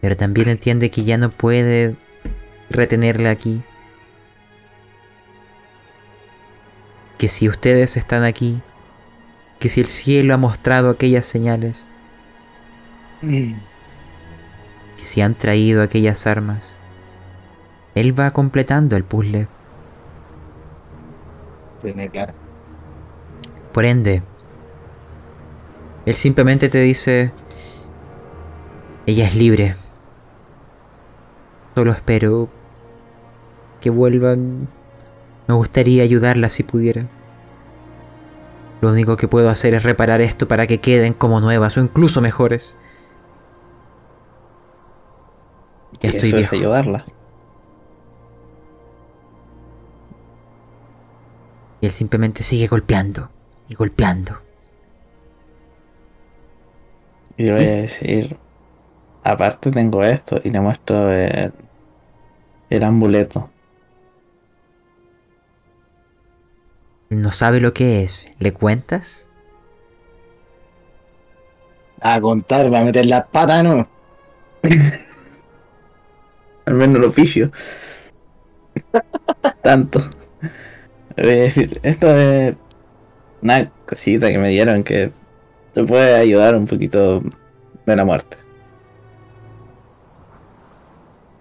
Pero 0.00 0.16
también 0.16 0.48
entiende 0.48 0.90
que 0.90 1.04
ya 1.04 1.18
no 1.18 1.28
puede 1.28 1.96
retenerle 2.70 3.28
aquí. 3.28 3.62
Que 7.18 7.28
si 7.28 7.46
ustedes 7.46 7.98
están 7.98 8.24
aquí, 8.24 8.62
que 9.58 9.68
si 9.68 9.82
el 9.82 9.86
cielo 9.86 10.32
ha 10.32 10.38
mostrado 10.38 10.88
aquellas 10.88 11.26
señales, 11.26 11.86
que 13.20 13.54
si 15.04 15.20
han 15.20 15.34
traído 15.34 15.82
aquellas 15.82 16.26
armas, 16.26 16.74
él 17.94 18.18
va 18.18 18.30
completando 18.30 18.96
el 18.96 19.04
puzzle. 19.04 19.46
Por 23.74 23.84
ende, 23.84 24.22
él 26.08 26.16
simplemente 26.16 26.68
te 26.68 26.78
dice, 26.80 27.32
ella 29.06 29.26
es 29.26 29.34
libre. 29.34 29.76
Solo 31.74 31.92
espero 31.92 32.48
que 33.80 33.90
vuelvan. 33.90 34.68
Me 35.46 35.54
gustaría 35.54 36.02
ayudarla 36.02 36.48
si 36.48 36.62
pudiera. 36.62 37.06
Lo 38.80 38.90
único 38.90 39.16
que 39.16 39.28
puedo 39.28 39.50
hacer 39.50 39.74
es 39.74 39.82
reparar 39.82 40.20
esto 40.20 40.48
para 40.48 40.66
que 40.66 40.80
queden 40.80 41.12
como 41.12 41.40
nuevas 41.40 41.76
o 41.76 41.80
incluso 41.80 42.20
mejores. 42.20 42.76
Ya 46.00 46.10
estoy 46.10 46.28
eso 46.28 46.38
es 46.38 46.50
viejo. 46.50 46.56
ayudarla 46.56 47.04
Y 51.80 51.86
él 51.86 51.92
simplemente 51.92 52.42
sigue 52.42 52.66
golpeando 52.66 53.30
y 53.68 53.74
golpeando. 53.74 54.47
Y 57.38 57.50
voy 57.50 57.64
a 57.64 57.76
decir 57.76 58.36
aparte 59.24 59.70
tengo 59.70 60.04
esto 60.04 60.38
y 60.44 60.50
le 60.50 60.60
muestro 60.60 61.10
el, 61.10 61.54
el 62.68 62.82
amuleto 62.82 63.50
no 67.10 67.32
sabe 67.32 67.60
lo 67.60 67.72
que 67.72 68.02
es. 68.02 68.26
¿Le 68.38 68.52
cuentas? 68.52 69.28
A 72.00 72.20
contar, 72.20 72.72
va 72.72 72.80
a 72.80 72.84
meter 72.84 73.06
la 73.06 73.26
pata, 73.26 73.62
¿no? 73.62 73.88
Al 76.66 76.74
menos 76.74 77.00
lo 77.00 77.10
pifio. 77.10 77.50
Tanto. 79.62 80.00
Le 81.16 81.22
Voy 81.22 81.32
a 81.32 81.42
decir, 81.42 81.80
esto 81.82 82.14
es 82.16 82.54
una 83.42 83.70
cosita 83.86 84.28
que 84.28 84.38
me 84.38 84.48
dieron 84.48 84.84
que 84.84 85.12
te 85.78 85.84
puede 85.84 86.16
ayudar 86.16 86.56
un 86.56 86.66
poquito 86.66 87.20
de 87.86 87.96
la 87.96 88.04
muerte. 88.04 88.36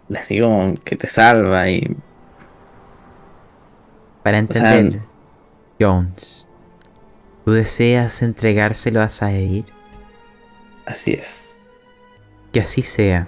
Les 0.09 0.27
digo 0.27 0.75
que 0.83 0.95
te 0.95 1.09
salva 1.09 1.67
y 1.71 1.97
Para 4.21 4.45
sea, 4.45 4.77
entender, 4.77 5.01
Jones, 5.81 6.45
¿tú 7.45 7.51
deseas 7.51 8.21
entregárselo 8.21 9.01
a 9.01 9.09
Saeed? 9.09 9.65
así 10.85 11.13
es. 11.13 11.57
Que 12.53 12.59
así 12.59 12.83
sea. 12.83 13.27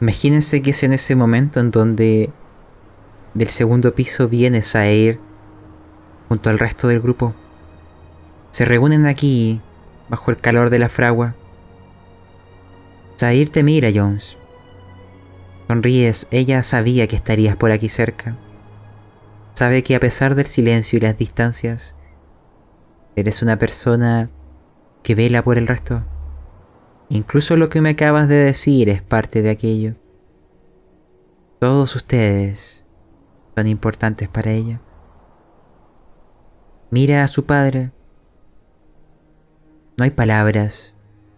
Imagínense 0.00 0.62
que 0.62 0.70
es 0.70 0.84
en 0.84 0.92
ese 0.92 1.16
momento 1.16 1.58
en 1.58 1.72
donde 1.72 2.30
del 3.34 3.48
segundo 3.48 3.92
piso 3.92 4.28
viene 4.28 4.62
Saeed 4.62 5.18
junto 6.28 6.48
al 6.48 6.60
resto 6.60 6.86
del 6.86 7.00
grupo. 7.00 7.34
Se 8.54 8.64
reúnen 8.64 9.04
aquí, 9.06 9.60
bajo 10.08 10.30
el 10.30 10.36
calor 10.36 10.70
de 10.70 10.78
la 10.78 10.88
fragua. 10.88 11.34
Zair 13.18 13.50
te 13.50 13.64
mira, 13.64 13.88
Jones. 13.92 14.38
Sonríes, 15.66 16.28
ella 16.30 16.62
sabía 16.62 17.08
que 17.08 17.16
estarías 17.16 17.56
por 17.56 17.72
aquí 17.72 17.88
cerca. 17.88 18.36
Sabe 19.54 19.82
que 19.82 19.96
a 19.96 19.98
pesar 19.98 20.36
del 20.36 20.46
silencio 20.46 20.98
y 20.98 21.00
las 21.00 21.18
distancias, 21.18 21.96
eres 23.16 23.42
una 23.42 23.58
persona 23.58 24.30
que 25.02 25.16
vela 25.16 25.42
por 25.42 25.58
el 25.58 25.66
resto. 25.66 26.04
Incluso 27.08 27.56
lo 27.56 27.68
que 27.68 27.80
me 27.80 27.90
acabas 27.90 28.28
de 28.28 28.36
decir 28.36 28.88
es 28.88 29.02
parte 29.02 29.42
de 29.42 29.50
aquello. 29.50 29.96
Todos 31.58 31.96
ustedes 31.96 32.84
son 33.56 33.66
importantes 33.66 34.28
para 34.28 34.52
ella. 34.52 34.80
Mira 36.92 37.24
a 37.24 37.26
su 37.26 37.46
padre. 37.46 37.90
No 39.96 40.04
hay 40.04 40.10
palabras, 40.10 40.92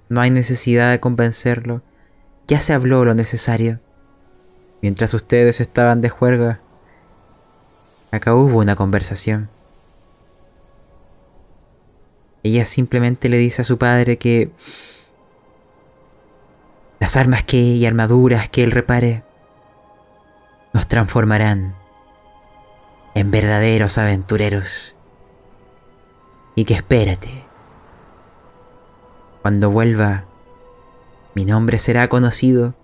no 0.09 0.20
hay 0.20 0.31
necesidad 0.31 0.91
de 0.91 1.01
convencerlo. 1.01 1.83
Ya 2.49 2.61
se 2.61 2.73
habló 2.73 3.05
lo 3.05 3.15
necesario. 3.15 3.81
Mientras 4.83 5.12
ustedes 5.15 5.61
estaban 5.61 6.01
de 6.01 6.09
juerga, 6.09 6.61
acá 8.11 8.35
hubo 8.35 8.59
una 8.59 8.77
conversación. 8.77 9.51
Ella 12.43 12.65
simplemente 12.65 13.28
le 13.28 13.39
dice 13.39 13.62
a 13.62 13.65
su 13.65 13.78
padre 13.78 14.19
que 14.19 14.53
las 17.01 17.16
armas 17.16 17.43
que 17.43 17.57
y 17.57 17.85
armaduras 17.85 18.49
que 18.49 18.65
él 18.65 18.70
repare 18.70 19.24
nos 20.73 20.87
transformarán 20.87 21.74
en 23.15 23.31
verdaderos 23.31 23.99
aventureros. 23.99 24.95
Y 26.55 26.66
que 26.66 26.74
espérate, 26.74 27.45
cuando 29.47 29.70
vuelva, 29.70 30.24
mi 31.36 31.44
nombre 31.44 31.78
será 31.78 32.09
conocido 32.09 32.74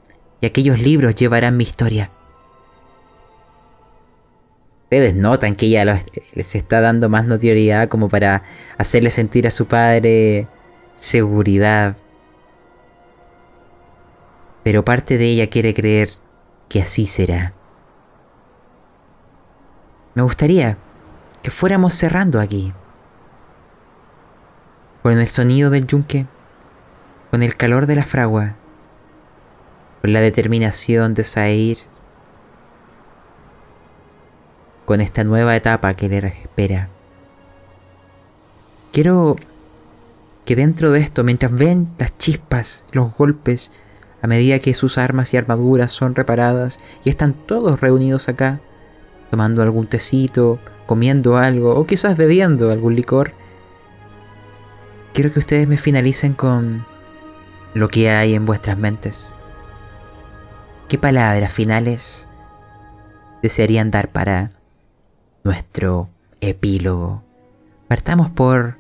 y 0.41 0.47
aquellos 0.47 0.79
libros 0.79 1.17
llevarán 1.17 1.57
mi 1.57 1.65
historia. 1.65 2.13
Ustedes 4.85 5.13
notan 5.13 5.57
que 5.57 5.67
ella 5.67 6.05
les 6.35 6.55
está 6.55 6.81
dando 6.81 7.09
más 7.09 7.25
notoriedad 7.25 7.89
como 7.89 8.09
para 8.09 8.45
hacerle 8.79 9.11
sentir 9.11 9.49
a 9.49 9.51
su 9.51 9.67
padre 9.67 10.47
seguridad. 10.95 11.97
Pero 14.63 14.85
parte 14.85 15.19
de 15.19 15.31
ella 15.31 15.51
quiere 15.51 15.75
creer 15.75 16.11
que 16.69 16.81
así 16.81 17.09
será. 17.09 17.55
Me 20.15 20.23
gustaría 20.23 20.79
que 21.43 21.51
fuéramos 21.51 21.95
cerrando 21.95 22.39
aquí. 22.39 22.73
Con 25.03 25.19
el 25.19 25.27
sonido 25.27 25.69
del 25.69 25.89
yunque, 25.89 26.29
con 27.33 27.43
el 27.43 27.57
calor 27.57 27.87
de 27.87 27.97
la 27.97 28.05
fragua, 28.05 28.57
con 30.03 30.13
la 30.13 30.21
determinación 30.21 31.15
de 31.15 31.25
Zair, 31.25 31.79
con 34.85 35.01
esta 35.01 35.25
nueva 35.25 35.57
etapa 35.57 35.95
que 35.95 36.11
le 36.11 36.19
espera. 36.19 36.91
Quiero 38.93 39.37
que 40.45 40.57
dentro 40.57 40.91
de 40.91 41.01
esto, 41.01 41.25
mientras 41.25 41.51
ven 41.53 41.89
las 41.97 42.19
chispas, 42.19 42.85
los 42.93 43.17
golpes, 43.17 43.73
a 44.21 44.27
medida 44.27 44.59
que 44.59 44.75
sus 44.75 44.99
armas 44.99 45.33
y 45.33 45.39
armaduras 45.39 45.91
son 45.91 46.15
reparadas 46.15 46.79
y 47.03 47.09
están 47.09 47.33
todos 47.33 47.81
reunidos 47.81 48.29
acá, 48.29 48.61
tomando 49.31 49.63
algún 49.63 49.87
tecito, 49.87 50.59
comiendo 50.85 51.39
algo 51.39 51.77
o 51.77 51.87
quizás 51.87 52.19
bebiendo 52.19 52.71
algún 52.71 52.95
licor, 52.95 53.33
quiero 55.15 55.33
que 55.33 55.39
ustedes 55.39 55.67
me 55.67 55.79
finalicen 55.79 56.35
con 56.35 56.92
lo 57.75 57.89
que 57.89 58.11
hay 58.11 58.35
en 58.35 58.47
vuestras 58.47 58.79
mentes. 58.79 59.35
¿Qué 60.89 60.99
palabras 60.99 61.53
finales 61.53 62.29
desearían 63.43 63.91
dar 63.91 64.09
para 64.09 64.53
nuestro 65.45 66.09
epílogo? 66.41 67.23
Partamos 67.89 68.31
por 68.31 68.77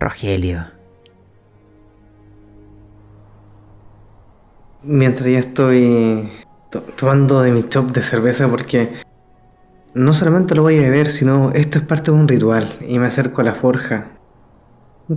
Rogelio. 0.00 0.66
Mientras 4.82 5.28
ya 5.28 5.38
estoy 5.40 6.30
to- 6.70 6.82
tomando 6.82 7.40
de 7.42 7.50
mi 7.50 7.62
chop 7.64 7.90
de 7.90 8.02
cerveza 8.02 8.48
porque 8.48 8.94
no 9.94 10.12
solamente 10.12 10.54
lo 10.54 10.62
voy 10.62 10.78
a 10.78 10.82
beber, 10.82 11.10
sino 11.10 11.50
esto 11.52 11.78
es 11.78 11.84
parte 11.84 12.10
de 12.10 12.16
un 12.16 12.28
ritual 12.28 12.72
y 12.86 12.98
me 12.98 13.06
acerco 13.06 13.40
a 13.40 13.44
la 13.44 13.54
forja 13.54 14.06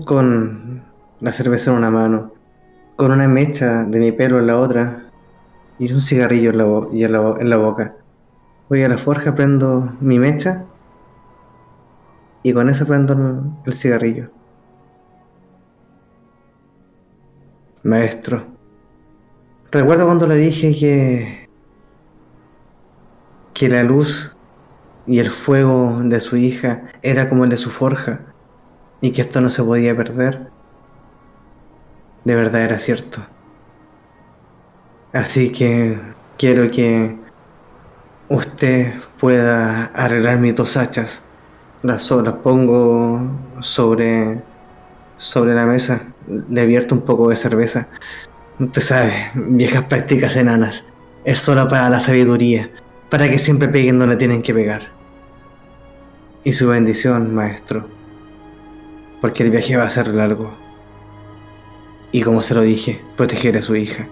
con 0.05 0.83
la 1.21 1.31
cerveza 1.31 1.71
en 1.71 1.77
una 1.77 1.89
mano, 1.89 2.33
con 2.95 3.11
una 3.11 3.27
mecha 3.27 3.83
de 3.83 3.99
mi 3.99 4.11
pelo 4.11 4.39
en 4.39 4.47
la 4.47 4.57
otra 4.57 5.05
y 5.79 5.91
un 5.93 6.01
cigarrillo 6.01 6.49
en 6.49 6.57
la, 6.57 7.35
en 7.39 7.49
la 7.49 7.57
boca. 7.57 7.95
Voy 8.69 8.83
a 8.83 8.89
la 8.89 8.97
forja, 8.97 9.35
prendo 9.35 9.93
mi 10.01 10.19
mecha 10.19 10.65
y 12.43 12.53
con 12.53 12.69
eso 12.69 12.85
prendo 12.85 13.13
el, 13.13 13.41
el 13.65 13.73
cigarrillo. 13.73 14.31
Maestro. 17.83 18.45
Recuerdo 19.71 20.05
cuando 20.05 20.27
le 20.27 20.35
dije 20.35 20.75
que. 20.75 21.49
que 23.53 23.69
la 23.69 23.83
luz 23.83 24.35
y 25.07 25.19
el 25.19 25.29
fuego 25.31 25.99
de 26.03 26.19
su 26.19 26.37
hija 26.37 26.83
era 27.01 27.29
como 27.29 27.43
el 27.43 27.49
de 27.49 27.57
su 27.57 27.69
forja 27.69 28.21
y 29.01 29.11
que 29.11 29.21
esto 29.21 29.41
no 29.41 29.49
se 29.49 29.63
podía 29.63 29.95
perder. 29.95 30.51
De 32.23 32.35
verdad 32.35 32.61
era 32.61 32.79
cierto. 32.79 33.21
Así 35.13 35.51
que 35.51 35.99
quiero 36.37 36.69
que 36.71 37.17
usted 38.29 38.93
pueda 39.19 39.85
arreglar 39.87 40.37
mis 40.37 40.55
dos 40.55 40.77
hachas. 40.77 41.23
Las, 41.83 42.09
las 42.11 42.33
pongo 42.35 43.21
sobre, 43.61 44.41
sobre 45.17 45.55
la 45.55 45.65
mesa. 45.65 46.03
Le 46.49 46.65
vierto 46.65 46.95
un 46.95 47.01
poco 47.01 47.29
de 47.29 47.35
cerveza. 47.35 47.87
Usted 48.59 48.81
sabe, 48.81 49.31
viejas 49.33 49.83
prácticas 49.85 50.35
enanas. 50.35 50.83
Es 51.25 51.39
solo 51.39 51.67
para 51.67 51.89
la 51.89 51.99
sabiduría, 51.99 52.69
para 53.09 53.27
que 53.27 53.39
siempre 53.39 53.67
peguen 53.67 53.99
donde 53.99 54.17
tienen 54.17 54.41
que 54.41 54.53
pegar. 54.53 54.89
Y 56.43 56.53
su 56.53 56.67
bendición, 56.67 57.33
maestro. 57.33 57.87
Porque 59.19 59.43
el 59.43 59.51
viaje 59.51 59.75
va 59.75 59.83
a 59.83 59.89
ser 59.89 60.07
largo. 60.09 60.55
Y 62.11 62.21
como 62.21 62.41
se 62.41 62.53
lo 62.53 62.61
dije, 62.61 63.01
proteger 63.15 63.57
a 63.57 63.61
su 63.61 63.75
hija. 63.75 64.07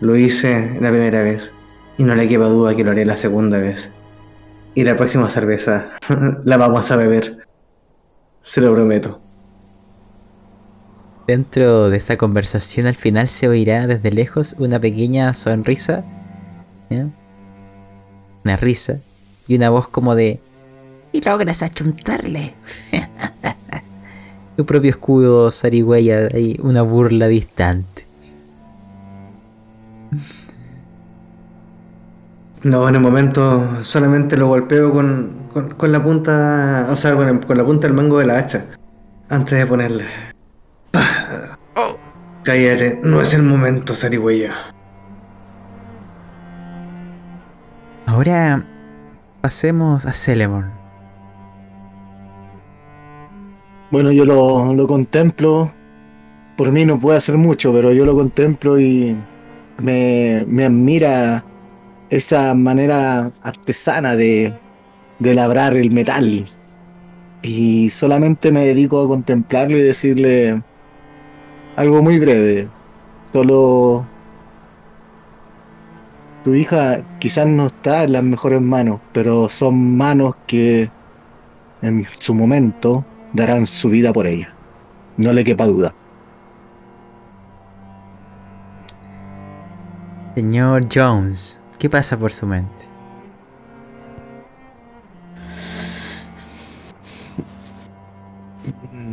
Lo 0.00 0.16
hice 0.16 0.78
la 0.80 0.90
primera 0.90 1.22
vez, 1.22 1.52
y 1.98 2.04
no 2.04 2.14
le 2.14 2.28
queda 2.28 2.48
duda 2.48 2.74
que 2.74 2.84
lo 2.84 2.90
haré 2.92 3.04
la 3.04 3.16
segunda 3.16 3.58
vez. 3.58 3.90
Y 4.74 4.84
la 4.84 4.96
próxima 4.96 5.28
cerveza 5.28 5.90
la 6.44 6.56
vamos 6.56 6.90
a 6.90 6.96
beber. 6.96 7.46
Se 8.42 8.60
lo 8.60 8.72
prometo. 8.72 9.20
Dentro 11.26 11.90
de 11.90 11.96
esa 11.96 12.16
conversación 12.16 12.86
al 12.86 12.96
final 12.96 13.28
se 13.28 13.48
oirá 13.48 13.86
desde 13.86 14.10
lejos 14.10 14.56
una 14.58 14.80
pequeña 14.80 15.32
sonrisa, 15.34 16.04
una 18.44 18.56
risa 18.56 18.98
y 19.46 19.56
una 19.56 19.70
voz 19.70 19.86
como 19.86 20.14
de 20.14 20.40
Y 21.12 21.20
logras 21.20 21.62
achuntarle. 21.62 22.54
tu 24.60 24.66
propio 24.66 24.90
escudo 24.90 25.50
zarigüeya 25.50 26.36
y 26.36 26.60
una 26.62 26.82
burla 26.82 27.28
distante. 27.28 28.04
No, 32.62 32.86
en 32.86 32.94
el 32.94 33.00
momento 33.00 33.82
solamente 33.82 34.36
lo 34.36 34.48
golpeo 34.48 34.92
con, 34.92 35.30
con, 35.50 35.70
con 35.70 35.92
la 35.92 36.02
punta, 36.02 36.88
o 36.90 36.96
sea, 36.96 37.16
con, 37.16 37.26
el- 37.28 37.40
con 37.46 37.56
la 37.56 37.64
punta 37.64 37.86
del 37.86 37.96
mango 37.96 38.18
de 38.18 38.26
la 38.26 38.36
hacha, 38.36 38.66
antes 39.30 39.58
de 39.58 39.64
ponerla. 39.66 40.04
¡Pah! 40.90 41.56
Cállate, 42.44 43.00
no 43.02 43.22
es 43.22 43.32
el 43.32 43.42
momento, 43.42 43.94
zarigüeya. 43.94 44.52
Ahora 48.04 48.62
pasemos 49.40 50.04
a 50.04 50.12
Celemon. 50.12 50.79
Bueno, 53.90 54.12
yo 54.12 54.24
lo, 54.24 54.72
lo 54.74 54.86
contemplo. 54.86 55.72
Por 56.56 56.70
mí 56.72 56.84
no 56.84 57.00
puede 57.00 57.18
hacer 57.18 57.36
mucho, 57.36 57.72
pero 57.72 57.92
yo 57.92 58.06
lo 58.06 58.14
contemplo 58.14 58.78
y 58.78 59.16
me, 59.78 60.44
me 60.46 60.64
admira 60.66 61.44
esa 62.10 62.54
manera 62.54 63.30
artesana 63.42 64.16
de, 64.16 64.54
de 65.18 65.34
labrar 65.34 65.76
el 65.76 65.90
metal. 65.90 66.44
Y 67.42 67.90
solamente 67.90 68.52
me 68.52 68.66
dedico 68.66 69.02
a 69.02 69.08
contemplarlo 69.08 69.78
y 69.78 69.82
decirle 69.82 70.62
algo 71.76 72.02
muy 72.02 72.18
breve. 72.18 72.68
Solo 73.32 74.06
tu 76.44 76.54
hija 76.54 77.02
quizás 77.18 77.46
no 77.46 77.66
está 77.66 78.04
en 78.04 78.12
las 78.12 78.22
mejores 78.22 78.60
manos, 78.60 79.00
pero 79.12 79.48
son 79.48 79.96
manos 79.96 80.34
que 80.46 80.90
en 81.82 82.06
su 82.18 82.34
momento 82.34 83.04
darán 83.32 83.66
su 83.66 83.88
vida 83.90 84.12
por 84.12 84.26
ella. 84.26 84.54
No 85.16 85.32
le 85.32 85.44
quepa 85.44 85.66
duda. 85.66 85.94
Señor 90.34 90.86
Jones, 90.92 91.58
¿qué 91.78 91.90
pasa 91.90 92.18
por 92.18 92.32
su 92.32 92.46
mente? 92.46 92.88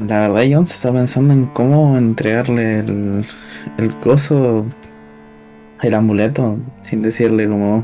La 0.07 0.29
verdad, 0.29 0.43
John 0.49 0.65
se 0.65 0.75
está 0.75 0.93
pensando 0.93 1.33
en 1.33 1.47
cómo 1.47 1.97
entregarle 1.97 2.79
el, 2.79 3.25
el 3.77 3.99
coso, 3.99 4.65
el 5.81 5.93
amuleto, 5.93 6.59
sin 6.81 7.01
decirle 7.01 7.49
como... 7.49 7.83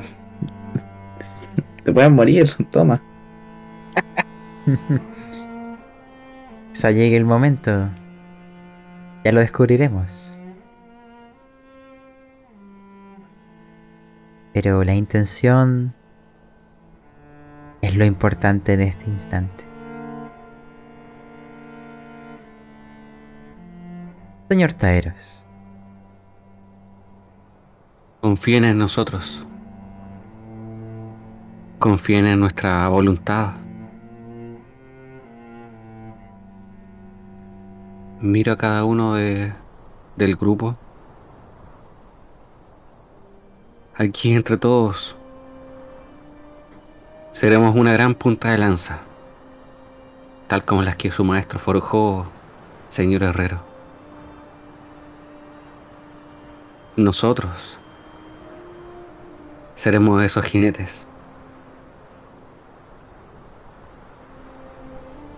Te 1.83 1.91
puedes 1.91 2.11
morir, 2.11 2.49
toma. 2.71 3.01
Quizá 6.73 6.91
llegue 6.91 7.15
el 7.15 7.25
momento. 7.25 7.89
Ya 9.23 9.31
lo 9.31 9.39
descubriremos. 9.39 10.41
Pero 14.53 14.83
la 14.83 14.93
intención 14.93 15.93
es 17.81 17.95
lo 17.95 18.05
importante 18.05 18.75
de 18.75 18.85
este 18.85 19.09
instante. 19.09 19.65
Señor 24.49 24.73
Taeros, 24.73 25.47
Confíen 28.23 28.63
en 28.63 28.77
nosotros. 28.77 29.45
Confíen 31.77 32.25
en 32.25 32.39
nuestra 32.39 32.87
voluntad. 32.87 33.62
Miro 38.23 38.53
a 38.53 38.57
cada 38.57 38.85
uno 38.85 39.15
de, 39.15 39.51
del 40.15 40.37
grupo. 40.37 40.77
Aquí 43.97 44.31
entre 44.31 44.55
todos 44.55 45.17
seremos 47.33 47.75
una 47.75 47.91
gran 47.91 48.15
punta 48.15 48.51
de 48.51 48.59
lanza, 48.59 49.01
tal 50.47 50.63
como 50.63 50.83
las 50.83 50.95
que 50.95 51.11
su 51.11 51.25
maestro 51.25 51.59
forjó, 51.59 52.23
señor 52.87 53.23
Herrero. 53.23 53.59
Nosotros 56.95 57.77
seremos 59.75 60.23
esos 60.23 60.45
jinetes. 60.45 61.05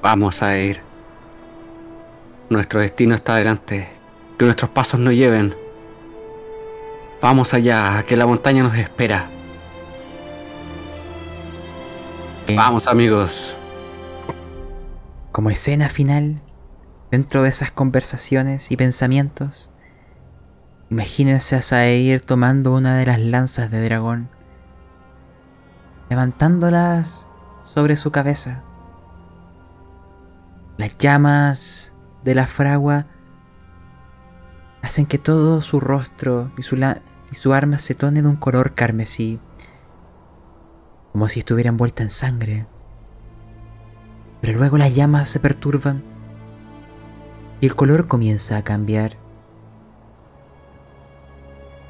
Vamos 0.04 0.44
a 0.44 0.56
ir. 0.60 0.95
Nuestro 2.50 2.80
destino 2.80 3.16
está 3.16 3.34
adelante. 3.34 3.88
Que 4.38 4.46
nuestros 4.46 4.70
pasos 4.70 5.00
nos 5.00 5.14
lleven. 5.14 5.56
Vamos 7.22 7.54
allá, 7.54 8.04
que 8.08 8.16
la 8.16 8.28
montaña 8.28 8.62
nos 8.62 8.76
espera. 8.76 9.28
Eh, 12.48 12.56
Vamos 12.56 12.88
amigos. 12.88 13.58
como 15.32 15.50
escena 15.50 15.90
final, 15.90 16.40
dentro 17.10 17.42
de 17.42 17.50
esas 17.50 17.72
conversaciones 17.72 18.72
y 18.72 18.78
pensamientos, 18.78 19.74
imagínense 20.92 21.56
a 21.56 21.62
Saeir 21.64 22.22
tomando 22.22 22.74
una 22.76 22.96
de 22.98 23.08
las 23.08 23.20
lanzas 23.20 23.72
de 23.72 23.84
dragón, 23.84 24.30
levantándolas 26.10 27.28
sobre 27.64 27.96
su 27.96 28.12
cabeza. 28.12 28.62
Las 30.78 30.98
llamas 31.00 31.95
de 32.26 32.36
la 32.36 32.48
fragua 32.48 33.06
hacen 34.82 35.06
que 35.06 35.18
todo 35.18 35.62
su 35.62 35.80
rostro 35.80 36.52
y 36.58 36.64
su, 36.64 36.76
y 36.76 37.36
su 37.36 37.54
arma 37.54 37.80
se 37.80 37.96
tone 37.96 38.22
de 38.22 38.28
un 38.28 38.36
color 38.36 38.74
carmesí, 38.74 39.40
como 41.12 41.28
si 41.28 41.40
estuviera 41.40 41.70
envuelta 41.70 42.04
en 42.04 42.10
sangre. 42.10 42.68
Pero 44.42 44.58
luego 44.58 44.78
las 44.78 44.94
llamas 44.94 45.30
se 45.30 45.40
perturban 45.40 46.04
y 47.62 47.68
el 47.68 47.76
color 47.76 48.08
comienza 48.08 48.58
a 48.58 48.64
cambiar. 48.64 49.18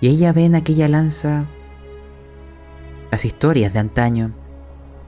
Y 0.01 0.09
ella 0.09 0.33
ve 0.33 0.45
en 0.45 0.55
aquella 0.55 0.89
lanza 0.89 1.45
las 3.09 3.23
historias 3.23 3.71
de 3.71 3.79
antaño, 3.79 4.33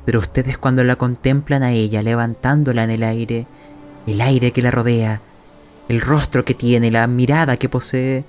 pero 0.05 0.19
ustedes 0.19 0.57
cuando 0.57 0.85
la 0.85 0.95
contemplan 0.95 1.63
a 1.63 1.71
ella 1.71 2.01
levantándola 2.01 2.85
en 2.85 2.91
el 2.91 3.03
aire, 3.03 3.47
el 4.07 4.21
aire 4.21 4.51
que 4.51 4.61
la 4.61 4.71
rodea, 4.71 5.21
el 5.89 6.01
rostro 6.01 6.45
que 6.45 6.53
tiene, 6.53 6.89
la 6.91 7.05
mirada 7.07 7.57
que 7.57 7.69
posee, 7.69 8.23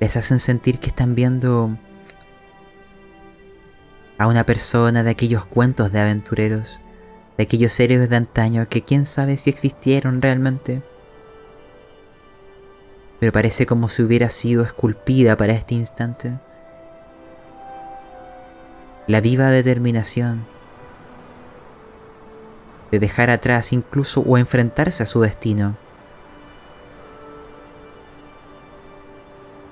les 0.00 0.16
hacen 0.16 0.38
sentir 0.38 0.78
que 0.78 0.88
están 0.88 1.14
viendo 1.14 1.76
a 4.16 4.26
una 4.28 4.44
persona 4.44 5.02
de 5.02 5.10
aquellos 5.10 5.44
cuentos 5.44 5.90
de 5.90 6.00
aventureros, 6.00 6.78
de 7.36 7.42
aquellos 7.42 7.78
héroes 7.80 8.08
de 8.08 8.16
antaño 8.16 8.68
que 8.68 8.82
quién 8.82 9.06
sabe 9.06 9.36
si 9.36 9.50
existieron 9.50 10.22
realmente. 10.22 10.82
Pero 13.18 13.32
parece 13.32 13.66
como 13.66 13.88
si 13.88 14.02
hubiera 14.02 14.30
sido 14.30 14.62
esculpida 14.62 15.36
para 15.36 15.54
este 15.54 15.74
instante. 15.74 16.38
La 19.08 19.20
viva 19.20 19.50
determinación 19.50 20.53
de 22.94 23.00
dejar 23.00 23.28
atrás 23.28 23.72
incluso 23.72 24.20
o 24.20 24.38
enfrentarse 24.38 25.02
a 25.02 25.06
su 25.06 25.20
destino. 25.20 25.76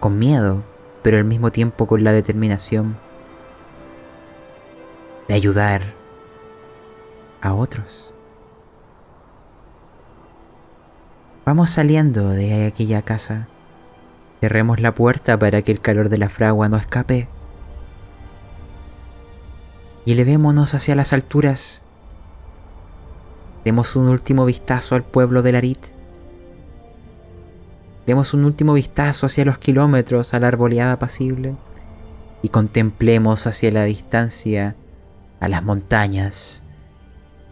Con 0.01 0.19
miedo, 0.19 0.65
pero 1.03 1.19
al 1.19 1.25
mismo 1.25 1.53
tiempo 1.53 1.87
con 1.87 2.03
la 2.03 2.11
determinación 2.11 2.97
de 5.29 5.35
ayudar 5.35 5.83
a 7.41 7.55
otros. 7.55 8.13
Vamos 11.45 11.71
saliendo 11.71 12.31
de 12.31 12.67
aquella 12.67 13.03
casa. 13.03 13.47
Cerremos 14.41 14.81
la 14.81 14.95
puerta 14.95 15.39
para 15.39 15.63
que 15.63 15.71
el 15.71 15.81
calor 15.81 16.09
de 16.09 16.19
la 16.19 16.29
fragua 16.29 16.69
no 16.69 16.77
escape. 16.77 17.29
Y 20.05 20.13
elevémonos 20.13 20.75
hacia 20.75 20.97
las 20.97 21.13
alturas. 21.13 21.82
Demos 23.65 23.97
un 23.97 24.09
último 24.09 24.45
vistazo 24.45 24.97
al 24.97 25.05
pueblo 25.05 25.43
de 25.43 25.53
Larit. 25.53 25.87
Demos 28.07 28.35
un 28.35 28.45
último 28.45 28.75
vistazo 28.75 29.27
hacia 29.27 29.45
los 29.45 29.59
kilómetros 29.59 30.35
a 30.35 30.41
la 30.41 30.49
arboleada 30.49 30.95
apacible. 30.95 31.55
Y 32.43 32.49
contemplemos 32.49 33.47
hacia 33.47 33.71
la 33.71 33.85
distancia 33.85 34.75
a 35.43 35.49
las 35.49 35.65
montañas, 35.65 36.63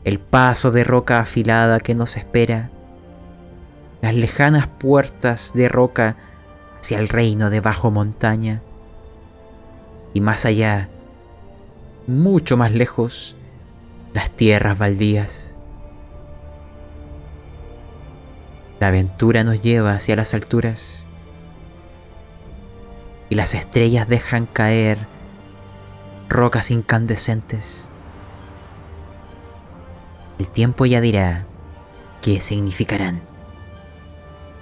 el 0.05 0.21
paso 0.21 0.71
de 0.71 0.85
roca 0.85 1.19
afilada 1.19 1.81
que 1.81 1.97
nos 1.97 2.17
espera, 2.17 2.71
las 4.01 4.15
lejanas 4.15 4.69
puertas 4.69 5.53
de 5.55 5.69
roca 5.69 6.17
hacia 6.81 7.01
el 7.01 7.09
reino 7.09 7.51
de 7.51 7.61
bajo 7.61 7.91
montaña, 7.91 8.63
y 10.15 10.21
más 10.21 10.45
allá, 10.45 10.89
mucho 12.07 12.57
más 12.57 12.73
lejos, 12.73 13.37
las 14.15 14.31
tierras 14.31 14.79
baldías. 14.79 15.50
La 18.81 18.89
aventura 18.89 19.45
nos 19.45 19.63
lleva 19.63 19.93
hacia 19.93 20.17
las 20.17 20.35
alturas, 20.35 21.05
y 23.31 23.37
las 23.37 23.55
estrellas 23.55 24.09
dejan 24.09 24.45
caer 24.45 24.99
rocas 26.29 26.71
incandescentes. 26.71 27.89
El 30.39 30.49
tiempo 30.49 30.85
ya 30.85 31.01
dirá 31.01 31.45
qué 32.23 32.41
significarán. 32.41 33.21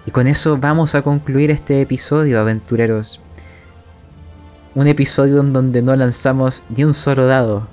Y 0.04 0.10
con 0.10 0.26
eso 0.26 0.58
vamos 0.58 0.94
a 0.94 1.02
concluir 1.02 1.50
este 1.50 1.80
episodio, 1.80 2.40
aventureros. 2.40 3.20
Un 4.74 4.86
episodio 4.86 5.40
en 5.40 5.52
donde 5.52 5.80
no 5.80 5.96
lanzamos 5.96 6.62
ni 6.68 6.84
un 6.84 6.94
solo 6.94 7.26
dado. 7.26 7.66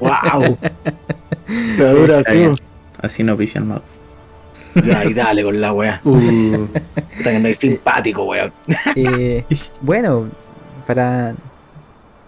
¡Wow! 0.00 0.58
Qué 1.46 1.84
dura 1.84 2.18
Está 2.18 2.30
así. 2.30 2.54
Así 3.00 3.22
no 3.22 3.36
pifian 3.36 3.68
más. 3.68 3.91
Ya, 4.84 5.04
y 5.04 5.12
dale 5.14 5.42
con 5.44 5.60
la 5.60 5.72
weá. 5.72 6.00
Uh, 6.04 6.66
que 7.22 7.36
andáis 7.36 7.58
simpático, 7.58 8.24
weón. 8.24 8.52
Eh, 8.96 9.44
bueno, 9.80 10.28
para... 10.86 11.34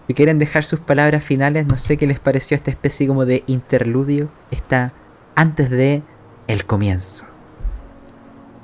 Si 0.07 0.13
quieren 0.13 0.37
dejar 0.37 0.63
sus 0.63 0.79
palabras 0.79 1.23
finales, 1.23 1.65
no 1.65 1.77
sé 1.77 1.97
qué 1.97 2.05
les 2.05 2.19
pareció 2.19 2.53
esta 2.55 2.69
especie 2.69 3.07
como 3.07 3.25
de 3.25 3.43
interludio. 3.47 4.29
Está 4.51 4.93
antes 5.35 5.69
de 5.71 6.03
el 6.47 6.65
comienzo. 6.65 7.25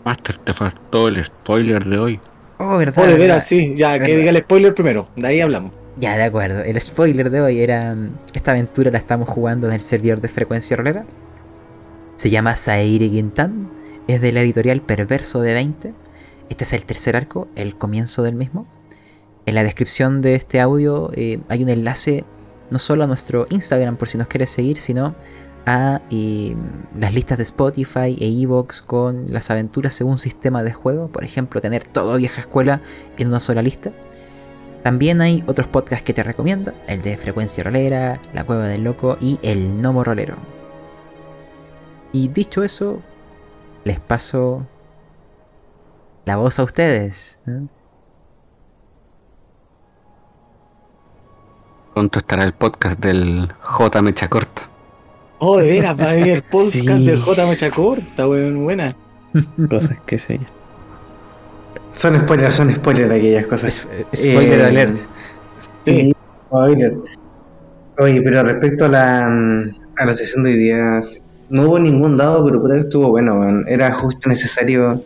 Master, 0.05 0.37
te 0.37 0.53
faltó 0.53 1.07
el 1.07 1.23
spoiler 1.23 1.83
de 1.85 1.97
hoy. 1.97 2.19
Oh, 2.59 2.77
verdad. 2.77 2.93
Oh, 2.97 3.01
de 3.07 3.13
verdad. 3.13 3.19
veras, 3.19 3.47
sí. 3.47 3.73
Ya, 3.75 3.93
que 3.93 4.01
Verdad. 4.01 4.17
diga 4.17 4.29
el 4.29 4.37
spoiler 4.37 4.73
primero. 4.75 5.07
De 5.15 5.27
ahí 5.27 5.41
hablamos. 5.41 5.71
Ya, 5.97 6.15
de 6.15 6.23
acuerdo. 6.23 6.61
El 6.63 6.79
spoiler 6.79 7.31
de 7.31 7.41
hoy 7.41 7.59
era. 7.61 7.95
mm, 7.95 8.11
Esta 8.35 8.51
aventura 8.51 8.91
la 8.91 8.99
estamos 8.99 9.27
jugando 9.27 9.67
en 9.67 9.73
el 9.73 9.81
servidor 9.81 10.21
de 10.21 10.27
frecuencia 10.27 10.77
rolera. 10.77 11.05
Se 12.21 12.29
llama 12.29 12.55
Saeire 12.55 13.09
Quintan. 13.09 13.71
Es 14.07 14.21
de 14.21 14.31
la 14.31 14.41
editorial 14.41 14.83
Perverso 14.83 15.41
de 15.41 15.55
20. 15.55 15.91
Este 16.49 16.63
es 16.65 16.73
el 16.73 16.85
tercer 16.85 17.15
arco, 17.15 17.47
el 17.55 17.75
comienzo 17.75 18.21
del 18.21 18.35
mismo. 18.35 18.67
En 19.47 19.55
la 19.55 19.63
descripción 19.63 20.21
de 20.21 20.35
este 20.35 20.59
audio 20.59 21.09
eh, 21.15 21.39
hay 21.49 21.63
un 21.63 21.69
enlace 21.69 22.23
no 22.69 22.77
solo 22.77 23.05
a 23.05 23.07
nuestro 23.07 23.47
Instagram 23.49 23.97
por 23.97 24.07
si 24.07 24.19
nos 24.19 24.27
quieres 24.27 24.51
seguir, 24.51 24.77
sino 24.77 25.15
a 25.65 26.03
eh, 26.11 26.55
las 26.95 27.11
listas 27.11 27.39
de 27.39 27.43
Spotify 27.43 28.15
e 28.19 28.43
Evox 28.43 28.83
con 28.83 29.25
las 29.27 29.49
aventuras 29.49 29.95
según 29.95 30.19
sistema 30.19 30.61
de 30.61 30.73
juego. 30.73 31.07
Por 31.07 31.23
ejemplo, 31.23 31.59
tener 31.59 31.87
todo 31.87 32.17
vieja 32.17 32.41
escuela 32.41 32.83
en 33.17 33.29
una 33.29 33.39
sola 33.39 33.63
lista. 33.63 33.93
También 34.83 35.21
hay 35.21 35.43
otros 35.47 35.69
podcasts 35.69 36.05
que 36.05 36.13
te 36.13 36.21
recomiendo, 36.21 36.71
el 36.85 37.01
de 37.01 37.17
Frecuencia 37.17 37.63
Rolera, 37.63 38.21
La 38.31 38.43
Cueva 38.43 38.67
del 38.67 38.83
Loco 38.83 39.17
y 39.19 39.39
El 39.41 39.81
Gnomo 39.81 40.03
Rolero. 40.03 40.60
Y 42.13 42.27
dicho 42.27 42.63
eso, 42.63 43.01
les 43.83 43.99
paso 43.99 44.65
la 46.25 46.35
voz 46.37 46.59
a 46.59 46.63
ustedes. 46.63 47.39
¿eh? 47.47 47.61
Pronto 51.93 52.19
estará 52.19 52.43
el 52.43 52.53
podcast 52.53 52.99
del 52.99 53.49
J 53.61 54.01
Mecha 54.01 54.29
Corta. 54.29 54.63
Oh, 55.39 55.57
de 55.57 55.67
veras, 55.67 55.99
va 55.99 56.11
a 56.11 56.15
venir 56.15 56.33
el 56.35 56.43
podcast 56.49 56.73
Sí. 56.73 57.05
del 57.05 57.21
J 57.21 57.45
Mecha 57.47 57.69
Corta, 57.71 58.27
weón, 58.27 58.63
buena. 58.63 58.95
Cosas 59.69 59.99
que 60.01 60.17
sé 60.17 60.37
yo. 60.37 60.45
Son 61.93 62.15
spoilers, 62.15 62.55
son 62.55 62.73
spoilers 62.73 63.11
aquellas 63.11 63.45
cosas. 63.47 63.87
Es- 64.11 64.19
spoiler 64.21 64.59
Eh, 64.61 64.65
alert. 64.65 64.95
Sí, 65.85 66.13
spoiler. 66.47 66.93
Oye, 67.99 68.21
pero 68.21 68.43
respecto 68.43 68.85
a 68.85 68.87
la, 68.87 69.27
mm, 69.29 69.75
a 69.97 70.05
la 70.05 70.13
sesión 70.13 70.43
de 70.43 70.51
hoy 70.51 70.57
día, 70.57 71.01
no 71.51 71.63
hubo 71.63 71.79
ningún 71.79 72.17
dado, 72.17 72.45
pero 72.45 72.61
puta 72.61 72.75
que 72.75 72.81
estuvo 72.81 73.09
bueno. 73.09 73.63
Era 73.67 73.93
justo 73.93 74.29
necesario 74.29 75.03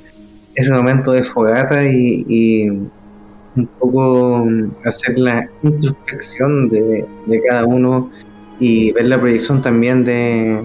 ese 0.53 0.71
momento 0.71 1.11
de 1.11 1.23
fogata 1.23 1.83
y, 1.85 2.69
un 2.69 3.67
poco 3.79 4.45
mm, 4.45 4.71
hacer 4.85 5.17
la 5.17 5.49
introspección 5.63 6.69
de, 6.69 7.05
de 7.25 7.41
cada 7.43 7.65
uno 7.65 8.11
y 8.59 8.91
ver 8.91 9.07
la 9.07 9.19
proyección 9.19 9.61
también 9.61 10.03
de, 10.03 10.63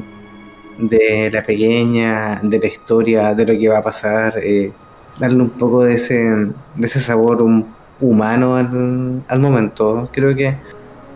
de 0.79 1.31
la 1.33 1.43
pequeña, 1.43 2.41
de 2.43 2.59
la 2.59 2.67
historia, 2.67 3.35
de 3.35 3.47
lo 3.47 3.59
que 3.59 3.69
va 3.69 3.79
a 3.79 3.83
pasar, 3.83 4.35
eh, 4.43 4.73
darle 5.19 5.43
un 5.43 5.51
poco 5.51 5.85
de 5.85 5.95
ese, 5.95 6.15
de 6.17 6.87
ese 6.87 7.01
sabor 7.01 7.43
hum- 7.43 7.65
humano 8.01 8.57
al, 8.57 9.23
al 9.29 9.41
momento. 9.41 10.09
Creo 10.13 10.35
que 10.37 10.57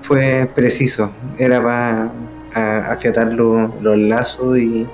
fue 0.02 0.48
preciso, 0.54 1.10
era 1.38 1.62
para 1.62 2.12
afiatar 2.54 3.32
lo- 3.32 3.72
los 3.80 3.98
lazos 3.98 4.58
y, 4.58 4.86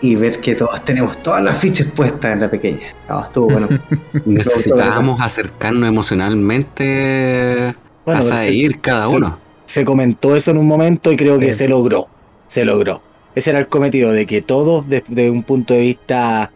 y 0.00 0.14
ver 0.16 0.40
que 0.40 0.54
todos 0.54 0.84
tenemos 0.84 1.20
todas 1.22 1.42
las 1.42 1.58
fichas 1.58 1.88
puestas 1.88 2.32
en 2.34 2.40
la 2.40 2.50
pequeña. 2.50 2.94
No, 3.08 3.24
estuvo 3.24 3.48
bueno. 3.48 3.68
Necesitábamos 4.24 5.20
acercarnos 5.20 5.88
emocionalmente 5.88 7.74
Bueno, 8.04 8.20
a 8.20 8.24
pero 8.24 8.36
seguir 8.38 8.80
cada 8.80 9.06
se- 9.08 9.16
uno. 9.16 9.38
se 9.66 9.84
comentó 9.84 10.36
eso 10.36 10.50
en 10.50 10.58
un 10.58 10.66
momento 10.66 11.12
y 11.12 11.16
creo 11.16 11.38
que 11.38 11.52
se 11.52 11.68
logró. 11.68 12.08
Se 12.48 12.64
logró. 12.64 13.02
Ese 13.34 13.50
era 13.50 13.58
el 13.58 13.68
cometido, 13.68 14.12
de 14.12 14.24
que 14.26 14.40
todos, 14.40 14.88
desde 14.88 15.30
un 15.30 15.42
punto 15.42 15.74
de 15.74 15.80
vista, 15.80 16.50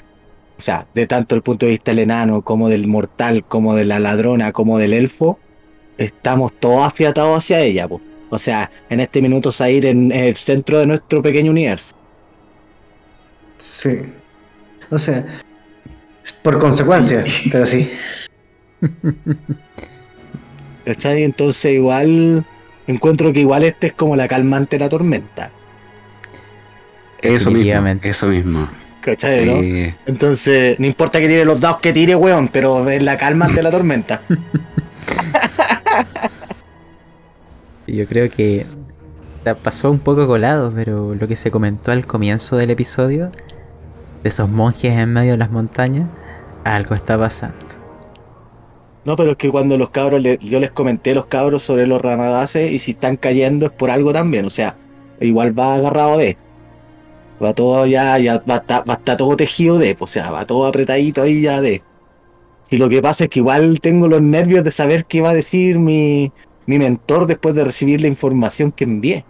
o 0.59 0.63
sea, 0.63 0.87
de 0.95 1.07
tanto 1.07 1.35
el 1.35 1.43
punto 1.43 1.67
de 1.67 1.73
vista 1.73 1.91
del 1.91 1.99
enano, 2.01 2.41
como 2.43 2.69
del 2.71 2.87
mortal, 2.87 3.45
como 3.47 3.75
de 3.75 3.85
la 3.85 3.99
ladrona, 3.99 4.53
como 4.53 4.79
del 4.79 4.95
elfo, 4.95 5.39
estamos 5.99 6.53
todos 6.59 6.87
afiatados 6.87 7.37
hacia 7.39 7.61
ella. 7.61 7.87
po. 7.87 8.01
O 8.31 8.39
sea, 8.39 8.71
en 8.89 9.01
este 9.01 9.21
minuto 9.21 9.53
Zair 9.53 9.87
en 9.87 10.13
el 10.13 10.37
centro 10.37 10.79
de 10.79 10.87
nuestro 10.87 11.21
pequeño 11.21 11.51
universo. 11.51 11.95
Sí. 13.59 14.01
O 14.89 14.99
sea, 14.99 15.27
por 16.43 16.59
consecuencia, 16.59 17.25
pero 17.53 17.67
sí. 17.67 17.93
¿Cachai? 20.85 21.25
Entonces 21.25 21.75
igual 21.75 22.45
encuentro 22.87 23.33
que 23.33 23.41
igual 23.41 23.65
este 23.65 23.89
es 23.89 23.93
como 23.93 24.17
la 24.17 24.29
calmante 24.29 24.77
de 24.77 24.85
la 24.85 24.89
tormenta. 24.89 25.51
Eso 27.21 27.51
mismo. 27.51 27.87
Eso 28.03 28.27
mismo. 28.27 28.69
¿Cachai? 29.03 29.45
no? 29.45 29.61
Sí. 29.61 29.93
Entonces, 30.07 30.79
no 30.79 30.87
importa 30.87 31.21
que 31.21 31.29
tire 31.29 31.45
los 31.45 31.61
dados 31.61 31.81
que 31.81 31.93
tire, 31.93 32.15
weón, 32.15 32.49
pero 32.49 32.89
es 32.89 33.03
la 33.03 33.17
calmante 33.17 33.57
de 33.57 33.63
la 33.63 33.71
tormenta. 33.71 34.23
Yo 37.97 38.07
creo 38.07 38.31
que 38.31 38.67
pasó 39.63 39.91
un 39.91 39.99
poco 40.01 40.27
colado, 40.27 40.73
pero 40.75 41.15
lo 41.15 41.29
que 41.29 41.37
se 41.37 41.51
comentó 41.51 41.93
al 41.93 42.07
comienzo 42.07 42.57
del 42.57 42.71
episodio, 42.71 43.33
de 44.23 44.29
esos 44.29 44.49
monjes 44.51 44.93
en 44.99 45.13
medio 45.13 45.33
de 45.33 45.39
las 45.39 45.51
montañas, 45.51 46.09
algo 46.65 46.95
está 46.95 47.19
pasando. 47.19 47.57
No, 49.05 49.17
pero 49.17 49.33
es 49.33 49.37
que 49.39 49.51
cuando 49.51 49.79
los 49.79 49.91
cabros, 49.91 50.23
yo 50.41 50.61
les 50.61 50.71
comenté 50.73 51.13
a 51.13 51.15
los 51.15 51.27
cabros 51.27 51.63
sobre 51.63 51.87
los 51.87 52.03
ramadaces 52.03 52.71
y 52.73 52.79
si 52.79 52.93
están 52.93 53.17
cayendo 53.17 53.67
es 53.67 53.73
por 53.73 53.91
algo 53.91 54.13
también, 54.13 54.45
o 54.45 54.51
sea, 54.51 54.77
igual 55.21 55.59
va 55.59 55.75
agarrado 55.77 56.19
de. 56.19 56.37
Va 57.43 57.55
todo 57.55 57.87
ya, 57.87 58.19
ya 58.19 58.39
va, 58.49 58.57
estar- 58.57 58.85
va 58.89 58.95
estar 58.95 59.17
todo 59.17 59.37
tejido 59.37 59.79
de, 59.79 59.97
o 59.99 60.07
sea, 60.07 60.31
va 60.31 60.47
todo 60.47 60.67
apretadito 60.67 61.23
ahí 61.23 61.43
ya 61.43 61.61
de. 61.61 61.83
Y 62.71 62.79
lo 62.79 62.89
que 62.89 63.03
pasa 63.03 63.25
es 63.25 63.31
que 63.31 63.41
igual 63.41 63.81
tengo 63.81 64.09
los 64.09 64.23
nervios 64.23 64.65
de 64.65 64.71
saber 64.71 65.07
qué 65.07 65.21
va 65.23 65.31
a 65.31 65.35
decir 65.35 65.79
mi, 65.79 66.33
mi 66.71 66.79
mentor 66.79 67.27
después 67.27 67.55
de 67.57 67.65
recibir 67.65 68.01
la 68.01 68.07
información 68.07 68.71
que 68.71 68.85
envié. 68.85 69.25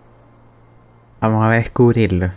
Vamos 1.21 1.45
a 1.45 1.51
descubrirlo. 1.51 2.31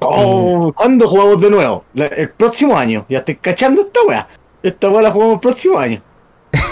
Oh, 0.00 0.72
¿Cuándo 0.74 1.06
jugamos 1.08 1.40
de 1.40 1.50
nuevo? 1.50 1.84
La- 1.92 2.06
el 2.06 2.30
próximo 2.30 2.76
año. 2.76 3.04
Ya 3.08 3.18
estoy 3.18 3.36
cachando 3.36 3.82
esta 3.82 4.00
weá. 4.08 4.28
Esta 4.62 4.88
weá 4.88 5.02
la 5.02 5.10
jugamos 5.10 5.34
el 5.34 5.40
próximo 5.40 5.78
año. 5.78 6.00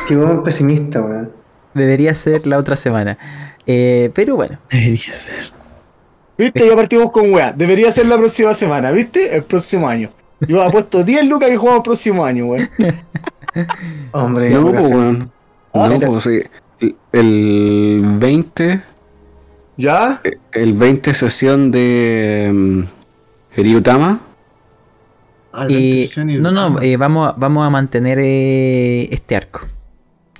Qué 0.09 0.17
buen 0.17 0.43
pesimista, 0.43 1.03
weón. 1.03 1.31
Debería 1.75 2.15
ser 2.15 2.47
la 2.47 2.57
otra 2.59 2.75
semana. 2.77 3.19
Eh, 3.67 4.11
pero 4.15 4.37
bueno, 4.37 4.59
Debería 4.71 4.97
ser. 5.15 5.53
¿Viste? 6.39 6.67
Ya 6.69 6.75
partimos 6.77 7.11
con 7.11 7.33
weá. 7.33 7.53
Debería 7.53 7.91
ser 7.93 8.07
la 8.07 8.17
próxima 8.17 8.55
semana, 8.55 8.91
¿viste? 8.93 9.37
El 9.37 9.43
próximo 9.45 9.87
año. 9.89 10.09
Yo 10.41 10.63
apuesto 10.63 11.03
10 11.05 11.25
lucas 11.27 11.51
que 11.51 11.57
jugamos 11.57 11.79
el 11.81 11.83
próximo 11.85 12.25
año, 12.25 12.47
weón. 12.47 12.71
Hombre, 14.13 14.51
No, 14.51 14.71
pues, 14.71 14.81
weón. 14.83 15.31
Ah, 15.75 15.89
No, 15.89 16.01
pues, 16.01 16.23
sí. 16.25 16.43
El 17.13 18.03
20, 18.05 18.83
¿Ya? 19.77 20.21
el 20.53 20.75
20 20.75 21.15
sesión 21.15 21.71
de 21.71 22.51
mm, 22.53 22.83
Ryutama. 23.57 24.21
eh, 25.71 26.09
no, 26.39 26.51
no, 26.51 26.81
eh, 26.83 26.97
vamos, 26.97 27.29
a- 27.29 27.33
vamos 27.37 27.67
a 27.67 27.71
mantener 27.71 28.19
eh, 28.21 29.09
este 29.11 29.37
arco. 29.37 29.61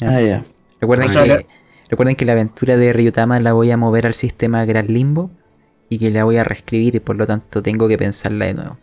Ah, 0.03 0.21
ya. 0.21 0.45
Recuerden, 0.81 1.09
sea, 1.09 1.23
que, 1.23 1.29
la- 1.29 1.45
recuerden 1.89 2.17
que 2.17 2.25
la 2.27 2.33
aventura 2.33 2.77
de 2.77 2.93
Ryutama 2.93 3.41
la 3.41 3.55
voy 3.55 3.71
a 3.71 3.79
mover 3.79 4.07
al 4.07 4.13
sistema 4.15 4.65
Gran 4.67 4.89
Limbo 4.89 5.31
y 5.89 5.99
que 5.99 6.11
la 6.11 6.25
voy 6.25 6.37
a 6.37 6.45
reescribir 6.45 6.97
y 6.97 7.01
por 7.01 7.17
lo 7.17 7.27
tanto 7.27 7.63
tengo 7.63 7.89
que 7.89 7.97
pensarla 7.97 8.45
de 8.47 8.55
nuevo. 8.55 8.77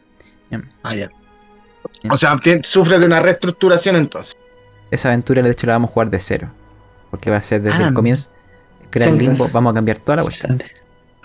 Ah, 0.82 0.96
ya. 0.96 1.12
O 2.10 2.18
sea, 2.18 2.40
sufre 2.64 2.98
de 2.98 3.06
una 3.06 3.20
reestructuración 3.20 3.96
entonces. 3.96 4.36
Esa 4.90 5.10
aventura 5.10 5.42
de 5.42 5.52
hecho 5.52 5.68
la 5.68 5.74
vamos 5.74 5.92
a 5.92 5.94
jugar 5.94 6.10
de 6.10 6.20
cero. 6.20 6.50
Porque 7.14 7.30
va 7.30 7.38
a 7.38 7.42
ser 7.44 7.62
desde 7.62 7.84
Ah, 7.84 7.88
el 7.90 7.94
comienzo. 7.94 8.32
Gran 8.92 9.10
chanclas. 9.10 9.30
Limbo, 9.38 9.50
vamos 9.54 9.70
a 9.70 9.74
cambiar 9.76 10.00
toda 10.00 10.16
la 10.16 10.22
vuelta. 10.24 10.48
Bastante. 10.48 10.66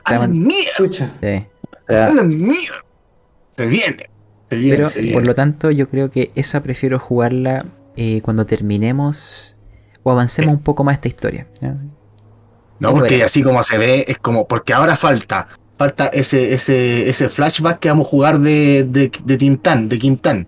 ¡A 0.04 0.18
la 0.18 0.28
mierda! 0.28 1.14
Sí. 1.22 1.46
¡A 1.88 2.10
la 2.12 2.22
mierda! 2.24 2.84
Se 3.48 3.64
viene. 3.66 4.10
Se 4.50 4.56
viene, 4.56 4.76
Pero 4.76 4.88
se 4.90 5.00
viene. 5.00 5.14
por 5.14 5.26
lo 5.26 5.34
tanto 5.34 5.70
yo 5.70 5.88
creo 5.88 6.10
que 6.10 6.30
esa 6.34 6.62
prefiero 6.62 6.98
jugarla 6.98 7.64
eh, 7.96 8.20
cuando 8.20 8.44
terminemos 8.44 9.56
o 10.02 10.10
avancemos 10.10 10.52
un 10.52 10.62
poco 10.62 10.84
más 10.84 10.96
esta 10.96 11.08
historia. 11.08 11.46
No, 12.80 12.92
porque 12.92 13.24
así 13.24 13.42
como 13.42 13.62
se 13.62 13.78
ve, 13.78 14.04
es 14.08 14.18
como, 14.18 14.46
porque 14.46 14.74
ahora 14.74 14.94
falta, 14.94 15.48
falta 15.78 16.08
ese, 16.08 16.52
ese, 16.52 17.08
ese 17.08 17.30
flashback 17.30 17.78
que 17.78 17.88
vamos 17.88 18.06
a 18.08 18.10
jugar 18.10 18.40
de, 18.40 18.84
de, 18.84 19.10
de 19.24 19.38
Tintán, 19.38 19.88
de 19.88 19.98
Quintán. 19.98 20.46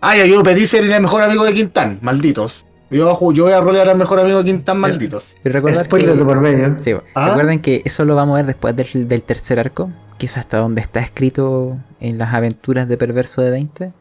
Ay, 0.00 0.26
yo 0.30 0.42
pedí 0.42 0.66
ser 0.66 0.84
el 0.90 1.00
mejor 1.02 1.22
amigo 1.22 1.44
de 1.44 1.52
Quintán, 1.52 1.98
malditos. 2.00 2.65
Yo, 2.90 3.04
voy 3.04 3.12
a 3.14 3.16
ju- 3.18 3.32
yo 3.34 3.44
voy 3.44 3.52
a 3.52 3.60
rolear 3.60 3.88
al 3.88 3.96
mejor 3.98 4.20
amigo 4.20 4.38
de 4.38 4.44
Quintán, 4.44 4.78
malditos. 4.78 5.36
Pero 5.42 5.52
recordar 5.54 5.84
Spoiler 5.84 6.12
que- 6.12 6.18
de 6.18 6.24
por 6.24 6.40
medio. 6.40 6.76
Sí, 6.78 6.92
Ah. 7.14 7.28
recuerden 7.30 7.60
que 7.60 7.82
eso 7.84 8.04
lo 8.04 8.14
vamos 8.14 8.34
a 8.34 8.36
ver 8.36 8.46
después 8.46 8.76
del, 8.76 9.08
del 9.08 9.22
tercer 9.24 9.58
arco, 9.58 9.90
que 10.18 10.26
es 10.26 10.36
hasta 10.38 10.58
donde 10.58 10.80
está 10.82 11.00
escrito 11.00 11.76
en 12.00 12.18
las 12.18 12.32
aventuras 12.32 12.86
de 12.88 12.96
Perverso 12.96 13.42
de 13.42 13.50
20. 13.50 13.92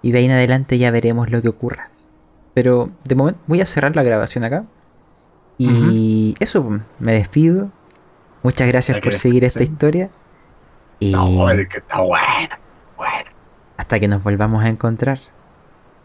Y 0.00 0.12
de 0.12 0.18
ahí 0.18 0.24
en 0.26 0.30
adelante 0.30 0.78
ya 0.78 0.90
veremos 0.92 1.28
lo 1.30 1.42
que 1.42 1.48
ocurra. 1.48 1.90
Pero 2.54 2.90
de 3.04 3.14
momento 3.16 3.40
voy 3.48 3.60
a 3.60 3.66
cerrar 3.66 3.96
la 3.96 4.02
grabación 4.04 4.44
acá. 4.44 4.64
Y 5.58 6.36
eso, 6.38 6.80
me 7.00 7.12
despido. 7.14 7.70
Muchas 8.44 8.68
gracias 8.68 8.98
por 9.00 9.12
seguir 9.14 9.44
esta 9.44 9.62
historia. 9.64 10.10
Y 11.00 11.10
No, 11.12 11.46
que 11.68 11.78
está 11.78 12.00
bueno. 12.00 12.54
Bueno. 12.96 13.30
hasta 13.76 13.98
que 14.00 14.08
nos 14.08 14.22
volvamos 14.22 14.64
a 14.64 14.68
encontrar. 14.68 15.18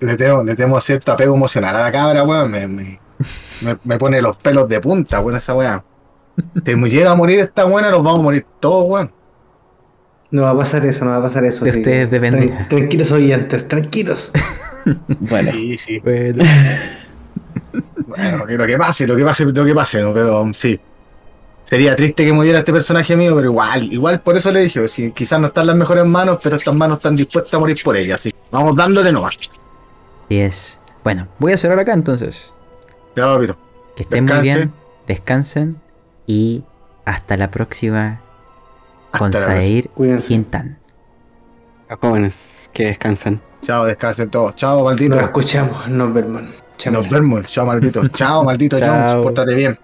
Le 0.06 0.18
tengo, 0.18 0.44
le 0.44 0.56
tengo 0.56 0.80
cierto 0.82 1.12
apego 1.12 1.36
emocional 1.36 1.76
a 1.76 1.82
la 1.82 1.92
cabra, 1.92 2.24
weón. 2.24 2.52
Me, 2.52 2.68
me, 2.68 3.00
Me, 3.62 3.78
me 3.84 3.98
pone 3.98 4.22
los 4.22 4.36
pelos 4.38 4.68
de 4.68 4.80
punta, 4.82 5.22
weón, 5.22 5.38
esa 5.38 5.54
weá. 5.54 5.84
Si 6.66 6.76
me 6.76 6.90
llega 6.90 7.12
a 7.12 7.16
morir 7.16 7.40
esta 7.40 7.64
buena, 7.66 7.90
nos 7.92 8.04
vamos 8.04 8.20
a 8.20 8.24
morir 8.24 8.46
todos, 8.60 8.86
weón. 8.90 9.12
No 10.32 10.42
va 10.42 10.50
a 10.50 10.58
pasar 10.58 10.84
eso, 10.86 11.06
no 11.06 11.12
va 11.12 11.18
a 11.18 11.22
pasar 11.24 11.46
eso. 11.46 11.64
De 11.64 11.70
así 11.72 11.80
ustedes 11.80 12.10
tran- 12.10 12.68
tranquilos 12.68 13.12
oyentes, 13.12 13.68
tranquilos. 13.68 14.32
Bueno, 15.20 15.52
Sí, 15.54 15.78
sí. 15.78 16.00
Bueno, 16.00 16.44
Bueno, 18.08 18.38
lo 18.40 18.46
que, 18.48 18.58
lo 18.58 18.68
que 18.68 18.78
pase, 18.78 19.08
lo 19.08 19.16
que 19.16 19.24
pase, 19.24 19.46
lo 19.46 19.66
que 19.66 19.74
pase, 19.74 20.02
¿no? 20.02 20.14
pero 20.14 20.42
um, 20.42 20.54
sí. 20.54 20.80
Sería 21.66 21.96
triste 21.96 22.26
que 22.26 22.34
muriera 22.34 22.60
este 22.60 22.74
personaje 22.74 23.16
mío, 23.16 23.34
pero 23.36 23.48
igual, 23.50 23.92
igual 23.94 24.20
por 24.20 24.36
eso 24.36 24.52
le 24.52 24.60
dije, 24.62 24.86
si 24.90 25.12
quizás 25.12 25.40
no 25.40 25.48
están 25.48 25.68
las 25.68 25.76
mejores 25.78 26.06
manos, 26.06 26.38
pero 26.44 26.58
estas 26.58 26.76
manos 26.76 26.98
están 26.98 27.16
dispuestas 27.16 27.54
a 27.54 27.60
morir 27.60 27.78
por 27.84 27.96
ella, 27.96 28.16
así. 28.16 28.32
Vamos 28.52 28.76
dándole 28.76 29.12
nomás. 29.12 29.38
Así 30.26 30.40
es. 30.40 30.80
Bueno, 31.04 31.28
voy 31.40 31.54
a 31.54 31.58
cerrar 31.58 31.80
acá 31.80 31.94
entonces. 31.94 32.54
Ya, 33.16 33.26
papito. 33.34 33.58
Que 33.96 34.04
estén 34.04 34.26
muy 34.26 34.34
Descansen. 34.34 34.56
bien, 34.60 34.74
descansen 35.08 35.82
y 36.26 36.64
hasta 37.06 37.38
la 37.38 37.52
próxima 37.52 38.22
con 39.12 39.28
Hasta 39.36 39.40
la 39.40 39.46
Sair 39.46 39.90
Cuídense. 39.90 40.28
Quintan. 40.28 40.80
A 41.90 41.98
jóvenes 41.98 42.72
que 42.74 42.86
descansan. 42.86 43.42
Chao, 43.62 43.86
descansen 43.86 44.30
todos. 44.30 44.56
Chao, 44.56 44.84
maldito. 44.84 45.16
Nos 45.16 45.26
escuchamos, 45.26 45.88
nos 45.88 46.14
vemos. 46.14 46.44
Chao, 46.78 46.94
Nos 46.94 47.08
vemos. 47.10 47.46
Chao, 47.48 47.66
maldito. 47.66 48.08
Chao, 48.08 48.44
maldito. 48.44 48.78
Jones. 48.82 49.16
Pórtate 49.16 49.54
bien. 49.54 49.78